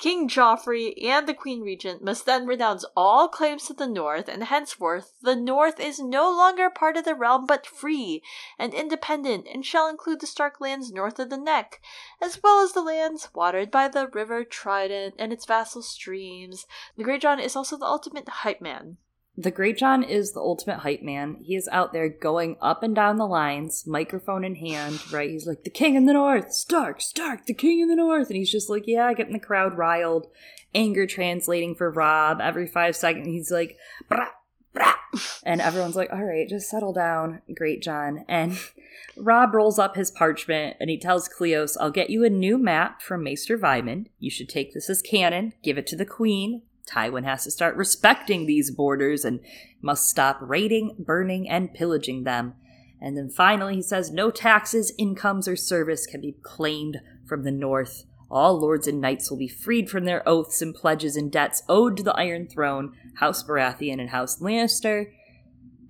King 0.00 0.30
Joffrey 0.30 0.94
and 1.04 1.26
the 1.26 1.34
Queen 1.34 1.60
Regent 1.60 2.02
must 2.02 2.24
then 2.24 2.46
renounce 2.46 2.86
all 2.96 3.28
claims 3.28 3.66
to 3.66 3.74
the 3.74 3.86
North, 3.86 4.28
and 4.28 4.42
henceforth 4.44 5.12
the 5.20 5.36
North 5.36 5.78
is 5.78 6.00
no 6.00 6.30
longer 6.30 6.70
part 6.70 6.96
of 6.96 7.04
the 7.04 7.14
realm 7.14 7.44
but 7.44 7.66
free 7.66 8.22
and 8.58 8.72
independent, 8.72 9.46
and 9.46 9.62
shall 9.66 9.88
include 9.88 10.20
the 10.20 10.26
Stark 10.26 10.58
lands 10.58 10.90
north 10.90 11.18
of 11.18 11.28
the 11.28 11.36
Neck, 11.36 11.82
as 12.18 12.42
well 12.42 12.64
as 12.64 12.72
the 12.72 12.80
lands 12.80 13.28
watered 13.34 13.70
by 13.70 13.88
the 13.88 14.08
River 14.08 14.42
Trident 14.42 15.16
and 15.18 15.34
its 15.34 15.44
vassal 15.44 15.82
streams. 15.82 16.64
The 16.96 17.04
Greatjon 17.04 17.38
is 17.38 17.54
also 17.54 17.76
the 17.76 17.84
ultimate 17.84 18.26
hype 18.26 18.62
man. 18.62 18.96
The 19.40 19.50
Greatjon 19.50 20.06
is 20.06 20.32
the 20.32 20.40
ultimate 20.40 20.80
hype 20.80 21.00
man. 21.00 21.38
He 21.40 21.56
is 21.56 21.66
out 21.72 21.94
there 21.94 22.10
going 22.10 22.58
up 22.60 22.82
and 22.82 22.94
down 22.94 23.16
the 23.16 23.26
lines, 23.26 23.86
microphone 23.86 24.44
in 24.44 24.56
hand, 24.56 25.00
right? 25.10 25.30
He's 25.30 25.46
like, 25.46 25.64
the 25.64 25.70
king 25.70 25.94
in 25.94 26.04
the 26.04 26.12
north, 26.12 26.52
Stark, 26.52 27.00
Stark, 27.00 27.46
the 27.46 27.54
king 27.54 27.80
in 27.80 27.88
the 27.88 27.96
north. 27.96 28.28
And 28.28 28.36
he's 28.36 28.52
just 28.52 28.68
like, 28.68 28.86
yeah, 28.86 29.10
getting 29.14 29.32
the 29.32 29.38
crowd 29.38 29.78
riled, 29.78 30.26
anger 30.74 31.06
translating 31.06 31.74
for 31.74 31.90
Robb. 31.90 32.42
Every 32.42 32.66
five 32.66 32.94
seconds, 32.94 33.28
he's 33.28 33.50
like, 33.50 33.78
brah, 34.10 34.28
brah. 34.74 34.96
And 35.42 35.62
everyone's 35.62 35.96
like, 35.96 36.12
all 36.12 36.22
right, 36.22 36.46
just 36.46 36.68
settle 36.68 36.92
down, 36.92 37.40
Greatjon. 37.58 38.24
And 38.28 38.58
Robb 39.16 39.54
rolls 39.54 39.78
up 39.78 39.96
his 39.96 40.10
parchment 40.10 40.76
and 40.80 40.90
he 40.90 40.98
tells 40.98 41.30
Cleos, 41.30 41.78
I'll 41.80 41.90
get 41.90 42.10
you 42.10 42.26
a 42.26 42.30
new 42.30 42.58
map 42.58 43.00
from 43.00 43.24
Maester 43.24 43.56
Vyman. 43.56 44.08
You 44.18 44.28
should 44.28 44.50
take 44.50 44.74
this 44.74 44.90
as 44.90 45.00
canon, 45.00 45.54
give 45.62 45.78
it 45.78 45.86
to 45.86 45.96
the 45.96 46.04
queen. 46.04 46.60
Tywin 46.90 47.24
has 47.24 47.44
to 47.44 47.50
start 47.50 47.76
respecting 47.76 48.46
these 48.46 48.70
borders 48.70 49.24
and 49.24 49.40
must 49.80 50.08
stop 50.08 50.38
raiding, 50.40 50.96
burning, 50.98 51.48
and 51.48 51.72
pillaging 51.72 52.24
them. 52.24 52.54
And 53.00 53.16
then 53.16 53.30
finally, 53.30 53.76
he 53.76 53.82
says 53.82 54.10
no 54.10 54.30
taxes, 54.30 54.92
incomes, 54.98 55.48
or 55.48 55.56
service 55.56 56.06
can 56.06 56.20
be 56.20 56.36
claimed 56.42 57.00
from 57.26 57.44
the 57.44 57.50
north. 57.50 58.04
All 58.30 58.60
lords 58.60 58.86
and 58.86 59.00
knights 59.00 59.30
will 59.30 59.38
be 59.38 59.48
freed 59.48 59.90
from 59.90 60.04
their 60.04 60.26
oaths 60.28 60.62
and 60.62 60.74
pledges 60.74 61.16
and 61.16 61.32
debts 61.32 61.62
owed 61.68 61.96
to 61.96 62.02
the 62.02 62.14
Iron 62.14 62.46
Throne, 62.46 62.94
House 63.16 63.42
Baratheon, 63.42 64.00
and 64.00 64.10
House 64.10 64.40
Lannister. 64.40 65.10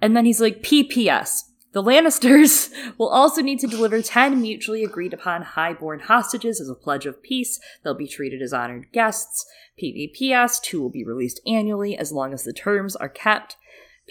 And 0.01 0.17
then 0.17 0.25
he's 0.25 0.41
like, 0.41 0.63
PPS. 0.63 1.50
The 1.73 1.83
Lannisters 1.83 2.71
will 2.99 3.09
also 3.09 3.43
need 3.43 3.61
to 3.61 3.67
deliver 3.67 4.03
10 4.03 4.41
mutually 4.41 4.83
agreed 4.83 5.15
upon 5.15 5.43
highborn 5.43 6.01
hostages 6.01 6.61
as 6.61 6.69
a 6.69 6.75
pledge 6.75 7.07
of 7.07 7.23
peace. 7.23 7.61
They'll 7.83 7.95
be 7.95 8.09
treated 8.09 8.43
as 8.43 8.53
honored 8.53 8.93
guests. 8.93 9.47
PPPS, 9.81 10.61
two 10.61 10.83
will 10.83 10.91
be 10.91 11.05
released 11.05 11.41
annually 11.47 11.97
as 11.97 12.13
long 12.13 12.33
as 12.33 12.45
the 12.45 12.53
terms 12.53 12.97
are 12.97 13.09
kept. 13.09 13.57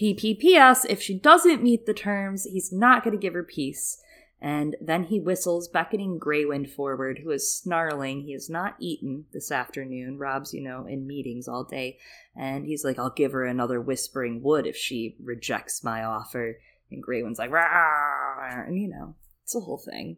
PPPS, 0.02 0.86
if 0.88 1.02
she 1.02 1.20
doesn't 1.20 1.64
meet 1.64 1.86
the 1.86 1.94
terms, 1.94 2.46
he's 2.46 2.72
not 2.72 3.04
going 3.04 3.16
to 3.16 3.22
give 3.22 3.34
her 3.34 3.44
peace. 3.44 4.02
And 4.42 4.78
then 4.80 5.04
he 5.04 5.20
whistles, 5.20 5.68
beckoning 5.68 6.18
Greywind 6.18 6.72
forward, 6.72 7.20
who 7.24 7.32
is 7.32 7.54
snarling. 7.54 8.22
He 8.22 8.32
has 8.32 8.50
not 8.50 8.76
eaten 8.80 9.26
this 9.34 9.52
afternoon. 9.52 10.18
Robb's, 10.18 10.54
you 10.54 10.62
know, 10.62 10.86
in 10.86 11.06
meetings 11.06 11.50
all 11.50 11.66
day. 11.66 11.98
And 12.38 12.66
he's 12.66 12.86
like, 12.86 12.98
I'll 12.98 13.10
give 13.10 13.34
her 13.34 13.44
another 13.44 13.82
whispering 13.82 14.42
wood 14.42 14.66
if 14.66 14.78
she 14.78 15.18
rejects 15.22 15.84
my 15.84 16.04
offer. 16.06 16.56
And 16.92 17.04
Greywind's 17.04 17.40
like, 17.40 17.52
Rah! 17.52 18.64
and 18.66 18.80
you 18.80 18.90
know, 18.90 19.16
it's 19.44 19.56
a 19.56 19.60
whole 19.60 19.78
thing. 19.78 20.18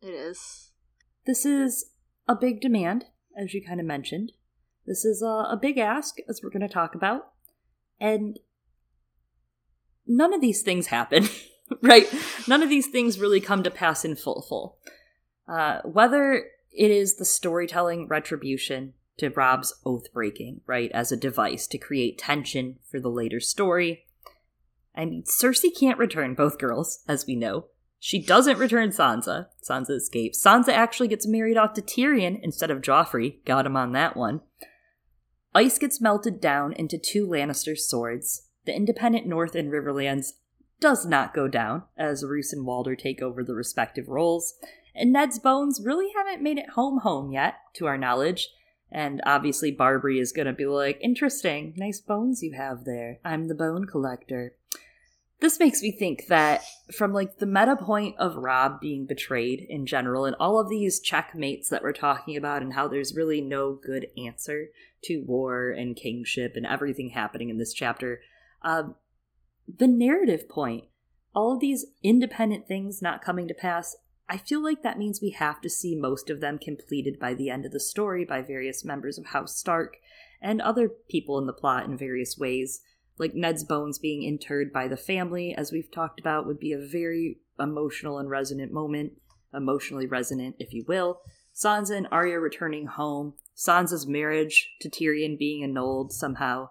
It 0.00 0.10
is. 0.10 0.70
This 1.26 1.44
is 1.44 1.86
a 2.28 2.36
big 2.36 2.60
demand, 2.60 3.06
as 3.36 3.54
you 3.54 3.64
kind 3.64 3.80
of 3.80 3.86
mentioned. 3.86 4.32
This 4.86 5.04
is 5.04 5.22
a, 5.22 5.26
a 5.26 5.58
big 5.60 5.78
ask, 5.78 6.16
as 6.28 6.40
we're 6.42 6.50
going 6.50 6.66
to 6.66 6.72
talk 6.72 6.94
about. 6.94 7.30
And 7.98 8.38
none 10.06 10.34
of 10.34 10.40
these 10.40 10.62
things 10.62 10.88
happen. 10.88 11.28
right? 11.80 12.06
None 12.46 12.62
of 12.62 12.68
these 12.68 12.88
things 12.88 13.18
really 13.18 13.40
come 13.40 13.62
to 13.62 13.70
pass 13.70 14.04
in 14.04 14.16
full 14.16 14.42
full. 14.42 14.78
Uh, 15.48 15.80
whether 15.84 16.46
it 16.72 16.90
is 16.90 17.16
the 17.16 17.24
storytelling 17.24 18.08
retribution 18.08 18.94
to 19.18 19.30
Robb's 19.30 19.72
oath 19.86 20.12
breaking, 20.12 20.60
right, 20.66 20.90
as 20.92 21.12
a 21.12 21.16
device 21.16 21.66
to 21.68 21.78
create 21.78 22.18
tension 22.18 22.78
for 22.90 22.98
the 22.98 23.10
later 23.10 23.40
story. 23.40 24.06
I 24.94 25.04
mean, 25.04 25.24
Cersei 25.24 25.70
can't 25.78 25.98
return 25.98 26.34
both 26.34 26.58
girls, 26.58 27.02
as 27.08 27.26
we 27.26 27.34
know. 27.34 27.66
She 27.98 28.22
doesn't 28.22 28.58
return 28.58 28.90
Sansa. 28.90 29.46
Sansa 29.68 29.96
escapes. 29.96 30.44
Sansa 30.44 30.68
actually 30.68 31.08
gets 31.08 31.26
married 31.26 31.56
off 31.56 31.72
to 31.74 31.82
Tyrion 31.82 32.38
instead 32.42 32.70
of 32.70 32.82
Joffrey. 32.82 33.42
Got 33.44 33.66
him 33.66 33.76
on 33.76 33.92
that 33.92 34.16
one. 34.16 34.42
Ice 35.54 35.78
gets 35.78 36.00
melted 36.00 36.40
down 36.40 36.72
into 36.74 36.98
two 36.98 37.26
Lannister 37.26 37.78
swords. 37.78 38.48
The 38.66 38.76
independent 38.76 39.26
North 39.26 39.54
and 39.54 39.72
Riverlands 39.72 40.32
does 40.80 41.06
not 41.06 41.32
go 41.32 41.48
down 41.48 41.84
as 41.96 42.24
Roose 42.24 42.52
and 42.52 42.66
Walder 42.66 42.94
take 42.94 43.22
over 43.22 43.42
the 43.42 43.54
respective 43.54 44.08
roles, 44.08 44.54
and 44.94 45.12
Ned's 45.12 45.38
bones 45.38 45.80
really 45.82 46.12
haven't 46.14 46.42
made 46.42 46.58
it 46.58 46.70
home 46.70 47.00
home 47.00 47.32
yet, 47.32 47.54
to 47.76 47.86
our 47.86 47.96
knowledge. 47.96 48.50
And 48.90 49.22
obviously, 49.24 49.74
Barbrey 49.74 50.20
is 50.20 50.32
going 50.32 50.46
to 50.46 50.52
be 50.52 50.66
like, 50.66 50.98
interesting, 51.00 51.72
nice 51.76 52.00
bones 52.00 52.42
you 52.42 52.52
have 52.52 52.84
there. 52.84 53.18
I'm 53.24 53.48
the 53.48 53.54
bone 53.54 53.86
collector. 53.86 54.56
This 55.44 55.60
makes 55.60 55.82
me 55.82 55.92
think 55.92 56.28
that 56.28 56.64
from 56.90 57.12
like 57.12 57.36
the 57.36 57.44
meta 57.44 57.76
point 57.76 58.16
of 58.18 58.36
Robb 58.36 58.80
being 58.80 59.04
betrayed 59.04 59.66
in 59.68 59.84
general, 59.84 60.24
and 60.24 60.34
all 60.40 60.58
of 60.58 60.70
these 60.70 61.00
checkmates 61.00 61.68
that 61.68 61.82
we're 61.82 61.92
talking 61.92 62.34
about, 62.34 62.62
and 62.62 62.72
how 62.72 62.88
there's 62.88 63.14
really 63.14 63.42
no 63.42 63.74
good 63.74 64.06
answer 64.16 64.68
to 65.02 65.22
war 65.26 65.68
and 65.68 65.96
kingship 65.96 66.54
and 66.56 66.64
everything 66.64 67.10
happening 67.10 67.50
in 67.50 67.58
this 67.58 67.74
chapter, 67.74 68.22
uh, 68.62 68.84
the 69.68 69.86
narrative 69.86 70.48
point, 70.48 70.84
all 71.34 71.52
of 71.52 71.60
these 71.60 71.84
independent 72.02 72.66
things 72.66 73.02
not 73.02 73.20
coming 73.20 73.46
to 73.46 73.52
pass, 73.52 73.96
I 74.26 74.38
feel 74.38 74.64
like 74.64 74.82
that 74.82 74.98
means 74.98 75.20
we 75.20 75.32
have 75.32 75.60
to 75.60 75.68
see 75.68 75.94
most 75.94 76.30
of 76.30 76.40
them 76.40 76.56
completed 76.56 77.18
by 77.20 77.34
the 77.34 77.50
end 77.50 77.66
of 77.66 77.72
the 77.72 77.80
story 77.80 78.24
by 78.24 78.40
various 78.40 78.82
members 78.82 79.18
of 79.18 79.26
House 79.26 79.54
Stark 79.54 79.98
and 80.40 80.62
other 80.62 80.88
people 80.88 81.36
in 81.38 81.44
the 81.44 81.52
plot 81.52 81.84
in 81.84 81.98
various 81.98 82.38
ways. 82.38 82.80
Like 83.18 83.34
Ned's 83.34 83.64
bones 83.64 83.98
being 83.98 84.22
interred 84.22 84.72
by 84.72 84.88
the 84.88 84.96
family, 84.96 85.54
as 85.54 85.70
we've 85.70 85.90
talked 85.90 86.18
about, 86.18 86.46
would 86.46 86.58
be 86.58 86.72
a 86.72 86.78
very 86.78 87.38
emotional 87.58 88.18
and 88.18 88.28
resonant 88.28 88.72
moment, 88.72 89.12
emotionally 89.52 90.06
resonant, 90.06 90.56
if 90.58 90.72
you 90.72 90.84
will. 90.88 91.20
Sansa 91.54 91.96
and 91.96 92.08
Arya 92.10 92.40
returning 92.40 92.86
home, 92.86 93.34
Sansa's 93.56 94.06
marriage 94.06 94.74
to 94.80 94.90
Tyrion 94.90 95.38
being 95.38 95.62
annulled 95.62 96.12
somehow, 96.12 96.70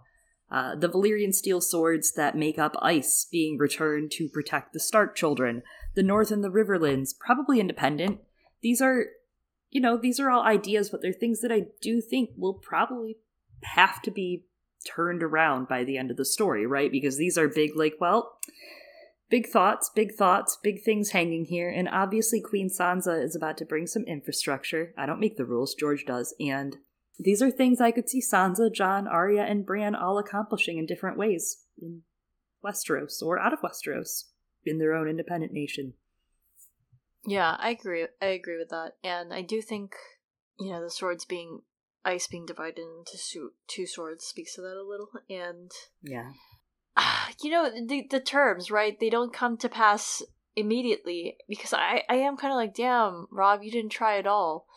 uh, 0.52 0.76
the 0.76 0.90
Valyrian 0.90 1.34
steel 1.34 1.62
swords 1.62 2.12
that 2.14 2.38
make 2.38 2.60
up 2.60 2.76
ice 2.80 3.26
being 3.32 3.58
returned 3.58 4.12
to 4.12 4.30
protect 4.30 4.72
the 4.72 4.80
Stark 4.80 5.16
children, 5.16 5.64
the 5.96 6.04
North 6.04 6.30
and 6.30 6.44
the 6.44 6.52
Riverlands, 6.52 7.18
probably 7.18 7.60
independent. 7.60 8.20
These 8.62 8.82
are, 8.82 9.06
you 9.72 9.82
know, 9.82 9.98
these 9.98 10.20
are 10.20 10.30
all 10.30 10.44
ideas, 10.44 10.90
but 10.90 11.02
they're 11.02 11.14
things 11.14 11.42
that 11.42 11.52
I 11.52 11.68
do 11.82 12.02
think 12.02 12.32
will 12.38 12.54
probably 12.54 13.18
have 13.64 14.02
to 14.04 14.12
be 14.12 14.44
turned 14.84 15.24
around 15.24 15.68
by 15.68 15.84
the 15.84 15.98
end 15.98 16.12
of 16.12 16.18
the 16.18 16.26
story, 16.26 16.66
right? 16.66 16.92
Because 16.92 17.18
these 17.18 17.38
are 17.38 17.48
big, 17.48 17.76
like, 17.76 17.96
well, 18.00 18.38
big 19.30 19.48
thoughts, 19.48 19.90
big 19.94 20.14
thoughts, 20.14 20.58
big 20.62 20.84
things 20.84 21.12
hanging 21.12 21.46
here. 21.46 21.70
And 21.70 21.90
obviously, 21.90 22.42
Queen 22.42 22.70
Sansa 22.70 23.24
is 23.24 23.36
about 23.36 23.58
to 23.58 23.66
bring 23.66 23.88
some 23.88 24.04
infrastructure. 24.04 24.94
I 24.98 25.06
don't 25.06 25.20
make 25.20 25.38
the 25.38 25.46
rules, 25.46 25.74
George 25.74 26.06
does. 26.06 26.36
And 26.40 26.78
these 27.20 27.42
are 27.42 27.52
things 27.52 27.80
I 27.80 27.92
could 27.92 28.10
see 28.10 28.22
Sansa, 28.22 28.74
Jon, 28.74 29.08
Arya, 29.08 29.44
and 29.44 29.66
Bran 29.66 29.96
all 29.96 30.18
accomplishing 30.18 30.78
in 30.78 30.86
different 30.86 31.18
ways 31.18 31.64
in 31.82 32.02
Westeros 32.64 33.22
or 33.22 33.40
out 33.40 33.54
of 33.54 33.62
Westeros 33.62 34.26
in 34.66 34.80
their 34.80 34.94
own 34.94 35.08
independent 35.08 35.52
nation. 35.52 35.94
Yeah, 37.26 37.56
I 37.60 37.70
agree. 37.70 38.08
I 38.22 38.28
agree 38.28 38.58
with 38.58 38.70
that, 38.70 38.94
and 39.04 39.34
I 39.34 39.42
do 39.42 39.62
think 39.62 39.96
you 40.60 40.72
know 40.72 40.82
the 40.84 40.90
swords 40.90 41.24
being 41.24 41.62
ice 42.06 42.28
being 42.28 42.46
divided 42.46 42.80
into 42.80 43.52
two 43.68 43.86
swords 43.86 44.26
speaks 44.26 44.56
to 44.56 44.62
that 44.62 44.78
a 44.78 44.84
little, 44.88 45.10
and 45.30 45.72
yeah, 46.02 46.32
ah, 46.98 47.30
you 47.42 47.50
know 47.50 47.70
the 47.70 48.08
the 48.10 48.20
terms 48.20 48.72
right 48.72 49.00
they 49.00 49.10
don't 49.10 49.34
come 49.34 49.58
to 49.58 49.70
pass 49.70 50.22
immediately 50.56 51.38
because 51.48 51.74
I 51.74 52.04
I 52.10 52.16
am 52.16 52.38
kind 52.38 52.52
of 52.52 52.58
like 52.58 52.76
damn 52.76 53.28
Robb, 53.32 53.64
you 53.64 53.72
didn't 53.72 53.92
try 53.92 54.18
at 54.18 54.28
all, 54.28 54.68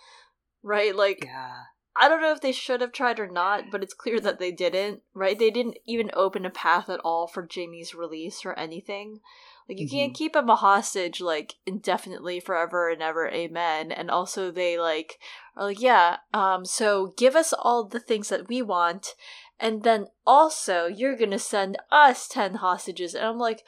right? 0.63 0.95
Like 0.95 1.25
yeah 1.25 1.55
I 1.99 2.09
don't 2.09 2.21
know 2.21 2.33
if 2.33 2.43
they 2.43 2.53
should 2.53 2.83
have 2.83 2.93
tried 2.93 3.19
or 3.19 3.29
not, 3.29 3.71
but 3.71 3.83
it's 3.83 3.95
clear 3.95 4.21
that 4.21 4.39
they 4.39 4.53
didn't, 4.53 5.01
right? 5.15 5.39
They 5.39 5.51
didn't 5.51 5.79
even 5.87 6.11
open 6.13 6.45
a 6.45 6.51
path 6.51 6.91
at 6.91 7.01
all 7.01 7.27
for 7.27 7.49
Jaime's 7.51 7.95
release 7.95 8.45
or 8.45 8.53
anything. 8.59 9.21
Like 9.69 9.81
you 9.81 9.87
mm-hmm. 9.87 9.97
can't 9.97 10.15
keep 10.15 10.37
him 10.37 10.49
a 10.49 10.57
hostage 10.57 11.21
like 11.21 11.55
indefinitely 11.67 12.39
forever 12.41 12.89
and 12.89 13.03
ever, 13.03 13.29
amen. 13.29 13.91
And 13.91 14.11
also 14.11 14.51
they 14.51 14.79
like 14.79 15.19
are 15.57 15.65
like, 15.65 15.81
yeah, 15.81 16.19
um, 16.33 16.65
so 16.65 17.15
give 17.17 17.35
us 17.35 17.53
all 17.53 17.85
the 17.85 18.01
things 18.01 18.29
that 18.29 18.49
we 18.49 18.63
want, 18.63 19.15
and 19.59 19.83
then 19.83 20.07
also 20.27 20.87
you're 20.87 21.17
gonna 21.17 21.39
send 21.39 21.79
us 21.91 22.29
ten 22.29 22.57
hostages. 22.57 23.15
And 23.15 23.25
I'm 23.25 23.39
like, 23.39 23.65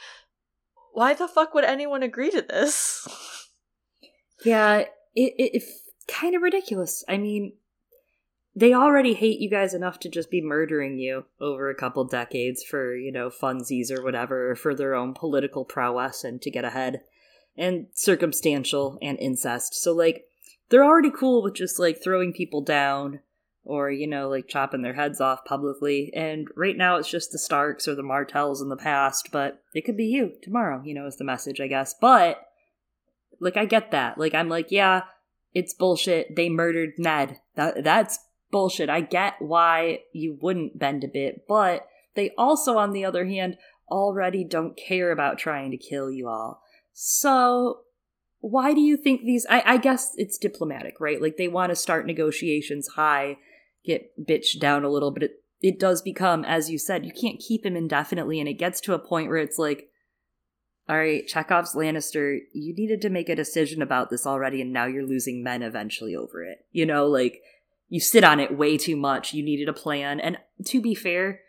why 0.93 1.15
the 1.15 1.29
fuck 1.29 1.55
would 1.55 1.65
anyone 1.65 2.03
agree 2.03 2.31
to 2.31 2.43
this? 2.43 3.07
Yeah, 4.45 4.77
it, 4.79 4.89
it 5.17 5.51
it's 5.55 5.91
kind 6.07 6.37
of 6.37 6.43
ridiculous. 6.43 7.05
I 7.09 7.17
mean, 7.17 7.55
they 8.59 8.75
already 8.75 9.15
hate 9.15 9.39
you 9.39 9.49
guys 9.49 9.73
enough 9.73 10.01
to 10.01 10.09
just 10.09 10.31
be 10.31 10.41
murdering 10.43 10.99
you 10.99 11.25
over 11.41 11.71
a 11.71 11.75
couple 11.75 12.05
decades 12.05 12.65
for, 12.65 12.97
you 12.97 13.13
know, 13.13 13.31
funsies 13.31 13.91
or 13.91 14.03
whatever, 14.03 14.51
or 14.51 14.57
for 14.57 14.75
their 14.75 14.95
own 14.97 15.15
political 15.15 15.65
prowess 15.65 16.25
and 16.25 16.43
to 16.43 16.51
get 16.51 16.65
ahead. 16.65 17.03
And 17.57 17.87
circumstantial 17.93 18.99
and 19.03 19.19
incest. 19.19 19.75
So, 19.75 19.93
like, 19.93 20.25
they're 20.71 20.85
already 20.85 21.11
cool 21.11 21.43
with 21.43 21.55
just, 21.55 21.79
like, 21.79 22.03
throwing 22.03 22.33
people 22.33 22.61
down 22.61 23.21
or, 23.65 23.91
you 23.91 24.07
know, 24.07 24.29
like 24.29 24.49
chopping 24.49 24.83
their 24.83 24.95
heads 24.95 25.21
off 25.21 25.45
publicly. 25.45 26.11
And 26.15 26.49
right 26.57 26.77
now 26.77 26.97
it's 26.97 27.11
just 27.11 27.33
the 27.33 27.39
Starks 27.39 27.87
or 27.87 27.95
the 27.95 28.03
Martells 28.03 28.63
in 28.63 28.71
the 28.71 28.77
past, 28.77 29.31
but 29.31 29.63
it 29.75 29.85
could 29.85 29.97
be 29.97 30.07
you 30.07 30.33
tomorrow, 30.43 30.83
you 30.85 30.95
know, 30.95 31.07
is 31.07 31.17
the 31.17 31.25
message, 31.25 31.61
I 31.61 31.67
guess. 31.67 31.95
But, 32.01 32.41
like, 33.41 33.57
I 33.57 33.67
get 33.67 33.91
that. 33.91 34.19
Like, 34.19 34.35
I'm 34.35 34.49
like, 34.49 34.71
yeah, 34.71 35.03
it's 35.53 35.75
bullshit. 35.75 36.35
They 36.35 36.49
murdered 36.49 36.93
Ned. 36.97 37.41
That 37.57 37.85
that's 37.85 38.19
bullshit. 38.51 38.91
I 38.91 39.01
get 39.01 39.35
why 39.41 40.01
you 40.13 40.39
wouldn't 40.41 40.79
bend 40.79 41.05
a 41.05 41.09
bit, 41.09 41.45
but 41.49 41.87
they 42.15 42.33
also, 42.37 42.79
on 42.79 42.93
the 42.93 43.05
other 43.05 43.27
hand, 43.27 43.57
already 43.91 44.45
don't 44.45 44.77
care 44.77 45.11
about 45.11 45.39
trying 45.39 45.71
to 45.71 45.77
kill 45.77 46.11
you 46.11 46.29
all. 46.29 46.63
So, 46.93 47.81
why 48.41 48.75
do 48.75 48.81
you 48.81 48.97
think 48.97 49.23
these? 49.23 49.47
I, 49.49 49.63
I 49.65 49.77
guess 49.77 50.13
it's 50.17 50.39
diplomatic, 50.39 51.01
right? 51.01 51.21
Like 51.21 51.37
they 51.37 51.49
want 51.49 51.71
to 51.71 51.77
start 51.77 52.07
negotiations 52.07 52.89
high, 52.89 53.39
get 53.85 54.13
bitched 54.19 54.61
down 54.61 54.85
a 54.85 54.89
little, 54.91 55.11
but 55.11 55.23
it, 55.23 55.43
it 55.61 55.79
does 55.79 56.03
become, 56.03 56.45
as 56.45 56.71
you 56.71 56.79
said, 56.79 57.05
you 57.05 57.13
can't 57.13 57.41
keep 57.41 57.65
him 57.65 57.77
indefinitely, 57.77 58.41
and 58.41 58.49
it 58.49 58.55
gets 58.55 58.81
to 58.83 58.95
a 58.95 58.99
point 58.99 59.29
where 59.29 59.39
it's 59.39 59.59
like, 59.59 59.89
all 60.89 60.97
right, 60.97 61.27
Chekhov's 61.27 61.75
Lannister, 61.75 62.39
you 62.53 62.75
needed 62.75 63.03
to 63.03 63.11
make 63.11 63.29
a 63.29 63.37
decision 63.37 63.83
about 63.83 64.09
this 64.09 64.27
already, 64.27 64.63
and 64.63 64.73
now 64.73 64.87
you're 64.87 65.07
losing 65.07 65.43
men 65.43 65.63
eventually 65.63 66.15
over 66.15 66.43
it. 66.43 66.59
You 66.71 66.87
know, 66.87 67.07
like 67.07 67.41
you 67.89 68.01
sit 68.01 68.24
on 68.24 68.41
it 68.41 68.57
way 68.57 68.76
too 68.76 68.97
much. 68.97 69.32
You 69.32 69.43
needed 69.43 69.68
a 69.68 69.72
plan. 69.72 70.20
And 70.20 70.39
to 70.66 70.80
be 70.80 70.95
fair, 70.95 71.41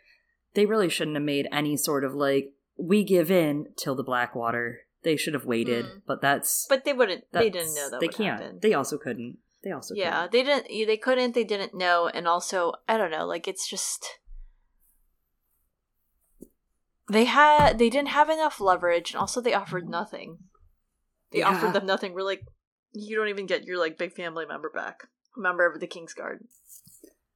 they 0.53 0.65
really 0.65 0.89
shouldn't 0.89 1.17
have 1.17 1.23
made 1.23 1.47
any 1.51 1.77
sort 1.77 2.03
of 2.03 2.13
like, 2.13 2.53
we 2.77 3.03
give 3.03 3.29
in 3.29 3.67
till 3.75 3.95
the 3.95 4.03
Blackwater. 4.03 4.81
They 5.03 5.15
should 5.15 5.33
have 5.33 5.45
waited, 5.45 5.85
mm. 5.85 6.01
but 6.05 6.21
that's. 6.21 6.65
But 6.67 6.83
they 6.83 6.91
wouldn't. 6.91 7.23
They 7.31 7.49
didn't 7.49 7.73
know 7.73 7.89
that. 7.89 8.01
They 8.01 8.09
can't. 8.09 8.41
Happen. 8.41 8.59
They 8.61 8.73
also 8.73 8.97
couldn't. 8.97 9.37
They 9.63 9.71
also. 9.71 9.95
Yeah, 9.95 10.27
couldn't. 10.27 10.31
they 10.31 10.43
didn't. 10.43 10.87
They 10.87 10.97
couldn't. 10.97 11.35
They 11.35 11.43
didn't 11.45 11.73
know, 11.73 12.09
and 12.13 12.27
also, 12.27 12.73
I 12.87 12.97
don't 12.97 13.11
know. 13.11 13.25
Like 13.25 13.47
it's 13.47 13.65
just. 13.65 14.05
They 17.09 17.25
had. 17.25 17.79
They 17.79 17.89
didn't 17.89 18.09
have 18.09 18.29
enough 18.29 18.59
leverage, 18.59 19.11
and 19.11 19.21
also 19.21 19.39
they 19.39 19.53
offered 19.53 19.87
nothing. 19.87 20.39
They 21.31 21.39
yeah. 21.39 21.47
offered 21.47 21.71
them 21.71 21.85
nothing. 21.85 22.13
We're 22.13 22.23
like, 22.23 22.43
you 22.91 23.15
don't 23.15 23.29
even 23.29 23.45
get 23.45 23.63
your 23.63 23.79
like 23.79 23.97
big 23.97 24.11
family 24.11 24.45
member 24.45 24.69
back 24.69 25.07
member 25.39 25.65
of 25.65 25.79
the 25.79 25.87
King's 25.87 26.13
Guard. 26.13 26.43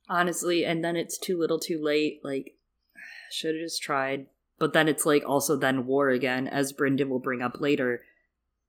Honestly, 0.09 0.65
and 0.65 0.83
then 0.83 0.95
it's 0.95 1.17
too 1.17 1.37
little 1.39 1.59
too 1.59 1.81
late. 1.81 2.19
Like, 2.23 2.55
should 3.31 3.55
have 3.55 3.63
just 3.63 3.81
tried. 3.81 4.27
But 4.59 4.73
then 4.73 4.87
it's 4.87 5.05
like 5.05 5.23
also 5.25 5.55
then 5.55 5.85
war 5.87 6.09
again, 6.09 6.47
as 6.47 6.73
Brynden 6.73 7.09
will 7.09 7.19
bring 7.19 7.41
up 7.41 7.59
later. 7.59 8.01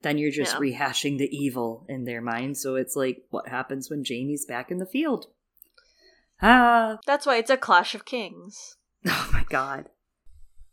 then 0.03 0.19
you're 0.19 0.31
just 0.31 0.55
Yeah. 0.55 0.59
rehashing 0.61 1.17
the 1.17 1.35
evil 1.35 1.87
in 1.89 2.05
their 2.05 2.21
mind. 2.21 2.59
So 2.59 2.75
it's 2.77 2.95
like 2.95 3.25
what 3.31 3.49
happens 3.49 3.89
when 3.89 4.05
Jaime's 4.07 4.45
back 4.45 4.71
in 4.71 4.77
the 4.77 4.85
field. 4.85 5.29
Ah, 6.43 6.99
That's 7.07 7.25
why 7.25 7.37
it's 7.39 7.49
a 7.51 7.57
clash 7.57 7.95
of 7.95 8.05
kings. 8.05 8.77
oh 9.07 9.31
my 9.33 9.45
god. 9.49 9.89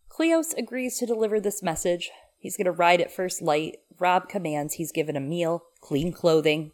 Cleos 0.09 0.53
agrees 0.57 0.97
to 0.99 1.05
deliver 1.05 1.39
this 1.39 1.63
message. 1.63 2.11
He's 2.39 2.57
going 2.57 2.65
to 2.65 2.71
ride 2.73 2.99
at 2.99 3.13
first 3.13 3.41
light. 3.41 3.77
Robb 3.99 4.27
commands 4.27 4.73
he's 4.73 4.91
given 4.91 5.15
a 5.15 5.21
meal, 5.21 5.63
clean 5.79 6.11
clothing. 6.11 6.73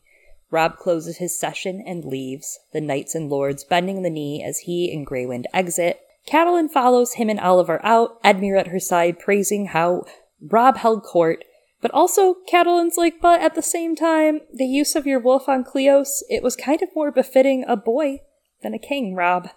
Robb 0.49 0.77
closes 0.77 1.17
his 1.17 1.37
session 1.37 1.83
and 1.85 2.05
leaves, 2.05 2.59
the 2.73 2.81
knights 2.81 3.15
and 3.15 3.29
lords 3.29 3.63
bending 3.63 4.01
the 4.01 4.09
knee 4.09 4.43
as 4.43 4.59
he 4.59 4.91
and 4.93 5.05
Greywind 5.05 5.45
exit. 5.53 5.99
Catelyn 6.27 6.69
follows 6.69 7.13
him 7.13 7.29
and 7.29 7.39
Olyvar 7.39 7.79
out, 7.83 8.21
Edmure 8.23 8.59
at 8.59 8.67
her 8.67 8.79
side 8.79 9.19
praising 9.19 9.67
how 9.67 10.03
Robb 10.41 10.77
held 10.77 11.03
court. 11.03 11.43
But 11.81 11.91
also, 11.91 12.35
Catelyn's 12.51 12.97
like, 12.97 13.21
but 13.21 13.41
at 13.41 13.55
the 13.55 13.61
same 13.61 13.95
time, 13.95 14.41
the 14.53 14.65
use 14.65 14.95
of 14.95 15.05
your 15.05 15.19
wolf 15.19 15.47
on 15.47 15.63
Cleos, 15.63 16.21
it 16.27 16.41
was 16.41 16.55
kind 16.55 16.81
of 16.81 16.89
more 16.95 17.11
befitting 17.11 17.63
a 17.67 17.77
boy 17.77 18.19
than 18.63 18.73
a 18.73 18.79
king, 18.79 19.15
Robb. 19.15 19.49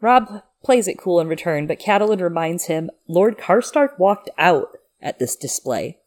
Robb 0.00 0.42
plays 0.64 0.88
it 0.88 0.98
cool 0.98 1.20
in 1.20 1.28
return, 1.28 1.66
but 1.66 1.80
Catelyn 1.80 2.20
reminds 2.20 2.66
him 2.66 2.90
Lord 3.06 3.38
Karstark 3.38 3.98
walked 3.98 4.30
out 4.36 4.68
at 5.00 5.18
this 5.18 5.36
display. 5.36 5.98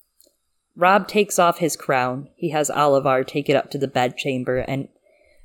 Robb 0.82 1.07
takes 1.07 1.38
off 1.38 1.59
his 1.59 1.75
crown. 1.75 2.27
He 2.36 2.49
has 2.49 2.71
Olyvar 2.71 3.25
take 3.25 3.49
it 3.49 3.55
up 3.55 3.69
to 3.69 3.77
the 3.77 3.88
bedchamber, 3.88 4.57
and 4.57 4.88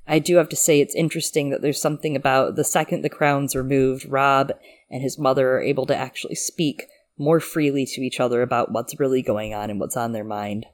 I 0.07 0.18
do 0.18 0.37
have 0.37 0.49
to 0.49 0.57
say 0.57 0.80
it's 0.80 0.95
interesting 0.95 1.51
that 1.51 1.61
there's 1.61 1.80
something 1.80 2.16
about 2.16 2.57
the 2.57 2.64
second 2.64 3.03
the 3.03 3.11
crown's 3.11 3.55
removed, 3.55 4.07
Robb 4.09 4.53
and 4.91 5.03
his 5.03 5.18
mother 5.18 5.53
are 5.53 5.61
able 5.61 5.84
to 5.87 5.97
actually 5.97 6.37
speak 6.37 6.87
more 7.18 7.39
freely 7.39 7.84
to 7.84 8.01
each 8.01 8.18
other 8.18 8.41
about 8.41 8.72
what's 8.72 8.99
really 8.99 9.20
going 9.20 9.53
on 9.53 9.68
and 9.68 9.78
what's 9.78 9.97
on 9.97 10.12
their 10.12 10.24
mind. 10.24 10.64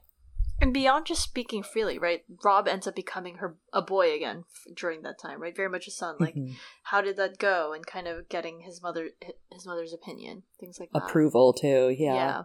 And 0.61 0.73
beyond 0.73 1.07
just 1.07 1.23
speaking 1.23 1.61
freely, 1.61 1.99
right? 1.99 2.23
Robb 2.45 2.69
ends 2.69 2.87
up 2.87 2.95
becoming 2.95 3.35
her 3.39 3.57
a 3.73 3.81
boy 3.81 4.15
again 4.15 4.45
f- 4.49 4.73
during 4.75 5.01
that 5.01 5.19
time, 5.19 5.41
right? 5.41 5.53
Very 5.53 5.67
much 5.67 5.87
a 5.87 5.91
son. 5.91 6.15
Like, 6.19 6.35
Mhm. 6.35 6.53
how 6.83 7.01
did 7.01 7.17
that 7.17 7.37
go? 7.37 7.73
And 7.73 7.85
kind 7.85 8.07
of 8.07 8.29
getting 8.29 8.61
his 8.61 8.81
mother 8.81 9.09
his 9.51 9.65
mother's 9.65 9.91
opinion, 9.93 10.43
things 10.57 10.79
like 10.79 10.89
that. 10.93 11.03
Approval, 11.03 11.51
too, 11.51 11.89
yeah. 11.89 12.13
yeah. 12.13 12.43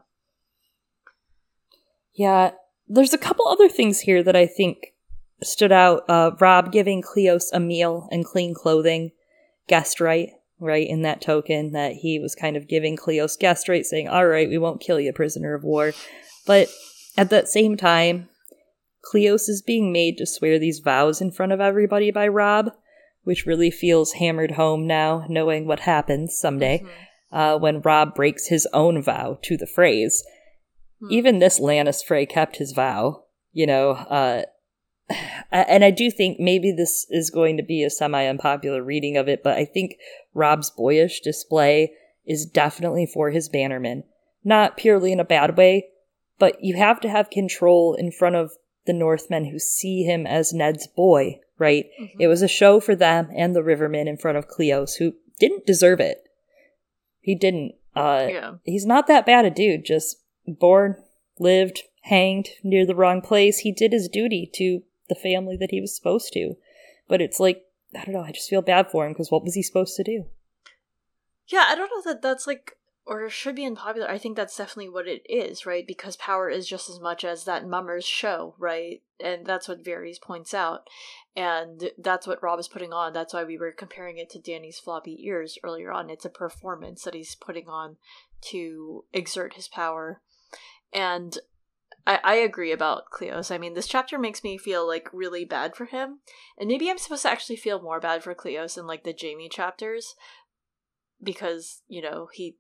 Yeah, 2.19 2.51
there's 2.89 3.15
a 3.15 3.19
couple 3.19 3.47
other 3.47 3.69
things 3.69 4.01
here 4.01 4.25
that 4.25 4.35
I 4.35 4.47
think 4.47 4.79
stood 5.41 5.71
out. 5.71 6.03
Uh, 6.09 6.33
Robb 6.41 6.73
giving 6.73 7.01
Cleos 7.01 7.45
a 7.53 7.61
meal 7.61 8.09
and 8.11 8.25
clean 8.25 8.55
clothing, 8.55 9.13
guest 9.69 10.01
right, 10.01 10.31
right, 10.59 10.87
in 10.87 11.03
that 11.03 11.21
token 11.21 11.71
that 11.73 11.93
he 11.93 12.19
was 12.19 12.35
kind 12.35 12.57
of 12.57 12.67
giving 12.67 12.97
Cleos 12.97 13.39
guest 13.39 13.69
right, 13.69 13.87
saying, 13.87 14.09
All 14.09 14.27
right, 14.27 14.49
we 14.49 14.59
won't 14.59 14.81
kill 14.81 14.99
you, 14.99 15.13
prisoner 15.13 15.55
of 15.55 15.63
war. 15.63 15.93
But 16.45 16.69
at 17.17 17.31
that 17.31 17.47
same 17.47 17.77
time, 17.77 18.29
Cleos 19.15 19.49
is 19.49 19.63
being 19.65 19.93
made 19.93 20.19
to 20.19 20.27
swear 20.27 20.59
these 20.59 20.81
vows 20.81 21.21
in 21.21 21.31
front 21.31 21.53
of 21.53 21.61
everybody 21.61 22.11
by 22.11 22.27
Robb, 22.27 22.73
which 23.23 23.47
really 23.47 23.71
feels 23.71 24.15
hammered 24.15 24.53
home 24.53 24.89
now, 24.89 25.25
knowing 25.29 25.67
what 25.69 25.81
happens 25.81 26.37
someday 26.37 26.83
Mhm. 26.83 26.89
uh, 27.31 27.59
when 27.59 27.81
Robb 27.81 28.17
breaks 28.17 28.49
his 28.49 28.67
own 28.73 29.01
vow 29.01 29.39
to 29.43 29.57
the 29.57 29.67
Freys 29.67 30.23
Hmm. 31.01 31.07
even 31.11 31.39
this 31.39 31.61
Lannis 31.61 32.03
Frey 32.03 32.27
kept 32.27 32.57
his 32.57 32.73
vow, 32.73 33.25
you 33.53 33.67
know. 33.67 33.91
Uh, 33.93 34.43
and 35.53 35.85
I 35.85 35.91
do 35.91 36.11
think 36.11 36.39
maybe 36.39 36.73
this 36.73 37.07
is 37.11 37.31
going 37.31 37.57
to 37.57 37.63
be 37.63 37.83
a 37.83 37.91
semi 37.91 38.27
unpopular 38.27 38.83
reading 38.83 39.17
of 39.17 39.29
it, 39.29 39.43
but 39.43 39.57
I 39.57 39.65
think 39.65 39.97
Robb's 40.35 40.71
boyish 40.71 41.21
display 41.21 41.93
is 42.27 42.45
definitely 42.47 43.07
for 43.07 43.31
his 43.31 43.49
bannermen. 43.49 44.05
Not 44.45 44.77
purely 44.77 45.13
in 45.13 45.21
a 45.21 45.25
bad 45.25 45.57
way, 45.57 45.89
but 46.39 46.63
you 46.63 46.77
have 46.77 47.01
to 47.01 47.09
have 47.09 47.31
control 47.31 47.95
in 47.95 48.13
front 48.13 48.37
of 48.37 48.53
the 48.87 48.93
Northmen 48.93 49.47
who 49.47 49.59
see 49.59 50.03
him 50.03 50.27
as 50.27 50.53
Ned's 50.53 50.87
boy, 50.87 51.41
right? 51.59 51.87
Mhm. 52.01 52.11
It 52.19 52.29
was 52.29 52.43
a 52.43 52.49
show 52.49 52.81
for 52.81 52.95
them 52.95 53.31
and 53.35 53.55
the 53.55 53.63
Rivermen 53.63 54.07
in 54.07 54.17
front 54.17 54.39
of 54.39 54.49
Cleos, 54.49 54.97
who 54.99 55.15
didn't 55.39 55.67
deserve 55.67 56.01
it. 56.01 56.29
He 57.21 57.35
didn't. 57.35 57.75
Uh, 57.95 58.29
yeah. 58.31 58.55
he's 58.65 58.87
not 58.87 59.07
that 59.09 59.27
bad 59.27 59.45
a 59.45 59.51
dude. 59.51 59.85
Just 59.85 60.19
born, 60.55 60.97
lived, 61.39 61.83
hanged 62.03 62.49
near 62.63 62.87
the 62.87 62.95
wrong 62.95 63.21
place. 63.21 63.61
He 63.61 63.73
did 63.73 63.93
his 63.93 64.09
duty 64.09 64.51
to 64.55 64.83
the 65.09 65.15
family 65.15 65.57
that 65.57 65.71
he 65.71 65.81
was 65.81 65.95
supposed 65.95 66.33
to. 66.35 66.55
But 67.09 67.21
it's 67.21 67.41
like, 67.41 67.63
I 67.97 68.05
don't 68.05 68.15
know, 68.15 68.23
I 68.23 68.33
just 68.33 68.51
feel 68.51 68.63
bad 68.63 68.91
for 68.91 69.07
him 69.07 69.13
because 69.13 69.31
what 69.31 69.45
was 69.45 69.55
he 69.55 69.63
supposed 69.63 69.97
to 69.97 70.05
do? 70.05 70.27
Yeah, 71.47 71.65
I 71.69 71.75
don't 71.75 71.91
know 71.95 72.13
that 72.13 72.23
that's 72.23 72.47
like 72.47 72.79
or 73.09 73.31
should 73.31 73.57
be 73.57 73.65
unpopular. 73.65 74.09
I 74.09 74.19
think 74.19 74.37
that's 74.37 74.57
definitely 74.57 74.91
what 74.91 75.09
it 75.09 75.23
is, 75.29 75.65
right? 75.65 75.87
Because 75.87 76.15
power 76.17 76.51
is 76.51 76.69
just 76.69 76.91
as 76.91 77.01
much 77.01 77.25
as 77.25 77.45
that 77.45 77.67
mummers 77.67 78.05
show, 78.05 78.55
right? 78.59 79.01
And 79.19 79.47
that's 79.47 79.67
what 79.67 79.83
Varys 79.83 80.21
points 80.21 80.53
out. 80.53 80.87
And 81.35 81.91
that's 81.97 82.27
what 82.27 82.43
Robb 82.43 82.61
is 82.61 82.69
putting 82.69 82.93
on. 82.93 83.15
That's 83.15 83.33
why 83.33 83.45
we 83.45 83.57
were 83.57 83.73
comparing 83.73 84.19
it 84.19 84.29
to 84.31 84.39
Dany's 84.39 84.79
floppy 84.79 85.25
ears 85.27 85.57
earlier 85.65 85.91
on. 85.91 86.11
It's 86.11 86.27
a 86.27 86.31
performance 86.31 87.03
that 87.05 87.15
he's 87.15 87.35
putting 87.35 87.67
on 87.67 87.97
to 88.51 89.07
exert 89.15 89.55
his 89.55 89.69
power. 89.69 90.21
And 90.93 91.37
I, 92.07 92.21
I 92.25 92.35
agree 92.37 92.73
about 92.73 93.11
Cleos. 93.13 93.55
I 93.55 93.59
mean, 93.59 93.75
this 93.75 93.87
chapter 93.87 94.19
makes 94.19 94.43
me 94.43 94.57
feel 94.57 94.87
like 94.87 95.09
really 95.13 95.45
bad 95.45 95.77
for 95.77 95.85
him. 95.85 96.21
And 96.59 96.69
maybe 96.69 96.91
I'm 96.91 96.99
supposed 96.99 97.23
to 97.23 97.31
actually 97.31 97.57
feel 97.57 97.83
more 97.83 98.01
bad 98.01 98.25
for 98.25 98.35
Cleos 98.35 98.79
in 98.79 98.87
like 98.87 99.05
the 99.05 99.15
Jaime 99.19 99.49
chapters 99.49 100.15
because, 101.23 101.83
you 101.87 102.01
know, 102.01 102.29
he 102.33 102.57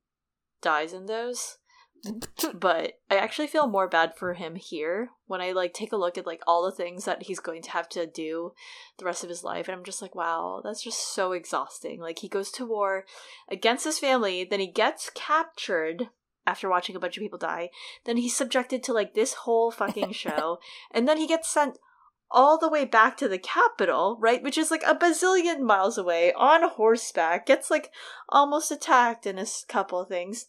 dies 0.60 0.92
in 0.92 1.06
those. 1.06 1.58
but 2.54 2.94
I 3.10 3.16
actually 3.16 3.48
feel 3.48 3.66
more 3.66 3.88
bad 3.88 4.12
for 4.16 4.34
him 4.34 4.54
here 4.54 5.10
when 5.26 5.40
I 5.40 5.52
like 5.52 5.72
take 5.72 5.92
a 5.92 5.96
look 5.96 6.16
at 6.16 6.26
like 6.26 6.42
all 6.46 6.64
the 6.64 6.76
things 6.76 7.04
that 7.06 7.24
he's 7.24 7.40
going 7.40 7.62
to 7.62 7.70
have 7.70 7.88
to 7.90 8.06
do 8.06 8.52
the 8.98 9.04
rest 9.04 9.24
of 9.24 9.30
his 9.30 9.42
life 9.42 9.66
and 9.66 9.76
I'm 9.76 9.84
just 9.84 10.00
like 10.00 10.14
wow 10.14 10.60
that's 10.62 10.82
just 10.82 11.12
so 11.12 11.32
exhausting 11.32 12.00
like 12.00 12.20
he 12.20 12.28
goes 12.28 12.52
to 12.52 12.66
war 12.66 13.04
against 13.50 13.84
his 13.84 13.98
family 13.98 14.44
then 14.44 14.60
he 14.60 14.70
gets 14.70 15.10
captured 15.12 16.10
after 16.48 16.68
watching 16.68 16.96
a 16.96 17.00
bunch 17.00 17.16
of 17.16 17.22
people 17.22 17.38
die 17.38 17.70
then 18.04 18.16
he's 18.16 18.36
subjected 18.36 18.82
to 18.82 18.92
like 18.92 19.14
this 19.14 19.34
whole 19.34 19.70
fucking 19.70 20.12
show 20.24 20.58
and 20.90 21.06
then 21.06 21.18
he 21.18 21.26
gets 21.26 21.48
sent 21.48 21.78
all 22.30 22.58
the 22.58 22.68
way 22.68 22.84
back 22.84 23.16
to 23.16 23.28
the 23.28 23.38
capital 23.38 24.18
right 24.20 24.42
which 24.42 24.58
is 24.58 24.70
like 24.70 24.82
a 24.86 24.94
bazillion 24.94 25.60
miles 25.60 25.96
away 25.96 26.32
on 26.34 26.68
horseback 26.68 27.46
gets 27.46 27.70
like 27.70 27.90
almost 28.28 28.70
attacked 28.70 29.26
in 29.26 29.38
a 29.38 29.46
couple 29.68 30.00
of 30.00 30.08
things 30.08 30.46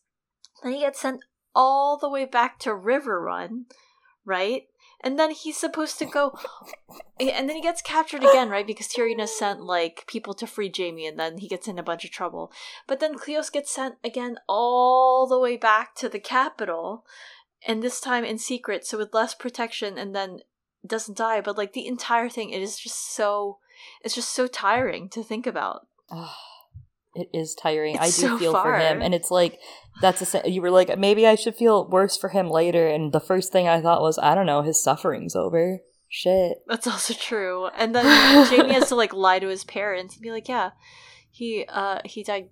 then 0.63 0.73
he 0.73 0.79
gets 0.79 0.99
sent 0.99 1.23
all 1.55 1.97
the 1.97 2.09
way 2.09 2.25
back 2.25 2.59
to 2.59 2.69
Riverrun, 2.69 3.65
right? 4.25 4.63
And 5.01 5.17
then 5.17 5.31
he's 5.31 5.55
supposed 5.55 5.97
to 5.99 6.05
go, 6.05 6.37
and 7.19 7.47
then 7.47 7.55
he 7.55 7.61
gets 7.61 7.81
captured 7.81 8.21
again, 8.21 8.49
right? 8.49 8.67
Because 8.67 8.87
Tyrion 8.87 9.19
has 9.19 9.37
sent 9.37 9.61
like 9.61 10.03
people 10.07 10.33
to 10.33 10.45
free 10.45 10.69
Jaime, 10.75 11.07
and 11.07 11.17
then 11.17 11.37
he 11.37 11.47
gets 11.47 11.69
in 11.69 11.79
a 11.79 11.83
bunch 11.83 12.03
of 12.03 12.11
trouble. 12.11 12.51
But 12.85 12.99
then 12.99 13.17
Cleos 13.17 13.49
gets 13.49 13.71
sent 13.71 13.95
again 14.03 14.37
all 14.47 15.25
the 15.25 15.39
way 15.39 15.55
back 15.55 15.95
to 15.95 16.09
the 16.09 16.19
capital, 16.19 17.05
and 17.65 17.81
this 17.81 18.01
time 18.01 18.25
in 18.25 18.37
secret, 18.37 18.85
so 18.85 18.97
with 18.97 19.13
less 19.13 19.33
protection, 19.33 19.97
and 19.97 20.13
then 20.13 20.41
doesn't 20.85 21.17
die. 21.17 21.39
But 21.39 21.57
like 21.57 21.71
the 21.71 21.87
entire 21.87 22.27
thing, 22.27 22.49
it 22.49 22.61
is 22.61 22.77
just 22.77 23.13
so, 23.15 23.59
it's 24.03 24.15
just 24.15 24.33
so 24.33 24.47
tiring 24.47 25.07
to 25.09 25.23
think 25.23 25.47
about. 25.47 25.87
It 27.19 27.29
is 27.33 27.55
tiring. 27.55 27.95
It's 27.95 28.03
I 28.03 28.05
do 28.05 28.27
so 28.27 28.37
feel 28.37 28.53
for 28.53 28.77
him, 28.77 29.01
and 29.01 29.13
it's 29.13 29.31
like 29.31 29.59
that's 30.01 30.33
a. 30.33 30.49
You 30.49 30.61
were 30.61 30.71
like, 30.71 30.97
maybe 30.97 31.27
I 31.27 31.35
should 31.35 31.55
feel 31.55 31.87
worse 31.89 32.17
for 32.17 32.29
him 32.29 32.49
later, 32.49 32.87
and 32.87 33.11
the 33.11 33.19
first 33.19 33.51
thing 33.51 33.67
I 33.67 33.81
thought 33.81 34.01
was, 34.01 34.17
I 34.17 34.35
don't 34.35 34.45
know, 34.45 34.61
his 34.61 34.81
suffering's 34.81 35.35
over. 35.35 35.79
Shit. 36.07 36.63
That's 36.67 36.87
also 36.87 37.13
true. 37.13 37.69
And 37.77 37.93
then 37.93 38.05
Jaime 38.47 38.73
has 38.73 38.89
to 38.89 38.95
like 38.95 39.13
lie 39.13 39.39
to 39.39 39.47
his 39.47 39.63
parents 39.63 40.15
and 40.15 40.23
be 40.23 40.31
like, 40.31 40.49
"Yeah, 40.49 40.71
he 41.29 41.65
uh 41.69 41.99
he 42.05 42.23
died 42.23 42.49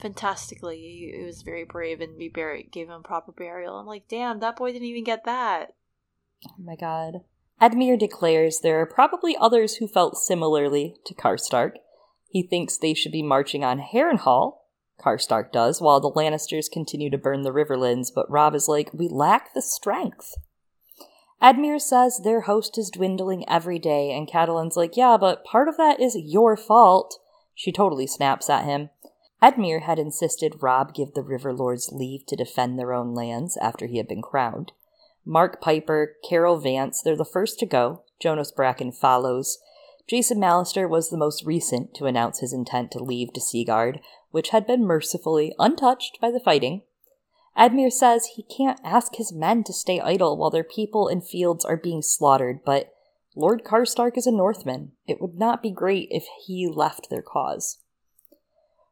fantastically. 0.00 0.76
He, 0.76 1.16
he 1.16 1.24
was 1.24 1.42
very 1.42 1.64
brave, 1.64 2.00
and 2.00 2.16
we 2.16 2.28
buried, 2.28 2.70
gave 2.70 2.88
him 2.88 3.02
proper 3.02 3.32
burial." 3.32 3.76
I'm 3.76 3.86
like, 3.86 4.08
"Damn, 4.08 4.40
that 4.40 4.56
boy 4.56 4.72
didn't 4.72 4.88
even 4.88 5.04
get 5.04 5.24
that." 5.24 5.74
Oh 6.46 6.62
my 6.62 6.76
god. 6.76 7.20
Edmure 7.60 7.98
declares 7.98 8.60
there 8.60 8.80
are 8.80 8.86
probably 8.86 9.36
others 9.36 9.76
who 9.76 9.86
felt 9.86 10.16
similarly 10.16 10.96
to 11.04 11.14
Karstark. 11.14 11.72
He 12.30 12.42
thinks 12.42 12.78
they 12.78 12.94
should 12.94 13.12
be 13.12 13.22
marching 13.22 13.64
on 13.64 13.80
Harrenhal. 13.80 14.58
Karstark 15.00 15.50
does, 15.50 15.80
while 15.80 16.00
the 16.00 16.12
Lannisters 16.12 16.70
continue 16.70 17.10
to 17.10 17.18
burn 17.18 17.42
the 17.42 17.52
Riverlands, 17.52 18.10
but 18.14 18.30
Robb 18.30 18.54
is 18.54 18.68
like, 18.68 18.94
we 18.94 19.08
lack 19.08 19.52
the 19.52 19.62
strength. 19.62 20.36
Edmure 21.42 21.80
says 21.80 22.20
their 22.22 22.42
host 22.42 22.78
is 22.78 22.90
dwindling 22.90 23.48
every 23.48 23.78
day, 23.78 24.12
and 24.12 24.28
Catelyn's 24.28 24.76
like, 24.76 24.96
yeah, 24.96 25.16
but 25.18 25.44
part 25.44 25.68
of 25.68 25.76
that 25.78 25.98
is 26.00 26.16
your 26.16 26.56
fault. 26.56 27.18
She 27.54 27.72
totally 27.72 28.06
snaps 28.06 28.48
at 28.48 28.64
him. 28.64 28.90
Edmure 29.42 29.82
had 29.82 29.98
insisted 29.98 30.62
Robb 30.62 30.94
give 30.94 31.14
the 31.14 31.22
River 31.22 31.52
Lords 31.52 31.90
leave 31.92 32.26
to 32.26 32.36
defend 32.36 32.78
their 32.78 32.92
own 32.92 33.14
lands 33.14 33.56
after 33.56 33.86
he 33.86 33.96
had 33.96 34.06
been 34.06 34.22
crowned. 34.22 34.72
Marq 35.26 35.60
Piper, 35.60 36.16
Karyl 36.28 36.62
Vance, 36.62 37.02
they're 37.02 37.16
the 37.16 37.24
first 37.24 37.58
to 37.58 37.66
go. 37.66 38.02
Jonos 38.22 38.54
Bracken 38.54 38.92
follows. 38.92 39.58
Jason 40.10 40.40
Mallister 40.40 40.90
was 40.90 41.08
the 41.08 41.16
most 41.16 41.46
recent 41.46 41.94
to 41.94 42.06
announce 42.06 42.40
his 42.40 42.52
intent 42.52 42.90
to 42.90 42.98
leave 42.98 43.32
to 43.32 43.40
Seagard, 43.40 44.00
which 44.32 44.48
had 44.48 44.66
been 44.66 44.84
mercifully 44.84 45.54
untouched 45.56 46.18
by 46.20 46.32
the 46.32 46.40
fighting. 46.40 46.82
Edmure 47.56 47.92
says 47.92 48.30
he 48.34 48.42
can't 48.42 48.80
ask 48.82 49.14
his 49.14 49.32
men 49.32 49.62
to 49.62 49.72
stay 49.72 50.00
idle 50.00 50.36
while 50.36 50.50
their 50.50 50.64
people 50.64 51.06
and 51.06 51.24
fields 51.24 51.64
are 51.64 51.76
being 51.76 52.02
slaughtered, 52.02 52.64
but 52.66 52.92
Lord 53.36 53.62
Karstark 53.62 54.18
is 54.18 54.26
a 54.26 54.32
Northman. 54.32 54.90
It 55.06 55.20
would 55.20 55.38
not 55.38 55.62
be 55.62 55.70
great 55.70 56.08
if 56.10 56.24
he 56.44 56.66
left 56.66 57.08
their 57.08 57.22
cause. 57.22 57.78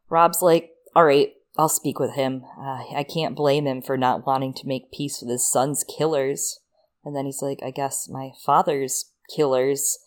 Robb's 0.07 0.41
like, 0.41 0.71
All 0.95 1.03
right, 1.03 1.33
I'll 1.57 1.67
speak 1.67 1.99
with 1.99 2.13
him. 2.13 2.45
Uh, 2.57 2.83
I 2.95 3.03
can't 3.03 3.35
blame 3.35 3.67
him 3.67 3.81
for 3.81 3.97
not 3.97 4.25
wanting 4.25 4.53
to 4.53 4.67
make 4.67 4.93
peace 4.93 5.19
with 5.21 5.29
his 5.29 5.51
son's 5.51 5.83
killers. 5.83 6.61
And 7.03 7.13
then 7.13 7.25
he's 7.25 7.41
like, 7.41 7.59
I 7.61 7.71
guess 7.71 8.07
my 8.09 8.31
father's 8.45 9.11
killers. 9.35 9.99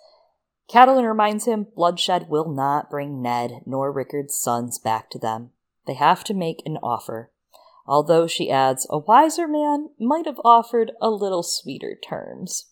Catelyn 0.72 1.06
reminds 1.06 1.44
him 1.44 1.66
bloodshed 1.76 2.30
will 2.30 2.48
not 2.48 2.88
bring 2.88 3.20
Ned 3.20 3.60
nor 3.66 3.92
Rickard's 3.92 4.34
sons 4.34 4.78
back 4.78 5.10
to 5.10 5.18
them. 5.18 5.50
They 5.86 5.92
have 5.92 6.24
to 6.24 6.34
make 6.34 6.62
an 6.64 6.78
offer. 6.82 7.30
Although, 7.86 8.26
she 8.26 8.50
adds, 8.50 8.86
a 8.88 8.96
wiser 8.96 9.46
man 9.46 9.90
might 10.00 10.24
have 10.24 10.40
offered 10.42 10.92
a 10.98 11.10
little 11.10 11.42
sweeter 11.42 11.94
terms. 11.94 12.70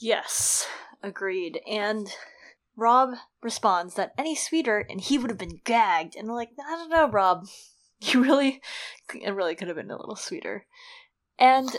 Yes, 0.00 0.66
agreed. 1.02 1.60
And 1.70 2.08
Robb 2.76 3.16
responds 3.42 3.94
that 3.96 4.14
any 4.16 4.34
sweeter 4.34 4.86
and 4.88 5.02
he 5.02 5.18
would 5.18 5.30
have 5.30 5.38
been 5.38 5.60
gagged. 5.64 6.16
And 6.16 6.28
like, 6.28 6.50
I 6.66 6.76
don't 6.76 6.90
know, 6.90 7.08
Robb. 7.08 7.46
You 8.00 8.22
really, 8.22 8.60
it 9.14 9.30
really 9.30 9.54
could 9.54 9.68
have 9.68 9.78
been 9.78 9.90
a 9.90 9.96
little 9.96 10.16
sweeter. 10.16 10.66
And 11.38 11.74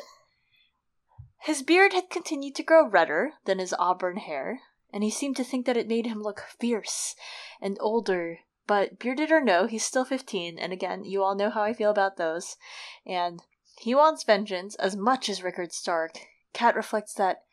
his 1.37 1.61
beard 1.61 1.93
had 1.93 2.09
continued 2.09 2.55
to 2.55 2.63
grow 2.63 2.89
redder 2.89 3.33
than 3.45 3.59
his 3.59 3.75
auburn 3.77 4.17
hair, 4.17 4.61
and 4.95 5.03
he 5.03 5.11
seemed 5.11 5.35
to 5.35 5.43
think 5.43 5.65
that 5.65 5.75
it 5.75 5.89
made 5.89 6.05
him 6.05 6.23
look 6.23 6.45
fierce 6.57 7.15
and 7.61 7.77
older. 7.81 8.39
But 8.65 8.97
bearded 8.97 9.29
or 9.29 9.41
no, 9.41 9.67
he's 9.67 9.83
still 9.83 10.05
15, 10.05 10.57
and 10.57 10.71
again, 10.71 11.03
you 11.03 11.21
all 11.21 11.35
know 11.35 11.49
how 11.49 11.63
I 11.63 11.73
feel 11.73 11.91
about 11.91 12.15
those. 12.15 12.55
And 13.05 13.41
he 13.77 13.93
wants 13.93 14.23
vengeance 14.23 14.73
as 14.75 14.95
much 14.95 15.27
as 15.27 15.43
Rickard 15.43 15.73
Stark. 15.73 16.13
Cat 16.53 16.77
reflects 16.77 17.13
that 17.15 17.43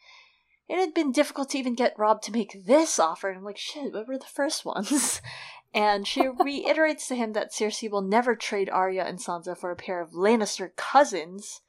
it 0.68 0.78
had 0.78 0.95
been 0.95 1.11
difficult 1.11 1.51
to 1.51 1.59
even 1.59 1.74
get 1.74 1.99
Robb 1.99 2.22
to 2.22 2.32
make 2.32 2.64
this 2.64 3.01
offer. 3.01 3.28
And 3.28 3.38
I'm 3.38 3.45
like, 3.45 3.59
shit, 3.59 3.93
what 3.93 4.07
were 4.07 4.18
the 4.18 4.24
first 4.24 4.64
ones? 4.64 5.20
and 5.74 6.07
she 6.07 6.28
reiterates 6.45 7.09
to 7.09 7.16
him 7.16 7.32
that 7.32 7.53
Cersei 7.53 7.90
will 7.90 8.03
never 8.03 8.36
trade 8.36 8.70
Arya 8.70 9.03
and 9.05 9.18
Sansa 9.18 9.59
for 9.59 9.72
a 9.72 9.76
pair 9.76 10.01
of 10.01 10.12
Lannister 10.12 10.70
cousins. 10.76 11.61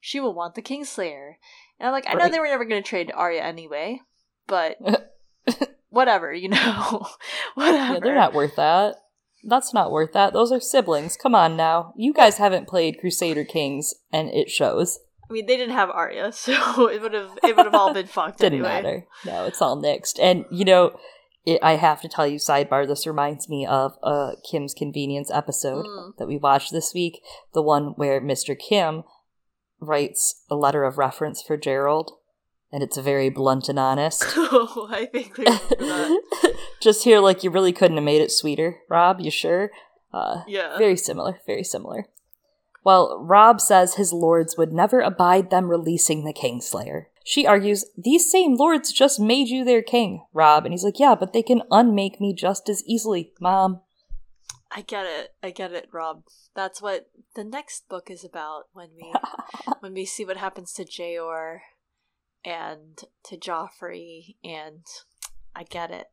She 0.00 0.18
will 0.18 0.32
want 0.32 0.54
the 0.54 0.62
Kingslayer. 0.62 1.34
And 1.78 1.86
I'm 1.86 1.92
like, 1.92 2.06
I 2.08 2.14
know 2.14 2.20
Right. 2.20 2.32
they 2.32 2.40
were 2.40 2.46
never 2.46 2.64
going 2.64 2.82
to 2.82 2.88
trade 2.88 3.12
Arya 3.14 3.42
anyway, 3.42 4.00
but 4.50 4.76
whatever, 5.88 6.32
you 6.34 6.48
know. 6.50 7.06
whatever. 7.54 7.94
Yeah, 7.94 8.00
they're 8.02 8.14
not 8.14 8.34
worth 8.34 8.56
that. 8.56 8.96
That's 9.42 9.72
not 9.72 9.90
worth 9.90 10.12
that. 10.12 10.34
Those 10.34 10.52
are 10.52 10.60
siblings. 10.60 11.16
Come 11.16 11.34
on 11.34 11.56
now. 11.56 11.94
You 11.96 12.12
guys 12.12 12.36
haven't 12.36 12.68
played 12.68 12.98
Crusader 13.00 13.44
Kings, 13.44 13.94
and 14.12 14.28
it 14.28 14.50
shows. 14.50 14.98
I 15.28 15.32
mean, 15.32 15.46
they 15.46 15.56
didn't 15.56 15.74
have 15.76 15.88
Arya, 15.88 16.32
so 16.34 16.88
it 16.88 17.00
would 17.00 17.14
have 17.14 17.38
it 17.42 17.56
would 17.56 17.64
have 17.64 17.74
all 17.74 17.94
been 17.94 18.06
fucked 18.06 18.40
Didn't 18.40 18.58
anyway. 18.64 18.68
matter. 18.82 19.06
No, 19.24 19.46
it's 19.46 19.62
all 19.62 19.80
nixed. 19.80 20.18
And, 20.20 20.44
you 20.50 20.64
know, 20.66 20.98
it, 21.46 21.58
I 21.62 21.76
have 21.76 22.02
to 22.02 22.08
tell 22.08 22.26
you, 22.26 22.36
sidebar, 22.38 22.86
this 22.86 23.06
reminds 23.06 23.48
me 23.48 23.64
of 23.64 23.92
a 24.02 24.32
Kim's 24.50 24.74
Convenience 24.74 25.30
episode 25.30 25.86
Mm. 25.86 26.16
that 26.18 26.26
we 26.28 26.36
watched 26.36 26.70
this 26.72 26.92
week. 26.92 27.22
The 27.54 27.62
one 27.62 27.94
where 27.96 28.20
Mr. 28.20 28.58
Kim 28.58 29.04
writes 29.80 30.44
a 30.50 30.54
letter 30.54 30.84
of 30.84 30.98
reference 30.98 31.40
for 31.40 31.56
Gerald, 31.56 32.10
and 32.72 32.82
it's 32.82 32.96
very 32.98 33.30
blunt 33.30 33.68
and 33.68 33.78
honest. 33.78 34.24
Oh, 34.36 34.88
I 34.90 35.06
think 35.06 35.36
we 35.38 35.44
remember 35.44 35.76
that. 35.78 36.54
Just 36.80 37.04
here, 37.04 37.20
like, 37.20 37.44
you 37.44 37.50
really 37.50 37.72
couldn't 37.72 37.96
have 37.96 38.04
made 38.04 38.20
it 38.20 38.32
sweeter, 38.32 38.80
Robb. 38.88 39.20
You 39.20 39.30
sure? 39.30 39.70
Uh, 40.12 40.42
Yeah. 40.46 40.76
very 40.78 40.96
similar, 40.96 41.40
very 41.46 41.64
similar. 41.64 42.08
Well, 42.82 43.18
Robb 43.22 43.60
says 43.60 43.94
his 43.94 44.12
lords 44.12 44.56
would 44.56 44.72
never 44.72 45.00
abide 45.00 45.50
them 45.50 45.68
releasing 45.68 46.24
the 46.24 46.32
Kingslayer. 46.32 47.06
She 47.24 47.46
argues, 47.46 47.84
These 47.96 48.30
same 48.30 48.56
lords 48.56 48.92
just 48.92 49.20
made 49.20 49.48
you 49.48 49.64
their 49.64 49.82
king, 49.82 50.24
Robb. 50.32 50.64
And 50.64 50.72
he's 50.72 50.84
like, 50.84 50.98
Yeah, 50.98 51.14
but 51.14 51.32
they 51.32 51.42
can 51.42 51.62
unmake 51.70 52.20
me 52.20 52.32
just 52.34 52.68
as 52.68 52.82
easily, 52.86 53.32
Mom. 53.40 53.82
I 54.72 54.82
get 54.82 55.04
it. 55.04 55.34
I 55.42 55.50
get 55.50 55.72
it, 55.72 55.88
Robb. 55.92 56.24
That's 56.54 56.80
what 56.80 57.10
the 57.34 57.44
next 57.44 57.88
book 57.88 58.10
is 58.10 58.24
about 58.24 58.64
when 58.72 58.88
we 58.96 59.12
when 59.80 59.94
we 59.94 60.04
see 60.06 60.24
what 60.24 60.38
happens 60.38 60.72
to 60.74 60.84
Jayor 60.84 61.58
and 62.44 62.98
to 63.24 63.36
Joffrey 63.36 64.36
and 64.44 64.84
I 65.54 65.64
get 65.64 65.90
it. 65.90 66.06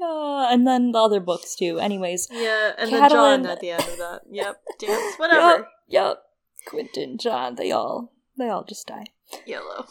Uh, 0.00 0.48
and 0.50 0.66
then 0.66 0.90
the 0.92 0.98
other 0.98 1.20
books, 1.20 1.54
too. 1.54 1.78
Anyways, 1.78 2.26
Yeah, 2.30 2.72
and 2.76 2.90
then 2.92 3.00
then 3.02 3.10
Jon 3.10 3.46
at 3.46 3.60
the 3.60 3.70
end 3.70 3.82
of 3.84 3.98
that. 3.98 4.20
Yep. 4.30 4.56
Dance, 4.80 5.14
whatever. 5.16 5.58
Yep, 5.58 5.68
yup. 5.88 6.22
Quentyn, 6.68 7.20
Jon, 7.20 7.54
they 7.54 7.70
all, 7.70 8.12
they 8.36 8.48
all 8.48 8.64
just 8.64 8.86
die. 8.86 9.04
YOLO. 9.46 9.86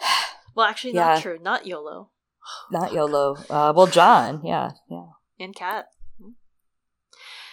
Well, 0.54 0.66
actually, 0.66 0.94
Yeah. 0.94 1.14
not 1.14 1.22
true. 1.22 1.38
Not 1.40 1.66
YOLO. 1.66 2.10
Not 2.72 2.92
YOLO. 2.92 3.36
Uh, 3.48 3.72
well, 3.76 3.86
Jon, 3.86 4.40
yeah, 4.44 4.72
yeah. 4.90 5.06
And 5.38 5.54
Cat. 5.54 5.86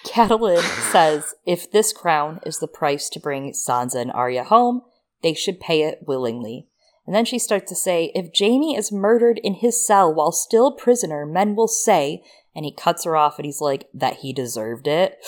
Catelyn 0.06 0.62
says 0.92 1.34
if 1.46 1.72
this 1.72 1.92
crown 1.94 2.40
is 2.46 2.60
the 2.60 2.68
price 2.68 3.10
to 3.10 3.20
bring 3.20 3.52
Sansa 3.54 3.96
and 4.02 4.12
Arya 4.12 4.44
home, 4.46 4.82
they 5.24 5.34
should 5.34 5.60
pay 5.60 5.82
it 5.84 6.00
willingly. 6.08 6.68
And 7.06 7.16
then 7.16 7.26
she 7.26 7.38
starts 7.40 7.70
to 7.70 7.76
say, 7.76 8.12
if 8.16 8.32
Jaime 8.38 8.76
is 8.76 8.92
murdered 8.92 9.40
in 9.44 9.56
his 9.56 9.86
cell 9.86 10.14
while 10.14 10.32
still 10.32 10.72
prisoner, 10.72 11.26
men 11.26 11.56
will 11.56 11.68
say, 11.68 12.24
and 12.56 12.66
he 12.66 12.72
cuts 12.74 13.04
her 13.04 13.16
off 13.16 13.38
and 13.38 13.46
he's 13.46 13.62
like, 13.62 13.88
that 13.94 14.18
he 14.18 14.34
deserved 14.34 14.88
it. 14.88 15.18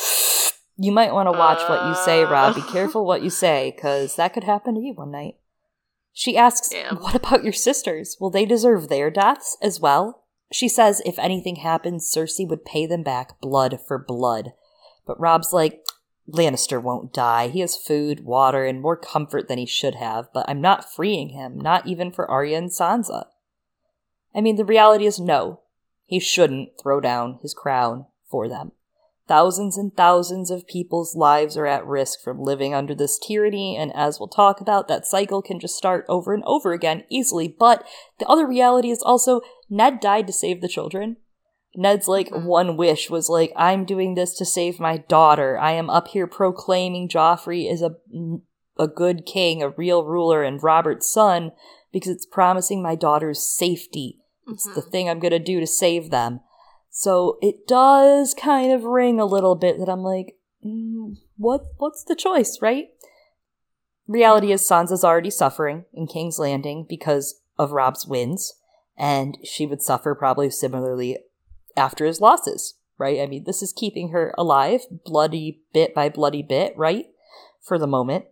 You 0.79 0.91
might 0.91 1.11
want 1.11 1.25
to 1.25 1.31
watch 1.31 1.67
what 1.67 1.87
you 1.87 1.95
say, 1.95 2.23
Robb. 2.23 2.53
Be 2.53 2.61
Uh. 2.61 2.71
careful 2.71 3.03
what 3.03 3.23
you 3.23 3.31
say, 3.31 3.73
because 3.75 4.15
that 4.15 4.31
could 4.31 4.43
happen 4.43 4.75
to 4.75 4.79
you 4.79 4.93
one 4.93 5.09
night. 5.09 5.37
She 6.13 6.37
asks, 6.37 6.69
Damn. 6.69 6.97
What 6.97 7.15
about 7.15 7.43
your 7.43 7.51
sisters? 7.51 8.15
Will 8.19 8.29
they 8.29 8.45
deserve 8.45 8.87
their 8.87 9.09
deaths 9.09 9.57
as 9.59 9.79
well? 9.79 10.25
She 10.51 10.69
says 10.69 11.01
if 11.03 11.17
anything 11.17 11.55
happens, 11.55 12.07
Cersei 12.07 12.47
would 12.47 12.63
pay 12.63 12.85
them 12.85 13.01
back 13.01 13.41
blood 13.41 13.79
for 13.87 13.97
blood. 13.97 14.53
But 15.07 15.19
Robb's 15.19 15.51
like, 15.51 15.83
Lannister 16.29 16.81
won't 16.81 17.13
die. 17.13 17.47
He 17.47 17.61
has 17.61 17.77
food, 17.77 18.25
water, 18.25 18.65
and 18.65 18.81
more 18.81 18.97
comfort 18.97 19.47
than 19.47 19.57
he 19.57 19.65
should 19.65 19.95
have, 19.95 20.27
but 20.33 20.45
I'm 20.47 20.61
not 20.61 20.91
freeing 20.91 21.29
him, 21.29 21.59
not 21.59 21.87
even 21.87 22.11
for 22.11 22.29
Arya 22.29 22.57
and 22.57 22.69
Sansa. 22.69 23.27
I 24.35 24.41
mean, 24.41 24.57
the 24.57 24.65
reality 24.65 25.05
is 25.05 25.19
no. 25.19 25.61
He 26.05 26.19
shouldn't 26.19 26.79
throw 26.81 26.99
down 26.99 27.39
his 27.41 27.53
crown 27.53 28.05
for 28.29 28.47
them. 28.47 28.73
Thousands 29.27 29.77
and 29.77 29.95
thousands 29.95 30.49
of 30.49 30.67
people's 30.67 31.15
lives 31.15 31.57
are 31.57 31.65
at 31.65 31.85
risk 31.85 32.21
from 32.23 32.41
living 32.41 32.73
under 32.73 32.95
this 32.95 33.19
tyranny, 33.19 33.75
and 33.75 33.93
as 33.93 34.19
we'll 34.19 34.29
talk 34.29 34.61
about, 34.61 34.87
that 34.87 35.05
cycle 35.05 35.41
can 35.41 35.59
just 35.59 35.75
start 35.75 36.05
over 36.07 36.33
and 36.33 36.43
over 36.45 36.71
again 36.71 37.03
easily. 37.09 37.49
But 37.49 37.85
the 38.19 38.27
other 38.27 38.47
reality 38.47 38.89
is 38.89 39.01
also 39.01 39.41
Ned 39.69 39.99
died 39.99 40.27
to 40.27 40.33
save 40.33 40.61
the 40.61 40.69
children. 40.69 41.17
Ned's 41.79 42.07
like 42.07 42.29
Mhm. 42.29 42.45
one 42.45 42.75
wish 42.75 43.09
was 43.09 43.29
like, 43.29 43.53
I'm 43.55 43.85
doing 43.85 44.15
this 44.15 44.35
to 44.37 44.45
save 44.45 44.79
my 44.79 44.97
daughter. 44.97 45.59
I 45.59 45.73
am 45.73 45.91
up 45.91 46.07
here 46.09 46.25
proclaiming 46.25 47.07
Joffrey 47.07 47.71
is 47.71 47.81
a 47.81 47.95
a 48.79 48.87
good 48.87 49.25
king, 49.25 49.63
a 49.63 49.69
real 49.69 50.03
ruler, 50.03 50.43
and 50.43 50.61
Robert's 50.61 51.09
son 51.09 51.51
because 51.91 52.11
it's 52.11 52.25
promising 52.27 52.81
my 52.81 52.93
daughter's 52.95 53.39
safety. 53.39 54.19
It's 54.47 54.65
the 54.75 54.81
Mhm. 54.81 54.91
thing 54.91 55.09
I'm 55.09 55.19
gonna 55.19 55.39
do 55.39 55.59
to 55.59 55.65
save 55.67 56.09
them. 56.11 56.41
So 56.89 57.37
it 57.41 57.67
does 57.67 58.33
kind 58.33 58.71
of 58.71 58.83
ring 58.83 59.19
a 59.19 59.25
little 59.25 59.55
bit 59.55 59.79
that 59.79 59.89
I'm 59.89 60.03
like, 60.03 60.37
mm, 60.65 61.15
what? 61.37 61.65
What's 61.77 62.03
the 62.03 62.15
choice, 62.15 62.59
right? 62.61 62.89
Reality 64.07 64.51
is 64.51 64.67
Sansa's 64.67 65.03
already 65.03 65.29
suffering 65.29 65.85
in 65.93 66.07
King's 66.07 66.39
Landing 66.39 66.85
because 66.87 67.41
of 67.57 67.71
Robb's 67.71 68.07
wins, 68.07 68.53
and 68.95 69.37
she 69.43 69.65
would 69.65 69.81
suffer 69.81 70.15
probably 70.15 70.49
similarly 70.49 71.17
after 71.77 72.05
his 72.05 72.19
losses, 72.19 72.75
right? 72.97 73.19
I 73.19 73.27
mean, 73.27 73.43
this 73.45 73.61
is 73.61 73.73
keeping 73.73 74.09
her 74.09 74.33
alive, 74.37 74.81
bloody 75.05 75.61
bit 75.73 75.93
by 75.93 76.09
bloody 76.09 76.41
bit, 76.41 76.73
right? 76.75 77.05
For 77.61 77.77
the 77.77 77.87
moment. 77.87 78.25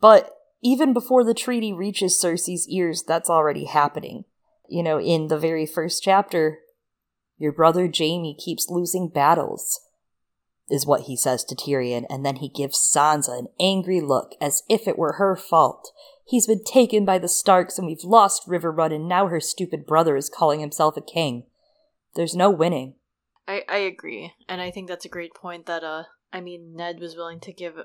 But 0.00 0.36
even 0.62 0.92
before 0.92 1.24
the 1.24 1.34
treaty 1.34 1.72
reaches 1.72 2.14
Cersei's 2.14 2.68
ears, 2.68 3.02
that's 3.02 3.30
already 3.30 3.64
happening. 3.64 4.24
You 4.68 4.82
know, 4.82 5.00
in 5.00 5.28
the 5.28 5.38
very 5.38 5.66
first 5.66 6.02
chapter, 6.02 6.60
your 7.38 7.52
brother 7.52 7.90
Jaime 7.92 8.36
keeps 8.38 8.68
losing 8.68 9.08
battles, 9.08 9.80
is 10.70 10.86
what 10.86 11.02
he 11.02 11.16
says 11.16 11.44
to 11.44 11.54
Tyrion, 11.54 12.04
and 12.08 12.24
then 12.24 12.36
he 12.36 12.48
gives 12.48 12.78
Sansa 12.78 13.38
an 13.38 13.48
angry 13.60 14.00
look 14.00 14.34
as 14.40 14.62
if 14.68 14.86
it 14.88 14.98
were 14.98 15.14
her 15.14 15.36
fault. 15.36 15.92
He's 16.24 16.46
been 16.46 16.64
taken 16.64 17.04
by 17.04 17.18
the 17.18 17.28
Starks 17.28 17.78
and 17.78 17.86
we've 17.86 18.04
lost 18.04 18.48
Riverrun, 18.48 18.94
and 18.94 19.08
now 19.08 19.26
her 19.26 19.40
stupid 19.40 19.86
brother 19.86 20.16
is 20.16 20.30
calling 20.30 20.60
himself 20.60 20.96
a 20.96 21.02
king. 21.02 21.44
There's 22.14 22.34
no 22.34 22.50
winning. 22.50 22.94
I, 23.48 23.64
I 23.68 23.78
agree. 23.78 24.34
And 24.48 24.60
I 24.60 24.70
think 24.70 24.88
that's 24.88 25.04
a 25.04 25.10
great 25.10 25.34
point 25.34 25.66
that, 25.66 25.82
uh, 25.82 26.04
I 26.32 26.40
mean, 26.40 26.76
Ned 26.76 27.00
was 27.00 27.16
willing 27.16 27.40
to 27.40 27.52
give 27.52 27.76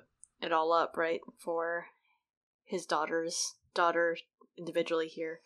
it 0.42 0.52
all 0.52 0.72
up, 0.74 0.96
right? 0.98 1.22
For 1.38 1.88
his 2.64 2.86
daughter's 2.86 3.56
daughter 3.74 4.18
individually 4.58 5.08
here 5.08 5.40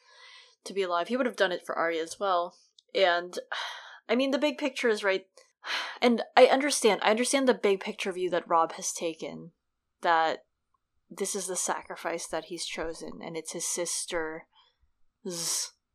to 0.63 0.73
be 0.73 0.81
alive. 0.81 1.07
He 1.07 1.17
would 1.17 1.25
have 1.25 1.35
done 1.35 1.51
it 1.51 1.65
for 1.65 1.77
Arya 1.77 2.01
as 2.03 2.19
well. 2.19 2.55
And, 2.93 3.37
I 4.09 4.15
mean, 4.15 4.31
the 4.31 4.37
big 4.37 4.57
picture 4.57 4.89
is 4.89 5.03
right. 5.03 5.25
And 6.01 6.23
I 6.35 6.45
understand. 6.45 6.99
I 7.03 7.11
understand 7.11 7.47
the 7.47 7.53
big 7.53 7.79
picture 7.79 8.11
view 8.11 8.31
that 8.31 8.49
Robb 8.49 8.71
has 8.73 8.91
taken. 8.91 9.51
that 10.01 10.45
this 11.11 11.35
is 11.35 11.47
the 11.47 11.57
sacrifice 11.57 12.25
that 12.27 12.45
he's 12.45 12.65
chosen, 12.65 13.19
and 13.21 13.35
it's 13.35 13.51
his 13.51 13.67
sister's, 13.67 14.43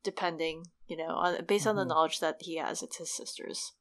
depending, 0.07 0.69
you 0.87 0.97
know, 0.97 1.09
on, 1.17 1.45
based 1.45 1.67
on 1.67 1.75
the 1.75 1.85
Mhm. 1.85 1.89
knowledge 1.89 2.21
that 2.21 2.41
he 2.41 2.57
has, 2.57 2.81
it's 2.81 2.99
his 2.99 3.11
sister's. 3.13 3.73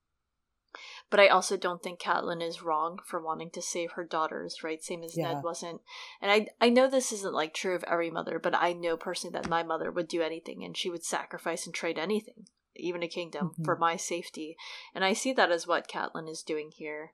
But 1.11 1.19
I 1.19 1.27
also 1.27 1.55
don't 1.55 1.83
think 1.83 1.99
Catelyn 1.99 2.41
is 2.41 2.63
wrong 2.63 2.97
for 3.05 3.21
wanting 3.21 3.51
to 3.51 3.61
save 3.61 3.91
her 3.91 4.03
daughters, 4.03 4.63
right? 4.63 4.83
Same 4.83 5.03
as 5.03 5.15
Yeah. 5.15 5.33
Ned 5.33 5.43
wasn't. 5.43 5.81
And 6.19 6.31
I 6.31 6.47
I 6.59 6.69
know 6.69 6.89
this 6.89 7.11
isn't 7.11 7.33
like 7.41 7.53
true 7.53 7.75
of 7.75 7.83
every 7.83 8.09
mother, 8.09 8.39
but 8.39 8.55
I 8.55 8.73
know 8.73 8.97
personally 8.97 9.33
that 9.33 9.47
my 9.47 9.61
mother 9.61 9.91
would 9.91 10.07
do 10.07 10.23
anything 10.23 10.63
and 10.63 10.75
she 10.75 10.89
would 10.89 11.03
sacrifice 11.03 11.67
and 11.67 11.75
trade 11.75 11.99
anything, 11.99 12.47
even 12.75 13.03
a 13.03 13.07
kingdom, 13.07 13.53
Mhm. 13.57 13.65
for 13.65 13.75
my 13.75 13.95
safety. 13.97 14.57
And 14.95 15.05
I 15.05 15.13
see 15.13 15.31
that 15.33 15.51
as 15.51 15.67
what 15.67 15.87
Catelyn 15.87 16.27
is 16.27 16.41
doing 16.41 16.71
here. 16.71 17.13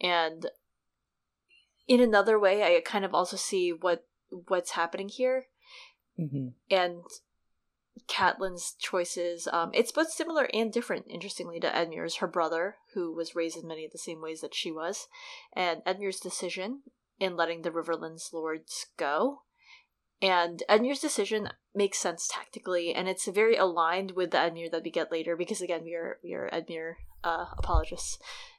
And 0.00 0.50
in 1.86 2.00
another 2.00 2.38
way, 2.38 2.62
I 2.64 2.80
kind 2.80 3.04
of 3.04 3.14
also 3.14 3.36
see 3.36 3.72
what 3.72 4.06
what's 4.30 4.72
happening 4.72 5.08
here 5.08 5.48
hmm 6.16 6.48
and 6.70 7.02
Catelyn's 8.06 8.74
choices. 8.78 9.48
Um, 9.52 9.70
it's 9.72 9.92
both 9.92 10.10
similar 10.10 10.48
and 10.52 10.72
different, 10.72 11.06
interestingly, 11.08 11.60
to 11.60 11.70
Edmure's, 11.70 12.16
her 12.16 12.26
brother, 12.26 12.76
who 12.94 13.14
was 13.14 13.34
raised 13.34 13.56
in 13.56 13.66
many 13.66 13.84
of 13.84 13.92
the 13.92 13.98
same 13.98 14.20
ways 14.20 14.40
that 14.40 14.54
she 14.54 14.70
was, 14.70 15.08
and 15.54 15.82
Edmure's 15.84 16.20
decision 16.20 16.82
in 17.18 17.36
letting 17.36 17.62
the 17.62 17.70
Riverlands 17.70 18.32
lords 18.32 18.86
go. 18.96 19.42
And 20.20 20.62
Edmure's 20.68 21.00
decision 21.00 21.50
makes 21.74 21.98
sense 21.98 22.28
tactically, 22.32 22.92
and 22.92 23.08
it's 23.08 23.26
very 23.26 23.56
aligned 23.56 24.12
with 24.12 24.32
the 24.32 24.38
Edmure 24.38 24.70
that 24.70 24.82
we 24.82 24.90
get 24.90 25.12
later, 25.12 25.36
because 25.36 25.60
again, 25.60 25.84
we 25.84 25.94
are 25.94 26.18
we 26.22 26.34
are 26.34 26.50
Edmure 26.52 26.94
uh, 27.22 27.46
apologists. 27.56 28.18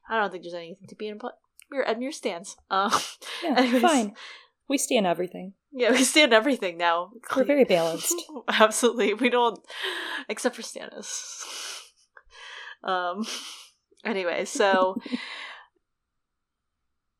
I 0.09 0.19
don't 0.19 0.31
think 0.31 0.43
there's 0.43 0.53
anything 0.53 0.87
to 0.87 0.95
be 0.95 1.07
in, 1.07 1.17
but 1.17 1.37
we're 1.69 1.85
Edmure 1.85 2.13
stands. 2.13 2.55
Um, 2.69 2.91
Yeah, 3.43 3.55
anyways, 3.57 3.81
fine. 3.81 4.15
We 4.67 4.77
stand 4.77 5.05
everything. 5.05 5.53
Yeah, 5.71 5.91
we 5.91 6.03
stand 6.03 6.33
everything 6.33 6.77
now. 6.77 7.11
We're 7.35 7.43
very 7.43 7.63
balanced. 7.63 8.15
Absolutely. 8.47 9.13
We 9.13 9.29
don't 9.29 9.59
except 10.27 10.55
for 10.55 10.61
Stannis. 10.61 11.43
Um 12.83 13.25
anyway, 14.03 14.45
so 14.45 14.99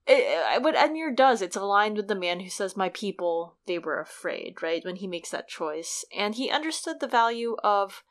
it, 0.09 0.61
what 0.63 0.75
Edmure 0.75 1.15
does, 1.15 1.41
it's 1.41 1.55
aligned 1.55 1.97
with 1.97 2.07
the 2.07 2.15
man 2.15 2.39
who 2.39 2.49
says, 2.49 2.75
My 2.75 2.89
people, 2.89 3.57
they 3.67 3.77
were 3.77 3.99
afraid, 3.99 4.61
right? 4.61 4.83
When 4.83 4.95
he 4.97 5.07
makes 5.07 5.29
that 5.29 5.47
choice. 5.47 6.03
And 6.15 6.35
he 6.35 6.49
understood 6.49 6.99
the 6.99 7.07
value 7.07 7.55
of 7.63 8.03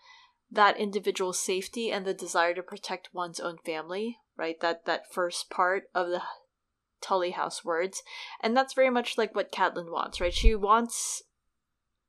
that 0.51 0.79
individual 0.79 1.33
safety 1.33 1.91
and 1.91 2.07
the 2.07 2.15
desire 2.15 2.55
to 2.55 2.63
protect 2.63 3.11
one's 3.13 3.41
own 3.41 3.59
family, 3.67 4.19
right? 4.37 4.59
That 4.61 4.85
that 4.87 5.13
first 5.13 5.51
part 5.51 5.85
of 5.95 6.09
the 6.09 6.23
Tully 7.01 7.31
House 7.31 7.65
words. 7.65 8.03
And 8.41 8.57
that's 8.57 8.75
very 8.75 8.91
much 8.91 9.19
like 9.19 9.35
what 9.35 9.53
Catelyn 9.53 9.91
wants, 9.91 10.21
right? 10.21 10.35
She 10.35 10.55
wants 10.55 11.23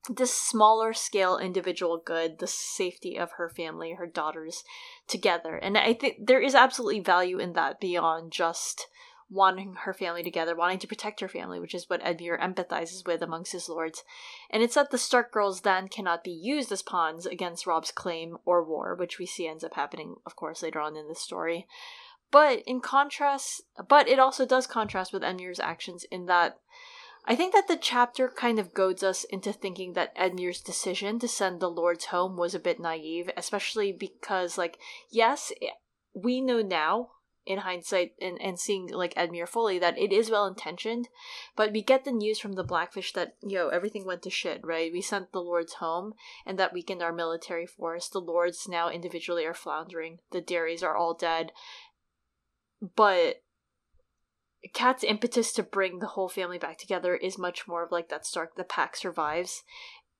this 0.09 0.33
smaller 0.33 0.93
scale 0.93 1.37
individual 1.37 2.01
good, 2.03 2.39
the 2.39 2.47
safety 2.47 3.17
of 3.17 3.33
her 3.33 3.49
family, 3.49 3.93
her 3.93 4.07
daughters 4.07 4.63
together. 5.07 5.55
And 5.55 5.77
I 5.77 5.93
think 5.93 6.25
there 6.25 6.41
is 6.41 6.55
absolutely 6.55 7.01
value 7.01 7.39
in 7.39 7.53
that 7.53 7.79
beyond 7.79 8.31
just 8.31 8.87
wanting 9.31 9.75
her 9.81 9.93
family 9.93 10.23
together, 10.23 10.55
wanting 10.55 10.79
to 10.79 10.87
protect 10.87 11.19
her 11.19 11.27
family, 11.27 11.59
which 11.59 11.75
is 11.75 11.87
what 11.87 12.01
Edmure 12.01 12.41
empathizes 12.41 13.05
with 13.05 13.21
amongst 13.21 13.51
his 13.51 13.69
lords. 13.69 14.03
And 14.49 14.63
it's 14.63 14.75
that 14.75 14.89
the 14.89 14.97
Stark 14.97 15.31
girls 15.31 15.61
then 15.61 15.87
cannot 15.87 16.23
be 16.23 16.31
used 16.31 16.71
as 16.71 16.81
pawns 16.81 17.27
against 17.27 17.67
Robb's 17.67 17.91
claim 17.91 18.37
or 18.45 18.63
war, 18.63 18.95
which 18.95 19.19
we 19.19 19.27
see 19.27 19.47
ends 19.47 19.63
up 19.63 19.75
happening, 19.75 20.15
of 20.25 20.35
course, 20.35 20.63
later 20.63 20.79
on 20.79 20.97
in 20.97 21.07
the 21.07 21.15
story. 21.15 21.67
But 22.31 22.61
in 22.67 22.79
contrast, 22.79 23.63
but 23.87 24.07
it 24.07 24.19
also 24.19 24.45
does 24.45 24.67
contrast 24.67 25.13
with 25.13 25.23
Edmure's 25.23 25.59
actions 25.59 26.05
in 26.11 26.27
that 26.27 26.59
I 27.25 27.35
think 27.35 27.53
that 27.53 27.67
the 27.67 27.77
chapter 27.77 28.27
kind 28.27 28.59
of 28.59 28.73
goads 28.73 29.03
us 29.03 29.23
into 29.25 29.53
thinking 29.53 29.93
that 29.93 30.15
Edmure's 30.15 30.61
decision 30.61 31.19
to 31.19 31.27
send 31.27 31.59
the 31.59 31.69
lords 31.69 32.05
home 32.05 32.37
was 32.37 32.55
a 32.55 32.59
bit 32.59 32.79
naive, 32.79 33.29
especially 33.37 33.91
because, 33.91 34.57
like, 34.57 34.79
yes, 35.11 35.51
we 36.13 36.41
know 36.41 36.61
now 36.61 37.09
in 37.45 37.59
hindsight 37.59 38.13
and, 38.21 38.39
and 38.41 38.59
seeing 38.59 38.87
like 38.87 39.13
Edmure 39.15 39.47
fully 39.47 39.79
that 39.79 39.97
it 39.97 40.13
is 40.13 40.29
well 40.29 40.45
intentioned, 40.45 41.07
but 41.55 41.71
we 41.71 41.81
get 41.81 42.05
the 42.05 42.11
news 42.11 42.39
from 42.39 42.53
the 42.53 42.63
Blackfish 42.63 43.11
that 43.13 43.35
yo 43.41 43.69
everything 43.69 44.05
went 44.05 44.21
to 44.21 44.29
shit, 44.29 44.61
right? 44.63 44.93
We 44.93 45.01
sent 45.01 45.31
the 45.31 45.41
lords 45.41 45.73
home, 45.73 46.13
and 46.45 46.59
that 46.59 46.73
weakened 46.73 47.01
our 47.01 47.13
military 47.13 47.65
force. 47.65 48.07
The 48.07 48.19
lords 48.19 48.67
now 48.67 48.89
individually 48.89 49.45
are 49.45 49.53
floundering. 49.53 50.19
The 50.31 50.41
dairies 50.41 50.83
are 50.83 50.95
all 50.95 51.15
dead, 51.15 51.51
but 52.95 53.41
Cat's 54.73 55.03
impetus 55.03 55.53
to 55.53 55.63
bring 55.63 55.99
the 55.99 56.07
whole 56.07 56.29
family 56.29 56.57
back 56.57 56.77
together 56.77 57.15
is 57.15 57.37
much 57.37 57.67
more 57.67 57.83
of 57.83 57.91
like 57.91 58.09
that 58.09 58.25
Stark 58.25 58.55
the 58.55 58.63
pack 58.63 58.95
survives. 58.95 59.63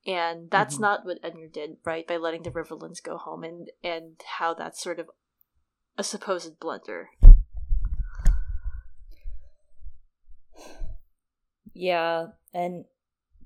And 0.06 0.50
that's 0.50 0.76
Mhm. 0.76 0.80
not 0.80 1.04
what 1.04 1.20
Edmure 1.22 1.52
did, 1.52 1.76
right? 1.84 2.06
By 2.06 2.16
letting 2.16 2.42
the 2.42 2.50
Riverlands 2.50 3.02
go 3.02 3.18
home 3.18 3.44
and 3.44 3.70
and 3.82 4.20
how 4.24 4.54
that's 4.54 4.80
sort 4.82 4.98
of 4.98 5.10
a 5.98 6.02
supposed 6.02 6.58
blunder. 6.58 7.10
Yeah, 11.72 12.28
and 12.52 12.86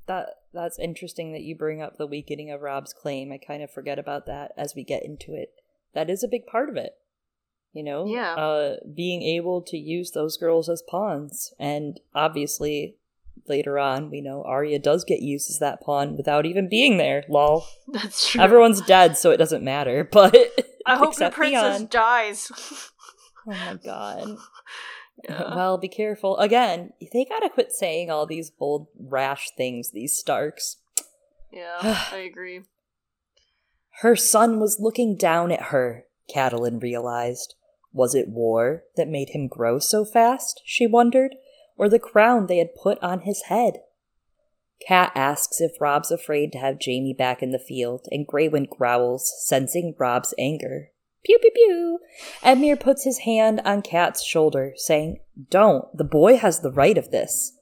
that 0.07 0.29
that's 0.53 0.79
interesting 0.79 1.33
that 1.33 1.43
you 1.43 1.57
bring 1.57 1.83
up 1.83 1.97
the 1.97 2.07
weakening 2.07 2.51
of 2.51 2.63
Robb's 2.63 2.93
claim. 2.93 3.33
I 3.33 3.39
kind 3.39 3.63
of 3.63 3.71
forget 3.71 3.99
about 3.99 4.27
that 4.27 4.53
as 4.57 4.75
we 4.75 4.85
get 4.85 5.05
into 5.05 5.35
it. 5.35 5.55
That 5.93 6.09
is 6.09 6.23
a 6.23 6.29
big 6.29 6.47
part 6.47 6.69
of 6.69 6.77
it. 6.77 6.97
You 7.75 7.83
know? 7.83 8.07
Yeah. 8.07 8.35
Uh 8.35 8.77
being 8.95 9.23
able 9.23 9.61
to 9.63 9.77
use 9.77 10.13
those 10.13 10.37
girls 10.39 10.69
as 10.71 10.83
pawns. 10.89 11.53
And 11.59 12.01
obviously 12.15 12.97
later 13.47 13.79
on 13.79 14.11
we 14.11 14.23
know 14.23 14.43
Arya 14.45 14.79
does 14.79 15.05
get 15.05 15.21
used 15.21 15.51
as 15.51 15.59
that 15.59 15.83
pawn 15.83 16.17
without 16.17 16.47
even 16.47 16.69
being 16.69 16.97
there. 16.97 17.25
Lol. 17.29 17.67
That's 17.93 18.31
true. 18.31 18.41
Everyone's 18.41 18.81
dead, 18.81 19.17
so 19.19 19.31
it 19.33 19.37
doesn't 19.37 19.63
matter. 19.63 20.09
But 20.13 20.35
I 20.87 20.97
hope 20.97 21.17
the 21.17 21.31
princess 21.31 21.77
Theon. 21.79 21.89
dies. 21.91 22.51
Oh 23.47 23.51
my 23.51 23.79
god. 23.85 24.37
Yeah. 25.29 25.55
Well, 25.55 25.79
be 25.79 25.89
careful. 25.89 26.37
Again, 26.39 26.93
they 27.13 27.25
gotta 27.25 27.49
quit 27.49 27.73
saying 27.73 28.11
all 28.11 28.27
these 28.27 28.51
bold, 28.51 28.89
rash 28.99 29.49
things, 29.57 29.91
these 29.93 30.17
Starks. 30.17 30.77
yeah, 31.53 31.79
I 32.13 32.19
agree. 32.31 32.63
Her 34.03 34.17
son 34.17 34.59
was 34.61 34.79
looking 34.81 35.17
down 35.17 35.51
at 35.53 35.63
her, 35.73 36.05
Catelyn 36.35 36.83
realized. 36.83 37.55
Was 37.95 38.15
it 38.15 38.29
war 38.29 38.83
that 38.97 39.09
made 39.09 39.31
him 39.31 39.47
grow 39.47 39.79
so 39.79 40.05
fast, 40.05 40.61
she 40.65 40.85
wondered, 40.85 41.37
or 41.77 41.89
the 41.89 42.01
crown 42.01 42.47
they 42.47 42.59
had 42.59 42.75
put 42.75 43.01
on 43.01 43.21
his 43.21 43.43
head? 43.43 43.79
Cat 44.87 45.13
asks 45.15 45.61
if 45.61 45.81
Robb's 45.81 46.11
afraid 46.11 46.51
to 46.53 46.59
have 46.59 46.79
Jaime 46.85 47.15
back 47.15 47.41
in 47.41 47.53
the 47.53 47.59
field, 47.59 48.07
and 48.11 48.27
Greywind 48.27 48.69
growls, 48.69 49.33
sensing 49.47 49.95
Robb's 49.97 50.35
anger. 50.37 50.91
Pew 51.25 51.39
pew 51.39 51.53
pew! 51.55 52.01
Edmure 52.43 52.79
puts 52.79 53.05
his 53.05 53.19
hand 53.19 53.63
on 53.65 53.81
Cat's 53.81 54.25
shoulder, 54.25 54.73
saying, 54.77 55.21
Don't, 55.49 55.85
the 55.97 56.05
boy 56.05 56.37
has 56.37 56.61
the 56.61 56.73
right 56.73 56.99
of 56.99 57.13
this. 57.13 57.57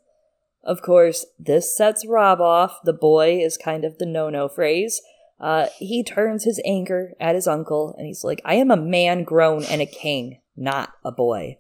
Of 0.65 0.81
course, 0.81 1.27
this 1.39 1.77
sets 1.77 2.07
Robb 2.07 2.41
off. 2.41 2.79
The 2.85 2.95
boy 2.95 3.39
is 3.39 3.59
kind 3.59 3.85
of 3.85 3.99
the 3.99 4.07
no 4.07 4.31
no 4.31 4.49
phrase. 4.49 5.03
Uh, 5.43 5.67
he 5.79 6.05
turns 6.05 6.45
his 6.45 6.61
anger 6.65 7.15
at 7.19 7.35
his 7.35 7.49
uncle 7.49 7.97
and 7.99 8.07
he's 8.07 8.23
like, 8.23 8.41
I 8.45 8.55
am 8.55 8.71
a 8.71 8.77
man 8.77 9.25
grown 9.25 9.65
and 9.65 9.83
a 9.83 9.87
king, 9.87 10.41
not 10.57 10.93
a 11.05 11.11
boy. 11.11 11.59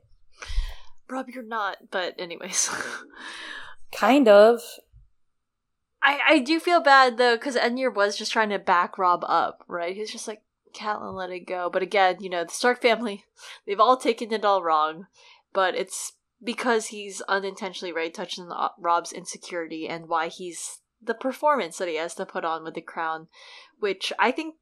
Robb, 1.11 1.29
you're 1.29 1.43
not, 1.43 1.91
but 1.91 2.15
anyways. 2.17 2.71
Kind 3.93 4.29
of. 4.29 4.61
I, 6.01 6.21
I 6.29 6.39
do 6.39 6.61
feel 6.61 6.81
bad 6.81 7.19
though, 7.19 7.35
because 7.35 7.57
Edmure 7.57 7.93
was 7.93 8.17
just 8.17 8.33
trying 8.33 8.51
to 8.51 8.59
back 8.61 8.99
Robb 8.99 9.25
up, 9.27 9.65
right? 9.67 9.97
He's 9.97 10.13
just 10.13 10.29
like, 10.29 10.43
Catelyn, 10.73 11.15
let 11.15 11.31
it 11.31 11.47
go. 11.47 11.69
But 11.71 11.83
again, 11.83 12.17
you 12.21 12.31
know, 12.31 12.45
the 12.45 12.51
Stark 12.51 12.81
family, 12.81 13.25
they've 13.67 13.81
all 13.81 13.97
taken 13.97 14.33
it 14.33 14.45
all 14.45 14.63
wrong, 14.63 15.07
but 15.53 15.75
it's 15.75 16.13
because 16.43 16.87
he's 16.87 17.21
unintentionally, 17.23 17.93
right, 17.93 18.15
touching 18.15 18.49
Robb's 18.79 19.13
insecurity 19.13 19.89
and 19.89 20.09
why 20.09 20.29
he's 20.29 20.79
the 21.05 21.15
performance 21.15 21.79
that 21.79 21.89
he 21.89 21.97
has 21.97 22.15
to 22.15 22.27
put 22.27 22.45
on 22.45 22.65
with 22.65 22.75
the 22.75 22.81
crown, 22.81 23.29
which 23.83 24.13
I 24.19 24.31
think 24.31 24.55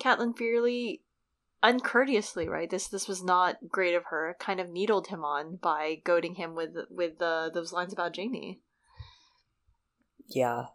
Catelyn 0.00 0.36
fairly 0.36 1.02
uncourteously, 1.62 2.48
right? 2.48 2.70
This 2.70 2.88
this 2.88 3.08
was 3.08 3.22
not 3.22 3.56
great 3.68 3.94
of 3.94 4.04
her. 4.06 4.36
Kind 4.38 4.60
of 4.60 4.68
needled 4.70 5.08
him 5.08 5.24
on 5.24 5.56
by 5.56 6.00
goading 6.04 6.36
him 6.36 6.54
with 6.54 6.74
with 6.90 7.20
uh, 7.20 7.50
those 7.52 7.72
lines 7.72 7.92
about 7.92 8.16
Jaime. 8.16 8.60
Yeah. 10.28 10.66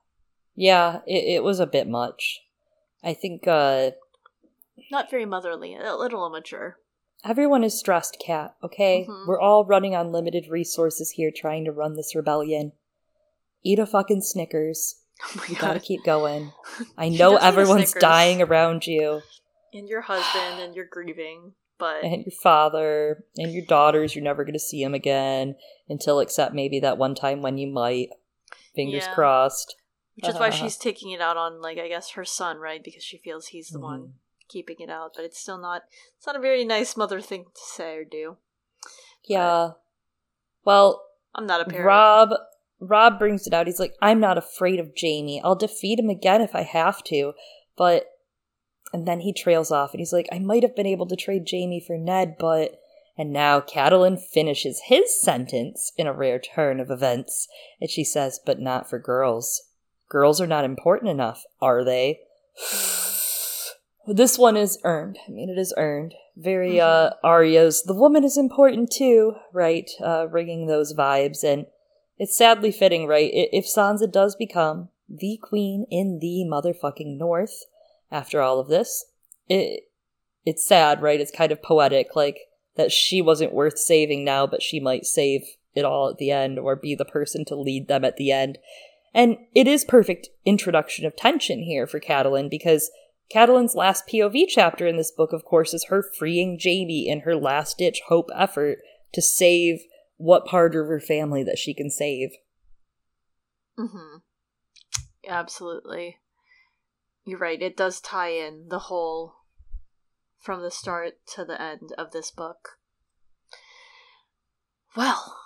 Yeah, 0.56 1.00
it, 1.08 1.36
it 1.38 1.44
was 1.44 1.60
a 1.60 1.66
bit 1.68 1.88
much. 1.88 2.42
I 3.04 3.14
think 3.14 3.48
uh, 3.48 3.92
Not 4.92 5.10
very 5.10 5.26
motherly, 5.26 5.76
a 5.76 5.96
little 5.96 6.26
immature. 6.28 6.78
everyone 7.24 7.64
is 7.64 7.78
stressed, 7.80 8.20
Cat, 8.20 8.56
okay? 8.64 9.06
Mhm. 9.10 9.28
We're 9.28 9.40
all 9.40 9.64
running 9.66 9.96
on 9.96 10.12
limited 10.12 10.48
resources 10.50 11.12
here 11.12 11.32
trying 11.36 11.66
to 11.66 11.72
run 11.72 11.96
this 11.96 12.14
rebellion. 12.16 12.74
Eat 13.64 13.80
a 13.80 13.86
fucking 13.86 14.22
Snickers. 14.22 14.99
Oh 15.26 15.32
my 15.36 15.46
You 15.48 15.56
god. 15.56 15.62
gotta 15.62 15.80
keep 15.80 16.04
going. 16.04 16.52
I 16.98 17.10
know 17.10 17.34
does 17.34 17.42
need 17.42 17.46
a 17.46 17.46
everyone's 17.46 17.94
dying 17.94 18.42
around 18.42 18.88
you. 18.88 19.22
And 19.74 19.88
your 19.90 20.02
husband, 20.02 20.62
and 20.62 20.76
you're 20.76 20.86
grieving. 20.86 21.54
but 21.78 22.04
and 22.04 22.24
your 22.26 22.36
father 22.42 23.24
and 23.38 23.52
your 23.54 23.66
daughters 23.66 24.16
you're 24.16 24.24
never 24.24 24.44
to 24.46 24.60
see 24.60 24.84
them 24.84 24.94
again 24.94 25.56
until 25.88 26.20
except 26.20 26.54
maybe 26.56 26.80
that 26.80 26.98
one 26.98 27.16
time 27.16 27.42
when 27.42 27.58
you 27.58 27.68
might 27.68 28.10
fingers 28.76 29.06
Yeah. 29.06 29.14
crossed 29.14 29.76
which 30.16 30.28
is 30.28 30.36
why 30.40 30.50
she's 30.50 30.76
taking 30.88 31.12
it 31.12 31.22
out 31.22 31.38
on 31.38 31.62
like 31.62 31.78
I 31.78 31.88
guess 31.88 32.12
her 32.12 32.26
son, 32.26 32.58
right? 32.58 32.84
Because 32.84 33.04
she 33.04 33.18
feels 33.18 33.48
he's 33.48 33.70
the 33.70 33.80
one 33.80 34.00
Mhm. 34.02 34.12
keeping 34.50 34.78
it 34.80 34.90
out, 34.90 35.14
but 35.16 35.24
it's 35.26 35.40
still 35.40 35.58
not 35.60 35.84
it's 36.18 36.26
not 36.28 36.36
a 36.36 36.40
very 36.40 36.66
nice 36.66 36.98
mother 36.98 37.22
thing 37.22 37.46
to 37.54 37.62
say 37.62 37.96
or 37.98 38.04
do. 38.04 38.38
yeah 39.26 39.72
well 40.66 41.04
I'm 41.36 41.46
not 41.46 41.62
a 41.62 41.66
parent. 41.66 41.86
rob 41.86 42.30
robb 42.80 43.20
brings 43.20 43.46
it 43.46 43.54
out 43.54 43.68
he's 43.68 43.80
like 43.80 43.96
i'm 44.02 44.20
not 44.20 44.38
afraid 44.38 44.80
of 44.80 44.92
jaime 45.00 45.42
i'll 45.44 45.56
defeat 45.56 46.00
him 46.00 46.10
again 46.10 46.42
if 46.42 46.56
i 46.56 46.62
have 46.62 47.04
to 47.04 47.34
but 47.78 48.06
and 48.94 49.08
then 49.08 49.20
he 49.20 49.34
trails 49.34 49.72
off 49.72 49.94
and 49.94 50.00
he's 50.00 50.14
like 50.14 50.28
i 50.32 50.40
might 50.40 50.64
have 50.64 50.76
been 50.76 50.86
able 50.86 51.06
to 51.06 51.16
trade 51.16 51.44
jaime 51.50 51.84
for 51.86 51.98
ned 51.98 52.36
but 52.40 52.80
and 53.20 53.34
now 53.34 53.60
Catelyn 53.60 54.18
finishes 54.18 54.84
his 54.86 55.22
sentence 55.22 55.92
in 55.98 56.08
a 56.08 56.14
rare 56.14 56.40
turn 56.40 56.80
of 56.80 56.90
events, 56.90 57.50
and 57.82 57.90
she 57.90 58.06
says, 58.06 58.40
but 58.46 58.62
not 58.62 58.90
for 58.90 58.98
girls. 58.98 59.62
Girls 60.08 60.40
are 60.40 60.48
not 60.48 60.64
important 60.64 61.12
enough, 61.12 61.44
are 61.62 61.84
they? 61.84 62.22
this 64.08 64.40
one 64.40 64.56
is 64.56 64.80
earned. 64.86 65.20
I 65.28 65.32
mean, 65.32 65.50
it 65.50 65.60
is 65.60 65.74
earned. 65.76 66.16
Very, 66.38 66.80
uh, 66.80 67.10
Arya's, 67.22 67.84
the 67.84 67.94
woman 67.94 68.24
is 68.24 68.38
important 68.38 68.90
too, 68.90 69.34
right? 69.52 69.92
Uh, 70.02 70.30
ringing 70.30 70.68
those 70.68 70.94
vibes, 70.94 71.44
and 71.44 71.66
it's 72.20 72.38
sadly 72.38 72.72
fitting, 72.72 73.08
right? 73.08 73.32
If 73.34 73.66
Sansa 73.66 74.12
does 74.12 74.36
become 74.36 74.90
the 75.08 75.40
queen 75.42 75.86
in 75.90 76.20
the 76.20 76.46
motherfucking 76.46 77.18
North 77.18 77.64
after 78.12 78.42
all 78.42 78.60
of 78.60 78.68
this, 78.68 79.06
it, 79.48 79.90
it's 80.46 80.68
sad, 80.68 81.02
right? 81.02 81.20
It's 81.20 81.32
kind 81.32 81.52
of 81.52 81.64
poetic, 81.64 82.16
like 82.16 82.38
that 82.76 82.92
she 82.92 83.22
wasn't 83.22 83.54
worth 83.54 83.80
saving 83.80 84.24
now, 84.24 84.46
but 84.46 84.62
she 84.62 84.80
might 84.80 85.06
save 85.06 85.44
it 85.74 85.86
all 85.86 86.10
at 86.10 86.18
the 86.18 86.30
end 86.30 86.60
or 86.60 86.76
be 86.76 86.94
the 86.94 87.06
person 87.06 87.46
to 87.46 87.56
lead 87.56 87.88
them 87.88 88.04
at 88.04 88.18
the 88.18 88.32
end. 88.32 88.58
And 89.14 89.38
it 89.56 89.68
is 89.68 89.86
perfect 89.86 90.30
introduction 90.46 91.06
of 91.06 91.16
tension 91.16 91.64
here 91.64 91.88
for 91.88 92.00
Catelyn 92.00 92.50
because 92.50 92.92
Catelyn's 93.34 93.76
last 93.76 94.08
POV 94.08 94.46
chapter 94.48 94.88
in 94.88 94.98
this 94.98 95.12
book, 95.12 95.34
of 95.34 95.46
course, 95.46 95.74
is 95.74 95.86
her 95.86 96.04
freeing 96.04 96.60
Jaime 96.62 97.08
in 97.08 97.22
her 97.22 97.36
last 97.36 97.78
ditch 97.78 98.02
hope 98.08 98.30
effort 98.36 98.80
to 99.14 99.22
save 99.22 99.84
what 100.20 100.46
part 100.46 100.76
of 100.76 100.86
her 100.88 101.00
family 101.00 101.44
that 101.44 101.58
she 101.58 101.74
can 101.74 101.90
save. 101.90 102.32
Mm-hmm. 103.80 104.18
Absolutely. 105.28 106.18
You're 107.24 107.40
right. 107.40 107.62
It 107.62 107.78
does 107.78 108.02
tie 108.02 108.32
in 108.32 108.66
the 108.68 108.80
whole 108.80 109.36
from 110.38 110.62
the 110.62 110.72
start 110.72 111.14
to 111.36 111.46
the 111.46 111.60
end 111.60 111.94
of 111.98 112.12
this 112.12 112.32
book. 112.32 112.80
Well, 114.98 115.38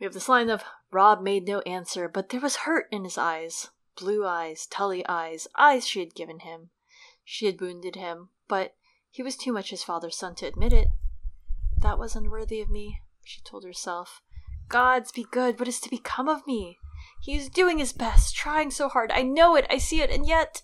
we 0.00 0.04
have 0.04 0.14
this 0.14 0.30
line 0.30 0.48
of 0.48 0.64
Robb 0.90 1.20
made 1.22 1.46
no 1.46 1.60
answer, 1.60 2.08
but 2.08 2.30
there 2.30 2.40
was 2.40 2.56
hurt 2.56 2.86
in 2.90 3.04
his 3.04 3.18
eyes. 3.18 3.68
Blue 4.00 4.26
eyes, 4.26 4.66
Tully 4.66 5.06
eyes, 5.06 5.46
eyes 5.56 5.86
she 5.86 6.00
had 6.00 6.14
given 6.14 6.40
him. 6.40 6.70
She 7.22 7.44
had 7.44 7.60
wounded 7.60 7.96
him, 7.96 8.30
but 8.48 8.76
he 9.10 9.22
was 9.22 9.36
too 9.36 9.52
much 9.52 9.68
his 9.68 9.84
father's 9.84 10.16
son 10.16 10.34
to 10.36 10.46
admit 10.46 10.72
it. 10.72 10.88
That 11.82 11.98
was 11.98 12.16
unworthy 12.16 12.62
of 12.62 12.70
me, 12.70 13.00
she 13.26 13.40
told 13.42 13.64
herself. 13.64 14.22
Gods 14.68 15.12
be 15.12 15.26
good, 15.30 15.58
what 15.58 15.68
is 15.68 15.80
to 15.80 15.90
become 15.90 16.28
of 16.28 16.46
me? 16.46 16.78
He 17.22 17.36
is 17.36 17.48
doing 17.48 17.78
his 17.78 17.92
best, 17.92 18.34
trying 18.34 18.70
so 18.70 18.88
hard. 18.88 19.10
I 19.12 19.22
know 19.22 19.56
it, 19.56 19.66
I 19.68 19.78
see 19.78 20.00
it, 20.00 20.10
and 20.10 20.26
yet 20.26 20.62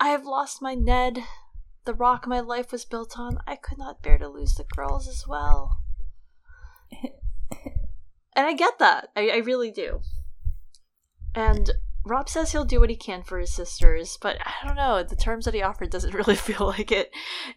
I 0.00 0.08
have 0.08 0.24
lost 0.24 0.62
my 0.62 0.74
Ned, 0.74 1.24
the 1.84 1.94
rock 1.94 2.26
my 2.26 2.40
life 2.40 2.70
was 2.70 2.84
built 2.84 3.18
on. 3.18 3.38
I 3.46 3.56
could 3.56 3.78
not 3.78 4.02
bear 4.02 4.18
to 4.18 4.28
lose 4.28 4.54
the 4.54 4.64
girls 4.64 5.08
as 5.08 5.24
well. 5.26 5.80
and 7.02 8.46
I 8.46 8.52
get 8.52 8.78
that. 8.78 9.08
I, 9.16 9.30
I 9.30 9.36
really 9.38 9.70
do. 9.70 10.02
And 11.34 11.70
Robb 12.08 12.28
says 12.28 12.52
he'll 12.52 12.64
do 12.64 12.80
what 12.80 12.90
he 12.90 12.96
can 12.96 13.22
for 13.22 13.38
his 13.38 13.52
sisters, 13.52 14.18
but 14.20 14.36
I 14.40 14.66
don't 14.66 14.76
know. 14.76 15.02
The 15.02 15.16
terms 15.16 15.44
that 15.44 15.54
he 15.54 15.62
offered 15.62 15.90
doesn't 15.90 16.14
really 16.14 16.36
feel 16.36 16.66
like 16.66 16.90
it. 16.92 17.10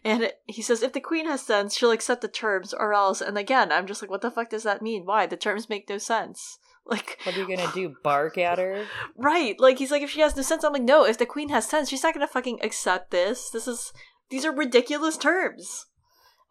And 0.04 0.24
it, 0.24 0.40
he 0.46 0.62
says 0.62 0.82
if 0.82 0.92
the 0.92 1.00
queen 1.00 1.26
has 1.26 1.42
sense, 1.42 1.76
she'll 1.76 1.90
accept 1.90 2.20
the 2.22 2.28
terms, 2.28 2.72
or 2.72 2.94
else. 2.94 3.20
And 3.20 3.36
again, 3.38 3.72
I'm 3.72 3.86
just 3.86 4.02
like, 4.02 4.10
what 4.10 4.20
the 4.20 4.30
fuck 4.30 4.50
does 4.50 4.62
that 4.62 4.82
mean? 4.82 5.04
Why? 5.04 5.26
The 5.26 5.36
terms 5.36 5.68
make 5.68 5.88
no 5.88 5.98
sense. 5.98 6.58
Like, 6.84 7.20
What 7.22 7.36
are 7.36 7.38
you 7.38 7.46
gonna 7.46 7.70
do? 7.72 7.94
Bark 8.02 8.36
at 8.38 8.58
her? 8.58 8.86
Right. 9.16 9.54
Like 9.60 9.78
he's 9.78 9.92
like, 9.92 10.02
if 10.02 10.10
she 10.10 10.20
has 10.20 10.34
no 10.34 10.42
sense, 10.42 10.64
I'm 10.64 10.72
like, 10.72 10.82
no, 10.82 11.04
if 11.06 11.16
the 11.16 11.26
queen 11.26 11.50
has 11.50 11.68
sense, 11.68 11.88
she's 11.88 12.02
not 12.02 12.12
gonna 12.12 12.26
fucking 12.26 12.58
accept 12.60 13.12
this. 13.12 13.50
This 13.50 13.68
is 13.68 13.92
these 14.30 14.44
are 14.44 14.50
ridiculous 14.52 15.16
terms. 15.16 15.86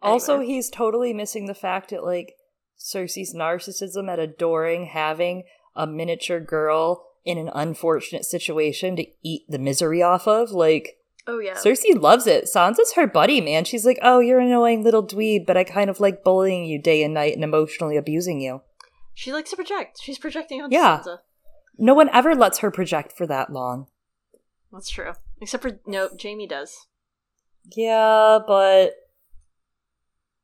Also, 0.00 0.36
Anyway. 0.36 0.54
he's 0.54 0.70
totally 0.70 1.12
missing 1.12 1.46
the 1.46 1.54
fact 1.54 1.90
that, 1.90 2.02
like, 2.02 2.32
Cersei's 2.78 3.34
narcissism 3.34 4.10
at 4.10 4.18
adoring 4.18 4.86
having 4.86 5.42
a 5.76 5.86
miniature 5.86 6.40
girl 6.40 7.06
in 7.24 7.38
an 7.38 7.50
unfortunate 7.54 8.24
situation 8.24 8.96
to 8.96 9.06
eat 9.22 9.42
the 9.48 9.58
misery 9.58 10.02
off 10.02 10.26
of. 10.26 10.50
Like, 10.50 10.96
Oh 11.26 11.38
yeah. 11.38 11.54
Cersei 11.54 11.94
loves 12.00 12.26
it. 12.26 12.46
Sansa's 12.52 12.94
her 12.94 13.06
buddy, 13.06 13.40
man. 13.40 13.64
She's 13.64 13.86
like, 13.86 13.98
oh, 14.02 14.18
you're 14.18 14.40
an 14.40 14.48
annoying 14.48 14.82
little 14.82 15.06
dweeb, 15.06 15.46
but 15.46 15.56
I 15.56 15.62
kind 15.62 15.88
of 15.88 16.00
like 16.00 16.24
bullying 16.24 16.64
you 16.64 16.82
day 16.82 17.04
and 17.04 17.14
night 17.14 17.34
and 17.34 17.44
emotionally 17.44 17.96
abusing 17.96 18.40
you. 18.40 18.62
she 19.14 19.32
likes 19.32 19.50
to 19.50 19.56
project. 19.56 20.00
She's 20.02 20.18
projecting 20.18 20.60
on 20.60 20.72
Yeah. 20.72 20.98
Sansa. 21.00 21.18
No 21.78 21.94
one 21.94 22.08
ever 22.12 22.34
lets 22.34 22.58
her 22.58 22.70
project 22.72 23.12
for 23.16 23.26
that 23.28 23.52
long. 23.52 23.86
That's 24.72 24.90
true. 24.90 25.12
Except 25.40 25.62
for 25.62 25.78
no, 25.86 26.08
Jaime 26.20 26.46
does. 26.46 26.86
Yeah, 27.76 28.38
but 28.46 28.94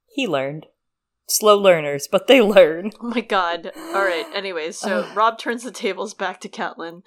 he 0.07 0.27
learned. 0.29 0.67
Slow 1.29 1.59
learners, 1.59 2.09
but 2.11 2.27
they 2.27 2.41
learn. 2.41 2.91
Oh 3.01 3.09
my 3.09 3.21
god. 3.21 3.71
Alright, 3.77 4.27
anyways, 4.35 4.79
so 4.79 5.07
Robb 5.15 5.39
turns 5.39 5.63
the 5.63 5.71
tables 5.71 6.15
back 6.15 6.41
to 6.41 6.49
Catelyn, 6.49 7.03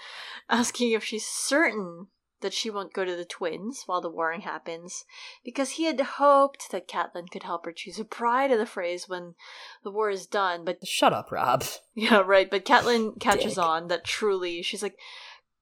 asking 0.49 0.91
if 0.91 1.03
she's 1.03 1.25
certain 1.25 2.07
that 2.41 2.53
she 2.53 2.69
won't 2.69 2.93
go 2.93 3.05
to 3.05 3.15
the 3.15 3.25
twins 3.25 3.83
while 3.85 4.01
the 4.01 4.09
warring 4.09 4.41
happens, 4.41 5.05
because 5.45 5.71
he 5.71 5.85
had 5.85 5.99
hoped 6.01 6.71
that 6.71 6.87
Catelyn 6.87 7.29
could 7.29 7.43
help 7.43 7.65
her 7.65 7.71
choose 7.71 7.99
a 7.99 8.03
bride 8.03 8.51
of 8.51 8.57
the 8.59 8.65
Freys 8.65 9.07
when 9.07 9.35
the 9.83 9.91
war 9.91 10.09
is 10.09 10.25
done, 10.25 10.65
but 10.65 10.85
Shut 10.85 11.13
up, 11.13 11.31
Robb. 11.31 11.63
Yeah, 11.93 12.21
right. 12.25 12.49
But 12.49 12.65
Catelyn 12.65 13.19
catches 13.19 13.55
Dick. 13.55 13.63
on 13.63 13.87
that 13.89 14.03
truly, 14.03 14.61
she's 14.63 14.81
like, 14.81 14.97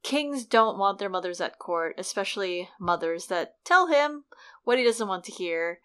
kings 0.03 0.45
don't 0.45 0.77
want 0.77 0.99
their 0.99 1.09
mothers 1.09 1.41
at 1.41 1.59
court, 1.59 1.95
especially 1.97 2.69
mothers 2.79 3.27
that 3.27 3.55
tell 3.65 3.87
him 3.87 4.23
what 4.63 4.77
he 4.77 4.83
doesn't 4.83 5.07
want 5.07 5.23
to 5.25 5.31
hear. 5.31 5.79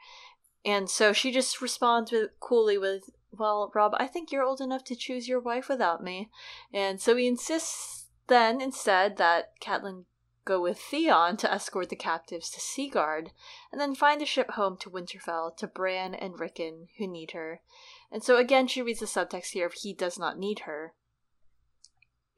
And 0.65 0.89
so 0.89 1.13
she 1.13 1.31
just 1.31 1.61
responds 1.61 2.11
with 2.11 2.31
coolly 2.41 2.79
with, 2.79 3.11
"Well, 3.31 3.71
Robb, 3.75 3.95
I 3.99 4.07
think 4.07 4.33
you're 4.33 4.45
old 4.45 4.61
enough 4.61 4.85
to 4.85 4.97
choose 4.97 5.29
your 5.29 5.41
wife 5.41 5.69
without 5.69 6.03
me." 6.03 6.31
And 6.73 7.01
so 7.01 7.17
he 7.17 7.27
insists 7.27 8.07
then 8.27 8.61
instead 8.61 9.17
that 9.19 9.61
Catelyn 9.61 10.07
go 10.45 10.61
with 10.61 10.79
Theon 10.79 11.37
to 11.39 11.51
escort 11.53 11.89
the 11.89 11.97
captives 11.97 12.51
to 12.51 12.61
Seagard, 12.61 13.31
and 13.73 13.81
then 13.81 13.95
find 13.95 14.21
a 14.21 14.27
ship 14.27 14.53
home 14.53 14.77
to 14.79 14.91
Winterfell 14.91 15.57
to 15.57 15.67
Bran 15.67 16.15
and 16.15 16.39
Rickon, 16.39 16.89
who 16.99 17.07
need 17.07 17.31
her. 17.31 17.63
And 18.11 18.23
so 18.23 18.37
again, 18.37 18.67
she 18.67 18.83
reads 18.83 19.01
the 19.01 19.07
subtext 19.07 19.53
here 19.53 19.67
of 19.67 19.73
he 19.73 19.93
does 19.93 20.19
not 20.19 20.39
need 20.39 20.61
her. 20.61 20.95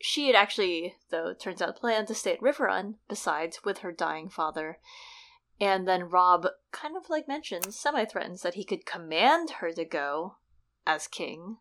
She 0.01 0.27
had 0.27 0.37
actually, 0.37 0.97
though, 1.11 1.35
turns 1.35 1.63
out, 1.63 1.77
planned 1.77 2.09
to 2.09 2.15
stay 2.15 2.35
at 2.35 2.41
Riverrun, 2.41 2.97
besides, 3.09 3.65
with 3.65 3.79
her 3.79 3.93
dying 3.93 4.29
father. 4.29 4.79
And 5.61 5.89
then 5.89 6.05
Robb 6.11 6.47
kind 6.73 6.97
of 6.97 7.09
like 7.09 7.27
mentions, 7.29 7.79
semi 7.79 8.05
threatens 8.05 8.43
that 8.43 8.55
he 8.55 8.65
could 8.65 8.85
command 8.85 9.51
her 9.61 9.73
to 9.73 9.85
go 9.85 10.37
as 10.87 11.07
king. 11.09 11.57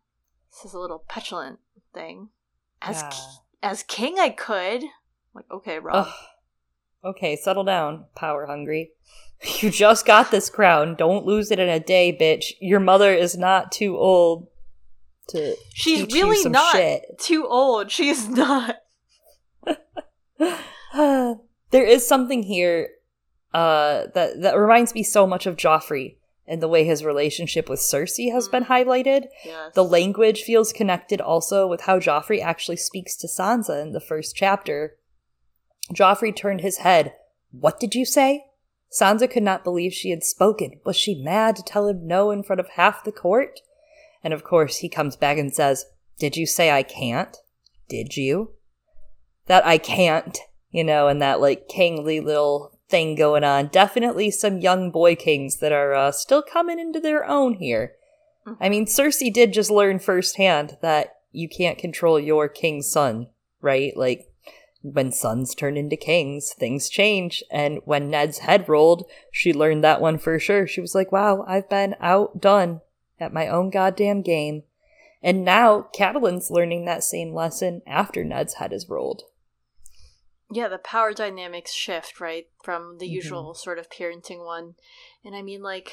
This 0.52 0.66
is 0.66 0.74
a 0.74 0.78
little 0.78 1.04
petulant 1.08 1.58
thing. 1.94 2.28
As, 2.82 3.00
Yeah. 3.02 3.08
ki- 3.10 3.18
as 3.62 3.82
king, 3.82 4.18
I 4.18 4.28
could. 4.30 4.82
like, 5.34 5.50
okay, 5.50 5.78
Robb. 5.78 6.06
Ugh. 6.08 6.14
Okay, 7.04 7.36
settle 7.36 7.64
down, 7.64 8.06
power 8.14 8.46
hungry. 8.46 8.92
You 9.60 9.70
just 9.70 10.06
got 10.06 10.30
this 10.30 10.48
crown. 10.48 10.94
Don't 10.94 11.26
lose 11.26 11.50
it 11.50 11.58
in 11.58 11.68
a 11.68 11.78
day, 11.78 12.10
bitch. 12.18 12.52
Your 12.58 12.80
mother 12.80 13.12
is 13.12 13.36
not 13.36 13.70
too 13.70 13.96
old 13.98 14.48
to. 15.28 15.54
She's 15.74 16.10
really 16.12 16.48
not 16.48 16.72
shit. 16.72 17.18
too 17.18 17.46
old. 17.46 17.90
She's 17.90 18.26
not. 18.28 18.76
there 20.94 21.36
is 21.86 22.06
something 22.08 22.42
here 22.42 22.88
uh, 23.54 24.06
that 24.14 24.40
that 24.42 24.58
reminds 24.58 24.94
me 24.94 25.02
so 25.02 25.26
much 25.26 25.46
of 25.46 25.56
Joffrey 25.56 26.16
and 26.46 26.62
the 26.62 26.68
way 26.68 26.84
his 26.84 27.04
relationship 27.04 27.68
with 27.68 27.80
Cersei 27.80 28.32
has 28.32 28.48
been 28.48 28.64
highlighted. 28.64 29.26
Yes. 29.44 29.74
The 29.74 29.84
language 29.84 30.42
feels 30.42 30.72
connected 30.72 31.20
also 31.20 31.66
with 31.66 31.82
how 31.82 31.98
Joffrey 31.98 32.40
actually 32.40 32.76
speaks 32.76 33.16
to 33.16 33.26
Sansa 33.26 33.82
in 33.82 33.92
the 33.92 34.00
first 34.00 34.36
chapter. 34.36 34.96
Joffrey 35.92 36.34
turned 36.34 36.60
his 36.60 36.78
head. 36.78 37.14
What 37.50 37.80
did 37.80 37.94
you 37.94 38.04
say? 38.04 38.44
Sansa 38.92 39.30
could 39.30 39.42
not 39.42 39.64
believe 39.64 39.92
she 39.92 40.10
had 40.10 40.22
spoken. 40.22 40.80
Was 40.84 40.96
she 40.96 41.22
mad 41.22 41.56
to 41.56 41.62
tell 41.62 41.88
him 41.88 42.06
no 42.06 42.30
in 42.30 42.42
front 42.42 42.60
of 42.60 42.68
half 42.70 43.04
the 43.04 43.12
court? 43.12 43.60
And 44.22 44.32
of 44.32 44.44
course, 44.44 44.78
he 44.78 44.88
comes 44.88 45.16
back 45.16 45.38
and 45.38 45.54
says, 45.54 45.86
Did 46.18 46.36
you 46.36 46.46
say 46.46 46.70
I 46.70 46.82
can't? 46.82 47.36
Did 47.88 48.16
you? 48.16 48.52
That 49.46 49.66
I 49.66 49.78
can't, 49.78 50.38
you 50.70 50.84
know, 50.84 51.08
and 51.08 51.20
that 51.22 51.40
like 51.40 51.68
kingly 51.68 52.20
little 52.20 52.75
thing 52.88 53.14
going 53.14 53.44
on. 53.44 53.68
Definitely 53.68 54.30
some 54.30 54.58
young 54.58 54.90
boy 54.90 55.16
kings 55.16 55.56
that 55.56 55.72
are 55.72 55.94
uh, 55.94 56.12
still 56.12 56.42
coming 56.42 56.78
into 56.78 57.00
their 57.00 57.24
own 57.24 57.54
here. 57.54 57.94
Mhm. 58.46 58.56
I 58.60 58.68
mean, 58.68 58.86
Cersei 58.86 59.32
did 59.32 59.52
just 59.52 59.70
learn 59.70 59.98
firsthand 59.98 60.78
that 60.82 61.16
you 61.32 61.48
can't 61.48 61.78
control 61.78 62.18
your 62.18 62.48
king's 62.48 62.90
son, 62.90 63.28
right? 63.60 63.96
Like, 63.96 64.30
when 64.82 65.10
sons 65.10 65.54
turn 65.54 65.76
into 65.76 65.96
kings, 65.96 66.52
things 66.52 66.88
change. 66.88 67.42
And 67.50 67.80
when 67.84 68.08
Ned's 68.08 68.38
head 68.38 68.68
rolled, 68.68 69.04
she 69.32 69.52
learned 69.52 69.82
that 69.82 70.00
one 70.00 70.18
for 70.18 70.38
sure. 70.38 70.66
She 70.66 70.80
was 70.80 70.94
like, 70.94 71.10
wow, 71.10 71.44
I've 71.46 71.68
been 71.68 71.96
outdone 72.00 72.82
at 73.18 73.32
my 73.32 73.48
own 73.48 73.70
goddamn 73.70 74.22
game. 74.22 74.62
And 75.22 75.44
now 75.44 75.88
Catelyn's 75.98 76.50
learning 76.50 76.84
that 76.84 77.02
same 77.02 77.34
lesson 77.34 77.82
after 77.86 78.22
Ned's 78.22 78.54
head 78.54 78.72
is 78.72 78.88
rolled. 78.88 79.24
Yeah, 80.50 80.68
the 80.68 80.78
power 80.78 81.12
dynamics 81.12 81.72
shift, 81.72 82.20
right? 82.20 82.48
From 82.62 82.98
the 82.98 83.06
Mhm. 83.06 83.12
usual 83.12 83.54
sort 83.54 83.78
of 83.78 83.90
parenting 83.90 84.44
one. 84.44 84.76
And 85.24 85.34
I 85.34 85.42
mean, 85.42 85.62
like, 85.62 85.92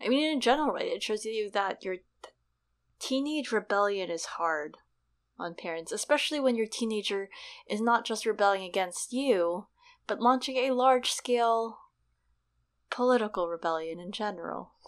I 0.00 0.08
mean, 0.08 0.24
in 0.24 0.40
general, 0.40 0.72
right? 0.72 0.86
It 0.86 1.02
shows 1.02 1.24
you 1.24 1.50
that 1.50 1.84
your 1.84 1.98
teenage 2.98 3.52
rebellion 3.52 4.10
is 4.10 4.24
hard 4.24 4.78
on 5.38 5.54
parents, 5.54 5.92
especially 5.92 6.40
when 6.40 6.56
your 6.56 6.66
teenager 6.66 7.30
is 7.68 7.80
not 7.80 8.04
just 8.04 8.26
rebelling 8.26 8.64
against 8.64 9.12
you, 9.12 9.66
but 10.06 10.20
launching 10.20 10.56
a 10.56 10.72
large 10.72 11.12
scale 11.12 11.78
political 12.90 13.48
rebellion 13.48 13.98
in 14.00 14.12
general. 14.12 14.72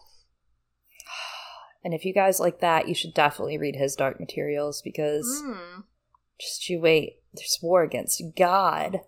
And 1.84 1.92
if 1.92 2.06
you 2.06 2.14
guys 2.14 2.40
like 2.40 2.60
that, 2.60 2.88
you 2.88 2.94
should 2.94 3.12
definitely 3.12 3.58
read 3.58 3.76
his 3.76 3.94
Dark 3.94 4.18
Materials 4.18 4.80
because 4.80 5.42
Mm. 5.44 5.84
Just 6.40 6.68
you 6.68 6.80
wait. 6.80 7.16
There's 7.32 7.58
war 7.62 7.82
against 7.82 8.22
God. 8.36 9.00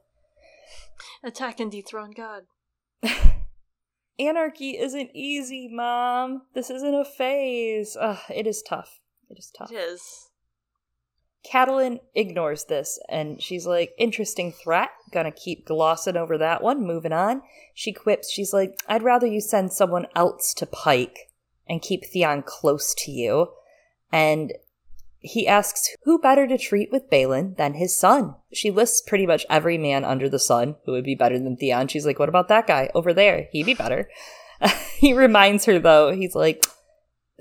Attack 1.23 1.61
and 1.61 1.71
dethrone 1.71 2.13
God. 2.13 2.43
Anarchy 4.19 4.79
isn't 4.79 5.11
easy, 5.15 5.69
Mom. 5.71 6.43
This 6.55 6.71
isn't 6.71 6.95
a 6.95 7.05
phase. 7.05 7.97
Ugh, 8.01 8.19
it 8.35 8.47
is 8.47 8.63
tough. 8.63 9.01
It 9.29 9.39
is 9.39 9.53
tough. 9.57 9.71
It 9.71 9.77
is. 9.77 10.31
Catelyn 11.47 12.01
ignores 12.15 12.65
this 12.65 12.99
and 13.09 13.41
she's 13.41 13.67
like, 13.67 13.93
interesting 13.99 14.53
threat. 14.53 14.91
Gonna 15.13 15.31
keep 15.31 15.67
glossing 15.67 16.17
over 16.17 16.39
that 16.39 16.63
one. 16.63 16.85
Moving 16.85 17.13
on. 17.13 17.43
She 17.75 17.93
quips, 17.93 18.31
she's 18.31 18.53
like, 18.53 18.81
I'd 18.89 19.03
rather 19.03 19.27
you 19.27 19.41
send 19.41 19.73
someone 19.73 20.07
else 20.17 20.55
to 20.55 20.67
Pike 20.67 21.31
and 21.69 21.83
keep 21.83 22.05
Theon 22.05 22.43
close 22.43 22.95
to 23.05 23.11
you. 23.11 23.49
And 24.13 24.55
he 25.21 25.49
asks 25.49 25.89
who 26.05 26.19
better 26.19 26.47
to 26.47 26.59
treat 26.59 26.93
with 26.93 27.11
Balon 27.11 27.57
than 27.57 27.75
his 27.75 27.99
son. 27.99 28.35
She 28.53 28.71
lists 28.71 29.01
pretty 29.01 29.27
much 29.27 29.47
every 29.51 29.79
man 29.79 30.05
under 30.05 30.29
the 30.29 30.39
sun 30.39 30.77
who 30.85 30.93
would 30.93 31.05
be 31.05 31.15
better 31.15 31.39
than 31.39 31.57
Theon. 31.57 31.89
She's 31.89 32.07
like, 32.07 32.19
what 32.19 32.29
about 32.29 32.49
that 32.49 32.67
guy 32.67 32.91
over 32.95 33.13
there? 33.13 33.49
He'd 33.53 33.67
be 33.67 33.75
better. 33.75 34.09
he 34.97 35.13
reminds 35.13 35.65
her 35.65 35.79
though, 35.79 36.13
he's 36.13 36.35
like, 36.35 36.65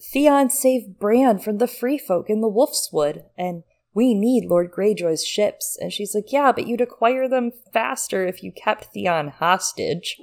Theon 0.02 0.50
saved 0.50 1.00
Bran 1.00 1.40
from 1.40 1.58
the 1.58 1.68
free 1.68 1.98
folk 1.98 2.30
in 2.30 2.42
the 2.42 2.50
Wolf's 2.50 2.90
Wood, 2.92 3.24
and 3.38 3.64
we 3.94 4.14
need 4.14 4.46
Lord 4.46 4.72
Greyjoy's 4.72 5.26
ships. 5.26 5.78
And 5.80 5.94
she's 5.94 6.14
like, 6.14 6.32
yeah, 6.32 6.52
but 6.52 6.68
you'd 6.68 6.82
acquire 6.82 7.30
them 7.30 7.52
faster 7.72 8.28
if 8.28 8.44
you 8.44 8.52
kept 8.52 8.94
Theon 8.94 9.30
hostage. 9.30 10.18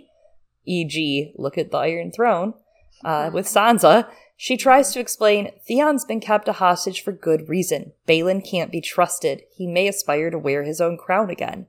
E.g., 0.67 1.33
look 1.37 1.57
at 1.57 1.71
the 1.71 1.79
Iron 1.79 2.13
Throne. 2.13 2.55
Uh, 3.03 3.31
with 3.33 3.47
Sansa, 3.47 4.09
she 4.43 4.57
tries 4.57 4.93
to 4.93 4.99
explain 4.99 5.53
Theon's 5.69 6.05
been 6.05 6.19
kept 6.19 6.49
a 6.49 6.55
hostage 6.55 7.01
for 7.01 7.13
good 7.13 7.49
reason. 7.49 7.93
Balon 8.09 8.45
can't 8.45 8.73
be 8.73 8.81
trusted. 8.81 9.45
He 9.55 9.69
may 9.69 9.87
aspire 9.87 10.31
to 10.31 10.37
wear 10.37 10.65
his 10.65 10.81
own 10.81 10.99
crown 10.99 11.31
again. 11.31 11.69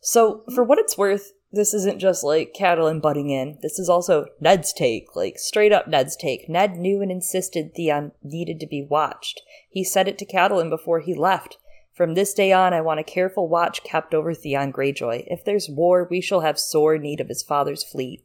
So, 0.00 0.44
for 0.54 0.62
what 0.62 0.78
it's 0.78 0.96
worth, 0.96 1.32
this 1.50 1.74
isn't 1.74 1.98
just 1.98 2.22
like 2.22 2.54
Catelyn 2.54 3.02
butting 3.02 3.30
in. 3.30 3.58
This 3.60 3.80
is 3.80 3.88
also 3.88 4.26
Ned's 4.40 4.72
take, 4.72 5.16
like 5.16 5.36
straight 5.36 5.72
up 5.72 5.88
Ned's 5.88 6.14
take. 6.14 6.48
Ned 6.48 6.76
knew 6.76 7.02
and 7.02 7.10
insisted 7.10 7.74
Theon 7.74 8.12
needed 8.22 8.60
to 8.60 8.68
be 8.68 8.86
watched. 8.88 9.42
He 9.68 9.82
said 9.82 10.06
it 10.06 10.16
to 10.18 10.24
Catelyn 10.24 10.70
before 10.70 11.00
he 11.00 11.12
left. 11.12 11.58
From 11.92 12.14
this 12.14 12.34
day 12.34 12.52
on, 12.52 12.72
I 12.72 12.82
want 12.82 13.00
a 13.00 13.04
careful 13.04 13.48
watch 13.48 13.82
kept 13.82 14.14
over 14.14 14.32
Theon 14.32 14.72
Greyjoy. 14.72 15.24
If 15.26 15.44
there's 15.44 15.68
war, 15.68 16.06
we 16.08 16.20
shall 16.20 16.42
have 16.42 16.56
sore 16.56 16.98
need 16.98 17.18
of 17.18 17.26
his 17.26 17.42
father's 17.42 17.82
fleet. 17.82 18.24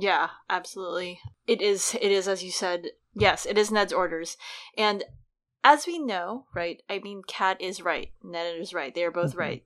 Yeah, 0.00 0.30
absolutely. 0.48 1.20
It 1.46 1.60
is 1.60 1.94
it 2.00 2.10
is 2.10 2.26
as 2.26 2.42
you 2.42 2.50
said. 2.50 2.88
Yes, 3.14 3.44
it 3.44 3.58
is 3.58 3.70
Ned's 3.70 3.92
orders. 3.92 4.36
And 4.76 5.04
as 5.62 5.86
we 5.86 5.98
know, 5.98 6.46
right? 6.54 6.82
I 6.88 7.00
mean 7.00 7.22
Cat 7.26 7.60
is 7.60 7.82
right. 7.82 8.10
Ned 8.22 8.58
is 8.58 8.72
right. 8.72 8.94
They 8.94 9.04
are 9.04 9.10
both 9.10 9.34
Mhm. 9.34 9.38
right. 9.38 9.64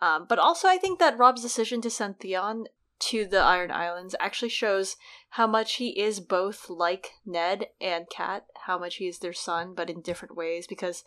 Um, 0.00 0.26
but 0.28 0.38
also 0.38 0.68
I 0.68 0.78
think 0.78 0.98
that 0.98 1.16
Robb's 1.16 1.42
decision 1.42 1.80
to 1.82 1.90
send 1.90 2.18
Theon 2.20 2.66
to 2.98 3.24
the 3.24 3.38
Iron 3.40 3.70
Islands 3.70 4.14
actually 4.20 4.50
shows 4.50 4.96
how 5.30 5.46
much 5.46 5.76
he 5.76 5.98
is 5.98 6.20
both 6.20 6.68
like 6.68 7.12
Ned 7.24 7.68
and 7.80 8.08
Cat, 8.10 8.46
how 8.66 8.78
much 8.78 8.96
he 8.96 9.08
is 9.08 9.18
their 9.20 9.32
son, 9.32 9.74
but 9.74 9.88
in 9.88 10.02
different 10.02 10.36
ways. 10.36 10.66
Because 10.66 11.02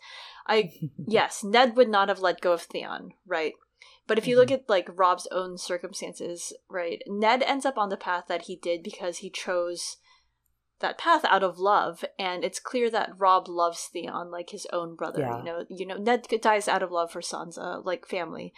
I 0.46 0.72
yes, 1.06 1.44
Ned 1.44 1.76
would 1.76 1.88
not 1.88 2.08
have 2.08 2.20
let 2.20 2.40
go 2.40 2.52
of 2.52 2.62
Theon, 2.62 3.12
right? 3.26 3.54
But 4.06 4.18
if 4.18 4.26
you 4.26 4.36
look 4.36 4.48
mm-hmm. 4.48 4.54
at 4.54 4.68
like 4.68 4.88
Robb's 4.92 5.26
own 5.32 5.58
circumstances, 5.58 6.52
right, 6.68 7.02
Ned 7.06 7.42
ends 7.42 7.66
up 7.66 7.76
on 7.76 7.88
the 7.88 7.96
path 7.96 8.24
that 8.28 8.42
he 8.42 8.56
did 8.56 8.82
because 8.82 9.18
he 9.18 9.30
chose 9.30 9.96
that 10.80 10.98
path 10.98 11.24
out 11.24 11.42
of 11.42 11.58
love, 11.58 12.04
and 12.18 12.44
it's 12.44 12.60
clear 12.60 12.90
that 12.90 13.18
Robb 13.18 13.48
loves 13.48 13.88
Theon 13.92 14.30
like 14.30 14.50
his 14.50 14.66
own 14.72 14.94
brother. 14.94 15.20
Yeah. 15.20 15.38
You 15.38 15.44
know, 15.44 15.64
you 15.70 15.86
know, 15.86 15.96
Ned 15.96 16.26
dies 16.42 16.68
out 16.68 16.82
of 16.82 16.90
love 16.90 17.10
for 17.10 17.20
Sansa, 17.20 17.84
like 17.84 18.06
family, 18.06 18.52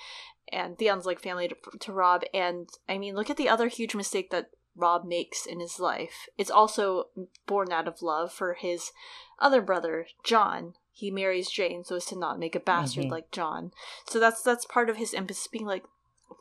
and 0.53 0.77
Theon's 0.77 1.07
like 1.07 1.21
family 1.21 1.49
to, 1.49 1.57
to 1.79 1.93
Robb. 1.93 2.25
And 2.35 2.69
I 2.89 2.99
mean, 2.99 3.15
look 3.15 3.31
at 3.31 3.37
the 3.37 3.49
other 3.49 3.69
huge 3.69 3.95
mistake 3.95 4.31
that 4.31 4.51
Robb 4.75 5.05
makes 5.05 5.47
in 5.47 5.61
his 5.61 5.79
life. 5.79 6.29
It's 6.37 6.51
also 6.51 7.07
born 7.47 7.73
out 7.73 7.89
of 7.89 8.03
love 8.03 8.33
for 8.33 8.55
his 8.55 8.91
other 9.39 9.63
brother, 9.63 10.07
Jon. 10.25 10.75
He 10.99 11.13
marries 11.13 11.49
Jeyne 11.49 11.85
so 11.85 11.95
as 11.95 12.07
to 12.07 12.19
not 12.19 12.41
make 12.41 12.57
a 12.57 12.61
bastard 12.61 13.05
Mhm. 13.05 13.11
like 13.11 13.31
Jon. 13.31 13.73
So 14.09 14.19
that's 14.19 14.43
that's 14.43 14.65
part 14.65 14.91
of 14.91 14.97
his 14.97 15.15
impetus 15.15 15.47
being 15.47 15.65
like, 15.65 15.85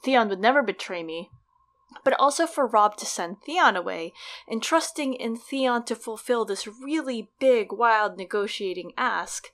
Theon 0.03 0.29
would 0.29 0.39
never 0.39 0.63
betray 0.63 1.03
me. 1.03 1.29
But 2.03 2.19
also 2.19 2.47
for 2.47 2.65
Robb 2.65 2.97
to 2.97 3.05
send 3.05 3.43
Theon 3.43 3.75
away 3.75 4.13
and 4.47 4.63
trusting 4.63 5.13
in 5.13 5.37
Theon 5.37 5.85
to 5.85 5.95
fulfill 5.95 6.43
this 6.43 6.65
really 6.65 7.29
big, 7.39 7.71
wild 7.71 8.17
negotiating 8.17 8.93
ask, 8.97 9.51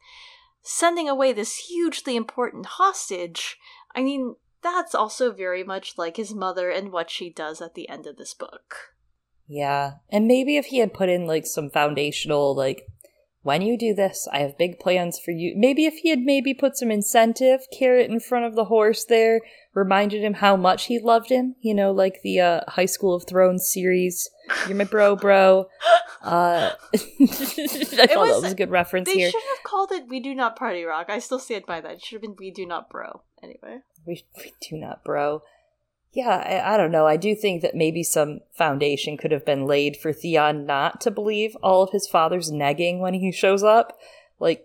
sending 0.62 1.10
away 1.10 1.34
this 1.34 1.68
hugely 1.68 2.16
important 2.16 2.66
hostage. 2.66 3.60
I 3.94 4.04
mean, 4.04 4.38
that's 4.62 4.96
also 4.96 5.34
very 5.34 5.66
much 5.66 5.98
like 5.98 6.16
his 6.16 6.34
mother 6.34 6.70
and 6.70 6.94
what 6.94 7.10
she 7.10 7.30
does 7.30 7.62
at 7.62 7.74
the 7.74 7.90
end 7.90 8.08
of 8.08 8.16
this 8.16 8.34
book. 8.34 8.96
Yeah. 9.48 9.96
And 10.10 10.28
maybe 10.28 10.56
if 10.56 10.68
he 10.68 10.78
had 10.78 10.94
put 10.94 11.10
in 11.10 11.28
like 11.28 11.46
some 11.46 11.70
foundational, 11.70 12.56
like, 12.56 12.88
when 13.44 13.62
you 13.62 13.78
do 13.78 13.94
this, 13.94 14.28
I 14.32 14.40
have 14.40 14.58
big 14.58 14.80
plans 14.80 15.20
for 15.20 15.32
you. 15.32 15.54
Maybe 15.56 15.86
if 15.86 15.96
he 15.96 16.10
had 16.10 16.20
maybe 16.20 16.54
put 16.54 16.78
some 16.78 16.90
incentive 16.92 17.62
carrot 17.78 18.10
in 18.10 18.20
front 18.20 18.46
of 18.46 18.56
the 18.56 18.66
horse 18.66 19.06
there, 19.06 19.42
reminded 19.74 20.24
him 20.24 20.36
how 20.36 20.56
much 20.56 20.86
he 20.86 20.98
loved 21.00 21.30
him, 21.30 21.56
you 21.62 21.74
know, 21.74 21.92
like 21.92 22.22
the 22.24 22.40
uh, 22.40 22.62
High 22.70 22.86
School 22.86 23.14
of 23.14 23.26
Thrones 23.28 23.70
series. 23.70 24.30
You're 24.68 24.78
my 24.78 24.86
bro, 24.86 25.16
bro. 25.16 25.68
Uh, 26.24 26.72
I 26.94 26.98
thought 26.98 27.20
was- 27.20 28.08
that 28.08 28.42
was 28.44 28.52
a 28.54 28.56
good 28.56 28.70
reference 28.70 29.10
They 29.10 29.16
here. 29.18 29.30
should 29.30 29.44
have 29.58 29.64
called 29.66 29.92
it 29.92 30.08
We 30.08 30.22
Do 30.22 30.34
Not 30.34 30.56
Party 30.56 30.86
Rock. 30.86 31.08
I 31.10 31.20
still 31.20 31.38
stand 31.38 31.66
by 31.66 31.82
that. 31.82 31.92
It 31.96 32.02
should 32.02 32.16
have 32.16 32.22
been 32.22 32.38
We 32.40 32.50
Do 32.50 32.66
Not 32.66 32.90
Bro. 32.90 33.24
Anyway. 33.44 33.80
We, 34.06 34.24
we 34.38 34.54
do 34.62 34.78
not, 34.78 35.04
bro. 35.04 35.42
Yeah, 36.14 36.30
I, 36.30 36.76
I 36.76 36.78
don't 36.78 36.92
know. 36.92 37.08
I 37.08 37.18
do 37.18 37.36
think 37.36 37.64
that 37.64 37.76
maybe 37.76 38.04
some 38.04 38.42
foundation 38.56 39.18
could 39.18 39.32
have 39.32 39.46
been 39.46 39.66
laid 39.66 39.98
for 39.98 40.14
Theon 40.14 40.66
not 40.66 41.02
to 41.02 41.12
believe 41.12 41.58
all 41.64 41.82
of 41.82 41.92
his 41.92 42.08
father's 42.08 42.52
negging 42.52 43.00
when 43.00 43.16
he 43.16 43.32
shows 43.32 43.64
up. 43.64 43.98
Like, 44.40 44.64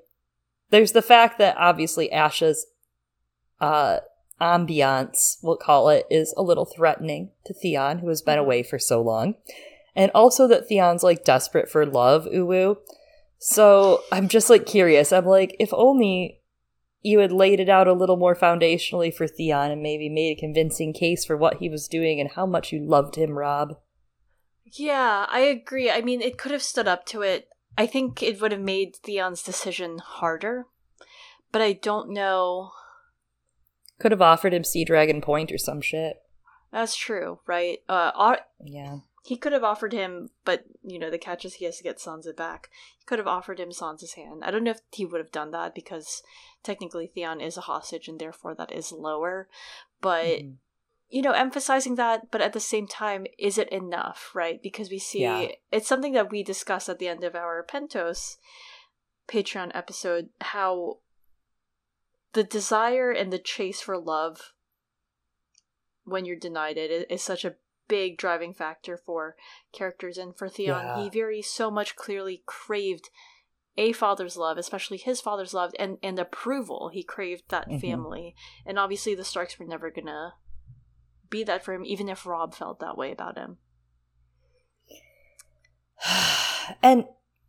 there's 0.70 0.92
the 0.92 1.02
fact 1.02 1.38
that 1.38 1.56
obviously 1.56 2.12
Asha's 2.12 2.66
uh, 3.62 4.00
ambiance, 4.38 5.38
we'll 5.42 5.56
call 5.56 5.88
it, 5.88 6.06
is 6.10 6.34
a 6.36 6.42
little 6.42 6.66
threatening 6.66 7.30
to 7.46 7.54
Theon, 7.54 8.00
who 8.00 8.08
has 8.08 8.20
been 8.20 8.38
away 8.38 8.62
for 8.62 8.78
so 8.78 9.00
long. 9.00 9.34
And 9.96 10.10
also 10.14 10.46
that 10.48 10.68
Theon's 10.68 11.02
like 11.02 11.24
desperate 11.24 11.70
for 11.70 11.86
love, 11.86 12.26
uwu. 12.26 12.76
So 13.38 14.02
I'm 14.12 14.28
just 14.28 14.50
like 14.50 14.66
curious. 14.66 15.12
I'm 15.12 15.24
like, 15.24 15.56
if 15.58 15.70
only 15.72 16.37
you 17.00 17.20
had 17.20 17.32
laid 17.32 17.60
it 17.60 17.68
out 17.68 17.86
a 17.88 17.92
little 17.92 18.16
more 18.16 18.34
foundationally 18.34 19.14
for 19.14 19.26
Theon 19.26 19.70
and 19.70 19.82
maybe 19.82 20.08
made 20.08 20.36
a 20.36 20.40
convincing 20.40 20.92
case 20.92 21.24
for 21.24 21.36
what 21.36 21.58
he 21.58 21.68
was 21.68 21.88
doing 21.88 22.20
and 22.20 22.30
how 22.32 22.44
much 22.46 22.72
you 22.72 22.80
loved 22.80 23.16
him, 23.16 23.38
Robb. 23.38 23.76
Yeah, 24.64 25.26
I 25.28 25.40
agree. 25.40 25.90
I 25.90 26.00
mean, 26.02 26.20
it 26.20 26.36
could 26.38 26.52
have 26.52 26.62
stood 26.62 26.88
up 26.88 27.06
to 27.06 27.22
it. 27.22 27.48
I 27.76 27.86
think 27.86 28.22
it 28.22 28.40
would 28.40 28.52
have 28.52 28.60
made 28.60 28.96
Theon's 28.96 29.42
decision 29.42 29.98
harder, 29.98 30.66
but 31.52 31.62
I 31.62 31.72
don't 31.74 32.10
know. 32.10 32.72
Could 34.00 34.12
have 34.12 34.22
offered 34.22 34.52
him 34.52 34.64
Sea 34.64 34.84
Dragon 34.84 35.20
Point 35.20 35.52
or 35.52 35.58
some 35.58 35.80
shit. 35.80 36.16
That's 36.72 36.96
true, 36.96 37.40
right? 37.46 37.78
Uh, 37.88 38.36
Yeah. 38.62 38.98
he 39.24 39.36
could 39.36 39.52
have 39.52 39.64
offered 39.64 39.92
him, 39.92 40.30
but 40.44 40.64
you 40.82 40.98
know, 40.98 41.10
the 41.10 41.18
catch 41.18 41.44
is 41.44 41.54
he 41.54 41.64
has 41.64 41.78
to 41.78 41.82
get 41.82 41.98
Sansa 41.98 42.36
back. 42.36 42.68
He 42.98 43.04
could 43.06 43.18
have 43.18 43.26
offered 43.28 43.58
him 43.58 43.70
Sansa's 43.70 44.14
hand. 44.14 44.42
I 44.44 44.50
don't 44.50 44.64
know 44.64 44.72
if 44.72 44.80
he 44.92 45.06
would 45.06 45.20
have 45.20 45.32
done 45.32 45.50
that 45.52 45.74
because 45.74 46.22
technically 46.62 47.06
Theon 47.06 47.40
is 47.40 47.56
a 47.56 47.62
hostage 47.62 48.08
and 48.08 48.18
therefore 48.20 48.54
that 48.54 48.72
is 48.72 48.92
lower. 48.92 49.48
But 50.00 50.24
Mhm. 50.24 50.56
you 51.10 51.22
know, 51.22 51.32
emphasizing 51.32 51.94
that, 51.94 52.30
but 52.30 52.42
at 52.42 52.52
the 52.52 52.60
same 52.60 52.86
time, 52.86 53.26
is 53.38 53.56
it 53.56 53.68
enough, 53.70 54.30
right? 54.34 54.62
Because 54.62 54.90
we 54.90 54.98
see 54.98 55.20
Yeah. 55.22 55.52
it's 55.72 55.88
something 55.88 56.12
that 56.12 56.30
we 56.30 56.42
discussed 56.42 56.88
at 56.90 56.98
the 56.98 57.08
end 57.08 57.24
of 57.24 57.34
our 57.34 57.64
Pentos 57.64 58.36
Patreon 59.26 59.70
episode 59.74 60.28
how 60.42 60.98
the 62.34 62.44
desire 62.44 63.10
and 63.10 63.32
the 63.32 63.38
chase 63.38 63.80
for 63.80 63.96
love 63.98 64.52
when 66.04 66.24
you're 66.24 66.36
denied 66.36 66.76
it 66.76 67.10
is 67.10 67.22
such 67.22 67.44
a 67.44 67.56
big 67.86 68.18
driving 68.18 68.52
factor 68.52 68.96
for 68.98 69.34
characters 69.72 70.18
and 70.18 70.36
for 70.36 70.48
Theon 70.48 70.84
Yeah. 70.84 71.02
he 71.02 71.08
very 71.08 71.40
so 71.40 71.70
much 71.70 71.96
clearly 71.96 72.42
craved 72.44 73.08
a 73.78 73.92
father's 73.92 74.36
love 74.36 74.58
especially 74.58 74.98
his 74.98 75.20
father's 75.22 75.54
love 75.54 75.72
and 75.78 75.96
and 76.02 76.18
approval 76.18 76.90
he 76.92 77.02
craved 77.02 77.44
that 77.48 77.68
Mhm. 77.68 77.80
family 77.80 78.34
and 78.66 78.78
obviously 78.78 79.14
the 79.14 79.24
Starks 79.24 79.58
were 79.58 79.64
never 79.64 79.90
gonna 79.90 80.34
be 81.30 81.42
that 81.44 81.64
for 81.64 81.72
him 81.72 81.84
even 81.86 82.08
if 82.08 82.26
Robb 82.26 82.52
felt 82.54 82.80
that 82.80 82.96
way 82.98 83.12
about 83.12 83.38
him 83.38 83.58
and 86.82 87.04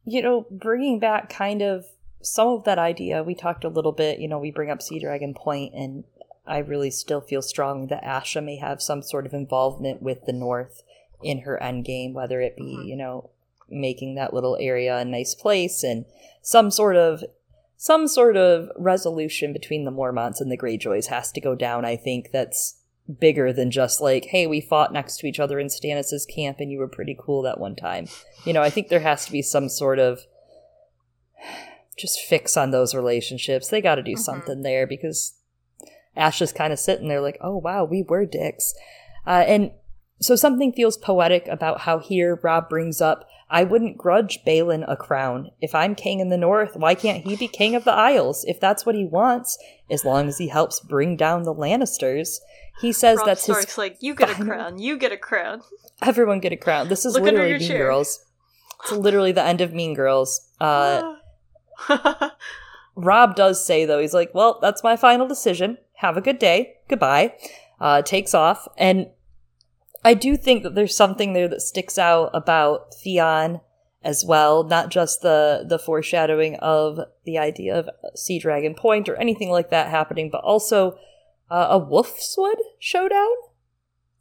you 0.06 0.22
know 0.22 0.46
bringing 0.50 1.00
back 1.00 1.30
kind 1.30 1.62
of 1.62 1.86
some 2.22 2.48
of 2.50 2.64
that 2.66 2.80
idea 2.80 3.24
we 3.24 3.36
talked 3.36 3.64
a 3.64 3.70
little 3.70 3.92
bit 3.92 4.20
you 4.20 4.28
know 4.28 4.40
we 4.40 4.52
bring 4.52 4.70
up 4.70 4.82
sea 4.82 5.00
dragon 5.00 5.34
point 5.34 5.74
and 5.74 6.04
i 6.46 6.58
really 6.58 6.92
still 6.92 7.22
feel 7.22 7.42
strongly 7.42 7.88
that 7.88 8.04
asha 8.04 8.44
may 8.44 8.58
have 8.58 8.82
some 8.82 9.02
sort 9.02 9.26
of 9.26 9.34
involvement 9.34 10.02
with 10.02 10.26
the 10.26 10.34
north 10.34 10.82
in 11.24 11.40
her 11.42 11.60
endgame 11.62 12.14
whether 12.14 12.42
it 12.42 12.56
be 12.58 12.64
Mhm. 12.78 12.88
you 12.88 12.96
know 12.96 13.30
making 13.72 14.16
that 14.16 14.34
little 14.34 14.58
area 14.60 14.98
a 14.98 15.06
nice 15.06 15.36
place 15.36 15.84
and 15.84 16.06
some 16.42 16.70
sort 16.72 16.96
of 16.96 17.24
some 17.78 18.08
sort 18.08 18.36
of 18.36 18.70
resolution 18.78 19.54
between 19.54 19.86
the 19.86 19.92
mormonts 19.92 20.42
and 20.42 20.52
the 20.52 20.58
greyjoys 20.58 21.08
has 21.08 21.32
to 21.32 21.42
go 21.42 21.56
down 21.56 21.86
i 21.86 21.96
think 21.96 22.30
that's 22.32 22.76
bigger 23.20 23.52
than 23.54 23.72
just 23.72 24.00
like 24.02 24.26
hey 24.26 24.46
we 24.46 24.62
fought 24.62 24.94
next 24.94 25.18
to 25.18 25.26
each 25.28 25.40
other 25.40 25.60
in 25.60 25.68
stannis's 25.68 26.26
camp 26.26 26.58
and 26.60 26.72
you 26.72 26.78
were 26.78 26.88
pretty 26.88 27.18
cool 27.20 27.42
that 27.42 27.60
one 27.60 27.76
time 27.76 28.08
you 28.46 28.54
know, 28.54 28.62
I 28.62 28.70
think 28.70 28.88
there 28.88 29.02
has 29.02 29.26
to 29.26 29.32
be 29.34 29.42
some 29.42 29.68
sort 29.68 30.00
of 30.00 30.22
just 31.98 32.20
fix 32.22 32.56
on 32.56 32.72
those 32.72 32.96
relationships. 32.96 33.68
They 33.68 33.82
got 33.82 33.96
to 33.96 34.02
do 34.04 34.14
Mhm. 34.14 34.20
something 34.20 34.62
there 34.62 34.88
because 34.88 35.34
Ash 36.16 36.42
is 36.42 36.54
kind 36.54 36.72
of 36.72 36.80
sitting 36.80 37.08
there 37.10 37.22
like, 37.22 37.38
oh, 37.42 37.58
wow, 37.58 37.84
we 37.84 38.02
were 38.02 38.26
dicks. 38.26 38.74
Uh, 39.28 39.44
and 39.46 39.72
so 40.22 40.36
something 40.36 40.74
feels 40.74 40.98
poetic 40.98 41.48
about 41.48 41.82
how 41.82 42.00
here 42.00 42.40
Robb 42.42 42.70
brings 42.70 43.02
up, 43.02 43.28
I 43.50 43.64
wouldn't 43.64 43.98
grudge 43.98 44.44
Balon 44.46 44.86
a 44.88 44.96
crown. 44.96 45.50
If 45.60 45.74
I'm 45.74 45.96
king 45.96 46.20
in 46.20 46.30
the 46.30 46.38
north, 46.38 46.76
why 46.76 46.94
can't 46.94 47.24
he 47.24 47.36
be 47.36 47.48
king 47.48 47.76
of 47.76 47.84
the 47.84 47.94
Isles? 47.94 48.46
If 48.48 48.60
that's 48.60 48.86
what 48.86 48.96
he 48.96 49.06
wants, 49.06 49.58
as 49.90 50.06
long 50.06 50.28
as 50.28 50.38
he 50.38 50.50
helps 50.50 50.80
bring 50.80 51.16
down 51.16 51.44
the 51.44 51.54
Lannisters. 51.54 52.40
He 52.82 52.94
says 52.94 53.18
Robb 53.18 53.26
that's 53.26 53.44
Stark's 53.44 53.66
his. 53.66 53.78
like 53.78 53.98
you 54.00 54.16
get 54.16 54.30
a 54.30 54.36
crown 54.36 54.80
you 54.80 54.98
get 54.98 55.12
a 55.12 55.18
crown 55.18 55.62
Everyone 56.02 56.40
get 56.40 56.54
a 56.54 56.58
crown. 56.58 56.88
This 56.88 57.06
is 57.06 57.16
Look 57.16 57.24
literally 57.24 57.58
Mean 57.58 57.68
chair. 57.68 57.88
Girls. 57.88 58.26
It's 58.82 58.92
literally 58.94 59.34
the 59.34 59.44
end 59.44 59.62
of 59.62 59.74
Mean 59.74 59.94
Girls. 59.94 60.46
Uh, 60.62 61.16
Robb 62.96 63.38
does 63.38 63.66
say 63.66 63.86
though, 63.86 64.00
he's 64.00 64.14
like, 64.14 64.34
"Well, 64.34 64.60
that's 64.62 64.84
my 64.84 64.98
final 64.98 65.26
decision. 65.26 65.78
Have 65.96 66.18
a 66.18 66.22
good 66.22 66.38
day. 66.38 66.76
Goodbye." 66.90 67.36
Uh, 67.80 68.02
takes 68.02 68.34
off, 68.34 68.68
and 68.78 69.08
I 70.04 70.14
do 70.14 70.38
think 70.38 70.64
that 70.64 70.76
there's 70.76 70.96
something 70.96 71.34
there 71.34 71.48
that 71.48 71.62
sticks 71.62 71.98
out 71.98 72.30
about 72.34 72.94
Theon 72.96 73.62
as 74.02 74.24
well, 74.26 74.64
not 74.64 74.90
just 74.90 75.22
the 75.22 75.66
the 75.68 75.78
foreshadowing 75.80 76.56
of 76.56 77.00
the 77.26 77.38
idea 77.38 77.78
of 77.78 77.90
Sea 78.16 78.40
Dragon 78.40 78.74
Point 78.76 79.10
or 79.10 79.16
anything 79.18 79.50
like 79.50 79.70
that 79.72 79.90
happening, 79.90 80.30
but 80.32 80.44
also 80.44 80.98
uh, 81.52 81.68
a 81.72 81.80
Wolfswood 81.80 82.56
showdown. 82.80 83.28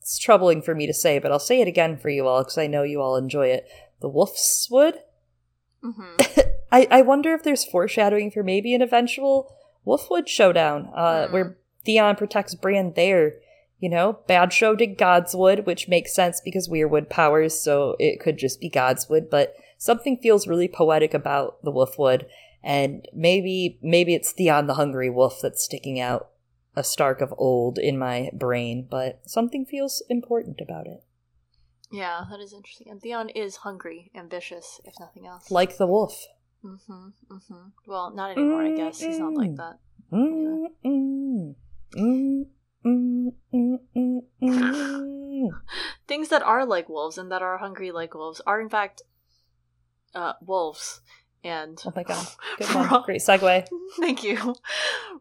It's 0.01 0.19
troubling 0.19 0.63
for 0.63 0.75
me 0.75 0.87
to 0.87 0.95
say, 0.95 1.19
but 1.19 1.31
I'll 1.31 1.39
say 1.39 1.61
it 1.61 1.69
again 1.69 1.97
for 1.97 2.09
you 2.09 2.27
all 2.27 2.43
because 2.43 2.59
I 2.59 2.67
know 2.67 2.83
you 2.83 3.01
all 3.01 3.17
enjoy 3.17 3.49
it. 3.49 3.69
The 4.01 4.11
Wolfswood. 4.11 4.95
hmm 5.83 6.17
I, 6.73 6.87
I 6.91 7.03
wonder 7.03 7.33
if 7.35 7.43
there's 7.45 7.65
foreshadowing 7.65 8.31
for 8.31 8.43
maybe 8.43 8.75
an 8.75 8.83
eventual 8.83 9.55
Wolfwood 9.87 10.29
showdown, 10.29 10.91
uh, 10.95 11.27
Hmm. 11.29 11.33
where 11.33 11.59
Theon 11.85 12.17
protects 12.17 12.55
Bran 12.55 12.93
there. 12.95 13.35
You 13.81 13.89
know, 13.89 14.19
Bad 14.27 14.53
Show 14.53 14.75
did 14.75 14.99
Godswood, 14.99 15.65
which 15.65 15.89
makes 15.89 16.13
sense 16.13 16.41
because 16.45 16.69
we 16.69 16.83
are 16.83 16.89
wood 16.89 17.09
powers, 17.09 17.61
so 17.61 17.95
it 18.01 18.19
could 18.21 18.37
just 18.37 18.61
be 18.61 18.69
Godswood, 18.69 19.31
but 19.31 19.55
something 19.77 20.17
feels 20.17 20.49
really 20.49 20.67
poetic 20.67 21.15
about 21.15 21.63
the 21.63 21.71
Wolfwood, 21.71 22.27
and 22.63 23.07
maybe 23.15 23.79
maybe 23.81 24.15
it's 24.15 24.33
Theon 24.33 24.67
the 24.67 24.75
Hungry 24.75 25.09
Wolf 25.09 25.39
that's 25.41 25.63
sticking 25.63 26.01
out 26.01 26.31
a 26.75 26.83
Stark 26.83 27.21
of 27.21 27.33
old 27.39 27.79
in 27.79 27.99
my 27.99 28.31
brain, 28.33 28.87
but 28.89 29.21
something 29.25 29.65
feels 29.65 30.03
important 30.09 30.61
about 30.61 30.87
it. 30.87 31.05
Yeah, 31.91 32.25
that 32.31 32.41
is 32.41 32.53
interesting. 32.53 32.91
And 32.91 33.01
Theon 33.01 33.31
is 33.31 33.57
hungry, 33.57 34.11
ambitious, 34.15 34.81
if 34.85 34.95
nothing 35.01 35.27
else. 35.27 35.51
Like 35.51 35.79
the 35.79 35.87
wolf. 35.87 36.27
Mm-hmm. 36.65 37.09
Mm-hmm. 37.31 37.69
Well, 37.87 38.11
not 38.15 38.33
anymore, 38.33 38.63
I 38.63 38.77
guess. 38.77 39.01
He's 39.01 39.19
not 39.19 39.35
like 39.35 39.57
that. 39.57 39.79
Mm, 40.13 41.55
mm, 42.85 43.33
mm, 43.55 43.79
mm. 44.43 45.49
Things 46.09 46.29
that 46.29 46.43
are 46.43 46.65
like 46.65 46.89
wolves 46.89 47.19
and 47.19 47.31
that 47.31 47.43
are 47.43 47.59
hungry 47.59 47.91
like 47.91 48.15
wolves 48.15 48.41
are 48.47 48.61
in 48.61 48.69
fact 48.69 49.03
uh 50.15 50.35
wolves. 50.41 51.01
And 51.45 51.81
Oh 51.87 51.93
my 51.95 52.03
god. 52.03 52.27
Good 52.59 52.75
one. 52.75 52.89
Robb- 52.89 53.05
Great 53.05 53.21
segue. 53.21 53.69
Thank 54.01 54.25
you. 54.25 54.57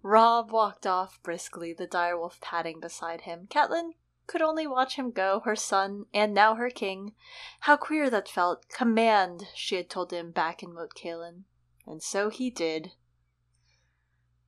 Robb 0.02 0.52
walked 0.52 0.88
off 0.88 1.20
briskly, 1.24 1.74
the 1.74 1.88
direwolf 1.88 2.42
padding 2.42 2.80
beside 2.80 3.22
him. 3.22 3.48
Catelyn 3.50 3.92
could 4.26 4.42
only 4.42 4.68
watch 4.68 4.96
him 4.96 5.12
go, 5.12 5.42
her 5.46 5.56
son, 5.56 6.06
and 6.14 6.34
now 6.34 6.56
her 6.56 6.70
king. 6.70 7.14
How 7.62 7.78
queer 7.78 8.10
that 8.10 8.28
felt. 8.28 8.68
Command, 8.70 9.44
she 9.54 9.76
had 9.76 9.90
told 9.90 10.12
him 10.12 10.32
back 10.32 10.64
in 10.64 10.74
Moat 10.74 10.96
Cailin. 10.96 11.44
And 11.86 12.02
so 12.04 12.30
he 12.30 12.50
did. 12.50 12.92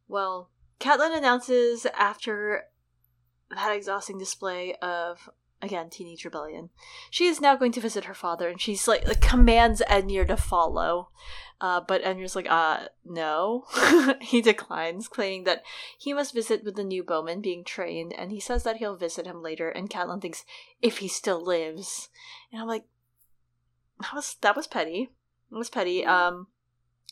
Well, 0.08 0.50
Catelyn 0.80 1.16
announces 1.16 1.86
after 1.98 2.66
that 3.54 3.76
exhausting 3.76 4.18
display 4.18 4.76
of 4.82 5.30
again 5.62 5.90
teenage 5.90 6.24
rebellion. 6.24 6.70
She 7.10 7.28
is 7.28 7.42
now 7.42 7.56
going 7.56 7.72
to 7.74 7.82
visit 7.82 8.06
her 8.06 8.14
father 8.14 8.48
and 8.48 8.62
she's 8.62 8.88
like, 8.88 9.08
like 9.08 9.22
commands 9.22 9.82
Edmure 9.90 10.28
to 10.28 10.38
follow. 10.38 11.10
Uh, 11.60 11.82
but 11.86 12.02
Edmure's 12.04 12.36
like 12.36 12.50
uh 12.50 12.86
no. 13.04 13.66
He 14.22 14.42
declines 14.42 15.08
claiming 15.10 15.44
that 15.44 15.64
he 15.98 16.14
must 16.14 16.34
visit 16.34 16.64
with 16.64 16.76
the 16.76 16.84
new 16.84 17.04
bowman 17.04 17.42
being 17.42 17.64
trained 17.66 18.14
and 18.18 18.32
he 18.32 18.40
says 18.40 18.64
that 18.64 18.78
he'll 18.78 18.96
visit 18.96 19.26
him 19.26 19.42
later 19.44 19.70
and 19.70 19.90
Catelyn 19.90 20.22
thinks 20.22 20.46
if 20.82 21.00
he 21.00 21.08
still 21.10 21.44
lives. 21.44 22.10
And 22.52 22.62
I'm 22.62 22.68
like 22.68 22.86
that 24.02 24.14
was 24.14 24.36
that 24.42 24.56
was 24.56 24.68
petty. 24.68 25.10
It 25.52 25.56
was 25.56 25.70
petty. 25.70 26.06
Um 26.06 26.48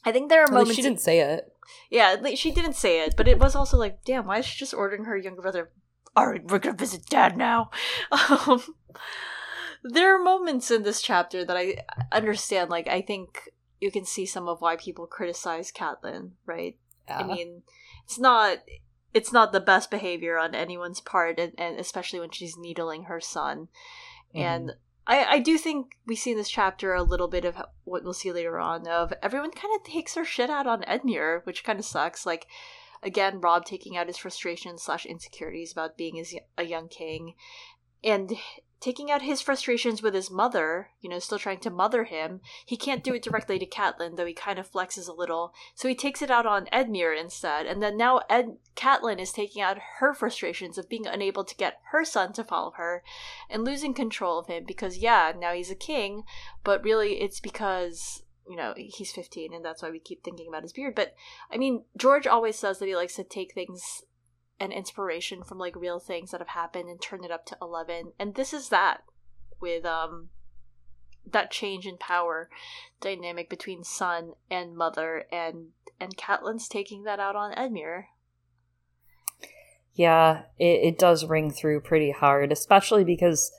I 0.05 0.14
think 0.14 0.30
there 0.30 0.41
are 0.41 0.45
At 0.45 0.51
moments 0.53 0.76
she 0.76 0.81
didn't 0.81 1.01
say 1.01 1.19
it. 1.19 1.51
yeah, 1.89 2.15
she 2.35 2.51
didn't 2.51 2.76
say 2.76 3.03
it, 3.03 3.15
but 3.18 3.27
it 3.27 3.39
was 3.39 3.55
also 3.55 3.76
like, 3.76 4.05
damn, 4.05 4.26
why 4.27 4.38
is 4.38 4.45
she 4.45 4.57
just 4.57 4.73
ordering 4.73 5.03
her 5.03 5.18
younger 5.18 5.41
brother? 5.41 5.72
All 6.18 6.26
right, 6.26 6.44
we're 6.49 6.57
gonna 6.57 6.76
visit 6.76 7.06
dad 7.06 7.38
now. 7.38 7.69
Um, 8.48 8.64
there 9.84 10.15
are 10.15 10.23
moments 10.23 10.72
in 10.72 10.81
this 10.81 11.03
chapter 11.03 11.45
that 11.45 11.56
I 11.56 11.77
understand. 12.11 12.72
Like, 12.72 12.88
I 12.88 13.02
think 13.02 13.41
you 13.80 13.91
can 13.91 14.06
see 14.06 14.26
some 14.26 14.48
of 14.49 14.60
why 14.60 14.76
people 14.76 15.06
criticize 15.06 15.72
Catelyn, 15.72 16.31
right? 16.48 16.76
I 17.07 17.23
mean, 17.23 17.61
it's 18.03 18.18
not 18.18 18.57
it's 19.14 19.31
not 19.31 19.52
the 19.52 19.60
best 19.60 19.91
behavior 19.91 20.39
on 20.39 20.56
anyone's 20.56 20.99
part, 20.99 21.39
and, 21.39 21.53
and 21.60 21.80
especially 21.80 22.19
when 22.19 22.31
she's 22.31 22.57
needling 22.57 23.03
her 23.03 23.22
son. 23.22 23.68
And 24.34 24.73
I, 25.06 25.23
I 25.26 25.39
do 25.39 25.57
think 25.57 25.98
we 26.06 26.15
see 26.15 26.31
in 26.31 26.38
this 26.38 26.49
chapter 26.49 26.94
a 26.94 27.03
little 27.03 27.27
bit 27.27 27.45
of 27.45 27.56
what 27.84 28.03
we'll 28.03 28.14
see 28.14 28.31
later 28.31 28.60
on 28.60 28.88
of 28.88 29.14
everyone 29.22 29.52
kind 29.52 29.73
of 29.76 29.84
takes 29.84 30.15
their 30.15 30.26
shit 30.26 30.49
out 30.49 30.68
on 30.68 30.81
Edmure, 30.81 31.45
which 31.45 31.64
kind 31.64 31.80
of 31.80 31.85
sucks. 31.85 32.26
Like, 32.26 32.48
again, 33.03 33.41
Robb 33.41 33.65
taking 33.65 33.98
out 33.98 34.07
his 34.07 34.18
frustrations 34.18 34.84
slash 34.84 35.06
insecurities 35.06 35.72
about 35.72 35.98
being 35.98 36.24
a 36.57 36.64
young 36.64 36.88
king, 36.88 37.36
and 38.03 38.34
taking 38.80 39.10
out 39.10 39.24
his 39.24 39.41
frustrations 39.41 40.03
with 40.03 40.14
his 40.14 40.30
mother, 40.30 40.90
you 41.02 41.10
know, 41.10 41.18
still 41.18 41.40
trying 41.40 41.60
to 41.60 41.69
mother 41.69 42.03
him. 42.03 42.41
He 42.65 42.78
can't 42.78 43.03
do 43.03 43.14
it 43.14 43.24
directly 43.24 43.57
to 43.57 43.65
Catelyn, 43.65 44.15
though 44.15 44.26
he 44.26 44.34
kind 44.34 44.60
of 44.60 44.72
flexes 44.72 45.07
a 45.07 45.14
little. 45.14 45.53
So 45.74 45.88
he 45.88 45.95
takes 45.95 46.22
it 46.22 46.30
out 46.30 46.45
on 46.45 46.68
Edmure 46.68 47.19
instead. 47.19 47.65
And 47.65 47.82
then 47.82 47.98
now 47.98 48.22
Ed 48.30 48.57
Catelyn 48.76 49.19
is 49.19 49.32
taking 49.32 49.61
out 49.61 49.80
her 49.98 50.14
frustrations 50.14 50.78
of 50.78 50.90
being 50.90 51.07
unable 51.07 51.44
to 51.44 51.56
get 51.56 51.80
her 51.91 52.06
son 52.06 52.34
to 52.34 52.44
follow 52.44 52.72
her 52.78 53.03
and 53.49 53.65
losing 53.65 53.95
control 53.95 54.38
of 54.38 54.48
him 54.48 54.64
because 54.68 54.98
yeah, 54.98 55.34
now 55.36 55.53
he's 55.53 55.72
a 55.72 55.76
king, 55.76 56.24
but 56.64 56.84
really 56.84 57.22
it's 57.22 57.40
because 57.40 58.22
you 58.49 58.56
know, 58.56 58.74
he's 58.78 59.11
15 59.11 59.53
and 59.53 59.64
that's 59.64 59.82
why 59.82 59.90
we 59.90 59.99
keep 59.99 60.24
thinking 60.24 60.48
about 60.48 60.64
his 60.64 60.74
beard. 60.74 60.95
But 60.95 61.14
I 61.52 61.57
mean, 61.57 61.84
George 61.98 62.28
always 62.28 62.57
says 62.57 62.80
that 62.80 62.88
he 62.88 62.95
likes 62.95 63.15
to 63.15 63.24
take 63.24 63.53
things 63.53 64.03
and 64.60 64.74
inspiration 64.74 65.44
from 65.44 65.57
like 65.57 65.76
real 65.76 65.99
things 65.99 66.32
that 66.32 66.41
have 66.41 66.49
happened 66.49 66.90
and 66.90 67.02
turn 67.02 67.24
it 67.24 67.32
up 67.32 67.45
to 67.45 67.57
11 67.61 68.14
and 68.18 68.34
this 68.34 68.53
is 68.53 68.69
that 68.69 69.03
with 69.61 69.86
um 69.86 70.30
that 71.32 71.52
change 71.52 71.86
in 71.86 71.98
power 71.98 72.49
dynamic 73.02 73.49
between 73.49 73.84
son 73.84 74.32
and 74.49 74.76
mother 74.76 75.26
and 75.32 75.68
and 75.99 76.15
Catelyn's 76.15 76.68
taking 76.68 77.03
that 77.03 77.19
out 77.19 77.36
on 77.36 77.53
Edmure. 77.56 78.06
Yeah, 79.95 80.44
it, 80.60 80.94
it 80.94 80.99
does 80.99 81.26
ring 81.26 81.49
through 81.49 81.82
pretty 81.82 82.11
hard, 82.11 82.52
especially 82.52 83.03
because 83.03 83.52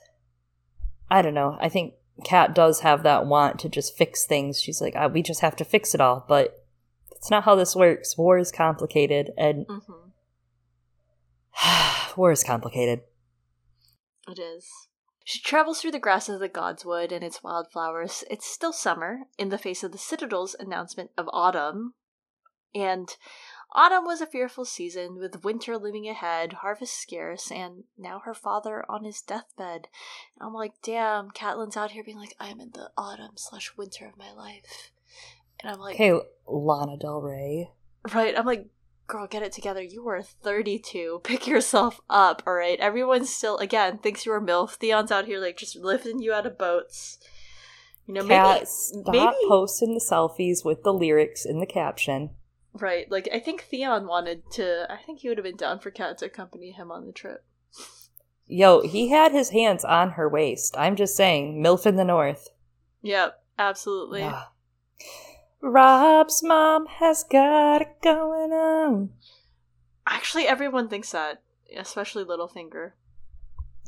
I 1.11 1.21
don't 1.21 1.33
know. 1.33 1.57
I 1.59 1.67
think 1.67 1.95
Cat 2.23 2.53
does 2.55 2.81
have 2.81 3.03
that 3.03 3.25
want 3.25 3.59
to 3.59 3.69
just 3.69 3.97
fix 3.97 4.25
things. 4.25 4.61
She's 4.61 4.81
like, 4.81 4.93
ah, 4.95 5.07
we 5.07 5.21
just 5.23 5.41
have 5.41 5.55
to 5.57 5.65
fix 5.65 5.93
it 5.93 6.01
all, 6.01 6.25
but 6.27 6.65
it's 7.11 7.29
not 7.31 7.43
how 7.43 7.55
this 7.55 7.75
works. 7.75 8.17
War 8.17 8.37
is 8.37 8.51
complicated, 8.51 9.31
and 9.37 9.65
Mm-hmm. 9.67 9.93
war 12.17 12.31
is 12.31 12.43
complicated. 12.43 13.01
It 14.27 14.39
is. 14.39 14.67
She 15.25 15.41
travels 15.41 15.81
through 15.81 15.91
the 15.91 15.99
grasses 15.99 16.35
of 16.35 16.41
the 16.41 16.49
Godswood 16.49 17.11
and 17.11 17.23
its 17.23 17.43
wildflowers. 17.43 18.23
It's 18.29 18.45
still 18.47 18.73
summer 18.73 19.21
in 19.37 19.49
the 19.49 19.57
face 19.57 19.83
of 19.83 19.91
the 19.91 19.97
Citadel's 19.97 20.55
announcement 20.59 21.11
of 21.17 21.29
autumn. 21.31 21.93
And 22.73 23.09
autumn 23.73 24.05
was 24.05 24.21
a 24.21 24.25
fearful 24.25 24.65
season, 24.65 25.17
with 25.19 25.43
winter 25.43 25.77
looming 25.77 26.07
ahead, 26.07 26.53
harvest 26.53 26.99
scarce, 26.99 27.51
and 27.51 27.83
now 27.97 28.19
her 28.25 28.33
father 28.33 28.83
on 28.89 29.03
his 29.03 29.21
deathbed. 29.21 29.87
And 30.39 30.47
I'm 30.47 30.53
like, 30.53 30.73
damn, 30.81 31.29
Catelyn's 31.31 31.77
out 31.77 31.91
here 31.91 32.03
being 32.03 32.17
like, 32.17 32.35
I'm 32.39 32.59
in 32.59 32.71
the 32.73 32.91
autumn 32.97 33.33
slash 33.35 33.73
winter 33.77 34.05
of 34.07 34.17
my 34.17 34.31
life. 34.31 34.91
And 35.61 35.71
I'm 35.71 35.79
like, 35.79 35.97
hey, 35.97 36.17
Lana 36.47 36.97
Del 36.97 37.21
Rey. 37.21 37.71
Right. 38.13 38.37
I'm 38.37 38.45
like, 38.45 38.67
girl, 39.07 39.27
get 39.27 39.43
it 39.43 39.51
together. 39.51 39.81
You 39.81 40.03
were 40.03 40.21
32. 40.21 41.21
Pick 41.23 41.47
yourself 41.47 41.99
up, 42.09 42.43
all 42.47 42.53
right? 42.53 42.79
Everyone 42.79 43.25
still, 43.25 43.57
again, 43.57 43.97
thinks 43.97 44.25
you 44.25 44.31
were 44.31 44.41
MILF. 44.41 44.75
Theon's 44.75 45.11
out 45.11 45.25
here, 45.25 45.39
like, 45.39 45.57
just 45.57 45.75
lifting 45.75 46.19
you 46.21 46.31
out 46.31 46.45
of 46.45 46.57
boats. 46.57 47.17
You 48.05 48.13
know, 48.13 48.25
Cat, 48.25 48.55
maybe. 48.55 48.65
stop 48.65 49.13
maybe- 49.13 49.47
posting 49.47 49.93
the 49.93 49.99
selfies 49.99 50.63
with 50.65 50.83
the 50.83 50.93
lyrics 50.93 51.45
in 51.45 51.59
the 51.59 51.65
caption. 51.65 52.31
Right. 52.73 53.09
Like, 53.09 53.27
I 53.33 53.39
think 53.39 53.63
Theon 53.63 54.07
wanted 54.07 54.49
to. 54.51 54.85
I 54.89 54.97
think 54.97 55.19
he 55.19 55.29
would 55.29 55.37
have 55.37 55.45
been 55.45 55.55
down 55.55 55.79
for 55.79 55.91
Cat 55.91 56.17
to 56.19 56.25
accompany 56.25 56.71
him 56.71 56.91
on 56.91 57.05
the 57.05 57.11
trip. 57.11 57.43
Yo, 58.45 58.81
he 58.81 59.09
had 59.09 59.31
his 59.31 59.49
hands 59.51 59.85
on 59.85 60.11
her 60.11 60.27
waist. 60.27 60.75
I'm 60.77 60.95
just 60.95 61.15
saying, 61.15 61.61
MILF 61.61 61.85
in 61.85 61.97
the 61.97 62.03
North. 62.03 62.49
Yep, 63.03 63.43
absolutely. 63.59 64.23
Ah. 64.23 64.51
Robb's 65.61 66.41
mom 66.41 66.87
has 66.87 67.23
got 67.23 67.81
it 67.81 68.01
going 68.01 68.51
on. 68.51 69.09
Actually, 70.07 70.47
everyone 70.47 70.89
thinks 70.89 71.11
that, 71.11 71.43
especially 71.77 72.23
Littlefinger. 72.23 72.93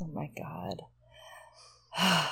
Oh 0.00 0.06
my 0.06 0.30
god. 0.36 0.82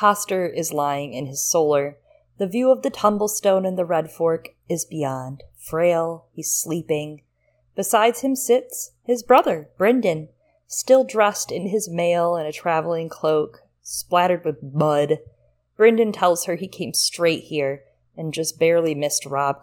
Hoster 0.00 0.52
is 0.52 0.72
lying 0.72 1.12
in 1.12 1.26
his 1.26 1.42
solar. 1.44 1.98
The 2.38 2.46
view 2.46 2.70
of 2.70 2.82
the 2.82 2.90
tumblestone 2.90 3.64
and 3.64 3.78
the 3.78 3.84
red 3.84 4.10
fork 4.10 4.50
is 4.68 4.84
beyond. 4.84 5.42
Frail, 5.56 6.26
he's 6.32 6.52
sleeping. 6.52 7.22
Besides 7.74 8.20
him 8.20 8.36
sits 8.36 8.92
his 9.04 9.22
brother, 9.22 9.68
Brynden, 9.78 10.28
still 10.66 11.04
dressed 11.04 11.50
in 11.50 11.68
his 11.68 11.88
mail 11.88 12.36
and 12.36 12.46
a 12.46 12.52
traveling 12.52 13.08
cloak, 13.08 13.62
splattered 13.82 14.44
with 14.44 14.62
mud. 14.62 15.18
Brynden 15.78 16.12
tells 16.12 16.44
her 16.44 16.56
he 16.56 16.68
came 16.68 16.92
straight 16.92 17.44
here 17.44 17.82
and 18.16 18.34
just 18.34 18.58
barely 18.58 18.94
missed 18.94 19.26
Robb 19.26 19.62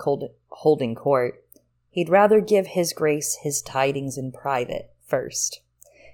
holding 0.49 0.95
court. 0.95 1.43
He'd 1.89 2.09
rather 2.09 2.39
give 2.41 2.67
his 2.67 2.93
grace 2.93 3.39
his 3.41 3.61
tidings 3.61 4.17
in 4.17 4.31
private 4.31 4.91
first. 5.05 5.61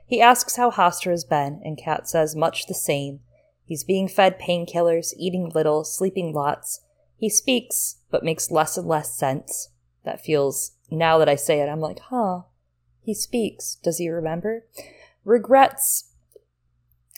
He 0.05 0.21
asks 0.21 0.55
how 0.55 0.71
Hoster 0.71 1.11
has 1.11 1.23
been, 1.23 1.61
and 1.63 1.77
Cat 1.77 2.09
says 2.09 2.35
much 2.35 2.65
the 2.65 2.73
same. 2.73 3.19
He's 3.69 3.83
being 3.83 4.07
fed 4.07 4.39
painkillers, 4.39 5.13
eating 5.15 5.51
little, 5.53 5.83
sleeping 5.83 6.33
lots. 6.33 6.81
He 7.17 7.29
speaks, 7.29 7.97
but 8.09 8.23
makes 8.23 8.49
less 8.49 8.77
and 8.77 8.87
less 8.87 9.13
sense. 9.13 9.69
That 10.03 10.19
feels, 10.19 10.71
now 10.89 11.19
that 11.19 11.29
I 11.29 11.35
say 11.35 11.59
it, 11.59 11.69
I'm 11.69 11.79
like, 11.79 11.99
huh. 11.99 12.41
He 13.03 13.13
speaks. 13.13 13.75
Does 13.75 13.99
he 13.99 14.09
remember? 14.09 14.65
Regrets 15.23 16.05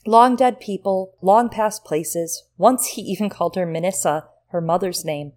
long 0.05 0.35
dead 0.35 0.59
people, 0.59 1.15
long 1.21 1.47
past 1.47 1.85
places. 1.85 2.43
Once 2.57 2.85
he 2.87 3.01
even 3.03 3.29
called 3.29 3.55
her 3.55 3.65
Minisa, 3.65 4.25
her 4.49 4.59
mother's 4.59 5.05
name. 5.05 5.31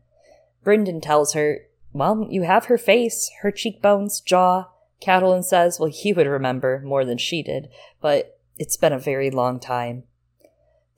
Brynden 0.64 1.00
tells 1.00 1.34
her, 1.34 1.60
well, 1.92 2.26
you 2.28 2.42
have 2.42 2.64
her 2.64 2.78
face, 2.78 3.30
her 3.42 3.52
cheekbones, 3.52 4.20
jaw. 4.20 4.64
Catelyn 5.00 5.44
says, 5.44 5.78
well, 5.78 5.92
he 5.92 6.12
would 6.12 6.26
remember 6.26 6.82
more 6.84 7.04
than 7.04 7.18
she 7.18 7.40
did, 7.40 7.68
but 8.00 8.40
it's 8.58 8.76
been 8.76 8.92
a 8.92 8.98
very 8.98 9.30
long 9.30 9.60
time. 9.60 10.02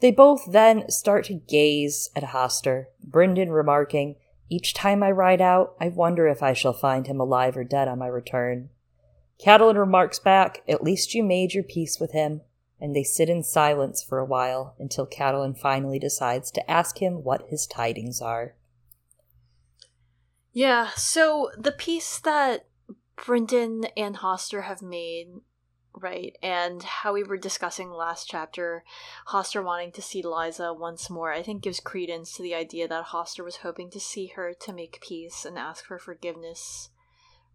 They 0.00 0.10
both 0.10 0.44
then 0.50 0.90
start 0.90 1.24
to 1.26 1.34
gaze 1.34 2.10
at 2.14 2.22
Hoster, 2.22 2.86
Brynden 3.06 3.50
remarking, 3.50 4.16
Each 4.48 4.74
time 4.74 5.02
I 5.02 5.10
ride 5.10 5.40
out, 5.40 5.74
I 5.80 5.88
wonder 5.88 6.28
if 6.28 6.42
I 6.42 6.52
shall 6.52 6.74
find 6.74 7.06
him 7.06 7.18
alive 7.18 7.56
or 7.56 7.64
dead 7.64 7.88
on 7.88 7.98
my 7.98 8.06
return. 8.06 8.68
Catelyn 9.42 9.76
remarks 9.76 10.18
back, 10.18 10.62
At 10.68 10.84
least 10.84 11.14
you 11.14 11.22
made 11.22 11.54
your 11.54 11.64
peace 11.64 11.98
with 11.98 12.12
him, 12.12 12.42
and 12.80 12.94
they 12.94 13.02
sit 13.02 13.30
in 13.30 13.42
silence 13.42 14.02
for 14.02 14.18
a 14.18 14.24
while 14.24 14.74
until 14.78 15.06
Catelyn 15.06 15.58
finally 15.58 15.98
decides 15.98 16.50
to 16.52 16.70
ask 16.70 16.98
him 16.98 17.24
what 17.24 17.48
his 17.48 17.66
tidings 17.66 18.20
are. 18.20 18.54
Yeah, 20.52 20.90
so 20.96 21.50
the 21.56 21.72
piece 21.72 22.18
that 22.20 22.66
Brynden 23.16 23.90
and 23.96 24.16
Hoster 24.16 24.64
have 24.64 24.82
made, 24.82 25.28
right, 25.96 26.36
and 26.42 26.82
how 26.82 27.14
we 27.14 27.22
were 27.22 27.38
discussing 27.38 27.90
last 27.90 28.28
chapter, 28.28 28.84
Hoster 29.28 29.64
wanting 29.64 29.92
to 29.92 30.02
see 30.02 30.22
Lysa 30.22 30.78
once 30.78 31.08
more, 31.08 31.32
I 31.32 31.42
think 31.42 31.62
gives 31.62 31.80
credence 31.80 32.36
to 32.36 32.42
the 32.42 32.54
idea 32.54 32.86
that 32.86 33.06
Hoster 33.06 33.42
was 33.42 33.56
hoping 33.56 33.90
to 33.90 34.00
see 34.00 34.26
her 34.36 34.52
to 34.60 34.72
make 34.72 35.00
peace 35.00 35.44
and 35.44 35.58
ask 35.58 35.86
for 35.86 35.98
forgiveness, 35.98 36.90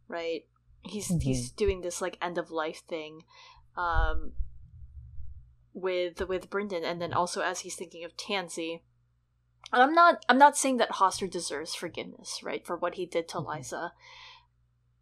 right? 0.08 0.46
He's 0.84 1.08
he's 1.22 1.52
doing 1.52 1.82
this 1.82 2.02
like 2.02 2.18
end 2.22 2.40
of 2.40 2.50
life 2.50 2.82
thing, 2.88 3.24
um, 3.78 4.34
with 5.74 6.28
with 6.28 6.50
Brynden, 6.50 6.84
and 6.84 7.00
then 7.00 7.14
also 7.14 7.42
as 7.42 7.60
he's 7.60 7.76
thinking 7.76 8.04
of 8.04 8.18
Tansy. 8.18 8.82
And 9.72 9.84
I'm 9.84 9.94
not 9.94 10.26
I'm 10.28 10.40
not 10.40 10.58
saying 10.58 10.78
that 10.78 10.94
Hoster 10.94 11.30
deserves 11.30 11.76
forgiveness, 11.76 12.42
right, 12.42 12.66
for 12.66 12.76
what 12.76 12.96
he 12.96 13.06
did 13.06 13.28
to 13.30 13.38
Lysa. 13.38 13.92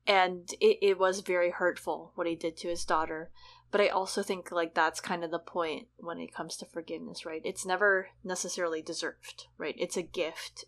And 0.09 0.49
it, 0.59 0.79
it 0.81 0.99
was 0.99 1.19
very 1.19 1.51
hurtful 1.51 2.11
what 2.15 2.25
he 2.25 2.35
did 2.35 2.57
to 2.57 2.67
his 2.67 2.83
daughter. 2.83 3.29
But 3.69 3.81
I 3.81 3.89
also 3.89 4.23
think 4.23 4.51
like 4.51 4.73
that's 4.73 4.99
kind 4.99 5.23
of 5.23 5.29
the 5.29 5.37
point 5.37 5.87
when 5.97 6.19
it 6.19 6.33
comes 6.33 6.57
to 6.57 6.65
forgiveness, 6.65 7.27
right? 7.27 7.43
It's 7.45 7.63
never 7.63 8.07
necessarily 8.23 8.81
deserved, 8.81 9.45
right? 9.59 9.75
It's 9.77 9.97
a 9.97 10.01
gift 10.01 10.65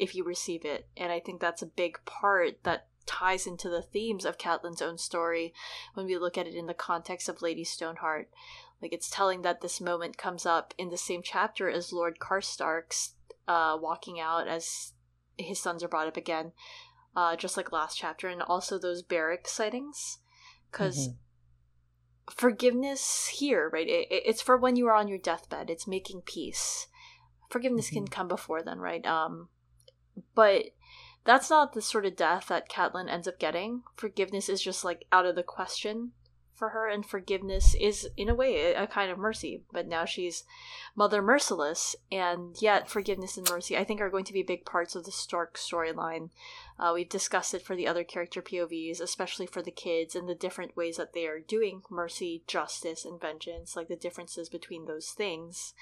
if 0.00 0.16
you 0.16 0.24
receive 0.24 0.64
it. 0.64 0.88
And 0.96 1.12
I 1.12 1.20
think 1.20 1.40
that's 1.40 1.62
a 1.62 1.66
big 1.66 2.04
part 2.04 2.64
that 2.64 2.88
ties 3.06 3.46
into 3.46 3.68
the 3.68 3.82
themes 3.82 4.24
of 4.24 4.38
Catelyn's 4.38 4.82
own 4.82 4.98
story 4.98 5.54
when 5.94 6.06
we 6.06 6.18
look 6.18 6.36
at 6.36 6.48
it 6.48 6.54
in 6.54 6.66
the 6.66 6.74
context 6.74 7.28
of 7.28 7.42
Lady 7.42 7.62
Stoneheart. 7.62 8.28
Like 8.82 8.92
it's 8.92 9.08
telling 9.08 9.42
that 9.42 9.60
this 9.60 9.80
moment 9.80 10.18
comes 10.18 10.44
up 10.44 10.74
in 10.76 10.88
the 10.90 10.96
same 10.96 11.22
chapter 11.22 11.70
as 11.70 11.92
Lord 11.92 12.18
Karstark's 12.18 13.14
uh, 13.46 13.78
walking 13.80 14.18
out 14.18 14.48
as 14.48 14.94
his 15.38 15.60
sons 15.60 15.82
are 15.82 15.88
brought 15.88 16.06
up 16.06 16.16
again, 16.16 16.52
uh, 17.16 17.36
just 17.36 17.56
like 17.56 17.72
last 17.72 17.98
chapter, 17.98 18.28
and 18.28 18.42
also 18.42 18.78
those 18.78 19.02
Beric 19.02 19.48
sightings. 19.48 20.18
Because 20.70 21.08
Mhm. 21.08 21.16
forgiveness 22.30 23.26
here, 23.28 23.68
right? 23.72 23.88
It, 23.88 24.08
it- 24.10 24.22
it's 24.26 24.42
for 24.42 24.56
when 24.56 24.76
you 24.76 24.86
are 24.88 24.94
on 24.94 25.08
your 25.08 25.18
deathbed. 25.18 25.68
It's 25.70 25.86
making 25.86 26.22
peace. 26.22 26.86
Forgiveness 27.48 27.90
can 27.90 28.06
come 28.06 28.28
before 28.28 28.62
then, 28.62 28.78
right? 28.78 29.04
Um, 29.04 29.48
but 30.34 30.66
that's 31.24 31.50
not 31.50 31.72
the 31.72 31.82
sort 31.82 32.06
of 32.06 32.14
death 32.16 32.46
that 32.48 32.68
Catelyn 32.68 33.08
ends 33.10 33.26
up 33.26 33.38
getting. 33.40 33.82
Forgiveness 33.96 34.48
is 34.48 34.62
just 34.62 34.84
like 34.84 35.06
out 35.10 35.26
of 35.26 35.34
the 35.34 35.42
question 35.42 36.12
for 36.60 36.68
her, 36.68 36.86
and 36.86 37.04
forgiveness 37.04 37.74
is, 37.74 38.08
in 38.18 38.28
a 38.28 38.34
way, 38.34 38.74
a, 38.74 38.86
kind 38.86 39.10
of 39.10 39.18
mercy. 39.18 39.62
But 39.72 39.88
now 39.88 40.04
she's 40.04 40.44
Mother 40.94 41.22
Merciless, 41.22 41.96
and 42.12 42.54
yet 42.60 42.88
forgiveness 42.88 43.38
and 43.38 43.48
mercy, 43.50 43.76
I 43.78 43.82
think, 43.82 44.00
are 44.00 44.10
going 44.10 44.26
to 44.26 44.32
be 44.32 44.42
big 44.42 44.66
parts 44.66 44.94
of 44.94 45.04
the 45.04 45.10
Stark 45.10 45.56
storyline. 45.56 46.28
Uh, 46.78 46.92
we've 46.94 47.08
discussed 47.08 47.54
it 47.54 47.62
for 47.62 47.74
the 47.74 47.88
other 47.88 48.04
character 48.04 48.42
POVs, 48.42 49.00
especially 49.00 49.46
for 49.46 49.62
the 49.62 49.70
kids, 49.70 50.14
and 50.14 50.28
the 50.28 50.34
different 50.34 50.76
ways 50.76 50.98
that 50.98 51.14
they 51.14 51.26
are 51.26 51.40
doing 51.40 51.82
mercy, 51.88 52.44
justice, 52.46 53.06
and 53.06 53.18
vengeance, 53.18 53.74
like 53.74 53.88
the 53.88 53.96
differences 53.96 54.50
between 54.50 54.84
those 54.84 55.10
things. 55.10 55.72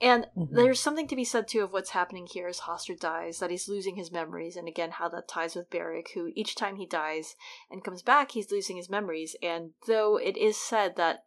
And 0.00 0.28
Mhm. 0.36 0.48
there's 0.52 0.80
something 0.80 1.06
to 1.08 1.16
be 1.16 1.24
said 1.24 1.46
too 1.46 1.62
of 1.62 1.72
what's 1.72 1.90
happening 1.90 2.26
here 2.26 2.48
as 2.48 2.60
Hoster 2.60 2.98
dies, 2.98 3.38
that 3.38 3.50
he's 3.50 3.68
losing 3.68 3.96
his 3.96 4.10
memories, 4.10 4.56
and 4.56 4.66
again 4.66 4.92
how 4.92 5.08
that 5.10 5.28
ties 5.28 5.54
with 5.54 5.70
Beric, 5.70 6.12
who 6.14 6.32
each 6.34 6.54
time 6.54 6.76
he 6.76 6.86
dies 6.86 7.36
and 7.70 7.84
comes 7.84 8.02
back, 8.02 8.32
he's 8.32 8.50
losing 8.50 8.76
his 8.76 8.88
memories. 8.88 9.36
And 9.42 9.72
though 9.86 10.16
it 10.16 10.36
is 10.36 10.56
said 10.56 10.96
that 10.96 11.26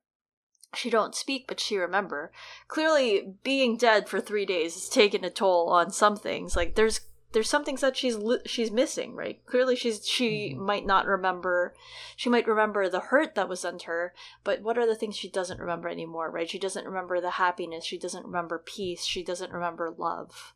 she 0.75 0.89
don't 0.89 1.13
speak, 1.13 1.45
but 1.47 1.59
she 1.59 1.77
remember, 1.77 2.31
clearly 2.67 3.35
being 3.43 3.77
dead 3.77 4.09
for 4.09 4.19
three 4.19 4.45
days 4.45 4.73
has 4.73 4.89
taken 4.89 5.23
a 5.23 5.29
toll 5.29 5.69
on 5.69 5.91
some 5.91 6.17
things. 6.17 6.55
Like 6.55 6.73
there's 6.73 7.01
there's 7.33 7.49
some 7.49 7.65
things 7.65 7.81
that 7.81 7.97
she's 7.97 8.17
she's 8.45 8.71
missing, 8.71 9.15
right? 9.15 9.43
Clearly 9.45 9.75
she's 9.75 10.07
she 10.07 10.51
mm-hmm. 10.51 10.65
might 10.65 10.85
not 10.85 11.05
remember. 11.05 11.73
She 12.15 12.29
might 12.29 12.47
remember 12.47 12.87
the 12.87 12.99
hurt 12.99 13.35
that 13.35 13.49
was 13.49 13.61
done 13.61 13.79
to 13.79 13.85
her, 13.87 14.13
but 14.43 14.61
what 14.61 14.77
are 14.77 14.85
the 14.85 14.95
things 14.95 15.17
she 15.17 15.29
doesn't 15.29 15.59
remember 15.59 15.89
anymore, 15.89 16.29
right? 16.29 16.49
She 16.49 16.59
doesn't 16.59 16.85
remember 16.85 17.19
the 17.19 17.31
happiness. 17.31 17.83
She 17.83 17.97
doesn't 17.97 18.25
remember 18.25 18.63
peace. 18.63 19.03
She 19.03 19.23
doesn't 19.23 19.51
remember 19.51 19.93
love 19.97 20.53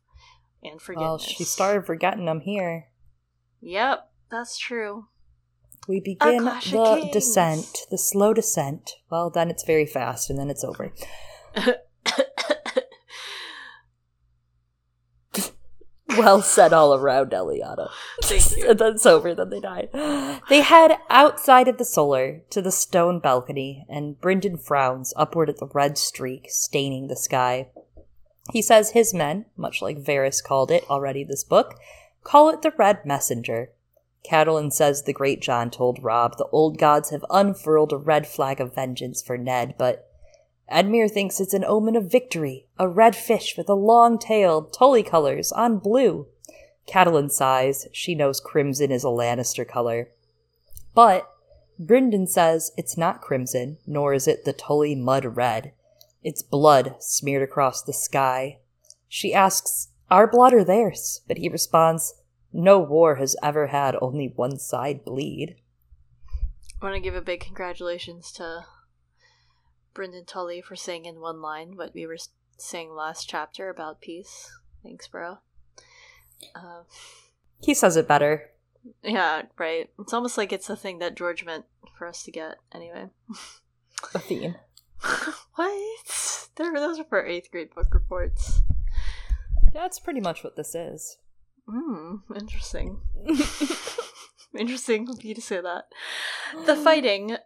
and 0.62 0.80
forgiveness. 0.80 1.08
Well, 1.08 1.18
she 1.18 1.44
started 1.44 1.84
forgetting 1.84 2.24
them 2.24 2.40
here. 2.40 2.86
Yep, 3.60 4.10
that's 4.30 4.56
true. 4.56 5.06
We 5.88 6.00
begin 6.00 6.44
the 6.44 7.08
descent, 7.12 7.86
the 7.90 7.98
slow 7.98 8.34
descent. 8.34 8.92
Well, 9.10 9.30
then 9.30 9.50
it's 9.50 9.64
very 9.64 9.86
fast, 9.86 10.30
and 10.30 10.38
then 10.38 10.50
it's 10.50 10.62
over. 10.62 10.92
Well 16.18 16.42
said 16.42 16.72
all 16.72 16.94
around, 16.94 17.30
Eliana. 17.30 17.90
Thank 18.22 18.56
you. 18.56 18.68
and 18.70 18.78
then 18.78 18.94
it's 18.94 19.06
over, 19.06 19.34
then 19.34 19.50
they 19.50 19.60
died. 19.60 19.90
They 20.48 20.60
head 20.62 20.98
outside 21.10 21.68
of 21.68 21.78
the 21.78 21.84
solar 21.84 22.42
to 22.50 22.62
the 22.62 22.72
stone 22.72 23.20
balcony, 23.20 23.86
and 23.88 24.20
Brynden 24.20 24.58
frowns 24.58 25.12
upward 25.16 25.48
at 25.48 25.58
the 25.58 25.66
red 25.66 25.98
streak 25.98 26.46
staining 26.48 27.08
the 27.08 27.16
sky. 27.16 27.68
He 28.52 28.62
says 28.62 28.90
his 28.90 29.12
men, 29.12 29.46
much 29.56 29.82
like 29.82 29.98
Varys 29.98 30.42
called 30.42 30.70
it 30.70 30.88
already 30.88 31.24
this 31.24 31.44
book, 31.44 31.78
call 32.24 32.48
it 32.48 32.62
the 32.62 32.72
Red 32.76 33.04
Messenger. 33.04 33.70
Catelyn 34.28 34.72
says 34.72 35.02
the 35.02 35.14
Greatjon 35.14 35.70
told 35.70 36.02
Robb 36.02 36.36
the 36.36 36.48
old 36.50 36.78
gods 36.78 37.10
have 37.10 37.24
unfurled 37.30 37.92
a 37.92 37.96
red 37.96 38.26
flag 38.26 38.60
of 38.60 38.74
vengeance 38.74 39.22
for 39.22 39.38
Ned, 39.38 39.74
but 39.78 40.07
Edmure 40.72 41.10
thinks 41.10 41.40
it's 41.40 41.54
an 41.54 41.64
omen 41.64 41.96
of 41.96 42.10
victory, 42.10 42.66
a 42.78 42.88
red 42.88 43.16
fish 43.16 43.56
with 43.56 43.68
a 43.68 43.74
long 43.74 44.18
tail, 44.18 44.62
tully 44.62 45.02
colors, 45.02 45.50
on 45.52 45.78
blue. 45.78 46.26
Catelyn 46.86 47.30
sighs. 47.30 47.86
She 47.92 48.14
knows 48.14 48.40
crimson 48.40 48.90
is 48.90 49.04
a 49.04 49.08
Lannister 49.08 49.66
color. 49.66 50.10
But 50.94 51.30
Brynden 51.80 52.28
says 52.28 52.72
it's 52.76 52.96
not 52.96 53.20
crimson, 53.20 53.78
nor 53.86 54.12
is 54.12 54.26
it 54.26 54.44
the 54.44 54.52
tully 54.52 54.94
mud 54.94 55.36
red. 55.36 55.72
It's 56.22 56.42
blood 56.42 56.96
smeared 56.98 57.42
across 57.42 57.82
the 57.82 57.92
sky. 57.92 58.58
She 59.08 59.32
asks, 59.32 59.88
Our 60.10 60.26
blood 60.26 60.52
or 60.52 60.64
theirs? 60.64 61.22
But 61.28 61.38
he 61.38 61.48
responds, 61.48 62.14
No 62.52 62.78
war 62.78 63.16
has 63.16 63.36
ever 63.42 63.68
had 63.68 63.96
only 64.00 64.32
one 64.34 64.58
side 64.58 65.04
bleed. 65.04 65.56
I 66.80 66.84
want 66.84 66.96
to 66.96 67.00
give 67.00 67.14
a 67.14 67.22
big 67.22 67.40
congratulations 67.40 68.32
to 68.32 68.64
Brynden 69.94 70.26
Tully 70.26 70.60
for 70.60 70.76
saying 70.76 71.04
in 71.06 71.20
one 71.20 71.40
line 71.42 71.76
what 71.76 71.94
we 71.94 72.06
were 72.06 72.18
saying 72.56 72.92
last 72.94 73.28
chapter 73.28 73.68
about 73.68 74.00
peace. 74.00 74.50
Thanks, 74.82 75.08
bro. 75.08 75.38
Uh, 76.54 76.82
He 77.60 77.74
says 77.74 77.96
it 77.96 78.06
better. 78.08 78.50
yeah, 79.02 79.42
right. 79.58 79.90
It's 79.98 80.12
almost 80.12 80.38
like 80.38 80.52
it's 80.52 80.70
a 80.70 80.76
thing 80.76 80.98
that 81.00 81.16
George 81.16 81.44
meant 81.44 81.64
for 81.96 82.06
us 82.06 82.22
to 82.24 82.30
get. 82.30 82.56
Anyway. 82.72 83.08
A 84.14 84.18
theme. 84.20 84.54
what? 85.56 86.48
There, 86.56 86.72
those 86.74 87.00
are 87.00 87.04
for 87.04 87.26
eighth 87.26 87.50
grade 87.50 87.74
book 87.74 87.92
reports. 87.92 88.62
That's 89.72 89.98
pretty 89.98 90.20
much 90.20 90.44
what 90.44 90.54
this 90.56 90.74
is. 90.74 91.18
Hmm, 91.68 92.16
interesting. 92.34 93.00
interesting 94.58 95.08
of 95.10 95.22
you 95.24 95.34
to 95.34 95.40
say 95.42 95.60
that. 95.60 95.86
The 96.64 96.76
fighting, 96.76 97.36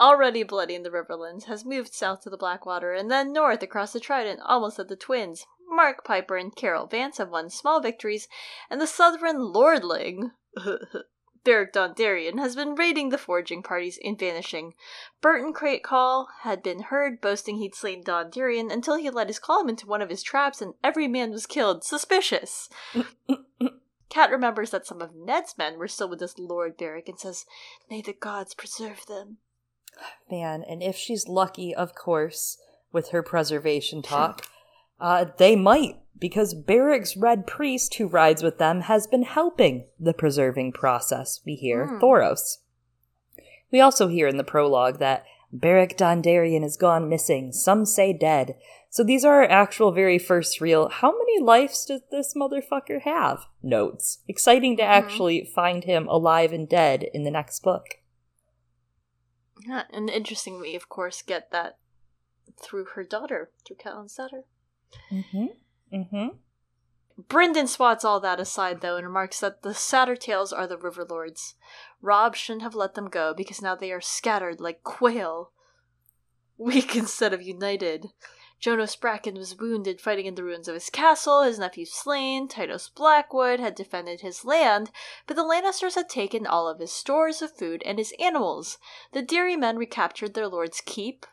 already 0.00 0.42
bloody 0.42 0.74
in 0.74 0.82
the 0.82 0.90
Riverlands, 0.90 1.44
has 1.44 1.64
moved 1.64 1.92
south 1.92 2.22
to 2.22 2.30
the 2.30 2.38
Blackwater 2.38 2.94
and 2.94 3.10
then 3.10 3.32
north 3.32 3.62
across 3.62 3.92
the 3.92 4.00
Trident, 4.00 4.40
almost 4.44 4.78
at 4.78 4.88
the 4.88 4.96
Twins. 4.96 5.46
Marq 5.70 6.02
Piper 6.04 6.36
and 6.36 6.54
Karyl 6.54 6.90
Vance 6.90 7.18
have 7.18 7.30
won 7.30 7.50
small 7.50 7.80
victories, 7.80 8.26
and 8.68 8.80
the 8.80 8.86
Southern 8.86 9.52
Lordling, 9.52 10.32
Beric 11.44 11.72
Dondarrion, 11.72 12.38
has 12.38 12.56
been 12.56 12.74
raiding 12.74 13.10
the 13.10 13.18
foraging 13.18 13.62
parties 13.62 13.98
and 14.02 14.18
vanishing. 14.18 14.74
Burton 15.20 15.52
Crakehall 15.52 16.26
had 16.40 16.62
been 16.62 16.80
heard 16.80 17.20
boasting 17.20 17.56
he'd 17.56 17.74
slain 17.74 18.02
Dondarrion 18.02 18.70
until 18.70 18.96
he 18.96 19.08
let 19.10 19.28
his 19.28 19.38
column 19.38 19.68
into 19.68 19.86
one 19.86 20.02
of 20.02 20.10
his 20.10 20.22
traps 20.22 20.60
and 20.60 20.74
every 20.82 21.06
man 21.06 21.30
was 21.30 21.46
killed. 21.46 21.84
Suspicious! 21.84 22.68
Cat 24.10 24.30
remembers 24.30 24.70
that 24.70 24.86
some 24.86 25.00
of 25.00 25.14
Ned's 25.14 25.56
men 25.56 25.78
were 25.78 25.86
still 25.86 26.08
with 26.08 26.18
this 26.18 26.36
Lord 26.36 26.76
Beric 26.76 27.08
and 27.08 27.18
says, 27.18 27.46
May 27.88 28.02
the 28.02 28.12
gods 28.12 28.54
preserve 28.54 29.06
them. 29.06 29.38
Man, 30.30 30.64
and 30.68 30.82
if 30.82 30.96
she's 30.96 31.28
lucky, 31.28 31.74
of 31.74 31.94
course, 31.94 32.58
with 32.92 33.10
her 33.10 33.22
preservation 33.22 34.02
talk, 34.02 34.46
uh, 35.00 35.26
they 35.38 35.56
might, 35.56 35.96
because 36.18 36.54
Beric's 36.54 37.16
red 37.16 37.46
priest 37.46 37.94
who 37.94 38.06
rides 38.06 38.42
with 38.42 38.58
them 38.58 38.82
has 38.82 39.06
been 39.06 39.22
helping 39.22 39.86
the 39.98 40.12
preserving 40.12 40.72
process, 40.72 41.40
we 41.44 41.54
hear, 41.54 41.86
Hmm. 41.86 41.98
Thoros. 41.98 42.58
We 43.72 43.80
also 43.80 44.08
hear 44.08 44.26
in 44.26 44.36
the 44.36 44.44
prologue 44.44 44.98
that 44.98 45.24
Beric 45.52 45.96
Dondarrion 45.96 46.64
is 46.64 46.76
gone 46.76 47.08
missing, 47.08 47.52
some 47.52 47.84
say 47.84 48.12
dead. 48.12 48.56
So 48.88 49.04
these 49.04 49.24
are 49.24 49.42
our 49.42 49.48
actual 49.48 49.92
very 49.92 50.18
first 50.18 50.60
real, 50.60 50.88
how 50.88 51.12
many 51.12 51.40
lives 51.40 51.86
does 51.86 52.02
this 52.10 52.34
motherfucker 52.34 53.02
have? 53.02 53.46
Notes. 53.62 54.18
Exciting 54.26 54.76
to 54.76 54.82
actually 54.82 55.44
find 55.44 55.84
him 55.84 56.08
alive 56.08 56.52
and 56.52 56.68
dead 56.68 57.04
in 57.14 57.22
the 57.22 57.30
next 57.30 57.62
book. 57.62 57.99
Yeah, 59.66 59.84
and 59.90 60.08
interesting, 60.08 60.60
we 60.60 60.74
of 60.74 60.88
course 60.88 61.22
get 61.22 61.50
that 61.50 61.78
through 62.60 62.86
her 62.94 63.04
daughter, 63.04 63.50
through 63.66 63.76
Catelyn's 63.76 64.14
daughter. 64.14 64.44
Mm-hmm. 65.10 65.46
Mm-hmm. 65.94 66.28
Brynden 67.28 67.68
swats 67.68 68.04
all 68.04 68.20
that 68.20 68.40
aside, 68.40 68.80
though, 68.80 68.96
and 68.96 69.06
remarks 69.06 69.40
that 69.40 69.62
the 69.62 69.74
Sattertails 69.74 70.52
are 70.56 70.66
the 70.66 70.78
River 70.78 71.04
Lords. 71.08 71.54
Rob 72.00 72.34
shouldn't 72.34 72.62
have 72.62 72.74
let 72.74 72.94
them 72.94 73.08
go 73.08 73.34
because 73.34 73.60
now 73.60 73.74
they 73.74 73.92
are 73.92 74.00
scattered 74.00 74.60
like 74.60 74.82
quail. 74.82 75.52
Weak 76.58 76.94
instead 76.96 77.32
of 77.32 77.42
united. 77.42 78.06
Jonos 78.60 78.94
Bracken 78.94 79.36
was 79.36 79.58
wounded 79.58 80.02
fighting 80.02 80.26
in 80.26 80.34
the 80.34 80.44
ruins 80.44 80.68
of 80.68 80.74
his 80.74 80.90
castle, 80.90 81.42
his 81.42 81.58
nephew 81.58 81.86
slain, 81.86 82.46
Tytos 82.46 82.90
Blackwood 82.90 83.58
had 83.58 83.74
defended 83.74 84.20
his 84.20 84.44
land, 84.44 84.90
but 85.26 85.34
the 85.34 85.44
Lannisters 85.44 85.94
had 85.94 86.10
taken 86.10 86.46
all 86.46 86.68
of 86.68 86.78
his 86.78 86.92
stores 86.92 87.40
of 87.40 87.56
food 87.56 87.82
and 87.86 87.98
his 87.98 88.12
animals. 88.20 88.76
The 89.12 89.22
Darry 89.22 89.56
men 89.56 89.78
recaptured 89.78 90.34
their 90.34 90.46
lord's 90.46 90.82
keep, 90.82 91.24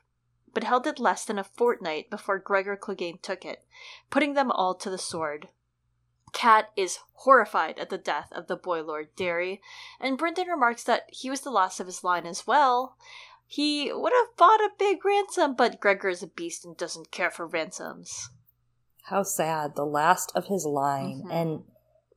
but 0.54 0.64
held 0.64 0.88
it 0.88 1.00
less 1.00 1.26
than 1.26 1.38
a 1.38 1.44
fortnight 1.44 2.10
before 2.10 2.40
Gregor 2.40 2.78
Clegane 2.78 3.22
took 3.22 3.44
it, 3.44 3.66
putting 4.10 4.34
them 4.34 4.50
all 4.50 4.74
to 4.76 4.90
the 4.90 4.98
sword. 4.98 5.50
Cat 6.32 6.72
is 6.78 7.00
horrified 7.14 7.78
at 7.78 7.90
the 7.90 7.98
death 7.98 8.30
of 8.32 8.48
the 8.48 8.56
boy 8.56 8.82
lord 8.82 9.14
Darry, 9.18 9.62
and 10.00 10.18
Brynden 10.18 10.48
remarks 10.48 10.84
that 10.86 11.10
he 11.10 11.30
was 11.30 11.42
the 11.42 11.52
last 11.52 11.82
of 11.82 11.88
his 11.88 12.06
line 12.06 12.26
as 12.26 12.48
well. 12.48 12.96
He 13.50 13.92
would 13.94 14.12
have 14.14 14.36
bought 14.36 14.60
a 14.60 14.72
big 14.78 15.06
ransom, 15.06 15.56
but 15.56 15.80
Gregor 15.80 16.10
is 16.10 16.22
a 16.22 16.28
beast 16.28 16.66
and 16.66 16.76
doesn't 16.76 17.12
care 17.12 17.32
for 17.32 17.48
ransoms. 17.48 18.30
How 19.04 19.24
sad. 19.24 19.76
The 19.76 19.86
last 19.86 20.34
of 20.36 20.48
his 20.48 20.66
line. 20.66 21.24
Mhm. 21.26 21.32
And 21.32 21.64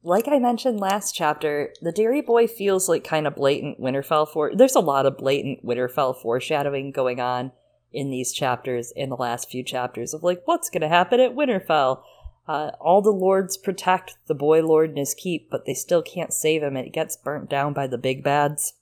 like 0.02 0.27
I 0.27 0.40
mentioned 0.40 0.81
last 0.81 1.15
chapter, 1.15 1.73
the 1.81 1.93
Darry 1.93 2.20
Boy 2.20 2.48
feels 2.48 2.89
like 2.89 3.05
kind 3.05 3.28
of 3.28 3.36
blatant 3.36 3.81
Winterfell 3.81 4.28
for 4.28 4.55
there's 4.55 4.74
a 4.74 4.81
lot 4.81 5.07
of 5.07 5.19
blatant 5.19 5.65
Winterfell 5.65 6.20
foreshadowing 6.20 6.90
going 6.90 7.20
on 7.20 7.52
in 7.93 8.11
these 8.11 8.32
chapters 8.32 8.93
in 8.93 9.09
the 9.09 9.16
last 9.16 9.48
few 9.51 9.62
chapters 9.62 10.12
of 10.12 10.24
like 10.24 10.43
what's 10.47 10.69
gonna 10.69 10.89
happen 10.89 11.20
at 11.20 11.36
Winterfell. 11.36 12.02
Uh, 12.48 12.73
all 12.81 13.01
the 13.02 13.11
lords 13.11 13.57
protect 13.57 14.16
the 14.27 14.35
boy 14.35 14.61
lord 14.61 14.89
and 14.89 14.98
his 14.98 15.15
keep, 15.15 15.48
but 15.48 15.65
they 15.65 15.74
still 15.74 16.02
can't 16.02 16.32
save 16.32 16.65
him. 16.65 16.77
It 16.77 16.93
gets 16.93 17.16
burnt 17.16 17.48
down 17.48 17.73
by 17.73 17.86
the 17.86 17.98
big 17.98 18.24
bads. 18.24 18.73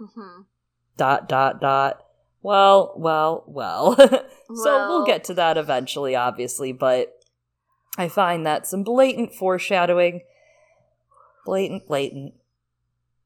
Mm-hmm. 0.00 0.42
Dot 0.96 1.28
dot 1.28 1.60
dot. 1.60 2.02
Well, 2.42 2.94
well, 2.96 3.44
well. 3.46 3.96
so 3.96 4.24
Well. 4.48 4.88
we'll 4.88 5.06
get 5.06 5.24
to 5.24 5.34
that 5.34 5.56
eventually, 5.58 6.14
obviously, 6.14 6.72
but 6.72 7.12
I 7.98 8.08
find 8.08 8.46
that 8.46 8.66
some 8.66 8.82
blatant 8.82 9.34
foreshadowing. 9.34 10.22
Blatant, 11.44 11.86
blatant. 11.86 12.34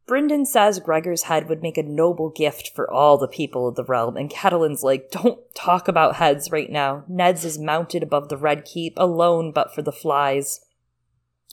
Brynden 0.09 0.45
says 0.45 0.81
Gregor's 0.81 1.25
head 1.25 1.49
would 1.49 1.63
make 1.63 1.79
a 1.79 1.85
noble 1.85 2.31
gift 2.31 2.73
for 2.75 2.91
all 2.91 3.17
the 3.17 3.29
people 3.29 3.69
of 3.69 3.77
the 3.77 3.85
realm, 3.85 4.17
and 4.17 4.29
Catelyn's 4.29 4.83
like, 4.83 5.11
don't 5.13 5.39
talk 5.55 5.87
about 5.87 6.17
heads 6.17 6.51
right 6.51 6.71
now. 6.71 7.05
Ned's 7.07 7.45
is 7.45 7.59
mounted 7.59 8.03
above 8.03 8.29
the 8.29 8.37
Red 8.37 8.65
Keep, 8.65 8.95
alone 8.97 9.53
but 9.53 9.73
for 9.73 9.83
the 9.83 9.93
flies. 9.93 10.61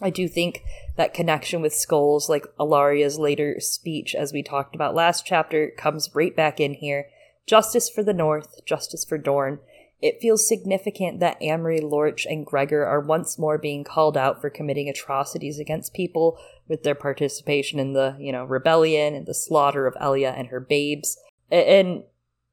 I 0.02 0.10
do 0.11 0.28
think 0.28 0.64
that 0.95 1.14
connection 1.14 1.61
with 1.61 1.74
skulls, 1.74 2.30
like 2.30 2.45
Ellaria's 2.60 3.18
later 3.18 3.60
speech, 3.60 4.14
as 4.14 4.32
we 4.32 4.44
talked 4.44 4.76
about 4.76 4.94
last 4.94 5.26
chapter, 5.26 5.72
comes 5.72 6.14
right 6.14 6.36
back 6.36 6.60
in 6.60 6.76
here. 6.76 7.07
Justice 7.48 7.90
for 7.90 8.03
the 8.03 8.14
North, 8.14 8.64
justice 8.65 9.03
for 9.03 9.18
Dorne. 9.18 9.60
It 9.99 10.22
feels 10.22 10.48
significant 10.48 11.19
that 11.22 11.41
Amory, 11.41 11.82
Lorch, 11.82 12.28
and 12.28 12.45
Gregor 12.45 12.86
are 12.86 12.99
once 12.99 13.40
more 13.40 13.57
being 13.57 13.84
called 13.84 14.15
out 14.15 14.40
for 14.40 14.52
committing 14.52 14.88
atrocities 14.88 15.57
against 15.57 15.95
people 15.95 16.38
with 16.68 16.84
their 16.84 16.94
participation 16.94 17.80
in 17.80 17.94
the, 17.94 18.15
you 18.19 18.32
know, 18.32 18.44
rebellion 18.44 19.15
and 19.15 19.26
the 19.26 19.34
slaughter 19.34 19.88
of 19.88 19.95
Elia 19.99 20.32
and 20.32 20.49
her 20.49 20.60
babes. 20.60 21.18
And 21.49 22.03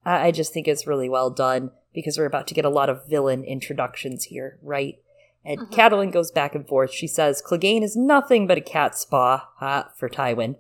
I 0.07 0.29
I 0.29 0.31
just 0.31 0.55
think 0.55 0.67
it's 0.67 0.87
really 0.87 1.11
well 1.11 1.29
done 1.29 1.73
because 1.93 2.17
we're 2.17 2.25
about 2.25 2.47
to 2.47 2.55
get 2.55 2.65
a 2.65 2.71
lot 2.71 2.89
of 2.89 3.07
villain 3.07 3.45
introductions 3.45 4.25
here, 4.25 4.59
right? 4.63 4.97
And 5.45 5.61
Mhm. 5.61 5.71
Catelyn 5.73 6.13
goes 6.13 6.31
back 6.31 6.55
and 6.55 6.67
forth. 6.67 6.91
She 6.93 7.07
says 7.07 7.43
Clegane 7.43 7.83
is 7.83 7.97
nothing 7.97 8.47
but 8.47 8.59
a 8.59 8.63
cat 8.63 8.97
spa 8.97 9.49
ha, 9.57 9.91
for 9.97 10.09
Tywin. 10.09 10.57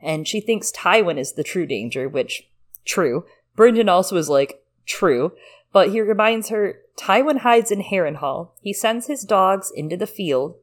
And 0.00 0.28
she 0.28 0.40
thinks 0.40 0.70
Tywin 0.70 1.18
is 1.18 1.32
the 1.32 1.42
true 1.42 1.66
danger, 1.66 2.08
which, 2.08 2.48
true. 2.84 3.24
Brynden 3.56 3.88
also 3.88 4.16
is 4.16 4.28
like, 4.28 4.62
true. 4.86 5.32
But 5.72 5.90
he 5.90 6.00
reminds 6.00 6.48
her 6.48 6.80
Tywin 6.96 7.38
hides 7.38 7.70
in 7.70 7.82
Harrenhal. 7.82 8.50
He 8.62 8.72
sends 8.72 9.06
his 9.06 9.22
dogs 9.22 9.70
into 9.74 9.96
the 9.96 10.06
field. 10.06 10.54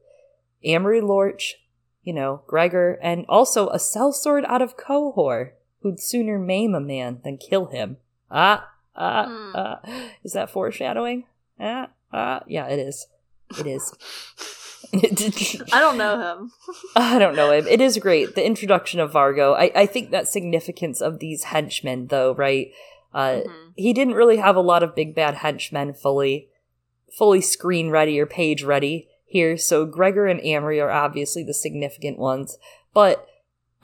Amory 0.64 1.00
Lorch, 1.00 1.56
you 2.02 2.12
know, 2.12 2.40
Gregor, 2.46 2.98
and 3.02 3.24
also 3.28 3.68
a 3.68 3.76
sellsword 3.76 4.44
out 4.46 4.62
of 4.62 4.76
Qohor, 4.76 5.50
who'd 5.80 6.00
sooner 6.00 6.38
maim 6.38 6.74
a 6.74 6.80
man 6.80 7.20
than 7.24 7.36
kill 7.36 7.66
him. 7.66 7.98
Ah, 8.30 8.70
ah, 8.96 9.26
Hmm. 9.26 9.52
ah. 9.54 9.80
Is 10.24 10.32
that 10.32 10.50
foreshadowing? 10.50 11.24
Ah, 11.60 11.90
ah. 12.12 12.42
Yeah, 12.46 12.66
it 12.68 12.78
is. 12.78 13.06
It 13.58 13.66
is. 13.66 13.92
I 15.72 15.80
don't 15.80 15.98
know 15.98 16.20
him. 16.20 16.52
I 16.96 17.18
don't 17.18 17.36
know 17.36 17.50
him. 17.50 17.66
It 17.66 17.80
is 17.80 17.98
great. 17.98 18.34
The 18.34 18.46
introduction 18.46 19.00
of 19.00 19.12
Vargo. 19.12 19.54
I, 19.54 19.72
I 19.74 19.86
think 19.86 20.10
that 20.10 20.28
significance 20.28 21.00
of 21.00 21.18
these 21.18 21.44
henchmen, 21.44 22.06
though, 22.08 22.34
right? 22.34 22.70
Uh, 23.12 23.40
Mhm. 23.46 23.72
He 23.76 23.92
didn't 23.92 24.14
really 24.14 24.38
have 24.38 24.56
a 24.56 24.60
lot 24.60 24.82
of 24.82 24.94
big 24.94 25.14
bad 25.14 25.34
henchmen 25.36 25.92
fully, 25.92 26.48
fully 27.16 27.40
screen 27.42 27.90
ready 27.90 28.18
or 28.18 28.26
page 28.26 28.62
ready 28.62 29.08
here. 29.26 29.56
So 29.58 29.84
Gregor 29.84 30.26
and 30.26 30.40
Amory 30.40 30.80
are 30.80 30.90
obviously 30.90 31.42
the 31.42 31.52
significant 31.54 32.18
ones, 32.18 32.56
but 32.94 33.26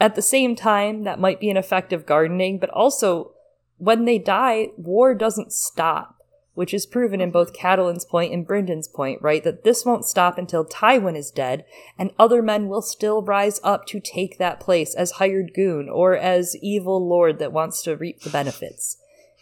at 0.01 0.15
the 0.15 0.23
same 0.23 0.57
time, 0.57 1.05
that 1.05 1.21
might 1.21 1.41
be 1.41 1.51
an 1.51 1.57
effective 1.57 2.07
gardening. 2.07 2.59
But 2.59 2.71
also, 2.71 3.33
when 3.77 4.05
they 4.07 4.19
die, 4.19 4.69
war 4.77 5.15
doesn't 5.15 5.53
stop. 5.53 6.22
Which 6.55 6.75
is 6.75 6.85
proven 6.85 7.21
in 7.21 7.31
both 7.31 7.55
Catelyn's 7.55 8.05
point 8.05 8.33
and 8.33 8.47
Brynden's 8.47 8.89
point, 8.89 9.23
right? 9.23 9.43
That 9.43 9.65
this 9.65 9.87
won't 9.87 10.05
stop 10.05 10.37
until 10.37 10.67
Tywin 10.67 11.17
is 11.17 11.31
dead, 11.31 11.65
and 11.99 12.11
other 12.19 12.43
men 12.43 12.69
will 12.69 12.83
still 12.83 13.23
rise 13.23 13.59
up 13.63 13.87
to 13.87 14.01
take 14.01 14.37
that 14.37 14.61
place 14.61 14.95
as 14.95 15.13
hired 15.13 15.55
goon 15.55 15.89
or 15.89 16.15
as 16.15 16.57
evil 16.61 17.07
lord 17.09 17.39
that 17.39 17.53
wants 17.53 17.83
to 17.83 17.97
reap 17.97 18.21
the 18.21 18.31
benefits. 18.31 18.99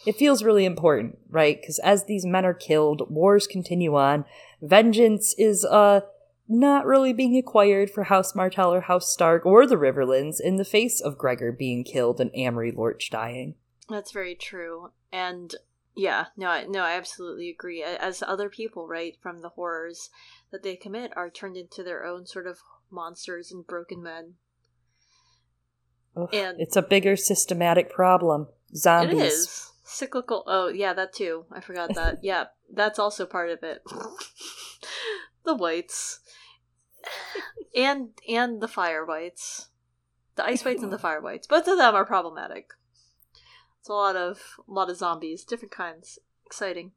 It 0.06 0.16
feels 0.16 0.44
really 0.44 0.64
important, 0.64 1.18
right? 1.28 1.60
Because 1.60 1.80
as 1.80 2.04
these 2.04 2.24
men 2.24 2.46
are 2.46 2.54
killed, 2.54 3.10
wars 3.10 3.46
continue 3.46 3.96
on. 3.96 4.24
Vengeance 4.62 5.34
is, 5.36 5.64
uh, 5.64 6.02
not 6.50 6.84
really 6.84 7.12
being 7.12 7.36
acquired 7.36 7.90
for 7.90 8.04
House 8.04 8.34
Martell 8.34 8.74
or 8.74 8.80
House 8.82 9.12
Stark 9.12 9.46
or 9.46 9.66
the 9.66 9.76
Riverlands 9.76 10.40
in 10.40 10.56
the 10.56 10.64
face 10.64 11.00
of 11.00 11.16
Gregor 11.16 11.52
being 11.52 11.84
killed 11.84 12.20
and 12.20 12.30
Amory 12.34 12.72
Lorch 12.72 13.08
dying. 13.08 13.54
That's 13.88 14.10
very 14.10 14.34
true. 14.34 14.90
And 15.12 15.54
yeah, 15.96 16.26
no, 16.36 16.48
I, 16.48 16.64
no, 16.66 16.82
I 16.82 16.92
absolutely 16.92 17.50
agree. 17.50 17.82
As 17.82 18.22
other 18.22 18.48
people, 18.48 18.86
right, 18.88 19.16
from 19.20 19.40
the 19.42 19.50
horrors 19.50 20.10
that 20.50 20.62
they 20.62 20.76
commit 20.76 21.12
are 21.16 21.30
turned 21.30 21.56
into 21.56 21.82
their 21.82 22.04
own 22.04 22.26
sort 22.26 22.46
of 22.46 22.58
monsters 22.90 23.50
and 23.52 23.66
broken 23.66 24.02
men. 24.02 24.34
Ugh, 26.16 26.28
And- 26.32 26.60
it's 26.60 26.76
a 26.76 26.82
bigger 26.82 27.16
systematic 27.16 27.90
problem. 27.90 28.48
Zombies. 28.74 29.20
It 29.20 29.24
is 29.26 29.70
cyclical. 29.84 30.44
Oh, 30.46 30.68
yeah, 30.68 30.92
that 30.92 31.12
too. 31.12 31.44
I 31.50 31.60
forgot 31.60 31.94
that. 31.94 32.18
yeah, 32.22 32.46
that's 32.72 32.98
also 32.98 33.26
part 33.26 33.50
of 33.50 33.62
it. 33.62 33.82
the 35.44 35.54
whites 35.54 36.20
and 37.74 38.10
and 38.28 38.60
the 38.60 38.68
fire 38.68 39.04
whites, 39.04 39.68
the 40.36 40.44
ice 40.44 40.64
whites 40.64 40.82
and 40.82 40.92
the 40.92 40.98
fire 41.06 41.20
whites. 41.20 41.46
Both 41.46 41.66
of 41.66 41.78
them 41.78 41.94
are 41.94 42.04
problematic. 42.04 42.70
It's 43.80 43.88
a 43.88 43.92
lot 43.94 44.16
of 44.16 44.38
a 44.68 44.72
lot 44.72 44.90
of 44.90 44.96
zombies, 44.96 45.44
different 45.44 45.72
kinds. 45.72 46.18
Exciting. 46.46 46.92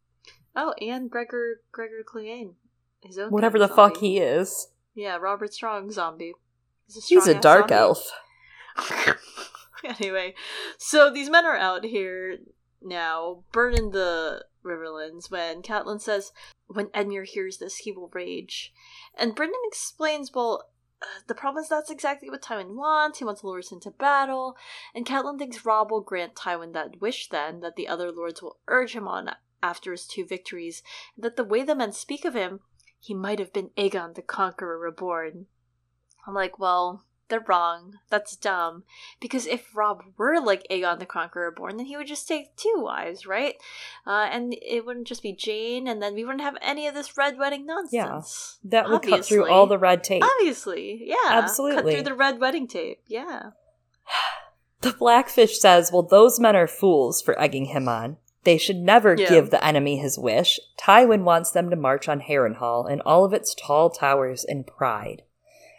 Oh, 0.56 0.74
and 0.82 1.10
Gregor 1.10 1.62
Gregor 1.72 2.04
Clegane, 2.06 2.54
his 3.02 3.18
own 3.18 3.32
Whatever 3.32 3.58
kind 3.58 3.70
the 3.70 3.74
of 3.74 3.76
fuck 3.76 3.98
he 3.98 4.20
is. 4.20 4.68
Yeah, 4.94 5.18
Robert 5.18 5.54
Strong 5.54 5.92
zombie. 5.92 6.34
He's 6.88 6.98
a, 6.98 7.02
He's 7.08 7.28
a 7.28 7.40
dark 7.40 7.70
zombie. 7.70 7.74
elf. 7.74 8.12
anyway, 9.84 10.34
so 10.78 11.12
these 11.12 11.30
men 11.30 11.46
are 11.46 11.58
out 11.58 11.84
here 11.86 12.38
now, 12.82 13.44
burning 13.52 13.92
the 13.92 14.46
Riverlands 14.64 15.32
when 15.32 15.62
Catelyn 15.62 16.02
says, 16.02 16.32
when 16.68 16.88
Edmure 16.88 17.26
hears 17.26 17.58
this, 17.58 17.78
he 17.78 17.92
will 17.92 18.10
rage. 18.14 18.74
And 19.18 19.36
Brynden 19.36 19.52
explains, 19.68 20.32
well, 20.34 20.70
the 21.28 21.36
problem 21.36 21.64
is 21.64 21.70
that's 21.70 21.90
exactly 21.92 22.30
what 22.30 22.42
Tywin 22.42 22.76
wants. 22.76 23.20
He 23.20 23.26
wants 23.26 23.44
us 23.44 23.72
into 23.72 23.92
battle. 23.92 24.58
And 24.94 25.06
Catelyn 25.06 25.38
thinks 25.38 25.66
Robb 25.66 25.92
will 25.92 26.02
grant 26.02 26.36
Tywin 26.36 26.74
that 26.74 27.02
wish 27.02 27.30
then, 27.30 27.60
that 27.62 27.76
the 27.76 27.88
other 27.88 28.12
lords 28.12 28.42
will 28.42 28.58
urge 28.68 28.94
him 28.94 29.08
on 29.08 29.32
after 29.62 29.92
his 29.92 30.06
two 30.06 30.26
victories, 30.26 30.84
and 31.16 31.24
that 31.24 31.38
the 31.38 31.44
way 31.44 31.64
the 31.64 31.76
men 31.76 31.94
speak 31.94 32.26
of 32.26 32.34
him, 32.34 32.60
he 33.00 33.14
might 33.14 33.40
have 33.40 33.54
been 33.54 33.70
Aegon 33.78 34.14
the 34.16 34.22
Conqueror 34.22 34.78
reborn. 34.78 35.48
I'm 36.28 36.34
like, 36.34 36.60
well, 36.60 37.06
they're 37.30 37.44
wrong. 37.48 38.00
That's 38.10 38.36
dumb. 38.36 38.84
Because 39.20 39.48
if 39.48 39.76
Robb 39.76 40.04
were 40.18 40.40
like 40.42 40.66
Aegon 40.70 41.00
the 41.00 41.06
Conqueror 41.06 41.52
born, 41.52 41.78
then 41.78 41.86
he 41.86 41.98
would 41.98 42.08
just 42.08 42.28
take 42.28 42.56
two 42.56 42.76
wives, 42.78 43.26
right? 43.26 43.56
Uh, 44.06 44.28
and 44.32 44.56
it 44.62 44.86
wouldn't 44.86 45.08
just 45.08 45.24
be 45.24 45.34
Jeyne, 45.34 45.88
and 45.88 46.02
then 46.02 46.14
we 46.16 46.24
wouldn't 46.26 46.44
have 46.44 46.58
any 46.62 46.88
of 46.88 46.94
this 46.94 47.18
red 47.18 47.38
wedding 47.38 47.66
nonsense. 47.66 48.60
Yeah, 48.64 48.70
That 48.70 48.90
would 48.90 49.02
cut 49.04 49.26
through 49.26 49.50
all 49.50 49.68
the 49.68 49.78
red 49.80 50.04
tape. 50.04 50.24
Obviously, 50.24 51.02
yeah. 51.06 51.16
Absolutely, 51.30 51.76
cut 51.84 51.92
through 51.94 52.04
the 52.04 52.14
red 52.16 52.40
wedding 52.40 52.68
tape, 52.68 53.02
yeah. 53.08 53.52
The 54.82 54.92
Blackfish 54.92 55.60
says, 55.62 55.92
well, 55.94 56.02
those 56.04 56.42
men 56.42 56.58
are 56.58 56.68
fools 56.68 57.22
for 57.22 57.40
egging 57.40 57.68
him 57.68 57.88
on. 57.88 58.18
They 58.44 58.58
should 58.58 58.76
never 58.76 59.16
Yeah. 59.18 59.30
give 59.30 59.50
the 59.50 59.64
enemy 59.64 59.96
his 59.98 60.20
wish. 60.20 60.60
Tywin 60.78 61.24
wants 61.24 61.52
them 61.52 61.70
to 61.70 61.78
march 61.78 62.10
on 62.10 62.20
Harrenhal 62.20 62.92
and 62.92 63.02
all 63.04 63.24
of 63.24 63.32
its 63.32 63.56
tall 63.56 63.90
towers 63.90 64.44
in 64.44 64.66
pride. 64.66 65.24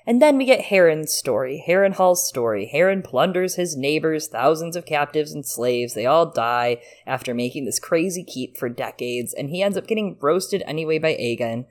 And 0.07 0.21
then 0.21 0.37
we 0.37 0.45
get 0.45 0.67
Harren's 0.67 1.13
story, 1.13 1.65
Harrenhal's 1.67 2.27
story. 2.27 2.71
Harren 2.73 3.03
plunders 3.03 3.55
his 3.55 3.75
neighbors, 3.75 4.29
thousands 4.29 4.77
of 4.77 4.85
captives 4.85 5.33
and 5.33 5.47
slaves. 5.47 5.95
They 5.95 6.05
all 6.05 6.27
die 6.27 6.83
after 7.07 7.33
making 7.33 7.65
this 7.65 7.79
crazy 7.79 8.23
keep 8.23 8.59
for 8.59 8.69
decades, 8.69 9.33
and 9.33 9.49
he 9.49 9.63
ends 9.63 9.79
up 9.79 9.87
getting 9.87 10.19
roasted 10.21 10.63
anyway 10.67 10.99
by 10.99 11.15
Aegon. 11.15 11.65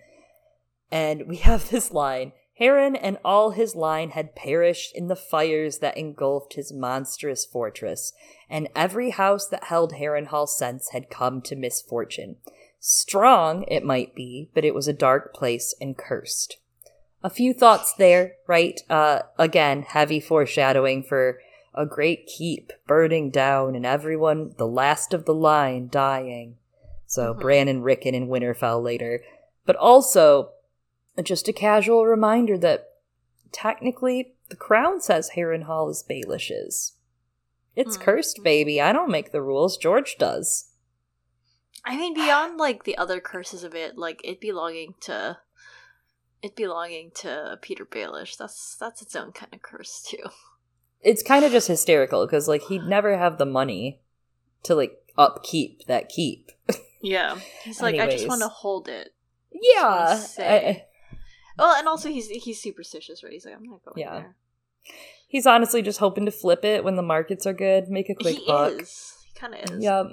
And 0.91 1.27
we 1.27 1.35
have 1.49 1.69
this 1.69 1.91
line 1.91 2.33
Harren 2.59 2.97
and 3.01 3.17
all 3.25 3.51
his 3.51 3.75
line 3.75 4.11
had 4.11 4.35
perished 4.35 4.95
in 4.95 5.07
the 5.07 5.15
fires 5.15 5.79
that 5.79 5.97
engulfed 5.97 6.53
his 6.53 6.71
monstrous 6.71 7.45
fortress, 7.45 8.13
and 8.49 8.69
every 8.75 9.09
house 9.09 9.47
that 9.47 9.65
held 9.65 9.93
Harrenhal 9.93 10.47
since 10.47 10.89
had 10.89 11.09
come 11.09 11.41
to 11.43 11.55
misfortune. 11.55 12.35
Strong, 12.79 13.65
it 13.67 13.83
might 13.83 14.13
be, 14.13 14.51
but 14.53 14.65
it 14.65 14.75
was 14.75 14.87
a 14.87 14.93
dark 14.93 15.33
place 15.33 15.73
and 15.81 15.97
cursed. 15.97 16.57
A 17.23 17.29
few 17.29 17.53
thoughts 17.53 17.93
there, 17.93 18.33
right? 18.47 18.79
Uh, 18.89 19.21
again, 19.39 19.83
heavy 19.83 20.19
foreshadowing 20.19 21.03
for 21.03 21.39
a 21.73 21.85
great 21.85 22.27
keep 22.27 22.71
burning 22.85 23.31
down 23.31 23.75
and 23.75 23.85
everyone, 23.85 24.53
the 24.57 24.67
last 24.67 25.13
of 25.13 25.25
the 25.25 25.33
line, 25.33 25.87
dying. 25.89 26.57
So 27.07 27.33
Mhm. 27.33 27.39
Bran 27.39 27.67
and 27.67 27.83
Rickon 27.83 28.13
and 28.13 28.27
Winterfell 28.29 28.83
later. 28.83 29.23
But 29.65 29.75
also, 29.77 30.51
just 31.23 31.47
a 31.47 31.53
casual 31.53 32.05
reminder 32.05 32.57
that 32.57 32.89
technically 33.51 34.35
the 34.49 34.55
crown 34.55 34.99
says 34.99 35.31
Harrenhal 35.35 35.89
is 35.89 36.03
Baelish's. 36.07 36.97
It's 37.75 37.97
Mm. 37.97 38.01
cursed, 38.01 38.43
baby. 38.43 38.81
I 38.81 38.91
don't 38.91 39.09
make 39.09 39.31
the 39.31 39.41
rules. 39.41 39.77
George 39.77 40.17
does. 40.17 40.71
I 41.85 41.97
mean, 41.97 42.13
beyond 42.13 42.57
like 42.57 42.83
the 42.83 42.97
other 42.97 43.19
curses 43.19 43.63
of 43.63 43.73
it, 43.75 43.97
like 43.97 44.21
it 44.23 44.39
belonging 44.39 44.95
to 45.01 45.39
it 46.43 46.55
belonging 46.55 47.11
to 47.15 47.57
Petyr 47.63 47.87
Baelish, 47.87 48.37
that's 48.37 48.75
that's 48.79 49.01
its 49.01 49.15
own 49.15 49.31
kind 49.31 49.53
of 49.53 49.61
curse 49.61 50.01
too. 50.07 50.17
It's 51.05 51.21
kind 51.21 51.43
of 51.43 51.51
just 51.51 51.67
hysterical 51.67 52.25
because 52.25 52.47
like 52.47 52.61
he'd 52.69 52.83
never 52.83 53.17
have 53.17 53.37
the 53.37 53.45
money 53.45 53.99
to 54.63 54.73
like 54.73 54.93
upkeep 55.17 55.85
that 55.87 56.07
keep. 56.09 56.51
Yeah, 57.05 57.37
he's 57.65 57.81
like, 57.81 57.99
I 57.99 58.09
just 58.09 58.29
want 58.29 58.39
to 58.43 58.47
hold 58.47 58.87
it. 58.87 59.13
yeah. 59.51 60.23
I- 60.39 60.85
Well, 61.59 61.75
and 61.75 61.85
also 61.89 62.07
he's 62.07 62.29
he's 62.29 62.61
superstitious, 62.61 63.21
right? 63.21 63.33
He's 63.33 63.45
like, 63.45 63.55
I'm 63.55 63.63
not 63.65 63.83
going 63.83 63.99
Yeah. 63.99 64.13
there. 64.13 64.35
he's 65.27 65.45
honestly 65.45 65.81
just 65.81 65.99
hoping 65.99 66.23
to 66.25 66.31
flip 66.31 66.63
it 66.63 66.85
when 66.85 66.95
the 66.95 67.01
markets 67.03 67.45
are 67.45 67.51
good, 67.53 67.89
make 67.89 68.09
a 68.09 68.15
quick 68.15 68.37
he 68.37 68.45
buck. 68.47 68.79
is. 68.81 69.13
He 69.25 69.37
kind 69.37 69.53
of 69.55 69.69
is. 69.71 69.83
Yep. 69.83 70.05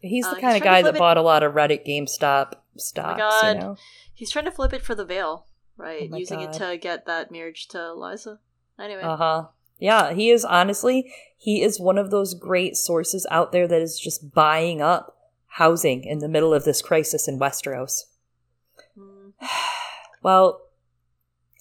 He's 0.00 0.24
Uh, 0.24 0.30
the 0.30 0.36
he's 0.36 0.40
kind 0.40 0.56
of 0.56 0.62
guy 0.62 0.80
that 0.80 0.94
it- 0.94 0.98
bought 0.98 1.18
a 1.18 1.22
lot 1.22 1.42
of 1.42 1.52
Reddit 1.52 1.86
GameStop 1.86 2.54
stocks, 2.78 3.18
God. 3.18 3.54
you 3.56 3.60
know? 3.60 3.76
He's 4.16 4.30
trying 4.30 4.46
to 4.46 4.50
flip 4.50 4.72
it 4.72 4.80
for 4.80 4.94
the 4.94 5.04
Vale, 5.04 5.46
right? 5.76 6.08
Oh 6.10 6.16
Using 6.16 6.40
God. 6.40 6.54
it 6.54 6.58
to 6.58 6.78
get 6.78 7.04
that 7.04 7.30
marriage 7.30 7.68
to 7.68 7.76
Lysa. 7.76 8.38
Anyway, 8.80 9.02
Uh-huh. 9.02 9.48
Yeah, 9.78 10.14
he 10.14 10.30
is 10.30 10.42
honestly, 10.42 11.12
he 11.36 11.62
is 11.62 11.78
one 11.78 11.98
of 11.98 12.10
those 12.10 12.32
great 12.32 12.78
sources 12.78 13.26
out 13.30 13.52
there 13.52 13.68
that 13.68 13.82
is 13.82 14.00
just 14.00 14.32
buying 14.32 14.80
up 14.80 15.18
housing 15.48 16.02
in 16.04 16.20
the 16.20 16.28
middle 16.28 16.54
of 16.54 16.64
this 16.64 16.80
crisis 16.80 17.28
in 17.28 17.38
Westeros. 17.38 18.04
Mm, 18.98 19.32
Well, 20.22 20.62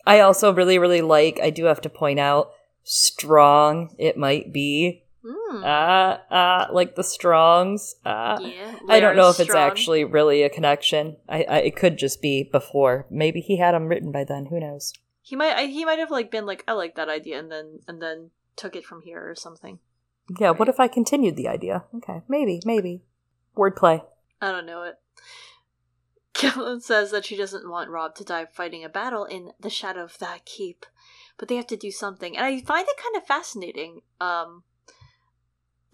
I 0.08 0.22
also 0.22 0.54
really, 0.54 0.80
really 0.80 1.02
like, 1.02 1.40
I 1.42 1.50
do 1.50 1.66
have 1.66 1.82
to 1.82 1.90
point 1.90 2.20
out, 2.20 2.52
strong 2.84 3.94
it 3.98 4.18
might 4.18 4.54
be. 4.54 5.04
Mm, 5.52 5.62
Ah, 5.64 6.22
ah, 6.32 6.68
like 6.72 6.96
the 6.96 7.04
strongs. 7.04 7.96
Ah. 8.06 8.40
yeah, 8.40 8.76
I 8.90 9.00
don't 9.00 9.16
know 9.16 9.30
if 9.30 9.38
Larys 9.38 9.46
it's 9.48 9.56
actually 9.56 10.04
really 10.04 10.44
a 10.44 10.50
connection. 10.50 11.18
I, 11.30 11.44
I 11.44 11.58
it 11.60 11.76
could 11.76 11.98
just 11.98 12.22
be 12.22 12.44
before. 12.44 13.06
Maybe 13.10 13.42
he 13.42 13.58
had 13.58 13.74
them 13.74 13.88
written 13.88 14.12
by 14.12 14.24
then. 14.24 14.48
Who 14.48 14.60
knows? 14.60 14.94
He 15.22 15.36
might 15.36 15.56
I, 15.56 15.66
he 15.66 15.86
might 15.86 16.00
have 16.00 16.12
like 16.12 16.32
been 16.32 16.46
like 16.46 16.64
I 16.68 16.74
like 16.74 16.96
that 16.96 17.10
idea 17.10 17.40
and 17.40 17.52
then 17.52 17.80
and 17.88 18.02
then 18.02 18.32
took 18.56 18.76
it 18.76 18.86
from 18.86 19.02
here 19.02 19.30
or 19.30 19.36
something. 19.36 19.80
Yeah. 20.40 20.52
What 20.52 20.70
if 20.70 20.80
I 20.80 20.88
continued 20.88 21.36
the 21.36 21.48
idea? 21.48 21.84
Okay, 21.96 22.22
maybe, 22.28 22.62
maybe. 22.66 23.04
Wordplay. 23.56 24.04
I 24.42 24.52
don't 24.52 24.66
know 24.66 24.84
it. 24.84 24.96
Catelyn 26.34 26.82
says 26.82 27.12
that 27.12 27.26
she 27.26 27.38
doesn't 27.38 27.70
want 27.70 27.90
Rob 27.90 28.16
to 28.16 28.24
die 28.26 28.46
fighting 28.46 28.84
a 28.84 28.90
battle 28.90 29.24
in 29.26 29.52
the 29.60 29.70
shadow 29.70 30.04
of 30.04 30.18
that 30.20 30.46
keep, 30.46 30.86
but 31.38 31.48
they 31.48 31.56
have 31.56 31.68
to 31.68 31.78
do 31.78 31.92
something, 31.92 32.36
and 32.36 32.46
I 32.46 32.60
find 32.62 32.86
it 32.88 32.98
kind 33.02 33.16
of 33.16 33.26
fascinating. 33.26 34.02
Um, 34.20 34.64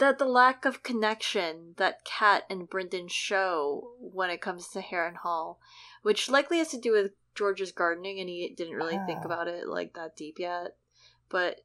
that 0.02 0.18
the 0.18 0.26
lack 0.26 0.65
of 0.65 0.82
connection 0.82 1.76
that 1.78 2.03
Cat 2.03 2.44
and 2.49 2.68
Brynden 2.68 3.07
show 3.07 3.94
when 3.99 4.32
it 4.32 4.41
comes 4.41 4.68
to 4.69 4.82
Harrenhal, 4.82 5.57
which 6.02 6.28
likely 6.28 6.57
has 6.57 6.69
to 6.69 6.80
do 6.80 6.91
with 6.91 7.11
George's 7.36 7.72
gardening, 7.72 8.19
and 8.19 8.28
he 8.28 8.49
didn't 8.49 8.73
really 8.73 8.98
think 9.06 9.19
Ah. 9.22 9.26
about 9.26 9.48
it 9.48 9.68
like 9.68 9.94
that 9.94 10.15
deep 10.15 10.40
yet. 10.40 10.76
But 11.30 11.61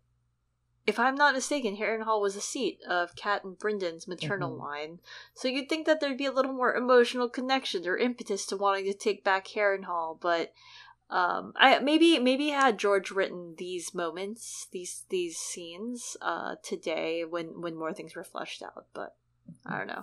if 0.86 0.98
I'm 0.98 1.14
not 1.14 1.34
mistaken, 1.34 1.76
Harrenhal 1.78 2.20
was 2.20 2.34
the 2.34 2.42
seat 2.42 2.78
of 2.86 3.16
Cat 3.16 3.42
and 3.42 3.58
Brynden's 3.58 4.06
maternal 4.06 4.52
Mhm. 4.54 4.58
line, 4.58 5.00
so 5.32 5.48
you'd 5.48 5.70
think 5.70 5.86
that 5.86 6.00
there'd 6.00 6.18
be 6.18 6.26
a 6.26 6.30
little 6.30 6.52
more 6.52 6.74
emotional 6.74 7.30
connection 7.30 7.88
or 7.88 7.96
impetus 7.96 8.44
to 8.46 8.56
wanting 8.58 8.84
to 8.84 8.94
take 8.94 9.24
back 9.24 9.46
Harrenhal, 9.48 10.20
but 10.20 10.52
um, 11.10 11.52
I 11.56 11.78
maybe 11.78 12.18
maybe 12.18 12.48
had 12.48 12.78
George 12.78 13.10
written 13.10 13.54
these 13.58 13.94
moments, 13.94 14.66
these 14.72 15.04
these 15.08 15.36
scenes, 15.36 16.16
uh, 16.20 16.56
today 16.62 17.24
when 17.24 17.60
when 17.60 17.76
more 17.76 17.92
things 17.92 18.14
were 18.16 18.24
fleshed 18.24 18.62
out, 18.62 18.86
but 18.92 19.14
I 19.64 19.78
don't 19.78 19.86
know. 19.86 20.02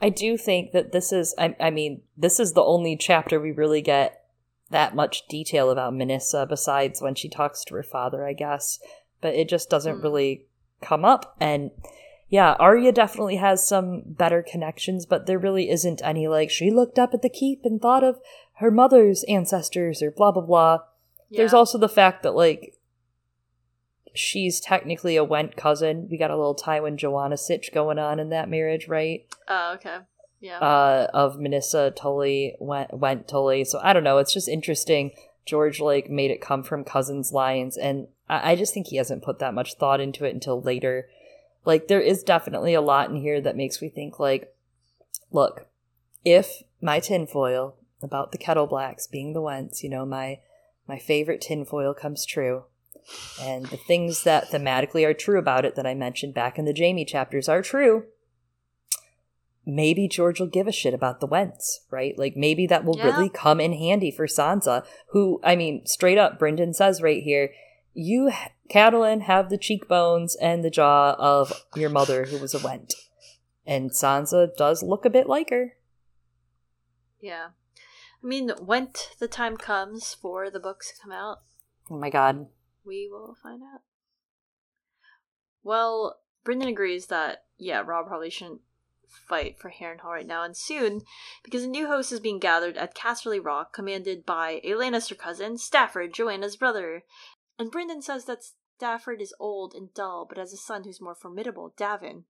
I 0.00 0.10
do 0.10 0.36
think 0.36 0.70
that 0.70 0.92
this 0.92 1.12
is, 1.12 1.34
I, 1.36 1.56
I 1.58 1.70
mean, 1.70 2.02
this 2.16 2.38
is 2.38 2.52
the 2.52 2.62
only 2.62 2.96
chapter 2.96 3.40
we 3.40 3.50
really 3.50 3.82
get 3.82 4.26
that 4.70 4.94
much 4.94 5.26
detail 5.26 5.70
about 5.70 5.92
Minisa 5.92 6.48
besides 6.48 7.02
when 7.02 7.16
she 7.16 7.28
talks 7.28 7.64
to 7.64 7.74
her 7.74 7.82
father, 7.82 8.24
I 8.24 8.32
guess. 8.32 8.78
But 9.20 9.34
it 9.34 9.48
just 9.48 9.68
doesn't 9.68 9.96
Hmm. 9.96 10.02
really 10.02 10.44
come 10.80 11.04
up. 11.04 11.34
And 11.40 11.72
yeah, 12.28 12.52
Arya 12.60 12.92
definitely 12.92 13.36
has 13.36 13.66
some 13.66 14.02
better 14.06 14.40
connections, 14.48 15.04
but 15.04 15.26
there 15.26 15.38
really 15.38 15.68
isn't 15.68 16.00
any 16.04 16.28
like, 16.28 16.50
she 16.50 16.70
looked 16.70 17.00
up 17.00 17.12
at 17.12 17.22
the 17.22 17.28
keep 17.28 17.64
and 17.64 17.82
thought 17.82 18.04
of 18.04 18.20
her 18.58 18.70
mother's 18.70 19.24
ancestors 19.24 20.02
or 20.02 20.10
blah, 20.10 20.32
blah, 20.32 20.42
blah. 20.42 20.78
There's 21.30 21.54
also 21.54 21.76
the 21.78 21.88
fact 21.88 22.22
that, 22.22 22.34
like, 22.34 22.74
she's 24.14 24.60
technically 24.60 25.16
a 25.16 25.24
Whent 25.24 25.56
cousin. 25.56 26.08
We 26.10 26.16
got 26.16 26.30
a 26.30 26.36
little 26.36 26.56
Tywin 26.56 26.96
Joanna 26.96 27.36
sitch 27.36 27.70
going 27.72 27.98
on 27.98 28.18
in 28.18 28.30
that 28.30 28.48
marriage, 28.48 28.88
right? 28.88 29.26
Oh, 29.46 29.74
okay. 29.74 29.98
Yeah. 30.40 30.58
uh, 30.58 31.08
of 31.12 31.36
Minisa 31.36 31.94
Tully 31.94 32.54
Whent 32.60 32.96
Whent 32.96 33.26
Tully. 33.26 33.64
So 33.64 33.80
I 33.82 33.92
don't 33.92 34.04
know. 34.04 34.18
It's 34.18 34.32
just 34.32 34.48
interesting. 34.48 35.10
George 35.44 35.80
like 35.80 36.08
made 36.10 36.30
it 36.30 36.40
come 36.40 36.62
from 36.62 36.84
cousins 36.84 37.32
lines, 37.32 37.76
and 37.76 38.06
I, 38.28 38.52
I 38.52 38.56
just 38.56 38.72
think 38.72 38.86
he 38.86 38.96
hasn't 38.96 39.24
put 39.24 39.38
that 39.40 39.54
much 39.54 39.74
thought 39.74 40.00
into 40.00 40.24
it 40.24 40.34
until 40.34 40.60
later. 40.60 41.08
Like 41.64 41.88
there 41.88 42.00
is 42.00 42.22
definitely 42.22 42.74
a 42.74 42.80
lot 42.80 43.10
in 43.10 43.16
here 43.16 43.40
that 43.40 43.56
makes 43.56 43.82
me 43.82 43.88
think 43.88 44.20
like, 44.20 44.54
look, 45.32 45.66
if 46.24 46.62
my 46.80 47.00
tinfoil 47.00 47.74
about 48.02 48.32
the 48.32 48.38
Kettleblacks 48.38 49.10
being 49.10 49.32
the 49.32 49.42
Whents, 49.42 49.82
you 49.82 49.90
know, 49.90 50.04
my 50.06 50.40
my 50.86 50.98
favorite 50.98 51.40
tinfoil 51.40 51.94
comes 51.94 52.24
true. 52.24 52.64
And 53.40 53.66
the 53.66 53.76
things 53.76 54.24
that 54.24 54.50
thematically 54.50 55.06
are 55.06 55.14
true 55.14 55.38
about 55.38 55.64
it 55.64 55.74
that 55.76 55.86
I 55.86 55.94
mentioned 55.94 56.34
back 56.34 56.58
in 56.58 56.64
the 56.64 56.74
Jaime 56.76 57.04
chapters 57.04 57.48
are 57.48 57.62
true 57.62 58.04
maybe 59.68 60.08
George 60.08 60.40
will 60.40 60.46
give 60.46 60.66
a 60.66 60.72
shit 60.72 60.94
about 60.94 61.20
the 61.20 61.26
Whents, 61.26 61.80
right? 61.90 62.18
Like 62.18 62.34
maybe 62.36 62.66
that 62.66 62.84
will 62.86 62.96
Yeah. 62.96 63.04
really 63.04 63.28
come 63.28 63.60
in 63.60 63.74
handy 63.74 64.10
for 64.10 64.26
Sansa, 64.26 64.82
who, 65.08 65.40
I 65.44 65.56
mean, 65.56 65.84
straight 65.84 66.16
up, 66.16 66.38
Brynden 66.38 66.74
says 66.74 67.02
right 67.02 67.22
here, 67.22 67.52
you, 67.92 68.32
Catelyn, 68.70 69.20
have 69.22 69.50
the 69.50 69.58
cheekbones 69.58 70.36
and 70.36 70.64
the 70.64 70.70
jaw 70.70 71.16
of 71.18 71.66
your 71.76 71.90
mother, 71.90 72.24
who 72.24 72.38
was 72.38 72.54
a 72.54 72.58
Whent. 72.60 72.94
And 73.66 73.90
Sansa 73.90 74.56
does 74.56 74.82
look 74.82 75.04
a 75.04 75.10
bit 75.10 75.28
like 75.28 75.50
her. 75.50 75.74
yeah. 77.20 77.48
I 78.22 78.26
mean, 78.26 78.50
when 78.60 78.90
the 79.18 79.28
time 79.28 79.56
comes 79.56 80.14
for 80.14 80.50
the 80.50 80.60
books 80.60 80.90
to 80.90 81.00
come 81.02 81.12
out, 81.12 81.38
Oh 81.90 81.98
my 81.98 82.10
god. 82.10 82.46
we 82.84 83.08
will 83.10 83.36
find 83.42 83.62
out. 83.62 83.80
Well, 85.62 86.20
Brynden 86.44 86.68
agrees 86.68 87.06
that, 87.06 87.44
yeah, 87.56 87.82
Robb 87.84 88.06
probably 88.08 88.30
shouldn't 88.30 88.60
fight 89.28 89.58
for 89.58 89.70
Harrenhal 89.70 90.04
right 90.12 90.26
now, 90.26 90.42
and 90.42 90.56
soon, 90.56 91.02
because 91.42 91.62
a 91.64 91.68
new 91.68 91.86
host 91.86 92.12
is 92.12 92.20
being 92.20 92.38
gathered 92.38 92.76
at 92.76 92.94
Casterly 92.94 93.42
Rock, 93.42 93.72
commanded 93.72 94.24
by 94.26 94.60
a 94.64 94.72
Lannister 94.72 95.16
cousin, 95.16 95.58
Stafford, 95.58 96.12
Joanna's 96.12 96.56
brother. 96.56 97.04
And 97.58 97.72
Brynden 97.72 98.02
says 98.02 98.24
that 98.26 98.44
Stafford 98.76 99.20
is 99.20 99.34
old 99.40 99.74
and 99.74 99.92
dull, 99.94 100.26
but 100.28 100.38
has 100.38 100.52
a 100.52 100.56
son 100.56 100.84
who's 100.84 101.00
more 101.00 101.14
formidable, 101.14 101.74
Daven. 101.76 102.24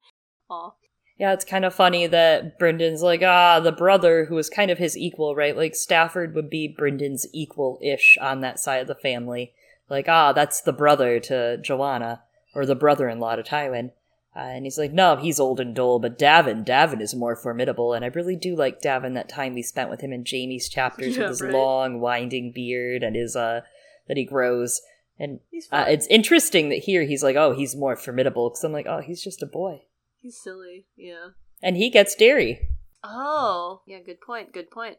Aw. 0.51 0.71
Yeah, 1.19 1.33
it's 1.33 1.45
kind 1.45 1.65
of 1.65 1.75
funny 1.75 2.07
that 2.07 2.61
Brynden's 2.61 3.03
like, 3.03 3.23
ah, 3.25 3.59
the 3.59 3.73
brother 3.73 4.27
who 4.27 4.37
was 4.37 4.49
kind 4.49 4.71
of 4.71 4.79
his 4.79 4.97
equal, 4.97 5.35
right? 5.35 5.57
Like, 5.57 5.75
Stafford 5.75 6.35
would 6.35 6.49
be 6.49 6.73
Brynden's 6.79 7.27
equal 7.33 7.79
ish 7.83 8.17
on 8.21 8.41
that 8.41 8.61
side 8.61 8.81
of 8.83 8.87
the 8.87 8.95
family. 8.95 9.53
Like, 9.91 10.09
ah, 10.09 10.33
that's 10.33 10.61
the 10.61 10.73
brother 10.73 11.19
to 11.21 11.57
Joanna, 11.57 12.23
or 12.55 12.65
the 12.65 12.77
brother 12.77 13.09
in 13.09 13.19
law 13.19 13.35
to 13.35 13.43
Tywin. 13.43 13.91
Uh, 14.37 14.41
and 14.41 14.65
he's 14.65 14.79
like, 14.79 14.93
no, 14.93 15.17
he's 15.17 15.41
old 15.41 15.59
and 15.59 15.75
dull, 15.75 15.99
but 15.99 16.19
Daven, 16.19 16.65
Daven 16.65 17.01
is 17.01 17.15
more 17.15 17.35
formidable. 17.35 17.93
And 17.93 18.05
I 18.05 18.09
really 18.09 18.37
do 18.37 18.55
like 18.55 18.81
Daven 18.81 19.15
that 19.15 19.29
time 19.29 19.55
we 19.55 19.63
spent 19.63 19.91
with 19.91 20.01
him 20.01 20.13
in 20.13 20.25
Jaime's 20.25 20.69
chapters 20.69 21.17
Yeah, 21.17 21.23
with 21.23 21.31
his 21.31 21.43
right. 21.43 21.53
long, 21.53 22.01
winding 22.01 22.53
beard 22.53 23.03
and 23.03 23.17
his, 23.17 23.35
uh, 23.35 23.63
that 24.07 24.17
he 24.17 24.25
grows. 24.25 24.81
And 25.19 25.41
uh, 25.73 25.87
it's 25.89 26.07
interesting 26.07 26.69
that 26.69 26.85
here 26.85 27.03
he's 27.03 27.25
like, 27.25 27.35
oh, 27.35 27.53
he's 27.53 27.75
more 27.75 27.97
formidable, 27.97 28.51
because 28.51 28.63
I'm 28.63 28.73
like, 28.73 28.87
oh, 28.87 29.01
he's 29.01 29.25
just 29.25 29.43
a 29.43 29.47
boy. 29.47 29.83
He's 30.21 30.41
silly, 30.41 30.87
yeah. 30.97 31.29
And 31.63 31.77
he 31.77 31.91
gets 31.91 32.15
Darry. 32.15 32.69
Oh, 33.03 33.83
yeah, 33.87 34.01
good 34.05 34.21
point, 34.21 34.53
good 34.53 34.71
point. 34.71 34.99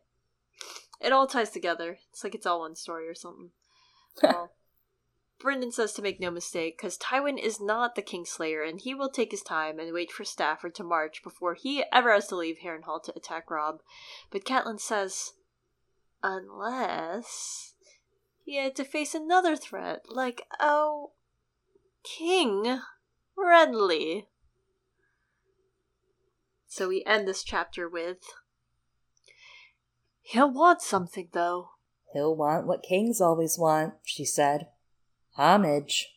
It 1.01 1.11
all 1.11 1.27
ties 1.27 1.49
together. 1.49 1.99
It's 2.11 2.23
like 2.23 2.35
it's 2.35 2.45
all 2.45 2.59
one 2.61 2.75
story 2.75 3.07
or 3.07 3.15
something. 3.15 3.51
Well, 4.21 4.51
Brynden 5.41 5.71
says 5.71 5.93
to 5.93 6.01
make 6.01 6.19
no 6.19 6.29
mistake, 6.29 6.77
because 6.77 6.97
Tywin 6.97 7.41
is 7.41 7.61
not 7.61 7.95
the 7.95 8.01
Kingslayer, 8.01 8.67
and 8.67 8.81
he 8.81 8.93
will 8.93 9.09
take 9.09 9.31
his 9.31 9.41
time 9.41 9.79
and 9.79 9.93
wait 9.93 10.11
for 10.11 10.25
Stafford 10.25 10.75
to 10.75 10.83
march 10.83 11.23
before 11.23 11.53
he 11.53 11.85
ever 11.93 12.11
has 12.11 12.27
to 12.27 12.35
leave 12.35 12.57
Harrenhal 12.57 13.01
to 13.03 13.15
attack 13.15 13.49
Robb. 13.49 13.79
But 14.31 14.43
Catelyn 14.43 14.81
says, 14.81 15.33
unless 16.21 17.75
he 18.43 18.57
had 18.57 18.75
to 18.75 18.83
face 18.83 19.15
another 19.15 19.55
threat, 19.55 20.01
like, 20.09 20.45
oh, 20.59 21.11
King 22.03 22.81
Renly. 23.37 24.25
So 26.69 26.87
we 26.87 27.03
end 27.05 27.27
this 27.27 27.43
chapter 27.43 27.89
with. 27.89 28.19
He'll 30.21 30.53
want 30.53 30.81
something, 30.83 31.27
though. 31.33 31.69
He'll 32.13 32.35
want 32.35 32.67
what 32.67 32.83
kings 32.83 33.19
always 33.19 33.57
want, 33.57 33.95
she 34.05 34.23
said. 34.23 34.67
Homage. 35.35 36.07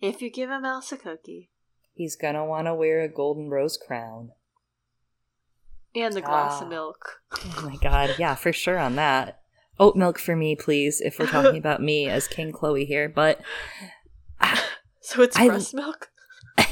If 0.00 0.20
you 0.20 0.30
give 0.30 0.50
a 0.50 0.60
mouse 0.60 0.92
a 0.92 0.98
cookie. 0.98 1.50
He's 1.94 2.14
gonna 2.14 2.44
want 2.44 2.66
to 2.66 2.74
wear 2.74 3.00
a 3.00 3.08
golden 3.08 3.48
rose 3.48 3.78
crown. 3.78 4.32
And 5.94 6.14
a 6.16 6.20
glass 6.20 6.60
Ah. 6.60 6.64
of 6.64 6.68
milk. 6.68 7.20
Oh 7.32 7.62
my 7.70 7.76
god, 7.76 8.16
yeah, 8.18 8.34
for 8.34 8.52
sure 8.52 8.78
on 8.78 8.96
that. 8.96 9.40
Oat 9.80 9.96
milk 9.96 10.18
for 10.18 10.36
me, 10.36 10.54
please, 10.56 11.00
if 11.00 11.18
we're 11.18 11.26
talking 11.26 11.56
about 11.56 11.80
me 11.80 12.08
as 12.08 12.28
King 12.28 12.52
Chloe 12.52 12.84
here, 12.84 13.08
but 13.08 13.40
So 15.00 15.22
it's 15.22 15.36
I- 15.38 15.46
breast 15.48 15.72
milk? 15.74 16.10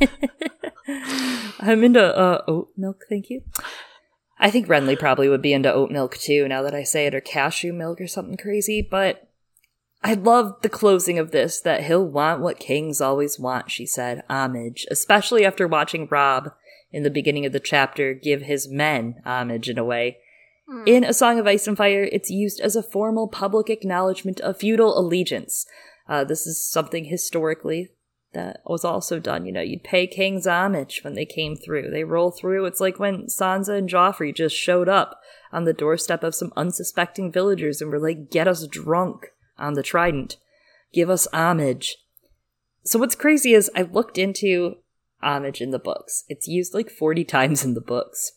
I'm 1.60 1.84
into 1.84 2.02
uh, 2.02 2.42
oat 2.46 2.70
milk, 2.76 3.04
thank 3.08 3.30
you. 3.30 3.42
I 4.38 4.50
think 4.50 4.66
Renly 4.68 4.98
probably 4.98 5.28
would 5.28 5.42
be 5.42 5.52
into 5.52 5.72
oat 5.72 5.90
milk 5.90 6.16
too, 6.16 6.48
now 6.48 6.62
that 6.62 6.74
I 6.74 6.82
say 6.82 7.06
it, 7.06 7.14
or 7.14 7.20
cashew 7.20 7.72
milk 7.72 8.00
or 8.00 8.06
something 8.06 8.36
crazy, 8.36 8.86
but 8.88 9.28
I 10.02 10.14
love 10.14 10.62
the 10.62 10.70
closing 10.70 11.18
of 11.18 11.30
this 11.30 11.60
that 11.60 11.84
he'll 11.84 12.06
want 12.06 12.40
what 12.40 12.58
kings 12.58 13.00
always 13.00 13.38
want, 13.38 13.70
she 13.70 13.84
said, 13.84 14.24
homage, 14.30 14.86
especially 14.90 15.44
after 15.44 15.68
watching 15.68 16.08
Robb 16.10 16.52
in 16.90 17.02
the 17.02 17.10
beginning 17.10 17.44
of 17.44 17.52
the 17.52 17.60
chapter 17.60 18.14
give 18.14 18.42
his 18.42 18.66
men 18.66 19.16
homage 19.26 19.68
in 19.68 19.78
a 19.78 19.84
way. 19.84 20.18
Hmm. 20.66 20.84
In 20.86 21.04
A 21.04 21.12
Song 21.12 21.38
of 21.38 21.46
Ice 21.46 21.66
and 21.66 21.76
Fire, 21.76 22.08
it's 22.10 22.30
used 22.30 22.60
as 22.60 22.76
a 22.76 22.82
formal 22.82 23.28
public 23.28 23.68
acknowledgement 23.68 24.40
of 24.40 24.56
feudal 24.56 24.98
allegiance. 24.98 25.66
Uh, 26.08 26.24
this 26.24 26.46
is 26.46 26.66
something 26.66 27.04
historically 27.04 27.90
that 28.32 28.60
was 28.64 28.84
also 28.84 29.18
done. 29.18 29.46
You 29.46 29.52
know, 29.52 29.60
you'd 29.60 29.82
pay 29.82 30.06
kings 30.06 30.46
homage 30.46 31.00
when 31.02 31.14
they 31.14 31.26
came 31.26 31.56
through. 31.56 31.90
They 31.90 32.04
roll 32.04 32.30
through. 32.30 32.66
It's 32.66 32.80
like 32.80 32.98
when 32.98 33.26
Sansa 33.26 33.76
and 33.76 33.88
Joffrey 33.88 34.34
just 34.34 34.56
showed 34.56 34.88
up 34.88 35.20
on 35.52 35.64
the 35.64 35.72
doorstep 35.72 36.22
of 36.22 36.34
some 36.34 36.52
unsuspecting 36.56 37.32
villagers 37.32 37.80
and 37.80 37.90
were 37.90 37.98
like, 37.98 38.30
get 38.30 38.46
us 38.46 38.66
drunk 38.66 39.28
on 39.58 39.74
the 39.74 39.82
Trident. 39.82 40.36
Give 40.92 41.10
us 41.10 41.26
homage. 41.32 41.96
So 42.84 42.98
what's 42.98 43.14
crazy 43.14 43.52
is 43.52 43.70
I 43.74 43.82
looked 43.82 44.18
into 44.18 44.76
homage 45.22 45.60
in 45.60 45.70
the 45.70 45.78
books. 45.78 46.24
It's 46.28 46.48
used 46.48 46.74
like 46.74 46.90
40 46.90 47.24
times 47.24 47.64
in 47.64 47.74
the 47.74 47.80
books. 47.80 48.32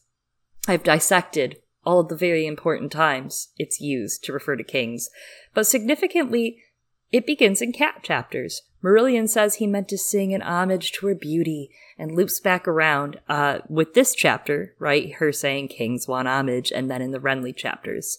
I've 0.67 0.83
dissected 0.83 1.57
all 1.85 1.99
of 1.99 2.07
the 2.07 2.15
very 2.15 2.45
important 2.45 2.91
times 2.91 3.49
it's 3.57 3.81
used 3.81 4.23
to 4.23 4.33
refer 4.33 4.55
to 4.55 4.63
kings. 4.63 5.09
But 5.53 5.67
significantly, 5.67 6.62
it 7.13 7.27
begins 7.27 7.61
in 7.61 7.71
cat 7.71 7.99
chapters. 8.01 8.63
Marillion 8.83 9.29
says 9.29 9.55
he 9.55 9.67
meant 9.67 9.87
to 9.89 9.97
sing 9.99 10.33
an 10.33 10.41
homage 10.41 10.91
to 10.93 11.07
her 11.07 11.15
beauty 11.15 11.69
and 11.97 12.11
loops 12.11 12.39
back 12.39 12.67
around 12.67 13.19
uh, 13.29 13.59
with 13.69 13.93
this 13.93 14.15
chapter, 14.15 14.75
right? 14.79 15.13
Her 15.13 15.31
saying 15.31 15.67
kings 15.69 16.07
want 16.07 16.27
homage, 16.27 16.71
and 16.71 16.89
then 16.89 17.03
in 17.03 17.11
the 17.11 17.19
Renly 17.19 17.55
chapters. 17.55 18.17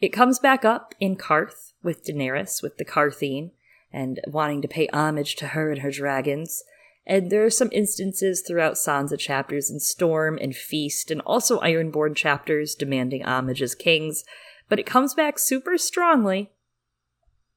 It 0.00 0.08
comes 0.08 0.38
back 0.38 0.64
up 0.64 0.94
in 0.98 1.14
Qarth 1.14 1.74
with 1.82 2.02
Daenerys, 2.04 2.62
with 2.62 2.78
the 2.78 2.86
Qartheen, 2.86 3.50
and 3.92 4.18
wanting 4.26 4.62
to 4.62 4.68
pay 4.68 4.88
homage 4.94 5.36
to 5.36 5.48
her 5.48 5.70
and 5.70 5.82
her 5.82 5.90
dragons. 5.90 6.64
And 7.06 7.30
there 7.30 7.44
are 7.44 7.50
some 7.50 7.68
instances 7.70 8.40
throughout 8.40 8.74
Sansa 8.74 9.18
chapters 9.18 9.70
in 9.70 9.78
Storm 9.78 10.38
and 10.40 10.56
Feast, 10.56 11.10
and 11.10 11.20
also 11.20 11.60
Ironborn 11.60 12.16
chapters 12.16 12.74
demanding 12.74 13.24
homage 13.24 13.60
as 13.60 13.74
kings, 13.74 14.24
but 14.70 14.78
it 14.78 14.86
comes 14.86 15.12
back 15.12 15.38
super 15.38 15.76
strongly 15.76 16.50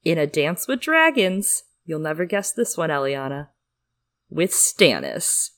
in 0.04 0.18
A 0.18 0.28
Dance 0.28 0.68
with 0.68 0.82
Dragons. 0.82 1.64
You'll 1.86 2.00
never 2.00 2.26
guess 2.26 2.52
this 2.52 2.78
one, 2.78 2.90
Eliana. 2.90 3.50
With 4.30 4.52
Stannis. 4.52 5.50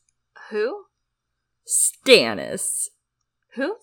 Who? 0.49 0.85
Stannis. 1.67 2.87
Who? 3.55 3.77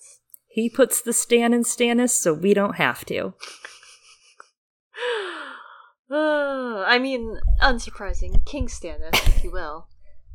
He 0.49 0.69
puts 0.69 1.01
the 1.01 1.13
Stan 1.13 1.55
in 1.55 1.63
Stannis, 1.63 2.11
so 2.11 2.35
we 2.35 2.55
don't 2.55 2.77
have 2.77 3.05
to. 3.07 3.35
Uh, 6.11 6.85
I 6.87 6.99
mean, 6.99 7.41
unsurprising. 7.63 8.45
King 8.45 8.67
Stannis, 8.67 9.15
if 9.29 9.43
you 9.43 9.51
will. 9.51 9.87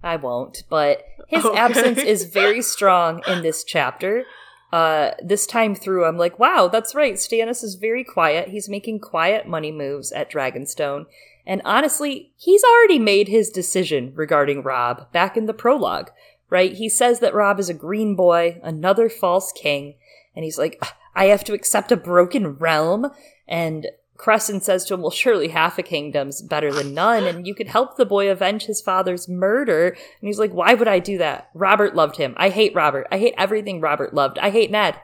I 0.02 0.16
won't, 0.16 0.64
but 0.72 1.04
his 1.28 1.46
Okay. 1.46 1.56
absence 1.56 2.00
is 2.00 2.24
very 2.24 2.64
strong 2.64 3.22
in 3.28 3.44
this 3.44 3.64
chapter. 3.64 4.24
Uh, 4.72 5.12
this 5.24 5.48
time 5.48 5.76
through, 5.76 6.06
I'm 6.06 6.18
like, 6.18 6.38
wow, 6.40 6.68
that's 6.68 6.94
right. 6.94 7.14
Stannis 7.14 7.64
is 7.64 7.76
very 7.76 8.04
quiet. 8.04 8.50
He's 8.50 8.68
making 8.68 9.00
quiet 9.00 9.48
money 9.48 9.72
moves 9.72 10.12
at 10.12 10.30
Dragonstone. 10.30 11.06
And 11.46 11.62
honestly, 11.64 12.34
he's 12.36 12.64
already 12.64 13.00
made 13.00 13.30
his 13.30 13.50
decision 13.50 14.12
regarding 14.14 14.64
Robb 14.64 15.12
back 15.14 15.38
in 15.38 15.46
the 15.46 15.54
prologue, 15.54 16.12
right? 16.50 16.74
He 16.74 16.90
says 16.90 17.22
that 17.22 17.34
Robb 17.34 17.60
is 17.60 17.70
a 17.70 17.74
green 17.74 18.16
boy, 18.16 18.60
another 18.62 19.08
false 19.08 19.54
king, 19.54 19.96
and 20.36 20.44
he's 20.44 20.58
like, 20.58 20.84
I 21.16 21.26
have 21.26 21.46
to 21.46 21.54
accept 21.54 21.92
a 21.92 21.98
broken 21.98 22.56
realm. 22.58 23.12
And 23.48 23.88
Cressen 24.18 24.62
says 24.64 24.84
to 24.86 24.94
him, 24.94 25.02
Well, 25.02 25.12
surely 25.12 25.50
half 25.50 25.78
a 25.78 25.84
kingdom's 25.84 26.42
better 26.42 26.74
than 26.74 26.94
none, 26.94 27.24
and 27.26 27.46
you 27.46 27.54
could 27.56 27.68
help 27.68 27.98
the 27.98 28.06
boy 28.06 28.30
avenge 28.30 28.64
his 28.66 28.82
father's 28.82 29.28
murder. 29.30 29.90
And 29.90 30.28
he's 30.28 30.40
like, 30.40 30.52
Why 30.52 30.74
would 30.74 30.88
I 30.88 31.00
do 31.00 31.18
that? 31.20 31.50
Robert 31.54 31.96
loved 31.96 32.18
him. 32.18 32.34
I 32.38 32.50
hate 32.50 32.74
Robert. 32.76 33.08
I 33.12 33.20
hate 33.20 33.36
everything 33.38 33.80
Robert 33.82 34.14
loved. 34.14 34.38
I 34.40 34.50
hate 34.50 34.72
Ned. 34.72 34.96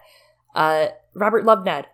Uh, 0.55 0.87
Robert 1.13 1.45
loved 1.45 1.65
Ned. 1.65 1.87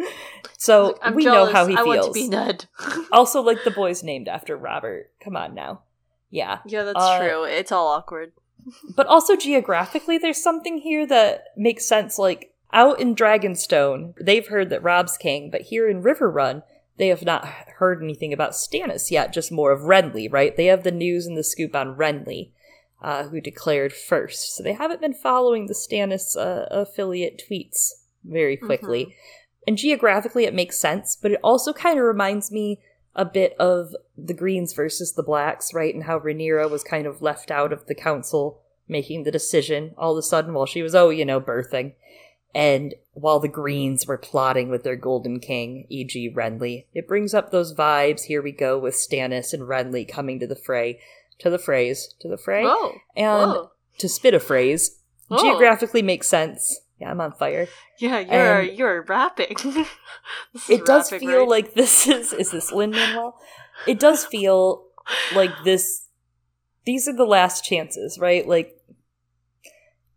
so 0.58 0.98
we 1.14 1.24
jealous. 1.24 1.48
know 1.48 1.52
how 1.52 1.66
he 1.66 1.74
I 1.74 1.82
feels. 1.84 1.86
want 1.86 2.02
to 2.06 2.12
be 2.12 2.28
Ned. 2.28 2.66
also, 3.12 3.40
like 3.42 3.58
the 3.64 3.70
boy's 3.70 4.02
named 4.02 4.28
after 4.28 4.56
Robert. 4.56 5.10
Come 5.22 5.36
on 5.36 5.54
now. 5.54 5.82
Yeah. 6.30 6.58
yeah, 6.66 6.82
that's 6.84 6.98
Uh, 6.98 7.18
true. 7.20 7.44
It's 7.44 7.70
all 7.72 7.88
awkward. 7.88 8.32
But 8.96 9.06
also 9.06 9.36
geographically, 9.36 10.18
there's 10.18 10.42
something 10.42 10.78
here 10.78 11.06
that 11.06 11.44
makes 11.56 11.86
sense. 11.86 12.18
Like 12.18 12.53
out 12.74 13.00
in 13.00 13.14
Dragonstone, 13.14 14.14
they've 14.20 14.46
heard 14.46 14.68
that 14.70 14.82
Robb's 14.82 15.16
king, 15.16 15.50
but 15.50 15.62
here 15.62 15.88
in 15.88 16.02
Riverrun, 16.02 16.62
they 16.98 17.08
have 17.08 17.24
not 17.24 17.46
heard 17.78 18.02
anything 18.02 18.32
about 18.32 18.52
Stannis 18.52 19.10
yet, 19.10 19.32
just 19.32 19.50
more 19.50 19.72
of 19.72 19.82
Renly, 19.82 20.30
right? 20.30 20.54
They 20.56 20.66
have 20.66 20.84
the 20.84 20.92
news 20.92 21.26
and 21.26 21.36
the 21.36 21.44
scoop 21.44 21.74
on 21.74 21.96
Renly, 21.96 22.50
uh, 23.00 23.24
who 23.24 23.40
declared 23.40 23.92
first. 23.92 24.54
So 24.54 24.62
they 24.62 24.74
haven't 24.74 25.00
been 25.00 25.14
following 25.14 25.66
the 25.66 25.74
Stannis 25.74 26.36
uh, 26.36 26.66
affiliate 26.70 27.42
tweets 27.48 27.90
very 28.24 28.56
quickly. 28.56 29.14
And 29.66 29.78
geographically, 29.78 30.44
it 30.44 30.54
makes 30.54 30.78
sense, 30.78 31.16
but 31.16 31.32
it 31.32 31.40
also 31.42 31.72
kind 31.72 31.98
of 31.98 32.04
reminds 32.04 32.52
me 32.52 32.80
a 33.16 33.24
bit 33.24 33.54
of 33.58 33.94
the 34.16 34.34
Greens 34.34 34.72
versus 34.72 35.12
the 35.12 35.22
Blacks, 35.22 35.72
right? 35.72 35.94
And 35.94 36.04
how 36.04 36.18
Rhaenyra 36.18 36.70
was 36.70 36.82
kind 36.82 37.06
of 37.06 37.22
left 37.22 37.50
out 37.50 37.72
of 37.72 37.86
the 37.86 37.94
council 37.94 38.60
making 38.88 39.22
the 39.22 39.30
decision 39.30 39.94
all 39.96 40.12
of 40.12 40.18
a 40.18 40.22
sudden 40.22 40.52
while 40.52 40.66
she 40.66 40.82
was, 40.82 40.94
oh, 40.94 41.10
you 41.10 41.24
know, 41.24 41.40
birthing. 41.40 41.94
And 42.54 42.94
while 43.14 43.40
the 43.40 43.48
Greens 43.48 44.06
were 44.06 44.16
plotting 44.18 44.68
with 44.70 44.84
their 44.84 44.96
Golden 44.96 45.40
King, 45.40 45.86
e.g., 45.88 46.32
Renly, 46.36 46.86
it 46.94 47.08
brings 47.08 47.34
up 47.34 47.50
those 47.50 47.74
vibes. 47.74 48.22
Here 48.24 48.40
we 48.42 48.52
go 48.52 48.78
with 48.78 48.94
Stannis 48.94 49.52
and 49.52 49.64
Renly 49.64 50.08
coming 50.08 50.38
to 50.40 50.46
the 50.46 50.54
fray, 50.56 51.00
to 51.40 51.50
the 51.50 51.58
phrase, 51.58 52.14
to 52.20 52.28
the 52.28 52.36
fray, 52.38 52.62
Whoa. 52.64 52.92
and 53.16 53.50
Whoa. 53.52 53.70
to 53.98 54.08
spit 54.08 54.34
a 54.34 54.40
phrase. 54.40 54.98
Whoa. 55.28 55.38
Geographically 55.42 56.02
makes 56.02 56.28
sense. 56.28 56.80
Yeah, 57.00 57.10
I'm 57.10 57.20
on 57.20 57.32
fire. 57.32 57.66
Yeah, 57.98 58.20
you're 58.20 58.60
and- 58.60 58.78
you're 58.78 59.02
rapping. 59.02 59.56
It 60.68 60.86
does 60.86 61.10
rapping, 61.10 61.28
feel 61.28 61.40
right? 61.40 61.48
like 61.48 61.74
this 61.74 62.06
is 62.06 62.32
is 62.32 62.50
this 62.52 62.70
Lin 62.72 62.90
Manuel? 62.92 63.36
It 63.86 63.98
does 63.98 64.24
feel 64.24 64.84
like 65.34 65.50
this. 65.64 66.06
These 66.86 67.08
are 67.08 67.16
the 67.16 67.24
last 67.24 67.64
chances, 67.64 68.18
right? 68.18 68.46
Like 68.46 68.73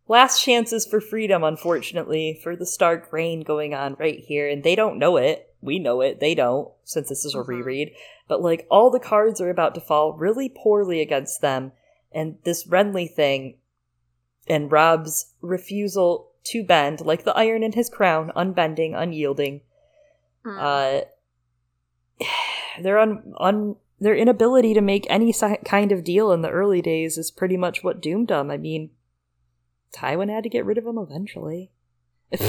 last 0.07 0.41
chances 0.43 0.85
for 0.85 0.99
freedom. 1.01 1.43
Unfortunately, 1.43 2.39
for 2.43 2.55
the 2.55 2.65
Stark 2.65 3.11
reign 3.11 3.41
going 3.41 3.73
on 3.73 3.95
right 3.99 4.19
here, 4.19 4.47
and 4.47 4.63
they 4.63 4.75
don't 4.75 4.99
know 4.99 5.17
it. 5.17 5.53
We 5.61 5.79
know 5.79 6.01
it. 6.01 6.19
They 6.19 6.35
don't, 6.35 6.69
since 6.83 7.09
this 7.09 7.25
is 7.25 7.33
a 7.35 7.39
Mhm. 7.39 7.47
reread. 7.47 7.91
But 8.27 8.41
like 8.41 8.67
all 8.69 8.89
the 8.89 8.99
cards 8.99 9.41
are 9.41 9.49
about 9.49 9.73
to 9.75 9.81
fall 9.81 10.13
really 10.13 10.49
poorly 10.49 11.01
against 11.01 11.41
them, 11.41 11.71
and 12.11 12.37
this 12.43 12.65
Renly 12.67 13.09
thing, 13.11 13.57
and 14.47 14.71
Robb's 14.71 15.33
refusal 15.41 16.31
to 16.45 16.63
bend, 16.63 17.01
like 17.01 17.23
the 17.23 17.35
iron 17.35 17.63
in 17.63 17.73
his 17.73 17.89
crown, 17.89 18.31
unbending, 18.35 18.93
unyielding 18.95 19.61
Mm. 20.45 20.57
uh, 20.61 21.05
their 22.81 22.99
un, 22.99 23.33
un 23.39 23.75
their 23.99 24.15
inability 24.15 24.73
to 24.75 24.81
make 24.81 25.07
any 25.09 25.31
si- 25.31 25.57
kind 25.65 25.91
of 25.91 26.03
deal 26.03 26.31
in 26.31 26.41
the 26.43 26.51
early 26.51 26.81
days 26.83 27.17
is 27.17 27.31
pretty 27.31 27.57
much 27.57 27.83
what 27.83 27.99
doomed 27.99 28.27
them. 28.27 28.51
I 28.51 28.57
mean, 28.57 28.91
Tywin 29.93 30.29
had 30.29 30.43
to 30.43 30.49
get 30.49 30.65
rid 30.65 30.77
of 30.77 30.85
him 30.85 30.97
eventually. 30.97 31.71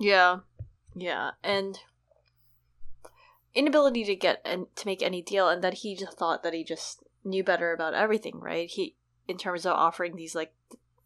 Yeah, 0.00 0.40
yeah, 0.94 1.32
and 1.42 1.80
inability 3.54 4.04
to 4.04 4.14
get 4.14 4.40
and 4.44 4.66
to 4.76 4.86
make 4.86 5.02
any 5.02 5.22
deal, 5.22 5.48
and 5.48 5.62
that 5.64 5.74
he 5.74 5.96
just 5.96 6.16
thought 6.16 6.42
that 6.44 6.54
he 6.54 6.62
just 6.62 7.02
knew 7.24 7.42
better 7.42 7.72
about 7.72 7.94
everything, 7.94 8.38
right? 8.38 8.68
He, 8.70 8.94
in 9.26 9.38
terms 9.38 9.66
of 9.66 9.72
offering 9.72 10.14
these 10.14 10.34
like, 10.34 10.54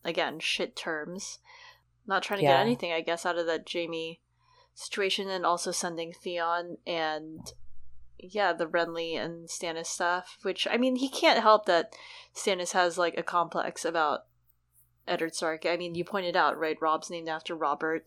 again, 0.04 0.40
shit 0.40 0.76
terms, 0.76 1.38
not 2.06 2.22
trying 2.22 2.40
to 2.40 2.44
Yeah. 2.44 2.58
get 2.58 2.66
anything, 2.66 2.92
I 2.92 3.00
guess, 3.00 3.24
out 3.24 3.38
of 3.38 3.46
that 3.46 3.66
Jaime 3.72 4.20
situation, 4.74 5.30
and 5.30 5.46
also 5.46 5.70
sending 5.70 6.12
Theon 6.12 6.76
and 6.86 7.50
yeah, 8.18 8.52
the 8.52 8.66
Renly 8.66 9.16
and 9.18 9.48
Stannis 9.48 9.86
stuff. 9.86 10.36
Which 10.42 10.66
I 10.70 10.76
mean, 10.76 10.96
he 10.96 11.08
can't 11.08 11.40
help 11.40 11.64
that 11.66 11.94
Stannis 12.34 12.72
has 12.72 12.98
like 12.98 13.16
a 13.16 13.22
complex 13.22 13.84
about 13.86 14.26
Eddard 15.06 15.34
Stark. 15.34 15.66
I 15.66 15.76
mean, 15.76 15.94
you 15.94 16.04
pointed 16.04 16.36
out, 16.36 16.58
right? 16.58 16.76
Robb's 16.80 17.10
named 17.10 17.28
after 17.28 17.54
Robert 17.54 18.06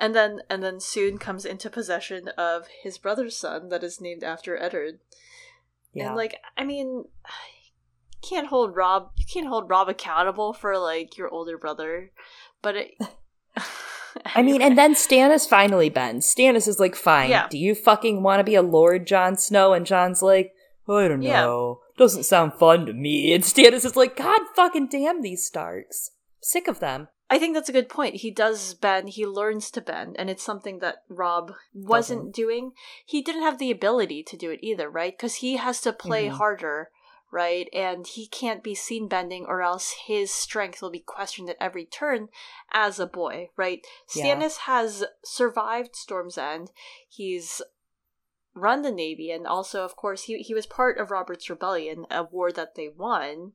and 0.00 0.14
then 0.14 0.40
and 0.50 0.62
then 0.62 0.80
soon 0.80 1.18
comes 1.18 1.44
into 1.44 1.70
possession 1.70 2.28
of 2.36 2.66
his 2.82 2.98
brother's 2.98 3.36
son 3.36 3.68
that 3.68 3.84
is 3.84 4.00
named 4.00 4.24
after 4.24 4.56
Eddard. 4.56 4.98
yeah, 5.92 6.08
And 6.08 6.16
like, 6.16 6.40
I 6.58 6.64
mean, 6.64 6.88
you 6.88 8.28
can't 8.28 8.48
hold 8.48 8.74
Robb. 8.74 9.10
You 9.16 9.24
can't 9.24 9.46
hold 9.46 9.68
Robb 9.70 9.88
accountable 9.88 10.52
for 10.52 10.76
like 10.78 11.16
your 11.16 11.28
older 11.28 11.56
brother, 11.58 12.10
but 12.62 12.76
it. 12.76 12.94
I 14.34 14.42
mean, 14.42 14.62
and 14.62 14.76
then 14.78 14.94
Stannis 14.94 15.48
finally 15.48 15.88
bends. 15.90 16.26
Stannis 16.32 16.66
is 16.68 16.78
like, 16.80 16.94
"Fine, 16.96 17.30
Yeah. 17.30 17.46
do 17.48 17.58
you 17.58 17.74
fucking 17.74 18.22
want 18.22 18.40
to 18.40 18.44
be 18.44 18.54
a 18.54 18.62
Lord, 18.62 19.06
Jon 19.06 19.36
Snow?" 19.36 19.72
And 19.72 19.84
Jon's 19.86 20.22
like, 20.22 20.54
"I 20.88 21.08
don't 21.08 21.22
Yeah. 21.22 21.42
know. 21.42 21.80
Doesn't 21.98 22.22
sound 22.24 22.54
fun 22.54 22.86
to 22.86 22.92
me." 22.92 23.32
And 23.32 23.44
Stannis 23.44 23.84
is 23.84 23.96
like, 23.96 24.16
"God 24.16 24.40
fucking 24.56 24.88
damn 24.88 25.20
these 25.22 25.44
Starks. 25.44 26.10
Sick 26.44 26.68
of 26.68 26.80
them." 26.80 27.08
I 27.30 27.38
think 27.38 27.54
that's 27.54 27.70
a 27.70 27.72
good 27.72 27.88
point. 27.88 28.16
He 28.16 28.30
does 28.30 28.74
bend, 28.74 29.08
he 29.08 29.26
learns 29.26 29.70
to 29.72 29.80
bend, 29.80 30.14
and 30.18 30.28
it's 30.28 30.42
something 30.42 30.78
that 30.80 31.02
Robb 31.08 31.54
wasn't 31.72 32.20
Doesn't. 32.20 32.34
doing. 32.34 32.72
He 33.04 33.22
didn't 33.22 33.42
have 33.42 33.58
the 33.58 33.70
ability 33.70 34.22
to 34.24 34.36
do 34.36 34.50
it 34.50 34.60
either, 34.62 34.90
right? 34.90 35.16
Because 35.16 35.36
he 35.36 35.56
has 35.56 35.80
to 35.80 35.92
play 35.92 36.26
Mhm. 36.26 36.32
harder, 36.32 36.90
right? 37.32 37.68
And 37.72 38.06
he 38.06 38.28
can't 38.28 38.62
be 38.62 38.74
seen 38.74 39.08
bending, 39.08 39.46
or 39.46 39.62
else 39.62 39.92
his 40.06 40.30
strength 40.30 40.82
will 40.82 40.90
be 40.90 41.00
questioned 41.00 41.48
at 41.48 41.56
every 41.58 41.86
turn 41.86 42.28
as 42.70 43.00
a 43.00 43.06
boy, 43.06 43.50
right? 43.56 43.84
Yeah. 44.14 44.36
Stannis 44.36 44.58
has 44.58 45.04
survived 45.24 45.96
Storm's 45.96 46.36
End. 46.36 46.70
He's 47.08 47.62
run 48.54 48.82
the 48.82 48.92
Navy, 48.92 49.32
and 49.32 49.46
also, 49.46 49.82
of 49.82 49.96
course, 49.96 50.24
he, 50.24 50.38
he 50.42 50.54
was 50.54 50.66
part 50.66 50.98
of 50.98 51.10
Robert's 51.10 51.50
Rebellion, 51.50 52.06
a 52.10 52.22
war 52.22 52.52
that 52.52 52.74
they 52.76 52.88
won 52.90 53.54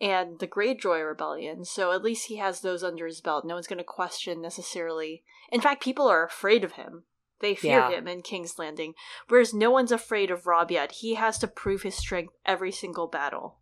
and 0.00 0.38
the 0.38 0.48
Greyjoy 0.48 1.06
Rebellion, 1.06 1.64
so 1.64 1.92
at 1.92 2.02
least 2.02 2.26
he 2.26 2.36
has 2.36 2.60
those 2.60 2.82
under 2.82 3.06
his 3.06 3.20
belt. 3.20 3.44
No 3.44 3.54
one's 3.54 3.66
going 3.66 3.78
to 3.78 3.84
question 3.84 4.40
necessarily. 4.40 5.22
In 5.52 5.60
fact, 5.60 5.82
people 5.82 6.08
are 6.08 6.24
afraid 6.24 6.64
of 6.64 6.72
him. 6.72 7.04
They 7.40 7.54
fear 7.54 7.78
Yeah. 7.78 7.90
him 7.90 8.08
in 8.08 8.22
King's 8.22 8.58
Landing, 8.58 8.94
whereas 9.28 9.54
no 9.54 9.70
one's 9.70 9.92
afraid 9.92 10.30
of 10.30 10.46
Robb 10.46 10.70
yet. 10.70 10.92
He 10.92 11.14
has 11.14 11.38
to 11.38 11.48
prove 11.48 11.82
his 11.82 11.94
strength 11.94 12.34
every 12.44 12.70
single 12.72 13.06
battle. 13.06 13.56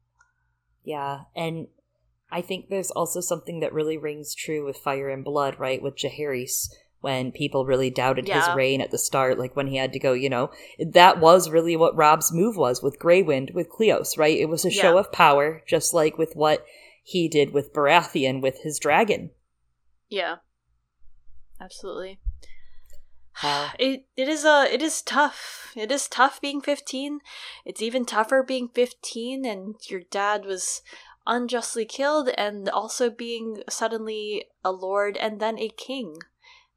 Yeah, 0.83 1.23
and 1.35 1.69
I 2.31 2.41
think 2.41 2.69
there's 2.69 2.91
also 2.91 3.21
something 3.21 3.61
that 3.61 3.73
really 3.73 3.97
rings 3.97 4.35
true 4.35 4.65
with 4.65 4.79
Fire 4.79 5.09
and 5.09 5.25
Blood, 5.25 5.59
right? 5.59 5.81
With 5.81 5.97
Jaehaerys, 5.97 6.69
when 7.01 7.31
people 7.31 7.65
really 7.65 7.91
doubted 7.91 8.29
his 8.29 8.45
reign 8.57 8.81
at 8.81 8.91
the 8.91 8.99
start, 8.99 9.39
like 9.39 9.55
when 9.55 9.69
he 9.69 9.77
had 9.77 9.93
to 9.93 9.99
go, 9.99 10.13
you 10.13 10.29
know, 10.29 10.51
that 10.79 11.21
was 11.21 11.49
really 11.49 11.77
what 11.77 11.97
Robb's 11.97 12.33
move 12.33 12.57
was 12.57 12.83
with 12.83 12.99
Greywind, 12.99 13.55
with 13.55 13.71
Cleos, 13.71 14.19
right? 14.19 14.37
It 14.37 14.49
was 14.49 14.65
a 14.65 14.71
show 14.71 14.99
of 14.99 15.13
power, 15.13 15.63
just 15.67 15.95
like 15.95 16.19
with 16.19 16.35
what 16.35 16.65
he 17.05 17.29
did 17.29 17.53
with 17.53 17.73
Baratheon 17.73 18.43
with 18.43 18.63
his 18.63 18.79
dragon. 18.79 19.31
Yeah, 20.09 20.37
absolutely. 21.61 22.19
Wow. 23.43 23.71
It 23.79 24.07
it 24.17 24.29
is 24.29 24.45
uh 24.45 24.67
it 24.71 24.83
is 24.83 25.01
tough. 25.01 25.73
It 25.77 25.93
is 25.93 26.09
tough 26.09 26.41
being 26.41 26.61
15. 26.61 27.21
It's 27.65 27.81
even 27.81 28.05
tougher 28.05 28.43
being 28.43 28.69
15 28.69 29.45
and 29.45 29.77
your 29.89 30.01
dad 30.11 30.45
was 30.45 30.83
unjustly 31.29 31.85
killed 31.85 32.31
and 32.37 32.69
also 32.69 33.11
being 33.11 33.63
suddenly 33.69 34.47
a 34.65 34.73
lord 34.73 35.17
and 35.19 35.39
then 35.41 35.59
a 35.59 35.69
king 35.69 36.17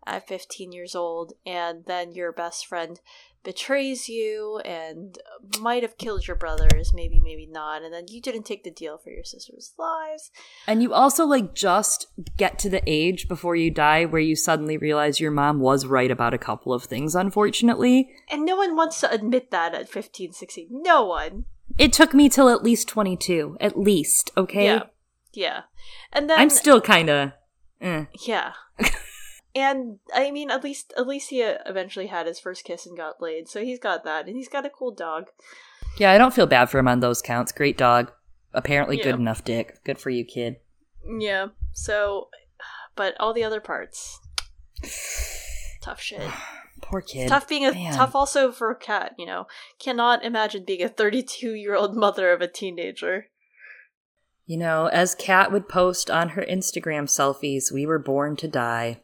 at 0.06 0.28
15 0.28 0.72
years 0.72 0.96
old 0.96 1.34
and 1.46 1.86
then 1.86 2.14
your 2.14 2.32
best 2.32 2.66
friend 2.66 3.00
betrays 3.44 4.08
you 4.08 4.60
and 4.66 5.18
might 5.60 5.82
have 5.82 5.98
killed 5.98 6.28
your 6.28 6.36
brothers 6.36 6.92
maybe 6.94 7.20
maybe 7.20 7.48
not 7.48 7.82
and 7.82 7.92
then 7.92 8.06
you 8.08 8.22
didn't 8.22 8.44
take 8.44 8.64
the 8.64 8.70
deal 8.70 9.00
for 9.00 9.10
your 9.10 9.24
sister's 9.24 9.74
lives 9.80 10.30
And 10.68 10.84
you 10.84 10.94
also 10.94 11.26
like 11.26 11.56
just 11.56 12.06
get 12.38 12.60
to 12.60 12.70
the 12.70 12.84
age 12.86 13.28
before 13.28 13.56
you 13.56 13.72
die 13.72 14.06
where 14.06 14.22
you 14.22 14.36
suddenly 14.36 14.78
realize 14.78 15.20
your 15.20 15.32
mom 15.32 15.60
was 15.60 15.88
right 15.88 16.12
about 16.12 16.36
a 16.36 16.38
couple 16.38 16.72
of 16.72 16.84
things, 16.84 17.16
unfortunately. 17.16 18.12
and 18.30 18.46
no 18.46 18.56
one 18.58 18.76
wants 18.76 19.00
to 19.02 19.12
admit 19.12 19.50
that 19.50 19.74
at 19.74 19.90
15 19.90 20.34
16 20.34 20.68
no 20.70 21.04
one 21.06 21.46
It 21.80 21.94
took 21.94 22.14
me 22.14 22.30
till 22.30 22.50
at 22.50 22.64
least 22.64 22.88
22. 22.90 23.58
At 23.60 23.78
least, 23.80 24.30
okay? 24.38 24.66
yeah 24.66 24.84
yeah 25.34 25.62
and 26.14 26.30
then 26.30 26.38
I'm 26.38 26.50
still 26.52 26.82
kind 26.82 27.10
of. 27.10 27.32
Eh. 27.82 28.06
Yeah. 28.28 28.54
And 29.54 30.00
I 30.14 30.32
mean, 30.32 30.50
at 30.50 30.64
least 30.64 30.94
Alicia 30.96 31.60
uh, 31.60 31.70
eventually 31.70 32.08
had 32.08 32.26
his 32.28 32.40
first 32.40 32.64
kiss 32.64 32.86
and 32.86 32.96
got 32.96 33.22
laid, 33.22 33.48
so 33.50 33.62
he's 33.64 33.80
got 33.80 34.04
that, 34.06 34.28
and 34.28 34.36
he's 34.38 34.48
got 34.48 34.66
a 34.66 34.70
cool 34.70 34.92
dog. 34.92 35.26
Yeah, 35.98 36.12
I 36.12 36.18
don't 36.18 36.34
feel 36.34 36.48
bad 36.48 36.70
for 36.70 36.80
him 36.80 36.88
on 36.88 37.02
those 37.02 37.22
counts. 37.22 37.52
Great 37.52 37.78
dog. 37.78 38.12
Apparently, 38.54 38.98
Yeah. 38.98 39.04
good 39.04 39.16
enough 39.16 39.44
dick. 39.44 39.84
Good 39.84 39.98
for 39.98 40.10
you, 40.10 40.24
kid. 40.26 40.58
Yeah. 41.20 41.48
So, 41.74 42.30
but 42.96 43.16
all 43.20 43.34
the 43.34 43.44
other 43.44 43.60
parts, 43.62 44.20
tough 45.82 46.02
shit. 46.02 46.22
Poor 46.82 47.02
kid. 47.02 47.30
tough 47.30 47.48
being 47.48 47.66
a 47.66 47.72
Man. 47.72 47.94
tough 47.94 48.16
also 48.16 48.52
for 48.52 48.72
a 48.72 48.76
cat. 48.76 49.14
You 49.18 49.26
know, 49.26 49.48
cannot 49.80 50.24
imagine 50.26 50.66
being 50.66 50.82
a 50.82 50.90
32 50.90 51.54
year 51.54 51.76
old 51.76 51.96
mother 51.96 52.32
of 52.32 52.42
a 52.42 52.48
teenager. 52.48 53.28
You 54.46 54.58
know, 54.58 54.88
as 54.88 55.16
Cat 55.16 55.52
would 55.52 55.70
post 55.70 56.10
on 56.10 56.30
her 56.30 56.42
Instagram 56.42 57.04
selfies, 57.04 57.72
we 57.72 57.86
were 57.86 58.00
born 58.00 58.36
to 58.38 58.48
die. 58.50 59.00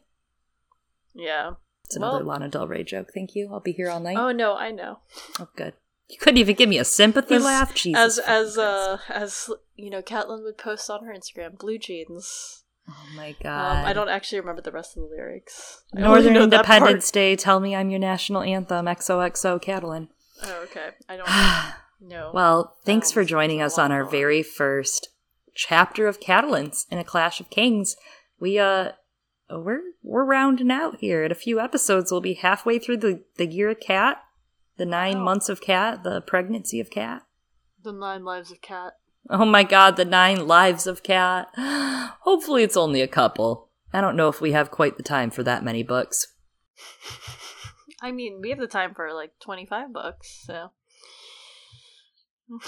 Yeah. 1.14 1.52
It's 1.84 1.96
another 1.96 2.18
Well- 2.18 2.26
Lana 2.26 2.48
Del 2.48 2.68
Rey 2.68 2.84
joke. 2.84 3.08
Thank 3.14 3.34
you. 3.34 3.48
I'll 3.52 3.60
be 3.60 3.72
here 3.72 3.88
all 3.90 4.00
night. 4.00 4.16
Oh 4.18 4.30
no, 4.32 4.56
I 4.56 4.70
know. 4.70 4.98
Oh, 5.40 5.48
good. 5.56 5.74
You 6.08 6.16
couldn't 6.18 6.38
even 6.38 6.54
give 6.56 6.68
me 6.68 6.78
a 6.78 6.84
sympathy 6.84 7.34
As- 7.36 7.44
laugh. 7.44 7.74
Jesus. 7.74 8.18
as 8.18 8.18
as 8.18 8.58
uh 8.58 8.98
as 9.08 9.50
you 9.76 9.90
know, 9.90 10.02
Catelyn 10.02 10.42
would 10.44 10.58
post 10.58 10.88
on 10.90 11.04
her 11.04 11.12
Instagram, 11.14 11.58
blue 11.58 11.78
jeans. 11.78 12.64
Oh 12.88 13.06
my 13.16 13.34
god. 13.42 13.80
Um, 13.80 13.84
I 13.84 13.92
don't 13.92 14.08
actually 14.08 14.40
remember 14.40 14.62
the 14.62 14.72
rest 14.72 14.96
of 14.96 15.02
the 15.02 15.08
lyrics. 15.08 15.82
I 15.94 16.00
Northern 16.00 16.32
know 16.32 16.46
that 16.46 16.64
part. 16.64 16.76
Independence 16.78 17.10
Day. 17.10 17.36
Tell 17.36 17.60
me 17.60 17.74
I'm 17.76 17.90
your 17.90 17.98
national 18.00 18.40
anthem. 18.42 18.86
XOXO, 18.86 19.62
Catelyn. 19.62 20.08
Oh, 20.42 20.62
okay. 20.64 20.90
I 21.08 21.16
don't 21.18 21.28
know. 22.10 22.30
Well, 22.32 22.76
thanks 22.86 23.10
Oh, 23.10 23.14
for 23.14 23.24
joining 23.24 23.60
us 23.60 23.78
on 23.78 23.92
our 23.92 24.04
very 24.04 24.42
first 24.42 25.08
chapter 25.54 26.06
of 26.06 26.20
Catelyn's 26.20 26.86
in 26.90 26.96
a 26.98 27.04
Clash 27.04 27.40
of 27.40 27.50
Kings. 27.50 27.96
We 28.40 28.58
uh 28.58 28.92
we're 29.50 29.80
we're 30.02 30.24
rounding 30.24 30.70
out 30.70 31.00
here. 31.00 31.24
In 31.24 31.32
a 31.32 31.36
few 31.36 31.60
episodes, 31.60 32.10
we'll 32.10 32.20
be 32.20 32.34
halfway 32.34 32.78
through 32.78 32.98
the 32.98 33.24
the 33.36 33.46
year 33.46 33.70
of 33.70 33.80
Cat, 33.80 34.18
the 34.76 34.86
nine 34.86 35.16
oh. 35.16 35.24
months 35.24 35.48
of 35.48 35.60
Cat, 35.60 36.02
the 36.02 36.20
pregnancy 36.20 36.80
of 36.80 36.90
Cat. 36.90 37.22
the 37.82 37.92
Nine 37.92 38.24
Lives 38.24 38.50
of 38.50 38.60
Cat. 38.60 38.94
Oh 39.30 39.44
my 39.44 39.62
God, 39.62 39.96
the 39.96 40.04
nine 40.04 40.46
lives 40.46 40.86
of 40.86 41.02
Cat. 41.02 41.48
Hopefully, 41.56 42.62
it's 42.62 42.76
only 42.76 43.02
a 43.02 43.08
couple. 43.08 43.70
I 43.92 44.00
don't 44.00 44.16
know 44.16 44.28
if 44.28 44.40
we 44.40 44.52
have 44.52 44.70
quite 44.70 44.96
the 44.96 45.02
time 45.02 45.30
for 45.30 45.42
that 45.42 45.64
many 45.64 45.82
books. 45.82 46.34
I 48.02 48.12
mean, 48.12 48.40
we 48.40 48.50
have 48.50 48.58
the 48.58 48.66
time 48.66 48.94
for 48.94 49.12
like 49.12 49.32
twenty-five 49.40 49.92
books, 49.92 50.44
so. 50.46 50.70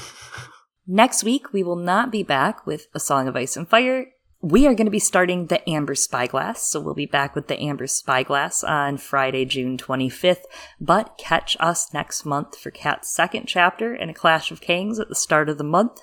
Next 0.87 1.23
week, 1.23 1.53
we 1.53 1.63
will 1.63 1.77
not 1.77 2.11
be 2.11 2.23
back 2.23 2.67
with 2.67 2.89
A 2.95 3.01
Song 3.01 3.29
of 3.29 3.37
Ice 3.37 3.57
and 3.57 3.69
Fire. 3.69 4.07
We 4.43 4.67
are 4.67 4.75
going 4.75 4.87
to 4.87 4.91
be 4.91 4.99
starting 4.99 5.47
the 5.47 5.69
Amber 5.69 5.95
Spyglass, 5.95 6.63
so 6.63 6.81
we'll 6.81 6.95
be 6.95 7.05
back 7.05 7.35
with 7.35 7.49
the 7.49 7.61
Amber 7.61 7.87
Spyglass 7.87 8.65
on 8.65 8.97
Friday, 8.97 9.45
June 9.45 9.77
25th. 9.77 10.45
But 10.81 11.19
catch 11.19 11.59
us 11.61 11.93
next 11.93 12.25
month 12.25 12.57
for 12.57 12.71
Cat's 12.71 13.15
second 13.15 13.47
chapter 13.47 13.95
in 13.95 14.09
A 14.09 14.15
Clash 14.15 14.51
of 14.51 14.63
Kings 14.63 14.99
at 14.99 15.11
the 15.11 15.15
start 15.15 15.51
of 15.51 15.59
the 15.59 15.65
month, 15.65 16.01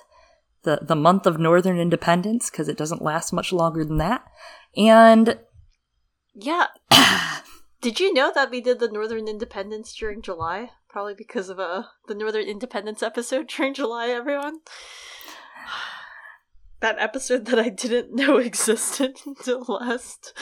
the, 0.62 0.78
the 0.82 0.94
month 0.94 1.26
of 1.26 1.40
Northern 1.40 1.80
Independence, 1.80 2.48
because 2.48 2.68
it 2.68 2.76
doesn't 2.76 3.02
last 3.02 3.32
much 3.32 3.52
longer 3.52 3.84
than 3.84 3.96
that. 3.96 4.24
And 4.76 5.40
yeah. 6.32 6.66
Did 7.80 7.98
you 7.98 8.12
know 8.12 8.30
that 8.34 8.50
we 8.50 8.60
did 8.60 8.78
the 8.78 8.88
Northern 8.88 9.26
Independence 9.26 9.94
during 9.94 10.22
July? 10.22 10.70
Probably 10.88 11.14
because 11.14 11.48
of 11.48 11.58
uh, 11.58 11.84
the 12.06 12.14
Northern 12.14 12.46
Independence 12.46 13.02
episode 13.02 13.48
during 13.56 13.74
July, 13.74 14.08
everyone. 14.08 14.60
That 16.80 16.96
episode 16.98 17.46
that 17.46 17.58
I 17.58 17.68
didn't 17.68 18.14
know 18.14 18.36
existed 18.38 19.18
until 19.26 19.64
last. 19.68 20.32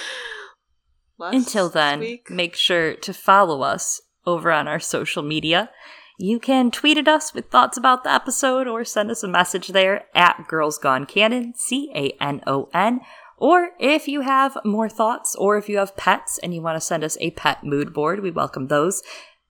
last 1.18 1.34
Until 1.34 1.68
then, 1.68 2.00
week. 2.00 2.30
make 2.30 2.54
sure 2.56 2.94
to 2.94 3.14
follow 3.14 3.62
us 3.62 4.02
over 4.26 4.50
on 4.52 4.68
our 4.68 4.80
social 4.80 5.22
media. 5.22 5.70
You 6.18 6.38
can 6.38 6.70
tweet 6.70 6.96
at 6.98 7.08
us 7.08 7.34
with 7.34 7.50
thoughts 7.50 7.76
about 7.76 8.02
the 8.04 8.10
episode 8.12 8.66
or 8.66 8.84
send 8.84 9.10
us 9.10 9.22
a 9.22 9.28
message 9.28 9.68
there 9.68 10.06
at 10.14 10.46
Girls 10.48 10.78
Gone 10.78 11.04
Canon, 11.06 11.52
C 11.56 11.90
A 11.94 12.10
N 12.22 12.40
O 12.46 12.68
N. 12.72 13.00
Or 13.38 13.70
if 13.78 14.08
you 14.08 14.22
have 14.22 14.56
more 14.64 14.88
thoughts 14.88 15.34
or 15.36 15.58
if 15.58 15.68
you 15.68 15.76
have 15.76 15.96
pets 15.96 16.38
and 16.38 16.54
you 16.54 16.62
want 16.62 16.76
to 16.76 16.80
send 16.86 17.04
us 17.04 17.18
a 17.20 17.32
pet 17.32 17.62
mood 17.64 17.92
board, 17.92 18.20
we 18.20 18.30
welcome 18.30 18.68
those. 18.68 19.02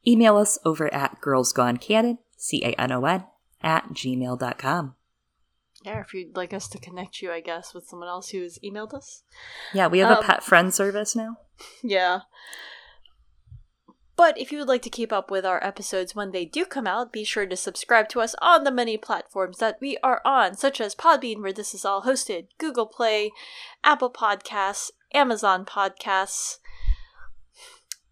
Email 0.05 0.37
us 0.37 0.59
over 0.65 0.93
at 0.93 1.21
Girls 1.21 1.53
Gone 1.53 1.77
Canon, 1.77 2.19
C 2.37 2.63
A 2.65 2.73
N 2.81 2.91
O 2.91 3.05
N, 3.05 3.25
at 3.63 3.91
gmail.com. 3.91 4.95
Yeah, 5.87 6.01
if 6.01 6.13
you'd 6.13 6.35
like 6.37 6.53
us 6.53 6.67
to 6.71 6.79
connect 6.81 7.23
you, 7.23 7.31
I 7.31 7.41
guess, 7.41 7.73
with 7.73 7.87
someone 7.87 8.09
else 8.09 8.31
who 8.31 8.43
has 8.43 8.59
emailed 8.59 8.93
us. 8.93 9.23
Yeah, 9.73 9.87
we 9.87 10.01
have 10.01 10.11
a 10.11 10.19
Um, 10.19 10.25
pet 10.25 10.43
friend 10.43 10.75
service 10.75 11.15
now. 11.15 11.37
Yeah. 11.83 12.21
But 14.17 14.37
if 14.39 14.51
you 14.51 14.59
would 14.59 14.67
like 14.69 14.83
to 14.83 14.91
keep 14.91 15.13
up 15.13 15.31
with 15.31 15.45
our 15.47 15.63
episodes 15.63 16.15
when 16.15 16.33
they 16.33 16.45
do 16.47 16.65
come 16.65 16.87
out, 16.87 17.13
be 17.13 17.23
sure 17.23 17.47
to 17.47 17.55
subscribe 17.57 18.09
to 18.11 18.21
us 18.21 18.35
on 18.43 18.65
the 18.65 18.71
many 18.73 18.97
platforms 18.97 19.59
that 19.59 19.77
we 19.81 19.97
are 20.03 20.21
on, 20.25 20.57
such 20.57 20.81
as 20.81 20.95
Podbean, 20.95 21.41
where 21.41 21.53
this 21.53 21.73
is 21.75 21.85
all 21.85 22.03
hosted, 22.03 22.49
Google 22.59 22.87
Play, 22.87 23.31
Apple 23.85 24.11
Podcasts, 24.11 24.91
Amazon 25.15 25.65
Podcasts, 25.67 26.57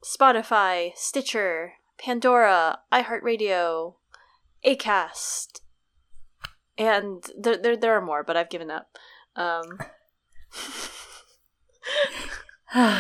Spotify, 0.03 0.93
Stitcher, 0.95 1.73
Pandora, 1.99 2.81
iHeartRadio, 2.93 3.95
Acast, 4.65 5.61
and 6.79 7.25
there, 7.39 7.57
there, 7.57 7.77
there 7.77 7.97
are 7.97 8.01
more, 8.01 8.23
but 8.25 8.37
I've 8.37 8.51
given 8.51 8.71
up. 8.71 8.89
Um, 9.37 9.79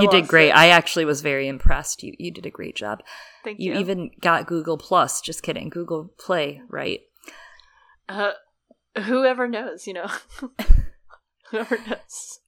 you 0.00 0.08
did 0.10 0.28
great. 0.28 0.48
it. 0.48 0.56
I 0.56 0.68
actually 0.68 1.04
was 1.04 1.20
very 1.22 1.48
impressed. 1.48 2.02
You 2.02 2.14
you 2.18 2.30
did 2.30 2.46
a 2.46 2.50
great 2.50 2.76
job. 2.76 3.02
thank 3.42 3.58
You 3.58 3.72
you. 3.74 3.78
even 3.80 4.10
got 4.20 4.46
Google 4.46 4.76
Plus. 4.78 5.20
Just 5.20 5.42
kidding. 5.42 5.68
Google 5.70 6.10
Play, 6.18 6.60
right? 6.68 7.00
Uh, 8.08 8.32
whoever 9.04 9.48
knows, 9.48 9.86
you 9.86 9.94
know. 9.94 10.08
whoever 11.50 11.78
knows. 11.86 12.40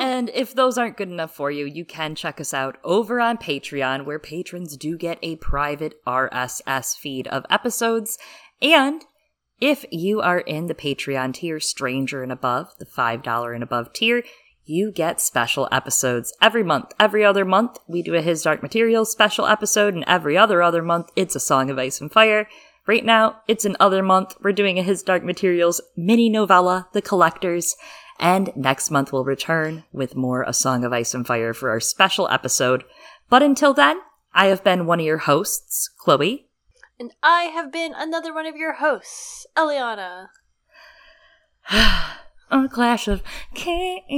And 0.00 0.30
if 0.32 0.54
those 0.54 0.78
aren't 0.78 0.96
good 0.96 1.10
enough 1.10 1.34
for 1.34 1.50
you, 1.50 1.66
you 1.66 1.84
can 1.84 2.14
check 2.14 2.40
us 2.40 2.54
out 2.54 2.78
over 2.82 3.20
on 3.20 3.36
Patreon, 3.36 4.06
where 4.06 4.18
patrons 4.18 4.76
do 4.76 4.96
get 4.96 5.18
a 5.22 5.36
private 5.36 5.94
RSS 6.06 6.96
feed 6.96 7.28
of 7.28 7.44
episodes. 7.50 8.16
And 8.62 9.04
if 9.60 9.84
you 9.90 10.20
are 10.20 10.40
in 10.40 10.66
the 10.66 10.74
Patreon 10.74 11.34
tier, 11.34 11.60
Stranger 11.60 12.22
and 12.22 12.32
above, 12.32 12.72
the 12.78 12.86
$5 12.86 13.54
and 13.54 13.62
above 13.62 13.92
tier, 13.92 14.22
you 14.64 14.92
get 14.92 15.20
special 15.20 15.68
episodes 15.72 16.32
every 16.40 16.62
month. 16.62 16.92
Every 16.98 17.24
other 17.24 17.44
month, 17.44 17.78
we 17.88 18.02
do 18.02 18.14
a 18.14 18.22
His 18.22 18.42
Dark 18.42 18.62
Materials 18.62 19.10
special 19.10 19.46
episode, 19.46 19.94
and 19.94 20.04
every 20.06 20.38
other 20.38 20.62
other 20.62 20.82
month, 20.82 21.10
it's 21.16 21.34
a 21.34 21.40
Song 21.40 21.70
of 21.70 21.78
Ice 21.78 22.00
and 22.00 22.10
Fire. 22.10 22.48
Right 22.86 23.04
now, 23.04 23.40
it's 23.48 23.64
an 23.64 23.76
other 23.80 24.02
month. 24.02 24.36
We're 24.42 24.52
doing 24.52 24.78
a 24.78 24.82
His 24.82 25.02
Dark 25.02 25.24
Materials 25.24 25.80
mini 25.96 26.28
novella, 26.28 26.88
The 26.92 27.02
Collectors. 27.02 27.76
And 28.18 28.52
next 28.54 28.90
month, 28.90 29.12
we'll 29.12 29.24
return 29.24 29.84
with 29.92 30.16
more 30.16 30.42
A 30.42 30.52
Song 30.52 30.84
of 30.84 30.92
Ice 30.92 31.14
and 31.14 31.26
Fire 31.26 31.52
for 31.52 31.70
our 31.70 31.80
special 31.80 32.28
episode. 32.28 32.84
But 33.28 33.42
until 33.42 33.74
then, 33.74 34.00
I 34.32 34.46
have 34.46 34.62
been 34.62 34.86
one 34.86 35.00
of 35.00 35.06
your 35.06 35.18
hosts, 35.18 35.90
Chloe 35.98 36.49
and 37.00 37.14
I 37.22 37.44
have 37.44 37.72
been 37.72 37.94
another 37.96 38.34
one 38.34 38.44
of 38.44 38.56
your 38.56 38.74
hosts, 38.74 39.46
Eliana. 39.56 40.26
A 42.50 42.68
clash 42.68 43.08
of 43.08 43.22
kings. 43.54 44.08